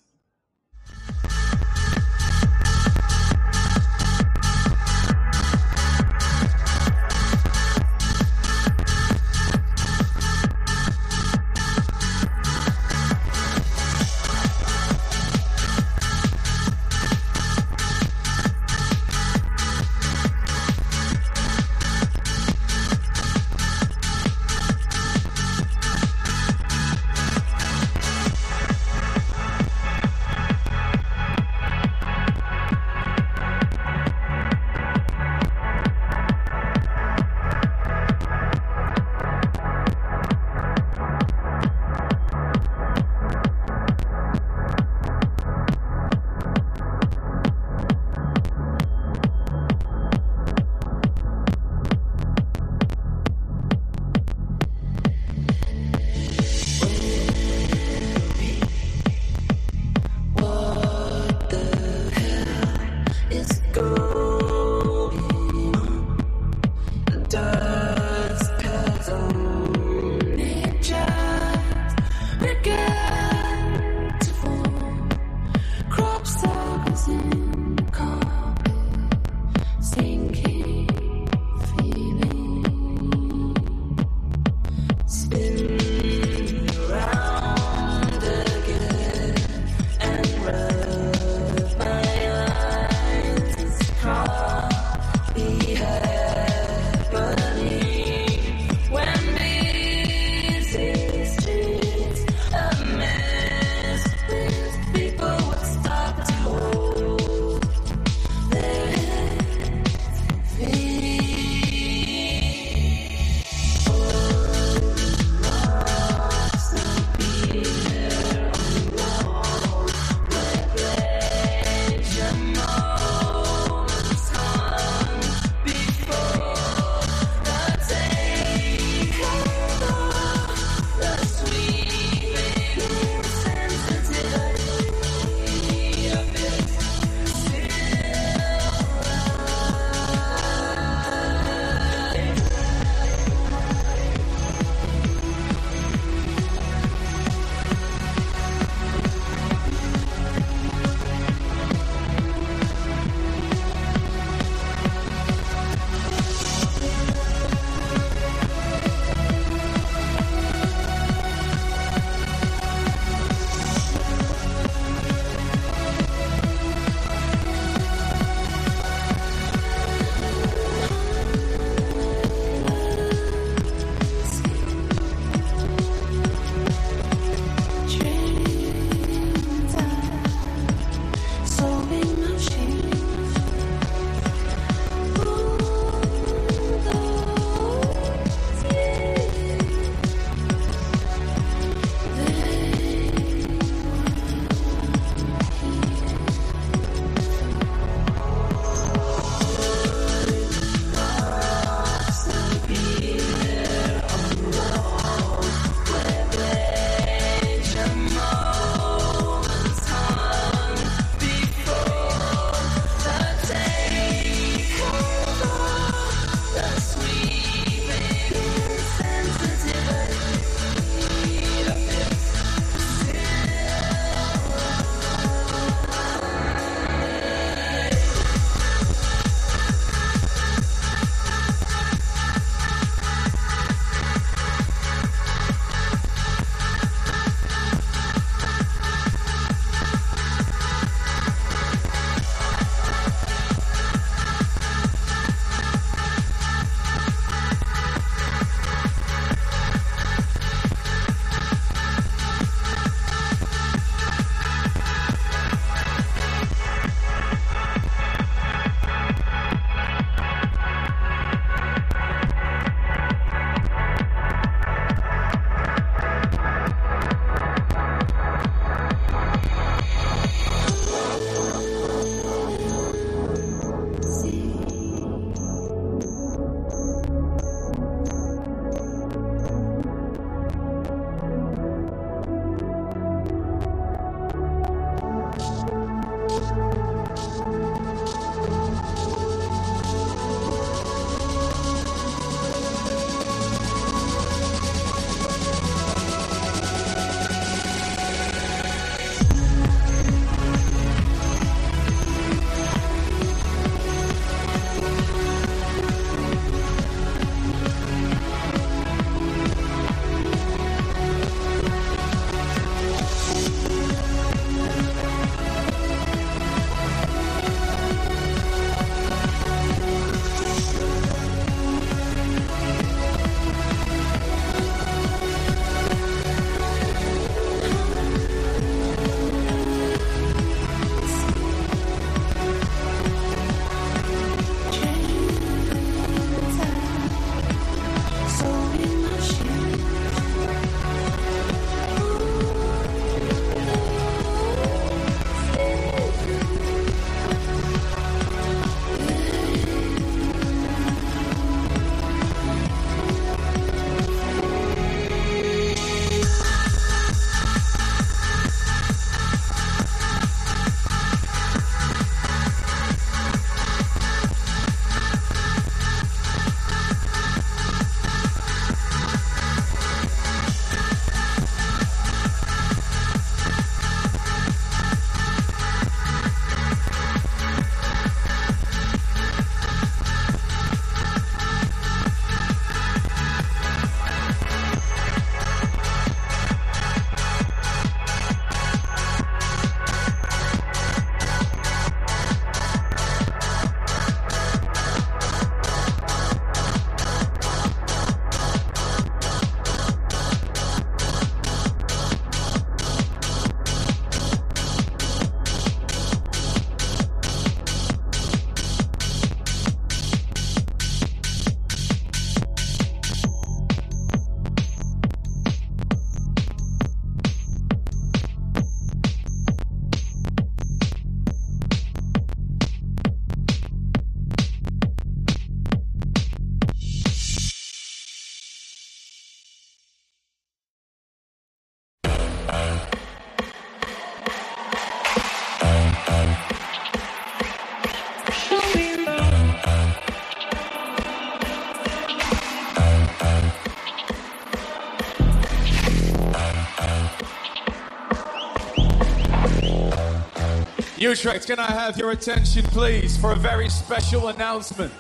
Utrecht, 451.03 451.49
can 451.49 451.59
I 451.59 451.67
have 451.67 451.99
your 451.99 452.13
attention, 452.13 452.63
please, 452.67 453.17
for 453.17 453.33
a 453.33 453.35
very 453.35 453.69
special 453.69 454.29
announcement? 454.29 454.93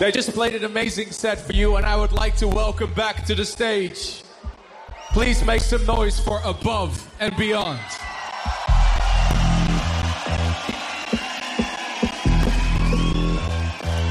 They 0.00 0.10
just 0.10 0.32
played 0.32 0.56
an 0.56 0.64
amazing 0.64 1.12
set 1.12 1.38
for 1.38 1.52
you, 1.52 1.76
and 1.76 1.86
I 1.86 1.94
would 1.94 2.10
like 2.10 2.34
to 2.38 2.48
welcome 2.48 2.92
back 2.94 3.24
to 3.26 3.36
the 3.36 3.44
stage. 3.44 4.24
Please 5.12 5.44
make 5.44 5.60
some 5.60 5.86
noise 5.86 6.18
for 6.18 6.40
Above 6.44 7.08
and 7.20 7.36
Beyond. 7.36 7.78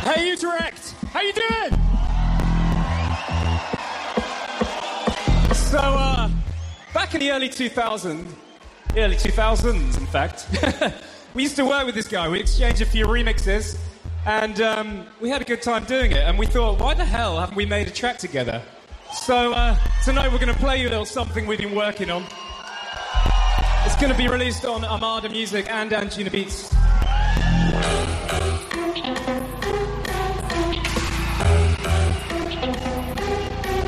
Hey 0.06 0.30
Utrecht, 0.30 0.96
how 1.12 1.20
you 1.20 1.34
doing? 1.34 1.72
So, 5.54 5.80
uh, 5.80 6.30
back 6.94 7.14
in 7.14 7.20
the 7.20 7.32
early 7.32 7.50
2000s, 7.50 8.26
early 8.98 9.16
2000s, 9.16 9.98
in 9.98 10.06
fact, 10.06 10.48
we 11.34 11.44
used 11.44 11.56
to 11.58 11.66
work 11.66 11.86
with 11.86 11.96
this 11.96 12.08
guy. 12.08 12.30
We 12.30 12.40
exchanged 12.40 12.82
a 12.82 12.86
few 12.86 13.06
remixes, 13.06 13.78
and 14.26 14.60
um, 14.62 15.06
we 15.22 15.30
had 15.30 15.42
a 15.42 15.46
good 15.46 15.62
time 15.62 15.84
doing 15.86 16.12
it. 16.12 16.20
And 16.20 16.40
we 16.40 16.46
thought, 16.46 16.80
why 16.80 16.94
the 16.94 17.06
hell 17.06 17.40
haven't 17.40 17.56
we 17.56 17.66
made 17.66 17.88
a 17.88 17.92
track 17.92 18.18
together? 18.18 18.62
So 19.12 19.54
uh, 19.54 19.78
tonight 20.04 20.32
we're 20.32 20.40
going 20.40 20.54
to 20.54 20.60
play 20.60 20.82
you 20.82 20.88
a 20.88 20.92
little 20.92 21.06
something 21.06 21.46
we've 21.46 21.60
been 21.60 21.76
working 21.76 22.10
on. 22.10 22.24
It's 23.86 23.96
going 23.98 24.12
to 24.12 24.18
be 24.18 24.28
released 24.28 24.66
on 24.66 24.84
Armada 24.84 25.30
Music 25.30 25.70
and 25.70 25.92
Anjunabeats. 25.92 26.74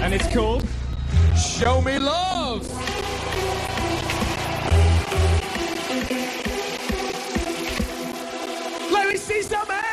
And 0.04 0.14
it's 0.14 0.34
called 0.34 0.66
Show 1.36 1.82
Me 1.82 1.98
Love. 1.98 2.37
Let 9.38 9.52
me 9.52 9.72
see 9.72 9.87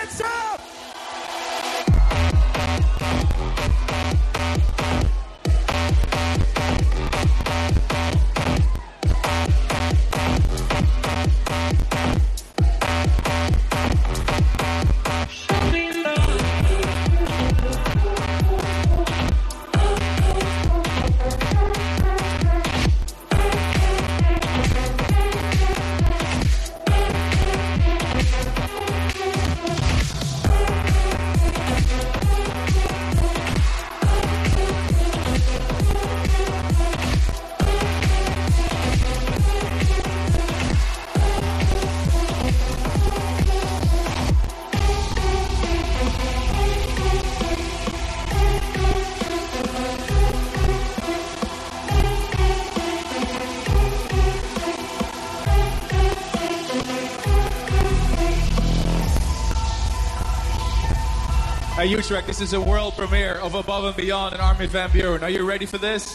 This 62.06 62.42
is 62.42 62.52
a 62.52 62.60
world 62.60 62.94
premiere 62.98 63.36
of 63.36 63.54
Above 63.54 63.86
and 63.86 63.96
Beyond 63.96 64.34
and 64.34 64.42
Armin 64.42 64.68
van 64.68 64.90
Buuren. 64.90 65.22
Are 65.22 65.30
you 65.30 65.42
ready 65.48 65.64
for 65.64 65.78
this? 65.78 66.14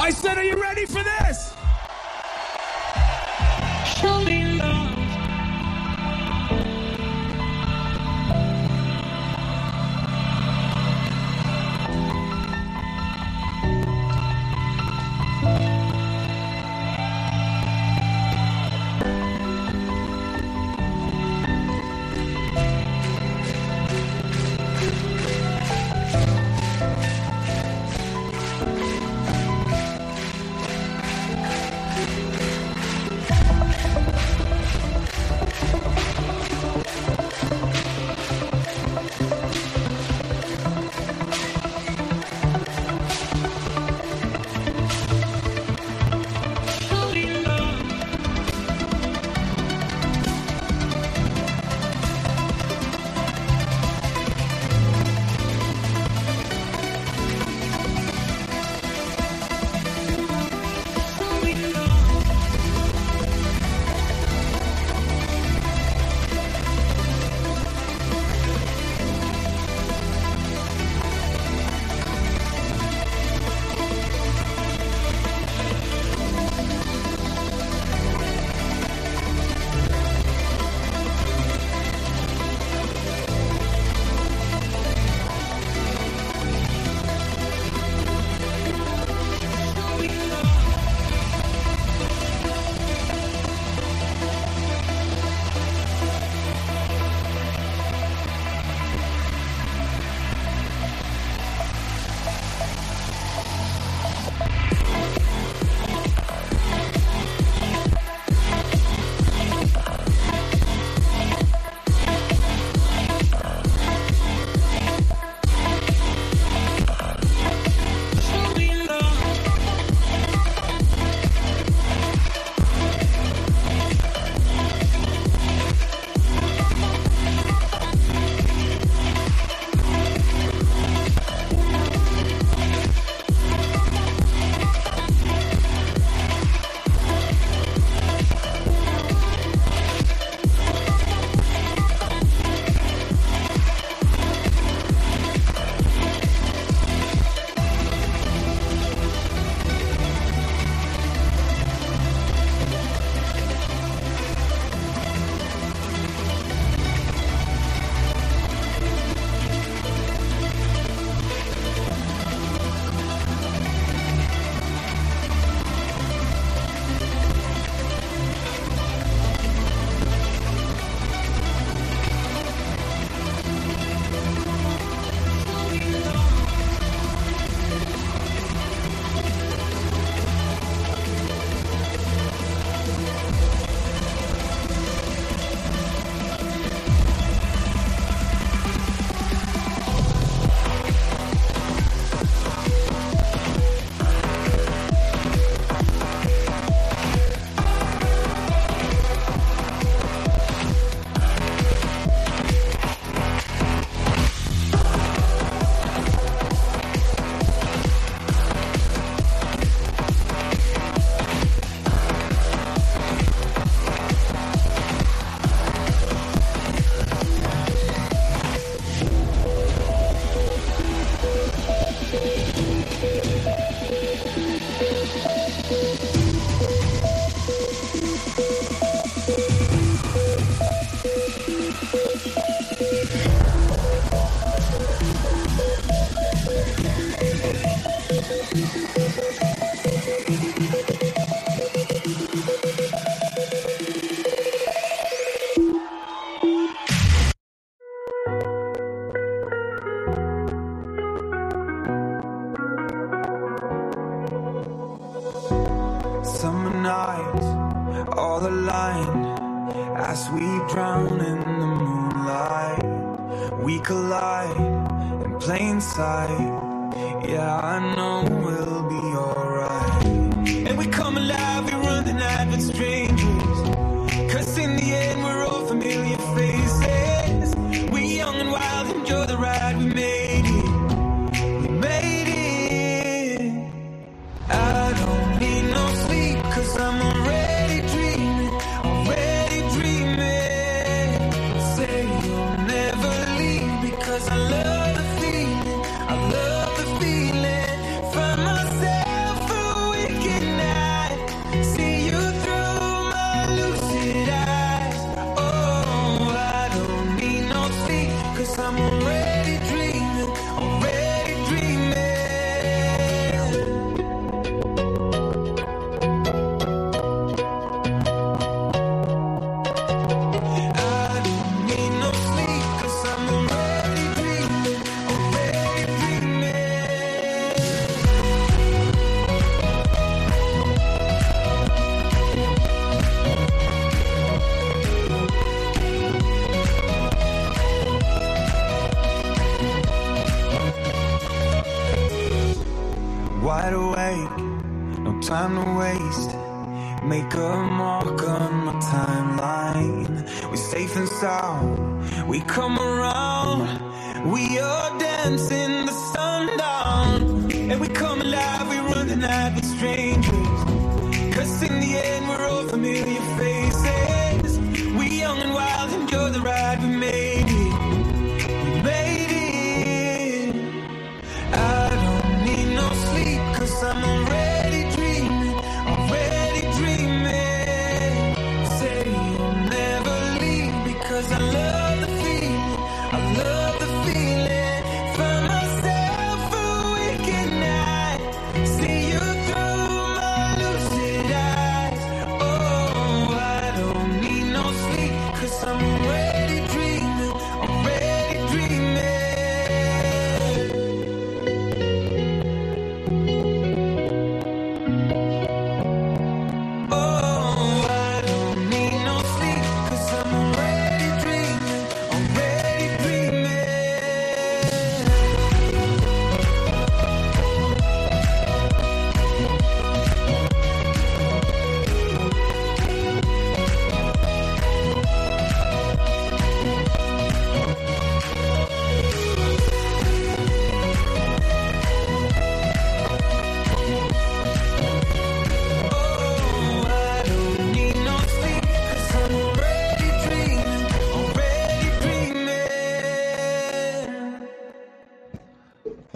I 0.00 0.10
said, 0.14 0.38
are 0.38 0.44
you 0.44 0.58
ready 0.60 0.86
for 0.86 1.02
this? 1.02 1.23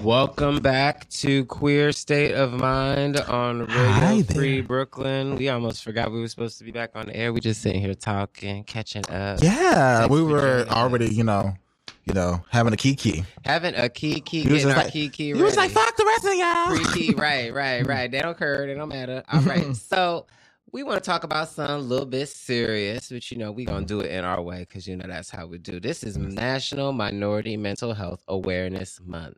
Welcome 0.09 0.61
back 0.61 1.07
to 1.11 1.45
Queer 1.45 1.93
State 1.93 2.33
of 2.33 2.55
Mind 2.55 3.19
on 3.19 3.67
Radio 3.67 3.77
Hi. 3.77 4.23
Free 4.23 4.63
Brooklyn. 4.63 5.37
We 5.37 5.51
almost 5.51 5.85
forgot 5.85 6.11
we 6.11 6.19
were 6.19 6.29
supposed 6.29 6.57
to 6.57 6.65
be 6.65 6.71
back 6.71 6.93
on 6.95 7.09
the 7.09 7.15
air. 7.15 7.31
We 7.31 7.41
just 7.41 7.61
sitting 7.61 7.83
here 7.83 7.93
talking, 7.93 8.65
catching 8.65 9.07
up. 9.11 9.43
Yeah, 9.43 10.07
we 10.07 10.23
were 10.23 10.65
already, 10.71 11.15
you 11.15 11.25
know, 11.25 11.53
you 12.07 12.15
know, 12.15 12.43
having 12.49 12.73
a 12.73 12.77
kiki. 12.79 13.23
having 13.45 13.75
a 13.75 13.91
kiki, 13.91 14.45
He 14.45 14.49
was 14.49 14.63
getting 14.63 14.79
our 14.79 14.85
like- 14.85 14.95
kiki. 14.95 15.27
he 15.27 15.35
was 15.35 15.59
like, 15.59 15.73
"Fuck 15.73 15.95
the 15.99 16.07
rest 16.07 16.25
of 16.25 16.35
y'all." 16.37 16.91
Pre-key, 16.91 17.13
right, 17.13 17.53
right, 17.53 17.87
right. 17.87 18.11
They 18.11 18.23
don't 18.23 18.39
care. 18.39 18.67
They 18.67 18.73
don't 18.73 18.89
matter. 18.89 19.23
All 19.31 19.43
right. 19.43 19.77
so 19.77 20.25
we 20.73 20.85
want 20.85 21.05
to 21.05 21.07
talk 21.07 21.25
about 21.25 21.51
something 21.51 21.77
a 21.77 21.79
little 21.81 22.07
bit 22.07 22.31
serious, 22.31 23.11
but 23.11 23.31
you 23.31 23.37
know 23.37 23.53
we 23.53 23.67
gonna 23.67 23.85
do 23.85 24.01
it 24.01 24.11
in 24.11 24.25
our 24.25 24.41
way 24.41 24.61
because 24.61 24.89
you 24.89 24.97
know 24.97 25.07
that's 25.07 25.29
how 25.29 25.47
we 25.47 25.59
do. 25.59 25.79
This 25.79 26.03
is 26.03 26.17
National 26.17 26.93
Minority 26.93 27.59
Mental 27.59 27.93
Health 27.93 28.23
Awareness 28.27 29.03
Month. 29.05 29.37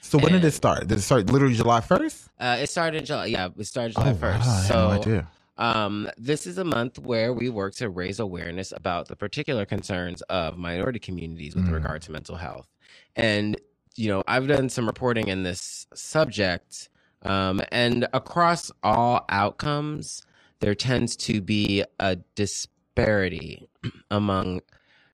So 0.00 0.18
when 0.18 0.32
did 0.32 0.44
it 0.44 0.52
start? 0.52 0.88
Did 0.88 0.98
it 0.98 1.02
start 1.02 1.30
literally 1.30 1.54
July 1.54 1.80
first? 1.80 2.28
Uh, 2.38 2.56
it 2.60 2.68
started 2.70 2.98
in 2.98 3.04
July. 3.04 3.26
Yeah, 3.26 3.48
it 3.56 3.64
started 3.66 3.94
July 3.94 4.10
Oh, 4.10 4.14
first. 4.14 4.46
wow, 4.46 4.52
I 4.52 4.56
had 4.56 4.66
so, 4.68 4.74
no 4.88 4.90
idea. 4.92 5.28
um, 5.58 6.10
this 6.16 6.46
is 6.46 6.58
a 6.58 6.64
month 6.64 6.98
where 6.98 7.32
we 7.32 7.48
work 7.50 7.74
to 7.76 7.90
raise 7.90 8.18
awareness 8.18 8.72
about 8.74 9.08
the 9.08 9.16
particular 9.16 9.64
concerns 9.66 10.22
of 10.22 10.56
minority 10.56 10.98
communities 10.98 11.54
with 11.54 11.66
Mm. 11.66 11.72
regard 11.74 12.02
to 12.02 12.12
mental 12.12 12.36
health. 12.36 12.68
And 13.14 13.56
you 13.96 14.08
know, 14.08 14.22
I've 14.26 14.46
done 14.46 14.68
some 14.68 14.86
reporting 14.86 15.28
in 15.28 15.42
this 15.42 15.86
subject, 15.94 16.88
um, 17.22 17.60
and 17.70 18.06
across 18.14 18.70
all 18.82 19.24
outcomes, 19.28 20.22
there 20.60 20.74
tends 20.76 21.16
to 21.16 21.42
be 21.42 21.84
a 21.98 22.16
disparity 22.36 23.68
among 24.10 24.60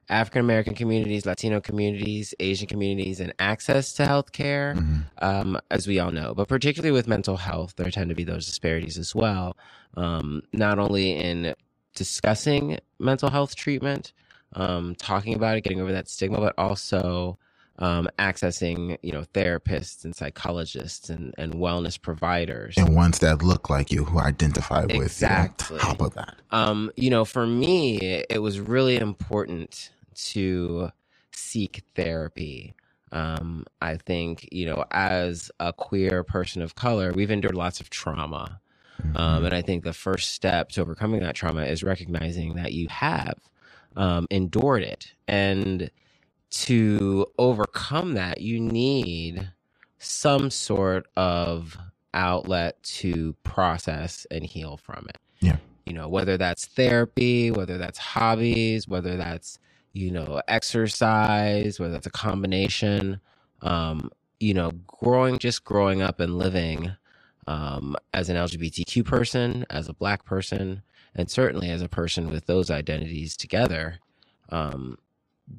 African 0.08 0.40
American 0.40 0.74
communities, 0.74 1.26
Latino 1.26 1.60
communities, 1.60 2.34
Asian 2.38 2.68
communities, 2.68 3.20
and 3.20 3.32
access 3.38 3.92
to 3.94 4.04
healthcare, 4.04 5.04
um, 5.18 5.58
as 5.70 5.86
we 5.86 5.98
all 5.98 6.12
know. 6.12 6.34
But 6.34 6.48
particularly 6.48 6.92
with 6.92 7.08
mental 7.08 7.36
health, 7.36 7.74
there 7.76 7.90
tend 7.90 8.10
to 8.10 8.14
be 8.14 8.24
those 8.24 8.46
disparities 8.46 8.98
as 8.98 9.14
well. 9.14 9.56
Um, 9.96 10.42
not 10.52 10.78
only 10.78 11.12
in 11.12 11.54
discussing 11.94 12.78
mental 12.98 13.30
health 13.30 13.56
treatment, 13.56 14.12
um, 14.52 14.94
talking 14.94 15.34
about 15.34 15.56
it, 15.56 15.62
getting 15.62 15.80
over 15.80 15.92
that 15.92 16.08
stigma, 16.08 16.38
but 16.38 16.54
also 16.56 17.38
um, 17.78 18.08
accessing, 18.18 18.96
you 19.02 19.12
know, 19.12 19.24
therapists 19.34 20.04
and 20.04 20.14
psychologists 20.14 21.10
and, 21.10 21.34
and 21.36 21.54
wellness 21.54 22.00
providers. 22.00 22.76
And 22.76 22.94
ones 22.94 23.18
that 23.18 23.42
look 23.42 23.68
like 23.68 23.90
you 23.90 24.04
who 24.04 24.18
identify 24.18 24.82
with 24.82 24.92
Exactly. 24.92 25.76
you 25.76 25.82
on 25.82 25.88
top 25.88 26.00
of 26.00 26.14
that. 26.14 26.36
Um, 26.50 26.90
you 26.96 27.10
know, 27.10 27.24
for 27.24 27.46
me, 27.46 28.24
it 28.30 28.40
was 28.40 28.60
really 28.60 28.96
important 28.96 29.90
to 30.16 30.90
seek 31.32 31.82
therapy. 31.94 32.74
Um, 33.12 33.64
I 33.80 33.96
think, 33.96 34.48
you 34.50 34.66
know, 34.66 34.84
as 34.90 35.50
a 35.60 35.72
queer 35.72 36.24
person 36.24 36.62
of 36.62 36.74
color, 36.74 37.12
we've 37.12 37.30
endured 37.30 37.54
lots 37.54 37.80
of 37.80 37.90
trauma. 37.90 38.60
Um, 39.14 39.44
and 39.44 39.54
I 39.54 39.62
think 39.62 39.84
the 39.84 39.92
first 39.92 40.30
step 40.30 40.70
to 40.70 40.80
overcoming 40.80 41.20
that 41.20 41.34
trauma 41.34 41.64
is 41.64 41.84
recognizing 41.84 42.54
that 42.54 42.72
you 42.72 42.88
have 42.88 43.38
um, 43.94 44.26
endured 44.30 44.82
it. 44.82 45.12
And 45.28 45.90
to 46.50 47.26
overcome 47.38 48.14
that, 48.14 48.40
you 48.40 48.58
need 48.58 49.52
some 49.98 50.50
sort 50.50 51.06
of 51.16 51.76
outlet 52.14 52.82
to 52.82 53.34
process 53.42 54.26
and 54.30 54.44
heal 54.44 54.78
from 54.78 55.06
it. 55.08 55.18
Yeah. 55.40 55.58
You 55.84 55.92
know, 55.92 56.08
whether 56.08 56.36
that's 56.36 56.64
therapy, 56.64 57.50
whether 57.50 57.78
that's 57.78 57.98
hobbies, 57.98 58.88
whether 58.88 59.16
that's, 59.16 59.58
you 59.96 60.12
know, 60.12 60.42
exercise, 60.48 61.80
whether 61.80 61.94
that's 61.94 62.06
a 62.06 62.10
combination. 62.12 63.20
Um, 63.62 64.10
you 64.40 64.54
know, 64.54 64.72
growing, 64.86 65.38
just 65.38 65.64
growing 65.64 66.02
up 66.02 66.20
and 66.20 66.38
living 66.38 66.92
um, 67.48 67.96
as 68.14 68.28
an 68.30 68.36
LGBTQ 68.36 69.04
person, 69.06 69.66
as 69.70 69.88
a 69.88 69.94
black 69.94 70.24
person, 70.26 70.82
and 71.14 71.30
certainly 71.30 71.70
as 71.70 71.82
a 71.82 71.88
person 71.88 72.30
with 72.30 72.46
those 72.46 72.70
identities 72.70 73.36
together, 73.36 74.00
um, 74.50 74.98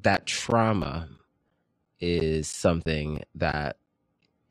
that 0.02 0.26
trauma 0.26 1.08
is 2.00 2.48
something 2.48 3.22
that 3.34 3.76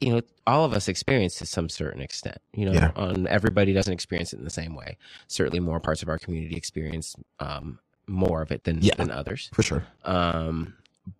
you 0.01 0.11
know 0.13 0.21
all 0.47 0.65
of 0.65 0.73
us 0.73 0.87
experience 0.87 1.37
to 1.37 1.45
some 1.45 1.69
certain 1.69 2.01
extent 2.01 2.37
you 2.53 2.65
know 2.65 2.73
Yeah. 2.73 2.91
on 2.95 3.27
everybody 3.27 3.73
doesn't 3.73 3.93
experience 3.93 4.33
it 4.33 4.39
in 4.39 4.45
the 4.45 4.51
same 4.51 4.75
way 4.75 4.97
certainly 5.27 5.59
more 5.59 5.79
parts 5.79 6.03
of 6.03 6.09
our 6.09 6.19
community 6.19 6.55
experience 6.55 7.15
um, 7.39 7.79
more 8.07 8.41
of 8.41 8.51
it 8.51 8.63
than 8.63 8.79
Yeah, 8.81 8.95
than 8.95 9.11
others. 9.11 9.49
For 9.53 9.63
sure. 9.63 9.85
um, 10.05 10.73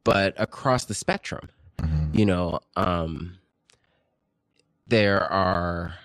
but 0.03 0.33
across 0.37 0.85
the 0.85 0.93
spectrum 0.93 1.49
you 2.13 2.25
know 2.25 2.59
um, 2.75 3.37
there 4.87 5.21
are 5.23 5.95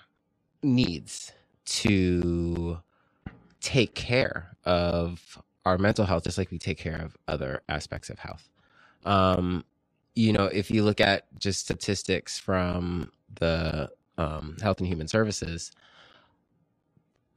needs 0.63 1.33
to 1.65 2.79
take 3.61 3.95
care 3.95 4.57
of 4.65 5.39
our 5.65 5.79
mental 5.79 6.05
health 6.05 6.25
just 6.25 6.39
like 6.39 6.51
we 6.51 6.59
take 6.59 6.79
care 6.79 7.01
of 7.01 7.17
other 7.29 7.63
aspects 7.69 8.11
of 8.11 8.19
health. 8.19 8.49
Um, 9.05 9.65
you 10.15 10.33
know 10.33 10.45
if 10.47 10.71
you 10.71 10.83
look 10.85 11.01
at 11.01 11.27
just 11.39 11.61
statistics 11.61 12.39
from 12.39 13.11
the 13.37 13.91
um, 14.19 14.57
health 14.61 14.79
and 14.79 14.87
human 14.87 15.09
services 15.09 15.73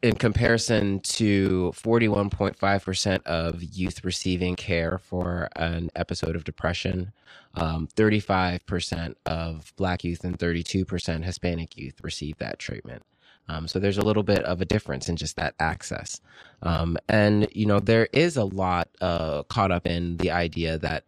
in 0.02 0.16
comparison 0.16 1.00
to 1.02 1.72
41.5% 1.76 3.24
of 3.24 3.64
youth 3.64 4.04
receiving 4.04 4.56
care 4.56 4.98
for 4.98 5.50
an 5.56 5.90
episode 5.96 6.36
of 6.36 6.44
depression, 6.44 7.12
um, 7.56 7.88
35% 7.96 9.16
of 9.26 9.74
Black 9.78 10.04
youth 10.04 10.24
and 10.24 10.38
32% 10.38 11.24
Hispanic 11.24 11.78
youth 11.78 11.96
receive 12.04 12.38
that 12.38 12.60
treatment. 12.60 13.04
Um, 13.48 13.68
so 13.68 13.80
there's 13.80 13.98
a 13.98 14.04
little 14.04 14.24
bit 14.24 14.44
of 14.44 14.62
a 14.62 14.66
difference 14.66 15.08
in 15.08 15.16
just 15.16 15.36
that 15.36 15.54
access. 15.60 16.20
Um, 16.64 16.98
and, 17.08 17.48
you 17.52 17.66
know, 17.66 17.80
there 17.80 18.08
is 18.12 18.38
a 18.38 18.46
lot 18.46 18.90
uh, 19.02 19.44
caught 19.44 19.72
up 19.72 19.86
in 19.86 20.18
the 20.18 20.32
idea 20.32 20.78
that 20.80 21.04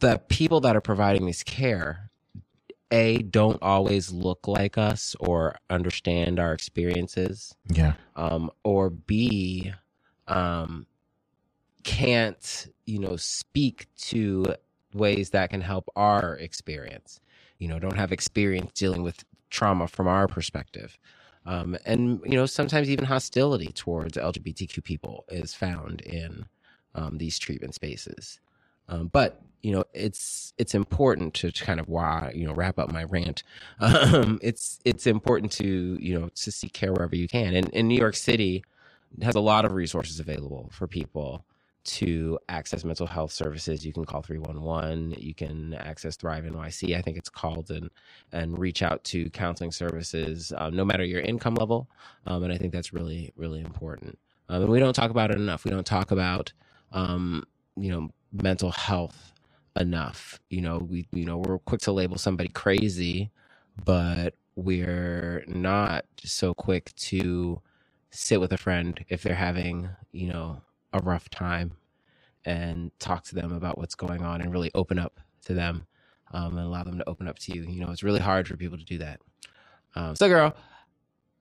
the 0.00 0.18
people 0.28 0.60
that 0.60 0.76
are 0.76 0.82
providing 0.82 1.26
this 1.26 1.42
care 1.42 2.09
a 2.90 3.18
don't 3.18 3.62
always 3.62 4.12
look 4.12 4.48
like 4.48 4.76
us 4.78 5.14
or 5.20 5.56
understand 5.68 6.38
our 6.40 6.52
experiences. 6.52 7.54
Yeah. 7.68 7.94
um, 8.16 8.50
or 8.64 8.90
b 8.90 9.72
um, 10.28 10.86
can't 11.84 12.68
you 12.86 12.98
know 12.98 13.16
speak 13.16 13.86
to 13.96 14.54
ways 14.92 15.30
that 15.30 15.50
can 15.50 15.60
help 15.60 15.88
our 15.96 16.36
experience. 16.36 17.20
You 17.58 17.68
know 17.68 17.78
don't 17.78 17.96
have 17.96 18.12
experience 18.12 18.72
dealing 18.74 19.02
with 19.02 19.24
trauma 19.50 19.88
from 19.88 20.08
our 20.08 20.26
perspective. 20.28 20.98
Um, 21.46 21.76
and 21.86 22.20
you 22.24 22.32
know 22.36 22.46
sometimes 22.46 22.90
even 22.90 23.06
hostility 23.06 23.68
towards 23.72 24.18
lgbtq 24.18 24.84
people 24.84 25.24
is 25.28 25.54
found 25.54 26.02
in 26.02 26.44
um, 26.94 27.16
these 27.16 27.38
treatment 27.38 27.74
spaces 27.74 28.40
um, 28.90 29.08
but 29.08 29.40
you 29.62 29.72
know 29.72 29.84
it's 29.94 30.54
it's 30.58 30.74
important 30.74 31.34
to 31.34 31.52
kind 31.52 31.80
of 31.80 31.88
why 31.88 32.32
you 32.34 32.46
know 32.46 32.54
wrap 32.54 32.78
up 32.78 32.92
my 32.92 33.04
rant. 33.04 33.42
Um, 33.80 34.38
it's 34.42 34.80
it's 34.84 35.06
important 35.06 35.52
to 35.52 35.98
you 36.00 36.18
know 36.18 36.28
to 36.34 36.52
seek 36.52 36.74
care 36.74 36.92
wherever 36.92 37.16
you 37.16 37.28
can. 37.28 37.54
And 37.54 37.68
in 37.70 37.88
new 37.88 37.98
york 37.98 38.16
city 38.16 38.64
has 39.22 39.34
a 39.34 39.40
lot 39.40 39.64
of 39.64 39.72
resources 39.72 40.20
available 40.20 40.70
for 40.72 40.86
people 40.86 41.44
to 41.82 42.38
access 42.48 42.84
mental 42.84 43.06
health 43.06 43.32
services. 43.32 43.86
You 43.86 43.92
can 43.92 44.04
call 44.04 44.22
311 44.22 45.16
you 45.18 45.34
can 45.34 45.74
access 45.74 46.16
thrive 46.16 46.44
nyc 46.44 46.96
i 46.96 47.00
think 47.02 47.16
it's 47.16 47.30
called 47.30 47.70
and 47.70 47.90
and 48.32 48.58
reach 48.58 48.82
out 48.82 49.02
to 49.04 49.30
counseling 49.30 49.72
services 49.72 50.52
um, 50.58 50.76
no 50.76 50.84
matter 50.84 51.04
your 51.04 51.20
income 51.22 51.54
level. 51.54 51.88
Um, 52.26 52.44
and 52.44 52.52
i 52.52 52.58
think 52.58 52.72
that's 52.72 52.92
really 52.92 53.32
really 53.36 53.60
important. 53.60 54.18
Um, 54.48 54.62
and 54.62 54.70
we 54.72 54.80
don't 54.80 54.94
talk 54.94 55.10
about 55.10 55.30
it 55.30 55.38
enough. 55.38 55.64
We 55.64 55.70
don't 55.70 55.86
talk 55.86 56.10
about 56.10 56.52
um, 56.92 57.44
you 57.76 57.90
know 57.90 58.10
mental 58.32 58.70
health 58.70 59.32
enough. 59.78 60.40
You 60.50 60.60
know 60.62 60.78
we 60.78 61.06
you 61.12 61.24
know 61.24 61.38
we're 61.38 61.58
quick 61.60 61.80
to 61.82 61.92
label 61.92 62.18
somebody 62.18 62.48
crazy 62.50 63.30
but 63.84 64.34
we're 64.56 65.44
not 65.46 66.04
so 66.24 66.52
quick 66.54 66.94
to 66.96 67.60
sit 68.10 68.40
with 68.40 68.52
a 68.52 68.58
friend 68.58 69.04
if 69.08 69.22
they're 69.22 69.34
having 69.34 69.88
you 70.12 70.28
know 70.28 70.60
a 70.92 70.98
rough 71.00 71.30
time 71.30 71.72
and 72.44 72.90
talk 72.98 73.24
to 73.24 73.34
them 73.34 73.52
about 73.52 73.78
what's 73.78 73.94
going 73.94 74.22
on 74.22 74.40
and 74.40 74.52
really 74.52 74.70
open 74.74 74.98
up 74.98 75.20
to 75.44 75.54
them 75.54 75.86
um, 76.32 76.56
and 76.56 76.66
allow 76.66 76.82
them 76.82 76.98
to 76.98 77.08
open 77.08 77.28
up 77.28 77.38
to 77.38 77.54
you. 77.54 77.62
You 77.62 77.80
know 77.80 77.90
it's 77.90 78.02
really 78.02 78.20
hard 78.20 78.48
for 78.48 78.56
people 78.56 78.78
to 78.78 78.84
do 78.84 78.98
that. 78.98 79.20
Um, 79.94 80.16
so 80.16 80.28
girl 80.28 80.54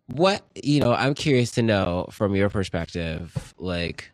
what 0.07 0.44
you 0.56 0.80
know 0.80 0.94
i'm 0.94 1.14
curious 1.14 1.52
to 1.52 1.61
know 1.61 2.07
from 2.11 2.36
your 2.36 2.49
perspective 2.49 3.53
like 3.60 4.11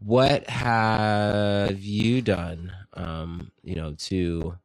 what 0.00 0.48
have 0.48 1.78
you 1.80 2.20
done 2.22 2.72
um 2.94 3.50
you 3.62 3.74
know 3.74 3.94
to 3.94 4.56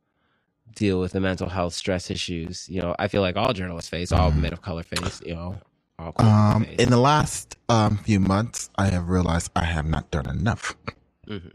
deal 0.76 1.00
with 1.00 1.12
the 1.14 1.20
mental 1.20 1.50
health 1.50 1.74
stress 1.74 2.10
issues 2.12 2.68
you 2.70 2.82
know 2.82 2.96
i 3.00 3.08
feel 3.08 3.22
like 3.22 3.36
all 3.36 3.54
journalists 3.54 3.90
face 3.90 4.12
all 4.12 4.32
men 4.32 4.54
of 4.54 4.62
color 4.62 4.84
face 4.84 5.22
you 5.26 5.34
know 5.36 5.56
all 6.00 6.14
Um, 6.18 6.66
face. 6.66 6.80
in 6.80 6.90
the 6.90 6.98
last 6.98 7.58
um, 7.70 7.98
few 8.00 8.20
months, 8.20 8.70
I 8.76 8.88
have 8.88 9.08
realized 9.08 9.52
I 9.56 9.66
have 9.66 9.86
not 9.86 10.10
done 10.10 10.28
enough 10.28 10.76
Mhm. 11.28 11.54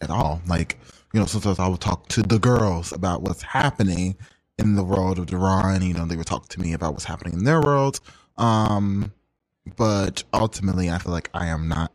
at 0.00 0.10
all. 0.10 0.42
Like, 0.48 0.80
you 1.12 1.20
know, 1.20 1.26
sometimes 1.26 1.60
I 1.60 1.68
would 1.68 1.80
talk 1.80 2.08
to 2.08 2.22
the 2.22 2.40
girls 2.40 2.92
about 2.92 3.22
what's 3.22 3.42
happening 3.42 4.16
in 4.58 4.74
the 4.74 4.82
world 4.82 5.18
of 5.20 5.26
Duran. 5.26 5.82
You 5.82 5.94
know, 5.94 6.06
they 6.06 6.16
would 6.16 6.26
talk 6.26 6.48
to 6.48 6.60
me 6.60 6.72
about 6.72 6.92
what's 6.94 7.04
happening 7.04 7.34
in 7.34 7.44
their 7.44 7.60
world. 7.60 8.00
Um, 8.36 9.12
but 9.76 10.24
ultimately, 10.34 10.90
I 10.90 10.98
feel 10.98 11.12
like 11.12 11.30
I 11.32 11.46
am 11.46 11.68
not 11.68 11.92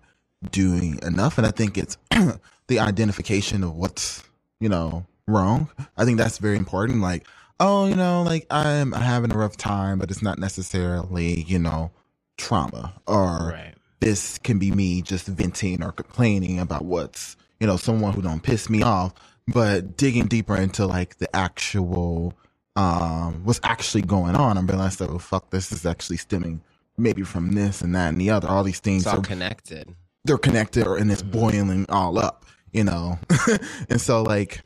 doing 0.52 1.00
enough. 1.04 1.38
And 1.38 1.48
I 1.48 1.52
think 1.52 1.78
it's 1.78 1.98
the 2.68 2.80
identification 2.80 3.64
of 3.64 3.76
what's, 3.76 4.24
you 4.60 4.70
know, 4.70 5.06
wrong. 5.28 5.70
I 5.98 6.06
think 6.06 6.18
that's 6.18 6.38
very 6.38 6.58
important. 6.58 7.02
Like, 7.02 7.26
oh, 7.60 7.88
you 7.88 7.96
know, 7.96 8.24
like 8.24 8.46
I'm 8.50 8.92
having 8.92 9.32
a 9.32 9.38
rough 9.38 9.58
time, 9.58 10.00
but 10.00 10.12
it's 10.12 10.22
not 10.22 10.40
necessarily, 10.40 11.42
you 11.44 11.60
know, 11.60 11.92
trauma 12.38 12.94
or 13.08 13.52
Right. 13.52 13.74
this 14.00 14.38
can 14.38 14.60
be 14.60 14.72
me 14.72 15.02
just 15.02 15.26
venting 15.28 15.84
or 15.84 15.92
complaining 15.92 16.60
about 16.60 16.86
what's, 16.86 17.36
you 17.60 17.68
know, 17.68 17.78
someone 17.78 18.14
who 18.14 18.22
don't 18.22 18.44
piss 18.44 18.70
me 18.70 18.84
off, 18.84 19.14
but 19.48 19.98
digging 19.98 20.28
deeper 20.28 20.56
into 20.56 20.86
like 20.86 21.18
the 21.18 21.36
actual, 21.36 22.34
um, 22.76 23.44
what's 23.44 23.60
actually 23.64 24.04
going 24.04 24.36
on. 24.36 24.58
I 24.58 24.62
realized 24.62 25.00
that, 25.00 25.10
oh, 25.10 25.18
fuck, 25.18 25.50
this 25.50 25.72
is 25.72 25.86
actually 25.86 26.18
stemming 26.18 26.62
maybe 26.96 27.24
from 27.24 27.54
this 27.54 27.82
and 27.82 27.96
that 27.96 28.10
and 28.10 28.22
the 28.22 28.30
other. 28.30 28.48
All 28.48 28.64
these 28.64 28.80
things 28.80 29.04
it's 29.04 29.14
all 29.14 29.20
are 29.20 29.24
connected 29.24 29.96
they're 30.28 30.38
connected 30.38 30.86
and 30.86 31.12
it's 31.12 31.22
boiling 31.22 31.86
all 31.90 32.20
up, 32.20 32.46
you 32.72 32.84
know. 32.84 33.18
and 33.90 34.00
so 34.00 34.22
like 34.22 34.62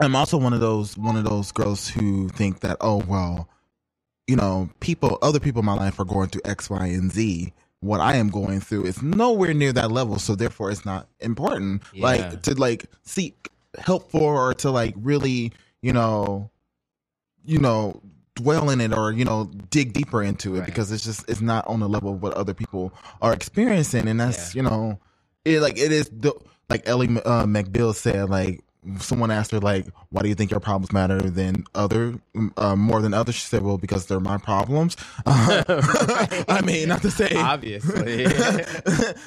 I'm 0.00 0.16
also 0.16 0.36
one 0.36 0.52
of 0.52 0.60
those 0.60 0.96
one 0.96 1.16
of 1.16 1.24
those 1.24 1.52
girls 1.52 1.88
who 1.88 2.28
think 2.28 2.60
that, 2.60 2.76
oh 2.80 3.02
well, 3.06 3.48
you 4.26 4.36
know, 4.36 4.68
people 4.80 5.18
other 5.22 5.40
people 5.40 5.60
in 5.60 5.66
my 5.66 5.74
life 5.74 5.98
are 6.00 6.04
going 6.04 6.28
through 6.28 6.42
X, 6.44 6.68
Y, 6.70 6.86
and 6.86 7.10
Z. 7.10 7.52
What 7.80 8.00
I 8.00 8.14
am 8.14 8.28
going 8.28 8.60
through 8.60 8.84
is 8.84 9.02
nowhere 9.02 9.54
near 9.54 9.72
that 9.72 9.90
level, 9.90 10.18
so 10.18 10.34
therefore 10.34 10.70
it's 10.70 10.84
not 10.84 11.08
important. 11.20 11.82
Yeah. 11.92 12.04
Like 12.04 12.42
to 12.42 12.54
like 12.54 12.86
seek 13.02 13.48
help 13.78 14.10
for 14.10 14.50
or 14.50 14.54
to 14.54 14.70
like 14.70 14.94
really, 14.96 15.52
you 15.82 15.92
know, 15.92 16.50
you 17.44 17.58
know, 17.58 18.00
dwell 18.34 18.70
in 18.70 18.80
it 18.80 18.96
or 18.96 19.12
you 19.12 19.24
know 19.24 19.50
dig 19.70 19.92
deeper 19.92 20.22
into 20.22 20.56
it 20.56 20.64
because 20.64 20.90
it's 20.90 21.04
just 21.04 21.28
it's 21.28 21.40
not 21.40 21.66
on 21.66 21.80
the 21.80 21.88
level 21.88 22.14
of 22.14 22.22
what 22.22 22.34
other 22.34 22.54
people 22.54 22.92
are 23.20 23.32
experiencing. 23.32 24.08
And 24.08 24.20
that's 24.20 24.54
you 24.54 24.62
know 24.62 24.98
it 25.44 25.60
like 25.60 25.78
it 25.78 25.92
is 25.92 26.08
the 26.08 26.32
like 26.68 26.88
Ally 26.88 27.06
uh, 27.24 27.44
McBeal 27.44 27.94
said 27.94 28.30
like 28.30 28.64
someone 28.98 29.30
asked 29.30 29.50
her 29.52 29.60
like 29.60 29.86
why 30.10 30.22
do 30.22 30.28
you 30.28 30.34
think 30.34 30.50
your 30.50 30.60
problems 30.60 30.92
matter 30.92 31.20
than 31.20 31.64
other 31.74 32.14
uh, 32.56 32.76
more 32.76 33.00
than 33.02 33.14
others? 33.14 33.34
She 33.36 33.46
said 33.46 33.62
well 33.62 33.78
because 33.78 34.06
they're 34.06 34.20
my 34.20 34.38
problems. 34.38 34.96
I 35.26 36.60
mean 36.64 36.88
not 36.88 37.02
to 37.02 37.10
say 37.10 37.30
obviously. 37.36 38.26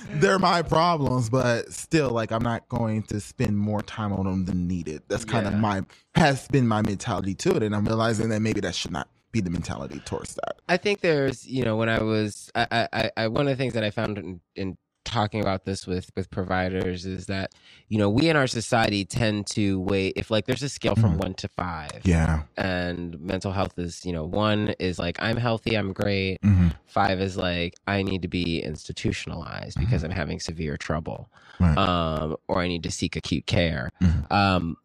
they're 0.10 0.40
my 0.40 0.61
problems 0.61 1.30
but 1.30 1.72
still 1.72 2.10
like 2.10 2.32
i'm 2.32 2.44
not 2.44 2.68
going 2.69 3.03
to 3.03 3.19
spend 3.19 3.57
more 3.57 3.82
time 3.82 4.14
on 4.14 4.26
them 4.26 4.45
than 4.45 4.68
needed. 4.68 5.03
That's 5.07 5.26
kind 5.26 5.48
of 5.48 5.53
Yeah. 5.53 5.60
my 5.60 5.82
has 6.15 6.48
been 6.48 6.68
my 6.68 6.82
mentality 6.82 7.36
to 7.36 7.56
it 7.56 7.64
and 7.64 7.76
i'm 7.76 7.86
realizing 7.86 8.30
that 8.30 8.41
maybe 8.41 8.61
that 8.61 8.76
should 8.76 8.91
not 8.91 9.07
be 9.32 9.41
the 9.41 9.49
mentality 9.49 9.99
towards 10.06 10.36
that. 10.36 10.56
I 10.69 10.77
think 10.77 11.02
there's, 11.02 11.45
you 11.45 11.65
know, 11.65 11.76
when 11.76 11.90
I 11.90 12.02
was, 12.02 12.49
I, 12.56 12.88
I, 12.94 13.11
I 13.18 13.27
one 13.27 13.48
of 13.48 13.52
the 13.52 13.61
things 13.61 13.73
that 13.73 13.84
I 13.84 13.90
found 13.91 14.18
in, 14.18 14.40
in 14.56 14.77
talking 15.15 15.39
about 15.39 15.63
this 15.63 15.87
with 15.87 16.11
with 16.17 16.29
providers 16.29 17.05
is 17.05 17.27
that 17.27 17.53
you 17.87 17.97
know 17.97 18.09
we 18.09 18.27
in 18.27 18.35
our 18.35 18.47
society 18.47 19.05
tend 19.05 19.47
to 19.47 19.79
wait 19.79 20.11
if 20.17 20.29
like 20.29 20.45
there's 20.45 20.61
a 20.61 20.67
scale 20.67 20.93
from 20.93 21.13
Mhm. 21.15 21.23
one 21.23 21.33
to 21.35 21.47
five 21.47 22.01
Yeah. 22.03 22.43
and 22.57 23.17
mental 23.21 23.53
health 23.53 23.79
is 23.79 24.03
you 24.05 24.11
know 24.11 24.25
one 24.25 24.75
is 24.77 24.99
like 24.99 25.15
i'm 25.21 25.37
healthy 25.37 25.77
i'm 25.77 25.93
great 25.93 26.41
Mhm. 26.41 26.73
five 26.85 27.21
is 27.21 27.37
like 27.37 27.75
i 27.87 28.03
need 28.03 28.23
to 28.23 28.27
be 28.27 28.61
institutionalized 28.61 29.79
because 29.79 30.03
i'm 30.03 30.11
having 30.11 30.41
severe 30.41 30.75
trouble 30.75 31.29
Right. 31.61 31.77
um 31.77 32.35
or 32.49 32.61
i 32.61 32.67
need 32.67 32.83
to 32.83 32.91
seek 32.91 33.15
acute 33.15 33.45
care 33.45 33.91
Mhm. 34.03 34.29
um 34.33 34.75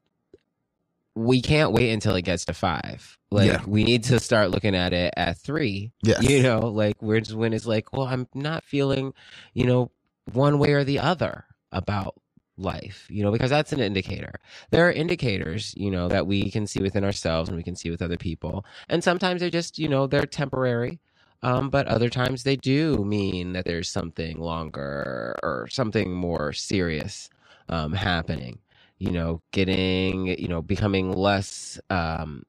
we 1.16 1.42
can't 1.42 1.72
wait 1.72 1.90
until 1.90 2.14
it 2.14 2.22
gets 2.22 2.44
to 2.44 2.54
five 2.54 3.18
like 3.32 3.48
Yeah. 3.48 3.62
we 3.66 3.82
need 3.82 4.04
to 4.04 4.20
start 4.20 4.52
looking 4.52 4.76
at 4.76 4.92
it 4.92 5.12
at 5.16 5.38
three 5.38 5.90
Yes. 6.04 6.22
you 6.22 6.40
know 6.44 6.60
like 6.60 7.02
where 7.02 7.20
when 7.34 7.52
it's 7.52 7.66
like 7.66 7.92
well 7.92 8.06
i'm 8.06 8.28
not 8.32 8.62
feeling 8.62 9.12
you 9.54 9.66
know 9.66 9.90
one 10.32 10.58
way 10.58 10.72
or 10.72 10.84
the 10.84 10.98
other 10.98 11.44
about 11.72 12.14
life 12.56 13.06
you 13.08 13.22
know 13.22 13.32
because 13.32 13.50
that's 13.50 13.72
an 13.72 13.80
indicator. 13.80 14.34
There 14.70 14.86
are 14.86 14.92
indicators 14.92 15.74
you 15.76 15.90
know 15.90 16.08
that 16.08 16.26
we 16.26 16.50
can 16.50 16.66
see 16.66 16.80
within 16.82 17.04
ourselves 17.04 17.48
and 17.48 17.56
we 17.56 17.62
can 17.64 17.76
see 17.76 17.90
with 17.90 18.02
other 18.02 18.18
people. 18.18 18.64
And 18.88 19.02
sometimes 19.02 19.40
they're 19.40 19.50
just 19.50 19.78
you 19.78 19.88
know 19.88 20.06
they're 20.06 20.26
temporary 20.26 21.00
um, 21.42 21.70
but 21.70 21.86
other 21.86 22.10
times 22.10 22.42
they 22.42 22.56
do 22.56 23.04
mean 23.04 23.52
that 23.54 23.64
there's 23.64 23.88
something 23.88 24.38
longer 24.38 25.38
or 25.42 25.68
something 25.70 26.12
more 26.12 26.52
serious 26.52 27.30
um, 27.68 27.92
happening 27.92 28.58
you 28.98 29.10
know 29.10 29.42
getting 29.52 30.26
you 30.26 30.48
know 30.48 30.62
becoming 30.62 31.12
less 31.12 31.80
um, 31.90 32.44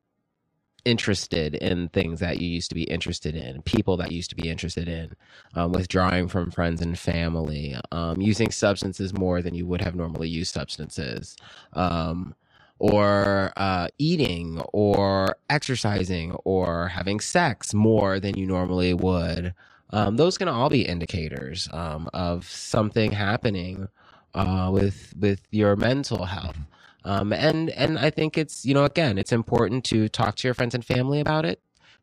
interested 0.85 1.55
in 1.55 1.89
things 1.89 2.19
that 2.19 2.41
you 2.41 2.47
used 2.49 2.69
to 2.69 2.75
be 2.75 2.83
interested 2.83 3.35
in, 3.35 3.61
people 3.63 3.97
that 3.97 4.11
used 4.11 4.29
to 4.29 4.35
be 4.35 4.49
interested 4.49 4.87
in, 4.87 5.15
um, 5.55 5.71
withdrawing 5.71 6.27
from 6.27 6.51
friends 6.51 6.81
and 6.81 6.97
family, 6.97 7.75
um, 7.91 8.21
using 8.21 8.51
substances 8.51 9.13
more 9.13 9.41
than 9.41 9.53
you 9.53 9.65
would 9.65 9.81
have 9.81 9.95
normally 9.95 10.29
used 10.29 10.53
substances, 10.53 11.35
um, 11.73 12.35
or 12.79 13.53
uh, 13.57 13.87
eating, 13.99 14.59
or 14.73 15.35
exercising, 15.49 16.31
or 16.45 16.87
having 16.87 17.19
sex 17.19 17.73
more 17.73 18.19
than 18.19 18.37
you 18.37 18.47
normally 18.47 18.93
would. 18.93 19.53
Um, 19.91 20.15
those 20.17 20.37
can 20.37 20.47
all 20.47 20.69
be 20.69 20.81
indicators 20.83 21.67
um, 21.73 22.09
of 22.13 22.47
something 22.47 23.11
happening 23.11 23.87
uh, 24.33 24.69
with 24.71 25.13
with 25.19 25.41
your 25.51 25.75
mental 25.75 26.25
health. 26.25 26.57
Um, 27.03 27.33
and 27.33 27.69
and 27.71 27.97
I 27.97 28.09
think 28.09 28.37
it's 28.37 28.65
you 28.65 28.73
know 28.73 28.85
again 28.85 29.17
it's 29.17 29.31
important 29.31 29.83
to 29.85 30.09
talk 30.09 30.35
to 30.37 30.47
your 30.47 30.53
friends 30.53 30.75
and 30.75 30.85
family 30.85 31.19
about 31.19 31.45
it, 31.45 31.61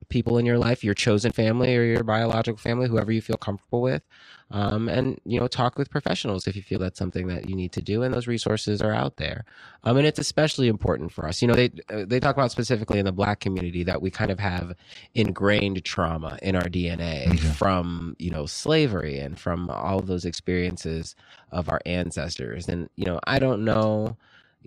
people 0.09 0.39
in 0.39 0.47
your 0.47 0.59
life, 0.59 0.83
your 0.83 0.95
chosen 0.95 1.33
family 1.33 1.77
or 1.77 1.83
your 1.83 2.05
biological 2.05 2.59
family, 2.59 2.89
whoever 2.89 3.13
you 3.13 3.21
feel 3.21 3.37
comfortable 3.37 3.81
with, 3.83 4.03
um, 4.51 4.89
and 4.89 5.21
you 5.25 5.39
know 5.39 5.47
talk 5.47 5.79
with 5.79 5.91
professionals 5.91 6.47
if 6.47 6.57
you 6.57 6.63
feel 6.63 6.79
that's 6.79 6.99
something 6.99 7.27
that 7.29 7.49
you 7.49 7.55
need 7.55 7.73
to 7.73 7.83
do, 7.83 8.03
and 8.03 8.15
those 8.15 8.27
resources 8.27 8.81
are 8.81 8.95
out 8.95 9.17
there. 9.17 9.45
Um, 9.85 9.97
and 9.99 10.07
it's 10.07 10.19
especially 10.19 10.69
important 10.69 11.13
for 11.13 11.27
us. 11.27 11.43
You 11.43 11.49
know 11.49 11.55
they 11.55 11.71
uh, 11.91 12.05
they 12.07 12.21
talk 12.21 12.37
about 12.37 12.51
specifically 12.51 12.99
in 12.99 13.05
the 13.05 13.13
Black 13.13 13.41
community 13.41 13.85
that 13.85 14.01
we 14.03 14.11
kind 14.11 14.31
of 14.31 14.41
have 14.41 14.75
ingrained 15.15 15.85
trauma 15.85 16.39
in 16.43 16.57
our 16.57 16.69
DNA 16.69 17.39
from 17.57 18.17
you 18.19 18.31
know 18.31 18.47
slavery 18.47 19.19
and 19.19 19.39
from 19.39 19.69
all 19.71 19.99
of 19.99 20.07
those 20.07 20.25
experiences 20.25 21.15
of 21.53 21.69
our 21.69 21.81
ancestors, 21.87 22.69
and 22.69 22.89
you 22.97 23.05
know 23.05 23.21
I 23.27 23.39
don't 23.39 23.65
know 23.65 24.17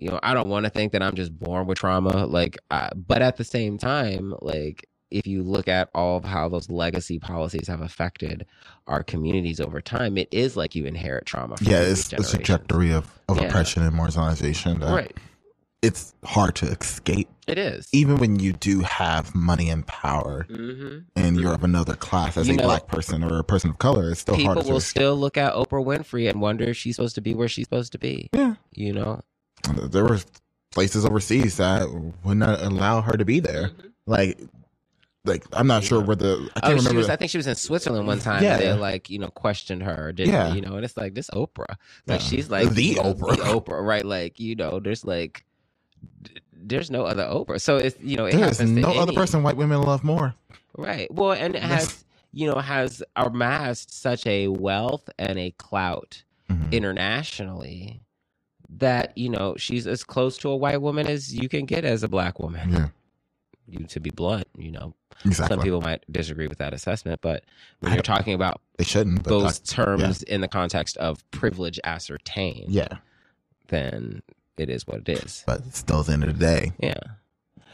you 0.02 0.10
know, 0.10 0.20
I 0.22 0.34
don't 0.34 0.48
want 0.48 0.64
to 0.64 0.70
think 0.70 0.92
that 0.92 1.02
I'm 1.02 1.14
just 1.14 1.38
born 1.38 1.66
with 1.66 1.78
trauma. 1.78 2.26
Like, 2.26 2.58
uh, 2.70 2.90
but 2.94 3.22
at 3.22 3.36
the 3.36 3.44
same 3.44 3.78
time, 3.78 4.34
like, 4.42 4.88
if 5.10 5.26
you 5.26 5.42
look 5.42 5.68
at 5.68 5.90
all 5.94 6.16
of 6.16 6.24
how 6.24 6.48
those 6.48 6.70
legacy 6.70 7.18
policies 7.18 7.68
have 7.68 7.82
affected 7.82 8.46
our 8.86 9.02
communities 9.02 9.60
over 9.60 9.80
time, 9.80 10.16
it 10.16 10.28
is 10.32 10.56
like 10.56 10.74
you 10.74 10.86
inherit 10.86 11.26
trauma. 11.26 11.56
From 11.58 11.66
Yeah, 11.66 11.82
it's 11.82 12.08
the 12.08 12.16
trajectory 12.22 12.92
of, 12.92 13.06
of 13.28 13.36
Yeah. 13.38 13.44
oppression 13.44 13.82
and 13.82 13.94
marginalization. 13.94 14.80
that 14.80 14.92
Right. 14.92 15.16
It's 15.82 16.14
hard 16.24 16.54
to 16.56 16.66
escape. 16.66 17.28
It 17.48 17.58
is. 17.58 17.88
Even 17.92 18.18
when 18.18 18.38
you 18.38 18.52
do 18.52 18.80
have 18.82 19.34
money 19.34 19.68
and 19.68 19.84
power 19.84 20.46
Mhm. 20.48 21.06
and 21.16 21.36
you're 21.40 21.52
of 21.54 21.64
another 21.64 21.96
class 21.96 22.36
as 22.36 22.46
You 22.46 22.54
a 22.54 22.56
know, 22.58 22.64
black 22.64 22.86
person 22.86 23.24
or 23.24 23.36
a 23.40 23.44
person 23.44 23.70
of 23.70 23.78
color, 23.78 24.10
it's 24.10 24.20
still 24.20 24.36
People 24.36 24.54
hard 24.54 24.66
to 24.66 24.72
will 24.72 24.80
still 24.80 25.16
look 25.16 25.36
at 25.36 25.54
Oprah 25.54 25.84
Winfrey 25.84 26.30
and 26.30 26.40
wonder 26.40 26.64
if 26.64 26.76
she's 26.76 26.94
supposed 26.94 27.16
to 27.16 27.20
be 27.20 27.34
where 27.34 27.48
she's 27.48 27.66
supposed 27.66 27.90
to 27.92 27.98
be. 27.98 28.30
Yeah. 28.32 28.54
You 28.72 28.92
know? 28.92 29.22
There 29.64 30.04
were 30.04 30.20
places 30.70 31.04
overseas 31.04 31.56
that 31.58 31.88
would 32.24 32.38
not 32.38 32.60
allow 32.62 33.00
her 33.02 33.12
to 33.16 33.24
be 33.24 33.40
there. 33.40 33.70
Like, 34.06 34.38
like 35.24 35.44
I'm 35.52 35.66
not 35.66 35.84
sure 35.84 36.00
where 36.00 36.16
the 36.16 36.50
I 36.56 36.60
can't 36.60 36.64
Mm-hmm. 36.64 36.66
Oh, 36.72 36.76
remember. 36.76 36.98
was, 36.98 37.08
I 37.10 37.16
think 37.16 37.30
she 37.30 37.36
was 37.38 37.46
in 37.46 37.54
Switzerland 37.54 38.06
one 38.06 38.18
time. 38.18 38.42
Yeah. 38.42 38.56
they 38.56 38.72
like 38.72 39.08
you 39.10 39.18
know 39.18 39.28
questioned 39.28 39.82
her, 39.84 40.12
didn't 40.12 40.32
Yeah. 40.32 40.52
you 40.54 40.60
know? 40.60 40.74
And 40.76 40.84
it's 40.84 40.96
like 40.96 41.14
this 41.14 41.30
Oprah, 41.30 41.66
like 41.68 41.78
Yeah. 42.06 42.18
she's 42.18 42.50
like 42.50 42.70
The 42.70 42.96
Oprah. 42.96 43.36
the 43.36 43.42
Oprah, 43.44 43.84
right? 43.86 44.04
Like 44.04 44.40
you 44.40 44.56
know, 44.56 44.80
there's 44.80 45.04
like 45.04 45.44
there's 46.52 46.90
no 46.90 47.04
other 47.04 47.24
Oprah. 47.24 47.60
So 47.60 47.76
it's 47.76 47.96
you 48.00 48.16
know 48.16 48.24
it 48.26 48.32
There's 48.34 48.60
no 48.60 48.92
other 48.92 49.12
person 49.12 49.42
white 49.42 49.56
women 49.56 49.80
love 49.82 50.02
more. 50.02 50.34
right? 50.76 51.12
Well, 51.12 51.32
and 51.32 51.54
it 51.54 51.62
has 51.62 52.04
you 52.32 52.50
know 52.50 52.58
has 52.58 53.02
amassed 53.14 53.92
such 54.02 54.26
a 54.26 54.48
wealth 54.48 55.08
and 55.18 55.38
a 55.38 55.50
clout 55.52 56.24
Mm-hmm. 56.50 56.72
internationally 56.74 58.01
that 58.78 59.16
you 59.16 59.28
know 59.28 59.54
she's 59.56 59.86
as 59.86 60.04
close 60.04 60.36
to 60.38 60.48
a 60.48 60.56
white 60.56 60.80
woman 60.80 61.06
as 61.06 61.34
you 61.34 61.48
can 61.48 61.64
get 61.66 61.84
as 61.84 62.02
a 62.02 62.08
black 62.08 62.38
woman. 62.38 62.70
Yeah. 62.72 62.88
You 63.68 63.86
to 63.86 64.00
be 64.00 64.10
blunt, 64.10 64.48
you 64.56 64.70
know. 64.72 64.94
Exactly. 65.24 65.56
Some 65.56 65.62
people 65.62 65.80
might 65.80 66.02
disagree 66.10 66.48
with 66.48 66.58
that 66.58 66.74
assessment, 66.74 67.20
but 67.22 67.44
when 67.80 67.92
you're 67.92 68.02
talking 68.02 68.34
about 68.34 68.60
They 68.76 68.84
shouldn't. 68.84 69.22
But 69.22 69.30
those 69.30 69.60
I- 69.60 69.64
terms 69.74 70.22
in 70.24 70.40
the 70.40 70.48
context 70.48 70.96
of 70.96 71.28
privilege 71.30 71.78
ascertained, 71.84 72.70
Yeah. 72.72 72.88
then 73.68 74.22
it 74.56 74.68
is 74.68 74.86
what 74.86 75.08
it 75.08 75.08
is. 75.08 75.44
But 75.46 75.74
still, 75.74 76.00
at 76.00 76.06
the 76.06 76.12
end 76.12 76.24
of 76.24 76.38
the 76.38 76.44
day, 76.44 76.72
Yeah. 76.80 76.94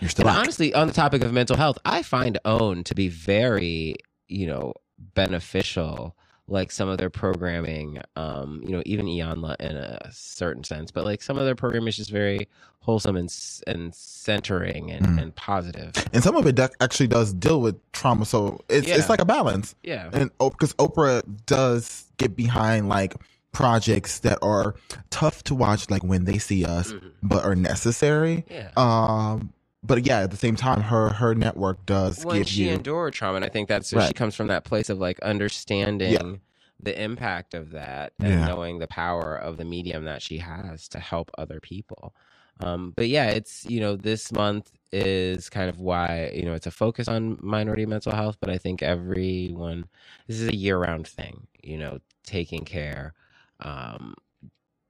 you're 0.01 0.11
still 0.11 0.29
honestly, 0.29 0.75
on 0.75 0.89
the 0.89 0.93
topic 0.93 1.23
of 1.23 1.33
mental 1.33 1.57
health, 1.57 1.79
I 1.85 2.03
find 2.03 2.39
OWN 2.45 2.85
to 2.85 2.95
be 2.95 3.09
very, 3.09 3.97
you 4.29 4.47
know, 4.47 4.75
beneficial. 4.99 6.15
Like 6.51 6.73
some 6.73 6.89
of 6.89 6.97
their 6.99 7.11
programming, 7.11 8.01
um, 8.17 8.63
you 8.65 8.73
know, 8.73 8.83
even 8.87 9.07
Eon 9.07 9.45
in 9.61 9.77
a 9.77 10.09
certain 10.13 10.65
sense, 10.65 10.91
but 10.91 11.05
like 11.05 11.21
some 11.23 11.37
of 11.39 11.45
their 11.45 11.55
programming 11.55 11.89
is 11.89 11.97
just 11.97 12.11
very 12.11 12.49
wholesome 12.81 13.17
and 13.17 13.29
and 13.67 13.95
centering 13.95 14.91
and, 14.91 15.05
Mm. 15.07 15.23
and 15.23 15.35
positive. 15.37 15.93
and 16.13 16.23
some 16.23 16.37
of 16.37 16.47
it 16.47 16.59
actually 16.81 17.09
does 17.09 17.35
deal 17.35 17.61
with 17.61 17.77
trauma. 17.93 18.25
So 18.25 18.61
it's 18.71 18.89
Yeah. 18.89 18.97
it's 18.97 19.11
like 19.11 19.21
a 19.21 19.27
balance. 19.27 19.75
Yeah. 19.83 20.09
and 20.13 20.31
because 20.39 20.73
Oprah 20.75 21.23
does 21.47 22.07
get 22.17 22.35
behind 22.35 22.89
like 22.89 23.15
projects 23.53 24.21
that 24.21 24.39
are 24.43 24.75
tough 25.11 25.43
to 25.45 25.55
watch, 25.55 25.91
like 25.91 26.03
when 26.03 26.25
they 26.25 26.39
see 26.39 26.65
us, 26.65 26.95
but 27.23 27.45
are 27.45 27.55
necessary. 27.57 28.45
Yeah. 28.51 28.71
Um, 28.77 29.53
but 29.83 30.07
yeah, 30.07 30.21
at 30.21 30.31
the 30.31 30.37
same 30.37 30.57
time, 30.57 30.83
her 30.83 31.11
her 31.11 31.35
network 31.35 31.85
does 31.87 32.25
When 32.25 32.39
give 32.39 32.49
she 32.49 32.65
you 32.65 32.75
endured 32.75 33.15
trauma, 33.15 33.37
and 33.37 33.45
I 33.45 33.49
think 33.49 33.69
that's 33.69 33.93
where 33.93 34.07
she 34.07 34.15
comes 34.15 34.35
from 34.35 34.49
that 34.49 34.65
place 34.65 34.91
of 34.91 34.99
like 34.99 35.21
understanding 35.21 36.11
Yeah. 36.13 36.37
the 36.81 37.01
impact 37.01 37.55
of 37.55 37.71
that 37.73 38.13
and 38.21 38.31
Yeah. 38.31 38.47
knowing 38.47 38.79
the 38.79 38.87
power 38.89 39.37
of 39.37 39.57
the 39.57 39.65
medium 39.65 40.05
that 40.05 40.23
she 40.23 40.39
has 40.39 40.89
to 40.89 40.99
help 41.01 41.31
other 41.39 41.61
people. 41.61 42.15
Um, 42.61 42.93
but 42.97 43.09
yeah, 43.09 43.31
it's 43.31 43.65
you 43.67 43.81
know 43.81 43.95
this 43.97 44.33
month 44.33 44.73
is 44.91 45.49
kind 45.49 45.69
of 45.69 45.79
why 45.81 46.33
you 46.35 46.45
know 46.45 46.55
it's 46.55 46.67
a 46.67 46.73
focus 46.73 47.07
on 47.09 47.39
minority 47.41 47.87
mental 47.87 48.13
health, 48.15 48.37
but 48.41 48.51
I 48.51 48.59
think 48.59 48.83
everyone 48.83 49.85
this 50.27 50.41
is 50.41 50.49
a 50.49 50.57
year 50.57 50.79
round 50.79 51.07
thing. 51.07 51.47
You 51.63 51.79
know, 51.79 51.99
taking 52.25 52.65
care. 52.65 53.15
Um, 53.61 54.15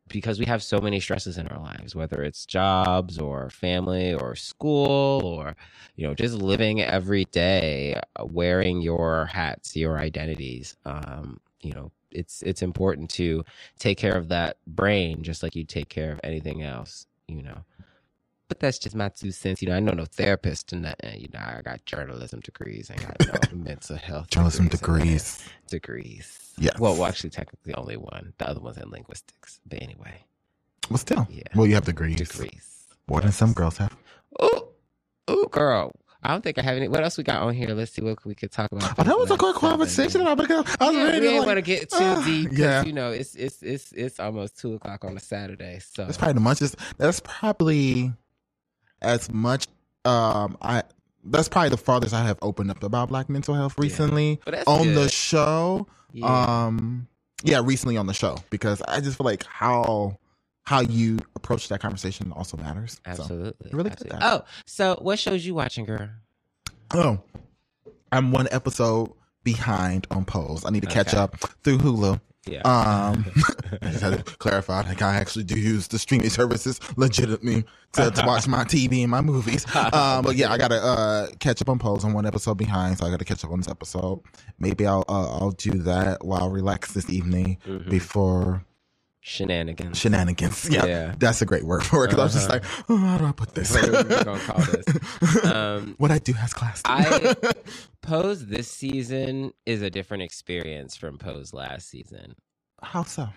because 0.09 0.39
we 0.39 0.47
have 0.47 0.63
so 0.63 0.81
many 0.81 1.01
stresses 1.01 1.39
in 1.39 1.49
our 1.49 1.61
lives, 1.61 1.95
whether 1.95 2.23
it's 2.23 2.47
jobs 2.47 3.19
or 3.19 3.51
family 3.51 4.15
or 4.15 4.35
school 4.35 5.25
or, 5.25 5.57
you 5.97 6.07
know, 6.07 6.15
just 6.15 6.35
living 6.35 6.81
every 6.81 7.25
day, 7.27 8.01
uh, 8.17 8.25
wearing 8.25 8.81
your 8.81 9.27
hats, 9.27 9.77
your 9.77 9.99
identities. 9.99 10.77
Um, 10.85 11.41
you 11.61 11.73
know, 11.73 11.91
it's 12.11 12.43
it's 12.43 12.63
important 12.63 13.11
to 13.11 13.45
take 13.79 13.99
care 13.99 14.17
of 14.17 14.29
that 14.29 14.57
brain 14.67 15.23
just 15.23 15.43
like 15.43 15.55
you 15.55 15.65
take 15.65 15.89
care 15.89 16.13
of 16.13 16.21
anything 16.25 16.63
else. 16.63 17.07
You 17.27 17.43
know, 17.43 17.65
but 18.49 18.61
that's 18.61 18.79
just 18.79 18.95
my 18.97 19.09
two 19.11 19.31
cents. 19.31 19.63
You 19.63 19.69
know, 19.69 19.77
I 19.77 19.81
know 19.81 19.93
no 19.93 20.05
therapist 20.05 20.73
and 20.73 20.83
nothing. 20.83 21.21
You 21.21 21.29
know, 21.33 21.41
I 21.41 21.61
got 21.65 21.85
journalism 21.85 22.41
degrees. 22.41 22.91
I 22.91 22.97
got 22.97 23.53
no 23.53 23.59
mental 23.65 23.97
health 23.97 24.29
journalism 24.31 24.69
degrees. 24.69 25.39
degrees. 25.69 25.71
Degrees. 25.71 26.53
Yes. 26.59 26.79
Well, 26.79 26.95
well, 26.95 27.07
actually, 27.07 27.31
technically 27.31 27.75
only 27.75 27.97
one. 27.97 28.33
The 28.39 28.49
other 28.49 28.61
one's 28.61 28.79
in 28.79 28.91
linguistics. 28.91 29.61
But 29.69 29.83
anyway. 29.83 30.25
Well, 30.91 30.99
still, 30.99 31.27
Yeah. 31.31 31.43
well, 31.55 31.67
you 31.67 31.75
have 31.75 31.85
degrees. 31.85 32.17
Degrees. 32.17 32.87
More 33.09 33.21
than 33.21 33.33
some 33.33 33.53
girls 33.53 33.77
have. 33.79 33.95
Oh, 34.41 34.69
oh, 35.29 35.47
girl. 35.47 35.93
I 36.23 36.31
don't 36.33 36.43
think 36.43 36.59
I 36.59 36.63
have 36.63 36.77
any. 36.77 36.89
What 36.89 37.05
else 37.05 37.17
we 37.17 37.23
got 37.23 37.43
on 37.43 37.55
here? 37.55 37.69
Let's 37.75 37.93
see 37.93 38.03
what 38.03 38.25
we 38.25 38.35
could 38.35 38.51
talk 38.51 38.73
about. 38.73 38.99
Oh, 38.99 39.05
that 39.05 39.17
was 39.17 39.31
a 39.31 39.37
good 39.37 39.55
conversation. 39.55 40.21
I 40.23 40.35
was 40.35 40.49
Yeah, 40.49 41.05
ready 41.05 41.21
we 41.21 41.29
ain't 41.29 41.39
like, 41.39 41.47
want 41.47 41.57
to 41.59 41.63
get 41.63 41.91
too 41.91 41.97
ah, 42.01 42.23
deep. 42.27 42.51
yeah. 42.53 42.83
you 42.85 42.93
know 42.93 43.13
it's 43.13 43.37
it's 43.37 43.63
it's 43.63 43.93
it's 43.93 44.19
almost 44.19 44.59
two 44.59 44.75
o'clock 44.75 45.05
on 45.05 45.17
a 45.17 45.21
Saturday. 45.21 45.79
So 45.79 46.05
That's 46.07 46.19
probably 46.19 46.35
the 46.35 46.41
muchest. 46.41 46.75
That's 46.97 47.21
probably 47.21 48.13
as 49.03 49.31
much. 49.33 49.67
Um, 50.05 50.57
I 50.63 50.83
that's 51.25 51.49
probably 51.49 51.71
the 51.71 51.77
farthest 51.77 52.15
I 52.15 52.25
have 52.25 52.39
opened 52.43 52.71
up 52.71 52.83
about 52.83 53.09
Black 53.09 53.29
mental 53.29 53.55
health 53.55 53.75
recently 53.79 54.41
that's 54.47 54.67
on 54.67 54.95
the 54.95 55.09
show. 55.09 55.87
Yeah. 56.13 56.67
Um, 56.67 57.09
yeah, 57.43 57.61
recently 57.63 57.97
on 57.97 58.07
the 58.07 58.15
show 58.15 58.39
because 58.51 58.83
I 58.83 59.01
just 59.01 59.19
feel 59.19 59.25
like 59.25 59.45
how 59.45 60.19
how 60.65 60.81
you 60.81 61.19
approach 61.35 61.69
that 61.69 61.81
conversation 61.81 62.33
also 62.33 62.57
matters. 62.57 63.01
So, 63.05 63.11
Absolutely. 63.11 63.71
really 63.73 63.91
good. 63.91 64.11
that. 64.11 64.23
Oh, 64.23 64.45
so 64.67 64.99
what 65.01 65.19
shows 65.19 65.45
you 65.47 65.55
watching, 65.55 65.85
girl? 65.85 66.11
Oh, 66.93 67.21
I'm 68.13 68.33
one 68.33 68.49
episode 68.51 69.13
behind 69.45 70.07
on 70.11 70.25
Pose. 70.25 70.65
I 70.65 70.71
need 70.71 70.83
to 70.83 70.89
catch 70.89 71.15
up 71.15 71.39
through 71.63 71.79
Hulu. 71.79 72.21
Yeah. 72.47 72.61
Um, 72.63 73.25
I 73.83 73.91
just 73.91 74.01
had 74.01 74.25
to 74.25 74.37
clarify. 74.37 74.83
Like 74.83 75.03
I 75.03 75.17
actually 75.17 75.45
do 75.45 75.59
use 75.59 75.89
the 75.89 75.99
streaming 75.99 76.31
services 76.31 76.81
legitimately 76.97 77.65
to, 77.93 78.11
to 78.11 78.27
watch 78.27 78.47
my 78.49 78.65
TV 78.65 79.03
and 79.03 79.11
my 79.11 79.21
movies. 79.21 79.67
Um, 79.75 80.23
but 80.25 80.37
yeah, 80.37 80.53
I 80.53 80.59
gotta 80.59 80.83
uh, 80.83 81.27
catch 81.41 81.61
up 81.63 81.69
on 81.69 81.79
Pose. 81.79 82.05
I'm 82.05 82.13
one 82.13 82.27
episode 82.27 82.55
behind, 82.57 82.99
so 82.99 83.07
I 83.07 83.11
gotta 83.11 83.25
catch 83.25 83.45
up 83.45 83.51
on 83.51 83.59
this 83.61 83.69
episode. 83.69 84.21
Maybe 84.59 84.87
I'll 84.87 85.05
uh, 85.09 85.39
I'll 85.39 85.53
do 85.53 85.73
that 85.83 86.25
while 86.25 86.45
I 86.45 86.47
relax 86.49 86.93
this 86.93 87.09
evening 87.11 87.59
Mhm. 87.67 87.89
before 87.91 88.65
Shenanigans. 89.21 89.99
shenanigans. 89.99 90.69
Yeah, 90.71 90.87
Yeah. 90.87 91.15
that's 91.19 91.43
a 91.43 91.47
great 91.47 91.65
word 91.65 91.85
for 91.85 92.05
it. 92.05 92.09
Because 92.11 92.21
I 92.21 92.25
was 92.25 92.33
just 92.35 92.49
Uh-huh. 92.51 92.61
like, 92.63 92.91
oh, 92.91 92.97
how 92.97 93.19
do 93.19 93.25
I 93.27 93.33
put 93.33 93.55
this? 93.55 93.75
What 93.75 93.89
are 93.89 94.05
we 94.05 94.25
gonna 94.25 94.41
call 94.41 94.59
this? 94.65 95.45
Um, 95.53 95.95
what 95.99 96.11
I 96.11 96.19
do 96.19 96.33
has 96.35 96.55
class. 96.55 96.81
I 96.85 97.35
Pose 98.03 98.47
this 98.47 98.71
season 98.71 99.53
is 99.67 99.83
a 99.83 99.91
different 99.91 100.23
experience 100.23 100.97
from 100.97 101.19
Pose 101.19 101.53
last 101.53 101.89
season. 101.91 102.35
How 102.83 103.03
so? 103.03 103.29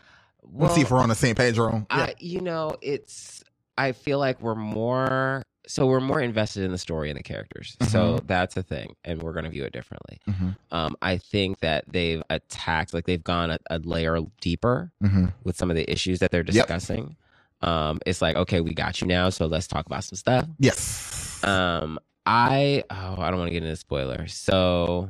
Let's 0.54 0.76
see 0.76 0.82
if 0.82 0.92
we're 0.92 1.00
on 1.00 1.10
the 1.10 1.16
same 1.16 1.36
page, 1.36 1.56
Jerome. 1.56 1.86
Yeah. 1.90 1.98
I, 1.98 2.16
you 2.20 2.42
know, 2.42 2.76
it's. 2.82 3.44
I 3.78 3.92
feel 3.94 4.20
like 4.20 4.42
we're 4.42 4.56
more. 4.56 5.44
So 5.72 5.86
we're 5.88 6.02
more 6.02 6.20
invested 6.20 6.64
in 6.64 6.72
the 6.72 6.78
story 6.78 7.10
and 7.10 7.18
the 7.18 7.24
characters. 7.24 7.78
So 7.88 8.16
Mhm. 8.20 8.28
that's 8.28 8.58
a 8.58 8.64
thing, 8.64 8.96
and 9.06 9.22
we're 9.24 9.32
going 9.32 9.46
to 9.46 9.50
view 9.50 9.64
it 9.64 9.72
differently. 9.72 10.20
Mhm. 10.30 10.58
Um, 10.72 10.96
I 11.02 11.18
think 11.18 11.60
that 11.62 11.86
they've 11.88 12.22
attacked, 12.30 12.94
like 12.94 13.06
they've 13.06 13.24
gone 13.24 13.52
a, 13.52 13.60
a 13.70 13.80
layer 13.80 14.20
deeper 14.42 14.92
Mhm. 15.02 15.32
with 15.46 15.56
some 15.56 15.70
of 15.70 15.78
the 15.78 15.90
issues 15.90 16.20
that 16.20 16.30
they're 16.32 16.44
discussing. 16.44 17.16
Um, 17.62 18.00
it's 18.06 18.22
like, 18.22 18.36
okay, 18.36 18.60
we 18.60 18.74
got 18.74 19.00
you 19.00 19.08
now, 19.08 19.30
so 19.30 19.46
let's 19.46 19.68
talk 19.68 19.86
about 19.86 20.04
some 20.04 20.18
stuff. 20.18 20.46
Yes. 20.60 21.42
Um, 21.44 22.00
I 22.26 22.84
oh, 22.90 23.16
I 23.20 23.30
don't 23.30 23.40
want 23.40 23.48
to 23.48 23.54
get 23.54 23.64
into 23.64 23.76
spoilers. 23.78 24.34
So, 24.34 25.10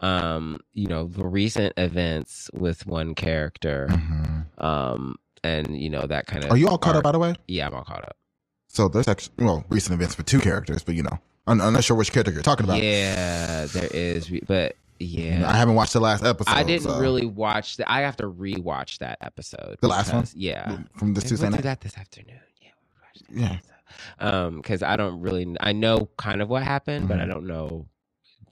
um, 0.00 0.58
you 0.72 0.86
know, 0.88 1.06
the 1.06 1.24
recent 1.24 1.74
events 1.76 2.50
with 2.52 2.86
one 2.86 3.14
character, 3.14 3.88
um, 4.58 5.16
and 5.44 5.76
you 5.80 5.88
know 5.90 6.06
that 6.06 6.26
kind 6.26 6.38
of. 6.42 6.48
Mm-hmm. 6.48 6.54
Are 6.54 6.58
you 6.58 6.68
all 6.68 6.78
caught 6.78 6.96
up, 6.96 7.04
by 7.04 7.12
the 7.12 7.18
way? 7.18 7.34
Yeah, 7.46 7.68
I'm 7.68 7.74
all 7.74 7.84
caught 7.84 8.02
up. 8.04 8.16
So 8.72 8.88
there's 8.88 9.06
actually 9.08 9.34
well 9.44 9.64
recent 9.68 9.94
events 9.94 10.14
for 10.14 10.22
two 10.22 10.40
characters, 10.40 10.82
but 10.82 10.94
you 10.94 11.02
know, 11.02 11.18
I'm, 11.46 11.60
I'm 11.60 11.72
not 11.74 11.84
sure 11.84 11.96
which 11.96 12.10
character 12.12 12.32
you're 12.32 12.42
talking 12.42 12.64
about. 12.64 12.82
Yeah, 12.82 13.66
there 13.66 13.88
is, 13.92 14.30
but 14.46 14.76
yeah, 14.98 15.44
I 15.46 15.56
haven't 15.56 15.74
watched 15.74 15.92
the 15.92 16.00
last 16.00 16.24
episode. 16.24 16.50
I 16.52 16.62
didn't 16.62 16.84
so- 16.84 16.98
really 16.98 17.26
watch 17.26 17.76
that. 17.76 17.90
I 17.90 18.00
have 18.00 18.16
to 18.16 18.24
rewatch 18.30 18.98
that 18.98 19.18
episode. 19.20 19.76
The 19.82 19.88
last 19.88 20.12
one? 20.12 20.24
Yeah, 20.34 20.78
From 20.96 21.12
this 21.12 21.24
Maybe 21.24 21.28
Tuesday 21.30 21.44
we'll 21.46 21.50
do 21.50 21.56
night? 21.58 21.62
that 21.64 21.80
this 21.82 21.98
afternoon. 21.98 22.40
Yeah. 23.34 23.58
um 24.20 24.56
because 24.56 24.82
i 24.82 24.96
don't 24.96 25.20
really 25.20 25.54
i 25.60 25.72
know 25.72 26.08
kind 26.16 26.40
of 26.42 26.48
what 26.48 26.62
happened 26.62 27.08
but 27.08 27.18
i 27.20 27.24
Mhm. 27.24 27.28
don't 27.30 27.46
know 27.46 27.86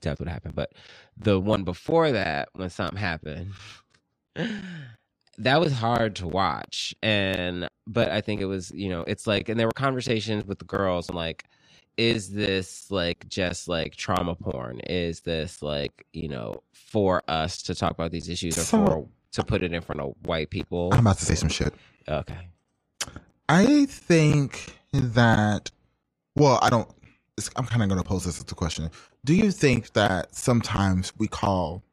depth 0.01 0.19
what 0.19 0.29
happened 0.29 0.55
but 0.55 0.71
the 1.17 1.39
one 1.39 1.63
before 1.63 2.11
that 2.11 2.49
when 2.53 2.69
something 2.69 2.97
happened 2.97 3.51
that 5.37 5.59
was 5.59 5.71
hard 5.73 6.15
to 6.15 6.27
watch 6.27 6.93
and 7.01 7.67
but 7.87 8.11
i 8.11 8.21
think 8.21 8.41
it 8.41 8.45
was 8.45 8.71
you 8.75 8.89
know 8.89 9.01
it's 9.07 9.25
like 9.27 9.49
and 9.49 9.59
there 9.59 9.67
were 9.67 9.71
conversations 9.73 10.45
with 10.45 10.59
the 10.59 10.65
girls 10.65 11.07
and 11.09 11.15
like 11.15 11.45
is 11.97 12.29
this 12.33 12.89
like 12.91 13.27
just 13.27 13.67
like 13.67 13.95
trauma 13.95 14.35
porn 14.35 14.79
is 14.81 15.21
this 15.21 15.61
like 15.61 16.05
you 16.13 16.27
know 16.27 16.61
for 16.73 17.21
us 17.27 17.61
to 17.61 17.73
talk 17.75 17.91
about 17.91 18.11
these 18.11 18.29
issues 18.29 18.57
or 18.57 18.61
So- 18.61 18.85
for 18.85 19.07
to 19.33 19.43
put 19.43 19.63
it 19.63 19.71
in 19.71 19.81
front 19.81 20.01
of 20.01 20.13
white 20.25 20.49
people 20.49 20.89
I'm 20.91 20.99
about 20.99 21.17
to 21.19 21.25
say 21.25 21.35
some 21.35 21.49
shit. 21.49 21.73
okay 22.07 22.35
I 23.49 23.85
think 23.85 24.77
that. 24.93 25.71
Well, 26.37 26.57
I 26.61 26.69
don't. 26.69 26.87
It's, 27.37 27.49
I'm 27.57 27.65
kind 27.65 27.83
of 27.83 27.89
going 27.89 28.01
to 28.01 28.07
pose 28.07 28.23
this 28.23 28.37
as 28.39 28.49
a 28.49 28.55
question. 28.55 28.89
Do 29.25 29.33
you 29.33 29.51
think 29.51 29.91
that 29.93 30.33
sometimes 30.33 31.11
we 31.17 31.27
call 31.27 31.83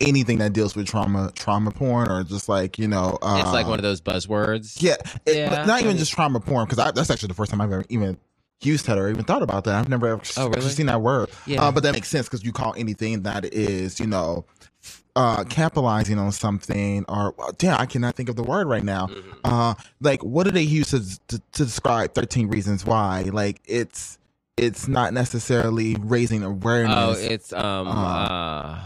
anything 0.00 0.38
that 0.38 0.52
deals 0.52 0.76
with 0.76 0.86
trauma 0.86 1.32
trauma 1.34 1.70
porn, 1.70 2.08
or 2.10 2.22
just 2.24 2.48
like 2.48 2.78
you 2.78 2.88
know, 2.88 3.18
uh, 3.22 3.40
it's 3.42 3.52
like 3.52 3.66
one 3.66 3.78
of 3.78 3.82
those 3.82 4.00
buzzwords 4.00 4.80
Yeah, 4.82 4.96
it, 5.24 5.36
Yeah, 5.36 5.50
but 5.50 5.66
not 5.66 5.82
even 5.82 5.96
just 5.96 6.12
trauma 6.12 6.40
porn 6.40 6.66
because 6.66 6.92
that's 6.94 7.10
actually 7.10 7.28
the 7.28 7.34
first 7.34 7.50
time 7.50 7.60
I've 7.60 7.72
ever 7.72 7.84
even 7.88 8.18
used 8.62 8.86
that 8.86 8.98
or 8.98 9.08
even 9.08 9.24
thought 9.24 9.42
about 9.42 9.64
that. 9.64 9.74
I've 9.74 9.88
never 9.88 10.06
ever 10.08 10.22
Oh, 10.36 10.48
really? 10.48 10.68
seen 10.70 10.86
that 10.86 11.02
word. 11.02 11.30
Yeah. 11.46 11.62
Uh, 11.62 11.72
but 11.72 11.82
that 11.82 11.92
makes 11.92 12.08
sense 12.08 12.26
because 12.26 12.44
you 12.44 12.52
call 12.52 12.74
anything 12.76 13.22
that 13.22 13.44
is, 13.52 14.00
you 14.00 14.06
know, 14.06 14.44
uh, 15.14 15.44
capitalizing 15.44 16.18
on 16.18 16.32
something 16.32 17.04
or 17.08 17.34
well, 17.38 17.52
damn, 17.58 17.80
I 17.80 17.86
cannot 17.86 18.14
think 18.14 18.28
of 18.28 18.36
the 18.36 18.42
word 18.42 18.66
right 18.66 18.84
now. 18.84 19.06
Mm-hmm. 19.06 19.30
Uh, 19.44 19.74
like 20.00 20.22
what 20.22 20.44
do 20.44 20.50
they 20.50 20.62
use 20.62 20.90
to, 20.90 21.00
to 21.28 21.42
to 21.52 21.64
describe 21.64 22.14
Thirteen 22.14 22.48
Reasons 22.48 22.84
Why? 22.84 23.22
Like 23.32 23.60
it's 23.66 24.18
it's 24.56 24.88
not 24.88 25.12
necessarily 25.12 25.96
raising 26.00 26.42
awareness. 26.42 26.94
Oh, 26.96 27.12
it's 27.18 27.52
um 27.52 27.88
Uh, 27.88 27.92
uh 27.92 28.80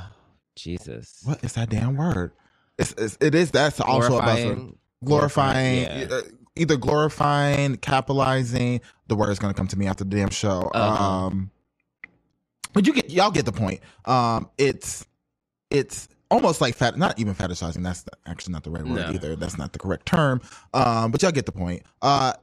Jesus. 0.62 1.22
what 1.24 1.42
is 1.44 1.54
that 1.54 1.70
damn 1.70 1.96
word? 1.96 2.32
It's, 2.78 2.92
it's 2.92 3.18
it 3.20 3.34
is 3.34 3.50
that's 3.50 3.80
also 3.80 4.18
a 4.18 4.22
buzzword. 4.22 4.44
Glorifying- 4.44 4.76
Glorifying, 5.02 5.84
glorifying, 5.86 6.12
uh, 6.12 6.20
either 6.56 6.76
glorifying, 6.76 7.76
capitalizing. 7.76 8.80
The 9.08 9.16
word 9.16 9.30
is 9.30 9.38
going 9.38 9.52
to 9.52 9.56
come 9.56 9.66
to 9.68 9.78
me 9.78 9.86
after 9.86 10.04
the 10.04 10.14
damn 10.16 10.28
show. 10.30 10.70
Uh-huh. 10.74 11.04
Um, 11.04 11.50
but 12.72 12.86
you 12.86 12.92
get 12.92 13.10
y'all 13.10 13.30
get 13.30 13.46
the 13.46 13.52
point. 13.52 13.80
Um, 14.04 14.48
it's 14.58 15.06
it's 15.70 16.08
almost 16.30 16.60
like 16.60 16.74
fat, 16.76 16.98
not 16.98 17.18
even 17.18 17.34
fetishizing. 17.34 17.82
That's 17.82 18.04
actually 18.26 18.52
not 18.52 18.64
the 18.64 18.70
right 18.70 18.84
word 18.84 19.06
No. 19.06 19.10
either. 19.10 19.36
That's 19.36 19.56
not 19.58 19.72
the 19.72 19.78
correct 19.78 20.06
term. 20.06 20.40
Um, 20.74 21.10
but 21.10 21.22
y'all 21.22 21.32
get 21.32 21.46
the 21.46 21.52
point. 21.52 21.82
Uh, 22.02 22.34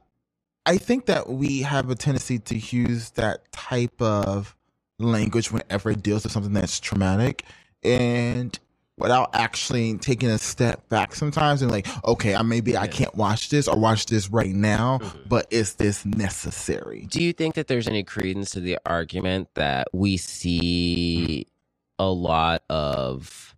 I 0.66 0.76
think 0.78 1.06
that 1.06 1.28
we 1.28 1.62
have 1.62 1.88
a 1.88 1.94
tendency 1.94 2.38
to 2.40 2.58
use 2.58 3.10
that 3.10 3.50
type 3.52 4.02
of 4.02 4.54
language 4.98 5.50
whenever 5.52 5.90
it 5.90 6.02
deals 6.02 6.24
with 6.24 6.32
something 6.32 6.52
that's 6.52 6.80
traumatic 6.80 7.44
and 7.82 8.58
without 8.98 9.30
actually 9.32 9.96
taking 9.98 10.28
a 10.28 10.38
step 10.38 10.88
back 10.88 11.14
sometimes 11.14 11.62
and 11.62 11.70
like, 11.70 11.86
okay, 12.04 12.34
I 12.34 12.42
maybe 12.42 12.76
I 12.76 12.88
can't 12.88 13.14
watch 13.14 13.48
this 13.48 13.68
or 13.68 13.78
watch 13.78 14.06
this 14.06 14.28
right 14.30 14.54
now, 14.54 14.98
mm-hmm. 14.98 15.18
but 15.28 15.46
is 15.50 15.74
this 15.74 16.04
necessary? 16.04 17.06
Do 17.08 17.22
you 17.22 17.32
think 17.32 17.54
that 17.54 17.68
there's 17.68 17.88
any 17.88 18.02
credence 18.02 18.50
to 18.50 18.60
the 18.60 18.78
argument 18.84 19.48
that 19.54 19.88
we 19.92 20.16
see 20.16 21.46
a 21.98 22.10
lot 22.10 22.62
of 22.68 23.54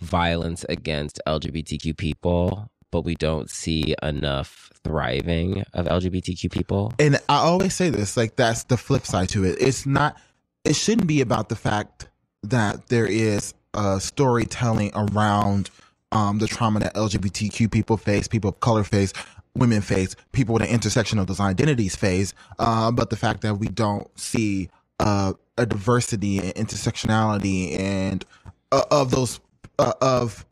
violence 0.00 0.64
against 0.68 1.20
LGBTQ 1.26 1.96
people, 1.96 2.70
but 2.90 3.02
we 3.02 3.16
don't 3.16 3.50
see 3.50 3.94
enough 4.02 4.70
thriving 4.84 5.64
of 5.74 5.86
LGBTQ 5.86 6.50
people? 6.52 6.92
And 7.00 7.16
I 7.28 7.38
always 7.38 7.74
say 7.74 7.90
this, 7.90 8.16
like 8.16 8.36
that's 8.36 8.64
the 8.64 8.76
flip 8.76 9.04
side 9.04 9.28
to 9.30 9.44
it. 9.44 9.58
It's 9.60 9.86
not 9.86 10.16
it 10.64 10.76
shouldn't 10.76 11.06
be 11.06 11.20
about 11.20 11.48
the 11.48 11.56
fact 11.56 12.08
that 12.42 12.88
there 12.88 13.06
is 13.06 13.54
a 13.74 14.00
storytelling 14.00 14.90
around 14.94 15.70
um, 16.12 16.38
the 16.38 16.46
trauma 16.46 16.80
that 16.80 16.94
LGBTQ 16.94 17.70
people 17.70 17.96
face, 17.96 18.28
people 18.28 18.50
of 18.50 18.60
color 18.60 18.84
face, 18.84 19.12
women 19.54 19.82
face, 19.82 20.16
people 20.32 20.54
with 20.54 20.62
an 20.62 20.68
intersection 20.68 21.18
of 21.18 21.26
those 21.26 21.40
identities 21.40 21.96
face, 21.96 22.32
uh, 22.58 22.90
but 22.90 23.10
the 23.10 23.16
fact 23.16 23.42
that 23.42 23.56
we 23.56 23.68
don't 23.68 24.08
see 24.18 24.70
uh, 25.00 25.32
a 25.56 25.66
diversity 25.66 26.38
and 26.38 26.54
intersectionality 26.54 27.78
and 27.78 28.24
uh, 28.72 28.84
of 28.90 29.10
those 29.10 29.40
uh, 29.78 29.92
of 30.00 30.46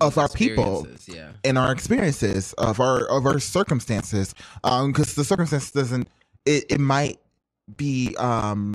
of 0.00 0.16
our 0.16 0.28
people 0.28 0.88
yeah. 1.06 1.30
and 1.44 1.58
our 1.58 1.72
experiences 1.72 2.54
of 2.54 2.80
our 2.80 3.04
of 3.10 3.26
our 3.26 3.38
circumstances 3.38 4.34
um 4.64 4.92
because 4.92 5.14
the 5.14 5.24
circumstance 5.24 5.70
doesn't 5.72 6.08
it, 6.46 6.64
it 6.70 6.80
might 6.80 7.18
be 7.76 8.16
um 8.16 8.74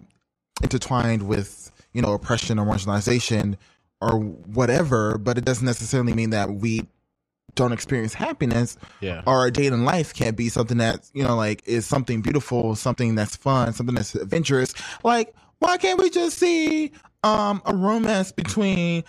intertwined 0.61 1.23
with 1.23 1.71
you 1.95 2.01
know 2.01 2.13
oppression 2.13 2.59
or 2.59 2.65
marginalization 2.65 3.55
or 4.01 4.19
whatever 4.19 5.17
but 5.17 5.37
it 5.37 5.45
doesn't 5.45 5.65
necessarily 5.65 6.13
mean 6.13 6.31
that 6.31 6.51
we 6.51 6.85
don't 7.55 7.71
experience 7.71 8.13
happiness 8.13 8.77
Yeah. 9.01 9.23
or 9.25 9.35
our 9.37 9.51
day 9.51 9.67
in 9.67 9.85
life 9.85 10.13
can't 10.13 10.35
be 10.37 10.49
something 10.49 10.77
that 10.79 11.09
you 11.13 11.23
know 11.23 11.35
like 11.37 11.63
is 11.65 11.85
something 11.85 12.21
beautiful 12.21 12.75
something 12.75 13.15
that's 13.15 13.35
fun 13.37 13.73
something 13.73 13.95
that's 13.95 14.13
adventurous 14.15 14.73
like 15.03 15.33
why 15.59 15.77
can't 15.77 15.99
we 15.99 16.09
just 16.09 16.37
see 16.37 16.91
um 17.23 17.61
a 17.65 17.73
romance 17.75 18.31
between 18.33 19.03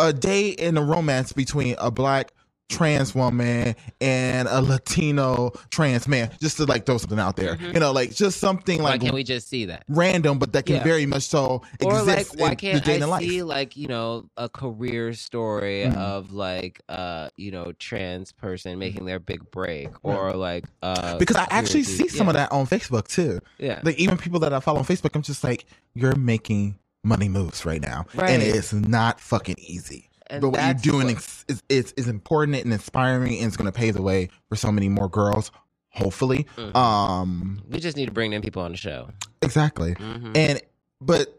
a 0.00 0.12
date 0.12 0.60
and 0.60 0.76
a 0.78 0.82
romance 0.82 1.32
between 1.32 1.76
a 1.78 1.90
black 1.92 2.32
trans 2.68 3.14
woman 3.14 3.74
and 4.00 4.48
a 4.48 4.62
Latino 4.62 5.50
trans 5.70 6.08
man, 6.08 6.30
just 6.40 6.56
to 6.56 6.64
like 6.64 6.86
throw 6.86 6.96
something 6.98 7.18
out 7.18 7.36
there. 7.36 7.56
Mhm. 7.56 7.74
You 7.74 7.80
know, 7.80 7.92
like 7.92 8.14
just 8.14 8.38
something 8.40 8.82
Why 8.82 8.90
like 8.92 9.02
can't 9.02 9.14
we 9.14 9.24
just 9.24 9.48
see 9.48 9.66
that? 9.66 9.84
random, 9.88 10.38
but 10.38 10.52
that 10.54 10.64
can 10.66 10.76
Yeah. 10.76 10.82
very 10.84 11.04
much 11.04 11.24
so 11.24 11.62
Or 11.84 12.02
like, 12.02 12.20
exist 12.20 12.38
why 12.40 12.50
in 12.50 12.56
can't 12.56 12.88
I 12.88 13.04
life. 13.04 13.22
see 13.22 13.42
like 13.42 13.76
you 13.76 13.88
know 13.88 14.24
a 14.36 14.48
career 14.48 15.12
story 15.12 15.84
Mhm. 15.86 15.96
of 15.96 16.32
like 16.32 16.80
uh 16.88 17.28
you 17.36 17.50
know 17.50 17.72
trans 17.78 18.32
person 18.32 18.78
making 18.78 19.04
their 19.04 19.18
big 19.20 19.50
break 19.50 19.88
or 20.02 20.32
like 20.32 20.64
uh 20.82 21.18
because 21.18 21.36
I 21.36 21.46
actually 21.50 21.82
see 21.84 22.08
some 22.08 22.28
of 22.28 22.34
that 22.34 22.50
on 22.52 22.66
Facebook 22.66 23.06
too. 23.08 23.40
Yeah. 23.58 23.80
Like 23.82 23.98
even 23.98 24.16
people 24.16 24.40
that 24.40 24.52
I 24.54 24.60
follow 24.60 24.78
on 24.78 24.86
Facebook, 24.86 25.10
I'm 25.14 25.22
just 25.22 25.44
like, 25.44 25.66
you're 25.94 26.16
making 26.16 26.76
money 27.04 27.28
moves 27.28 27.66
right 27.66 27.82
now. 27.82 28.06
Right. 28.14 28.30
And 28.30 28.42
it's 28.42 28.72
not 28.72 29.20
fucking 29.20 29.56
easy. 29.58 30.08
And 30.32 30.40
but 30.40 30.48
what 30.50 30.64
you're 30.64 30.74
doing 30.74 31.06
what- 31.14 31.16
is, 31.48 31.62
is, 31.68 31.92
is 31.96 32.08
important 32.08 32.56
and 32.64 32.72
inspiring, 32.72 33.36
and 33.38 33.46
it's 33.46 33.56
going 33.56 33.70
to 33.70 33.76
pave 33.78 33.94
the 33.94 34.02
way 34.02 34.30
for 34.48 34.56
so 34.56 34.72
many 34.72 34.88
more 34.88 35.08
girls. 35.08 35.50
Hopefully, 35.90 36.46
Mhm. 36.56 36.74
um, 36.74 37.60
we 37.68 37.78
just 37.78 37.98
need 37.98 38.06
to 38.06 38.12
bring 38.12 38.30
them 38.30 38.40
people 38.40 38.62
on 38.62 38.70
the 38.70 38.78
show. 38.78 39.10
exactly. 39.42 39.94
Mhm. 39.96 40.34
And 40.36 40.60
but 41.02 41.38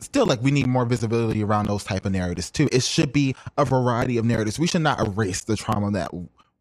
still, 0.00 0.24
like 0.24 0.40
we 0.42 0.50
need 0.50 0.66
more 0.66 0.86
visibility 0.86 1.44
around 1.44 1.66
those 1.66 1.84
type 1.84 2.06
of 2.06 2.12
narratives 2.12 2.50
too. 2.50 2.66
It 2.72 2.82
should 2.82 3.12
be 3.12 3.34
a 3.58 3.64
variety 3.66 4.16
of 4.16 4.24
narratives. 4.24 4.58
We 4.58 4.66
should 4.68 4.80
not 4.82 5.06
erase 5.06 5.42
the 5.42 5.56
trauma 5.56 5.90
that 5.90 6.10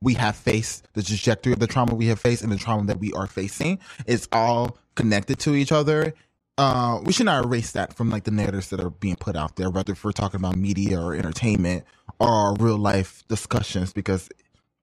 we 0.01 0.15
have 0.15 0.35
faced, 0.35 0.87
the 0.93 1.03
trajectory 1.03 1.53
of 1.53 1.59
the 1.59 1.67
trauma 1.67 1.93
we 1.95 2.07
have 2.07 2.19
faced, 2.19 2.41
and 2.43 2.51
the 2.51 2.57
trauma 2.57 2.85
that 2.87 2.99
we 2.99 3.13
are 3.13 3.27
facing. 3.27 3.79
It's 4.05 4.27
all 4.33 4.77
connected 4.95 5.39
to 5.39 5.55
each 5.55 5.71
other. 5.71 6.13
Uh, 6.59 6.99
we 7.05 7.13
should 7.13 7.27
not 7.27 7.45
erase 7.45 7.71
that 7.71 7.95
from 7.95 8.09
like 8.11 8.25
the 8.25 8.31
narratives 8.31 8.69
that 8.69 8.81
are 8.81 8.91
being 8.91 9.15
put 9.15 9.37
out 9.37 9.55
there, 9.55 9.69
whether 9.71 9.93
if 9.93 10.03
we're 10.03 10.11
talking 10.11 10.41
about 10.41 10.57
media 10.57 10.99
or 11.01 11.15
entertainment 11.15 11.85
or 12.19 12.55
real 12.55 12.77
life 12.77 13.23
discussions, 13.29 13.93
because 13.93 14.29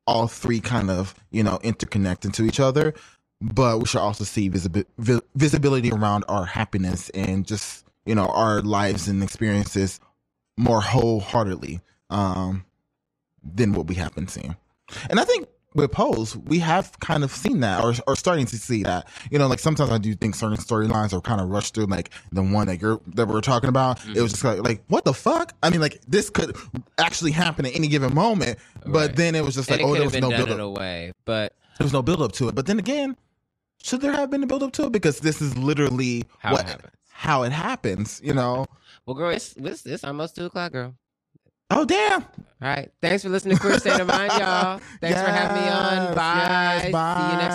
all 0.06 0.26
three 0.28 0.60
kind 0.60 0.90
of 0.90 1.14
you 1.32 1.42
know 1.44 1.58
interconnect 1.64 2.24
into 2.24 2.44
each 2.46 2.60
other. 2.60 2.94
But 3.42 3.80
we 3.80 3.86
should 3.86 4.00
also 4.00 4.24
see 4.24 4.50
visibi- 4.50 4.86
vi- 4.98 5.20
visibility 5.36 5.92
around 5.92 6.24
our 6.28 6.46
happiness 6.46 7.10
and 7.10 7.46
just 7.46 7.86
you 8.06 8.14
know 8.16 8.26
our 8.28 8.62
lives 8.62 9.08
and 9.08 9.22
experiences 9.22 10.00
more 10.58 10.80
wholeheartedly 10.80 11.82
um, 12.10 12.64
than 13.44 13.74
what 13.74 13.88
we 13.88 13.96
have 13.96 14.14
been 14.14 14.28
seeing. 14.28 14.56
And 15.10 15.20
I 15.20 15.24
think 15.24 15.48
with 15.76 15.92
Pose, 15.92 16.36
we 16.36 16.58
have 16.60 16.98
kind 17.00 17.24
of 17.24 17.30
seen 17.30 17.60
that 17.60 17.84
or, 17.84 17.94
or 18.06 18.16
starting 18.16 18.46
to 18.46 18.56
see 18.56 18.82
that. 18.82 19.08
You 19.30 19.38
know, 19.38 19.46
like 19.46 19.58
sometimes 19.58 19.90
I 19.90 19.98
do 19.98 20.14
think 20.14 20.34
certain 20.34 20.56
storylines 20.56 21.12
are 21.12 21.20
kind 21.20 21.40
of 21.40 21.48
rushed 21.48 21.74
through, 21.74 21.86
like 21.86 22.10
the 22.32 22.42
one 22.42 22.66
that 22.66 22.80
you're 22.80 23.00
that 23.14 23.28
we're 23.28 23.40
talking 23.40 23.68
about. 23.68 23.98
It 24.06 24.08
was 24.08 24.16
mm-hmm. 24.16 24.26
just 24.26 24.44
like, 24.44 24.62
like, 24.62 24.84
what 24.88 25.04
the 25.04 25.14
fuck? 25.14 25.54
I 25.62 25.70
mean, 25.70 25.80
like 25.80 26.00
this 26.06 26.30
could 26.30 26.56
actually 26.98 27.32
happen 27.32 27.66
at 27.66 27.74
any 27.74 27.88
given 27.88 28.14
moment, 28.14 28.58
but 28.84 29.16
then 29.16 29.34
it 29.34 29.44
was 29.44 29.54
just 29.54 29.70
like, 29.70 29.80
oh, 29.80 29.94
there 29.94 30.04
was 30.04 30.14
no 30.14 30.30
build 30.30 30.50
up. 30.50 30.78
way, 30.78 31.12
but 31.24 31.52
There 31.78 31.84
was 31.84 31.92
no 31.92 32.02
build 32.02 32.22
up 32.22 32.32
to 32.32 32.48
it. 32.48 32.54
But 32.54 32.66
then 32.66 32.78
again, 32.78 33.16
should 33.82 34.00
there 34.00 34.12
have 34.12 34.30
been 34.30 34.42
a 34.42 34.46
build 34.46 34.62
up 34.62 34.72
to 34.72 34.86
it? 34.86 34.92
Because 34.92 35.20
this 35.20 35.40
is 35.40 35.56
literally 35.56 36.24
How 36.38 36.56
it 36.56 36.66
happens. 36.66 36.92
how 37.10 37.42
it 37.42 37.52
happens. 37.52 38.20
You 38.24 38.34
know. 38.34 38.66
well, 39.06 39.14
girl, 39.14 39.30
it's 39.30 39.54
it's, 39.56 39.86
it's 39.86 40.04
almost 40.04 40.36
two 40.36 40.46
o'clock, 40.46 40.72
girl. 40.72 40.94
Oh 41.70 41.84
damn! 41.84 42.22
All 42.22 42.28
right, 42.68 42.90
thanks 43.02 43.22
for 43.24 43.28
listening 43.28 43.56
to 43.56 43.60
Queer 43.60 43.78
State 43.78 44.00
of 44.00 44.06
Mind, 44.06 44.32
y'all. 44.38 44.80
Thanks 45.00 45.20
for 45.20 45.26
having 45.28 45.62
me 45.62 45.68
on. 45.68 46.14
Bye. 46.14 46.34
Yes, 46.36 46.92
Bye. 46.92 47.28
yes, 47.32 47.38
bye. 47.38 47.46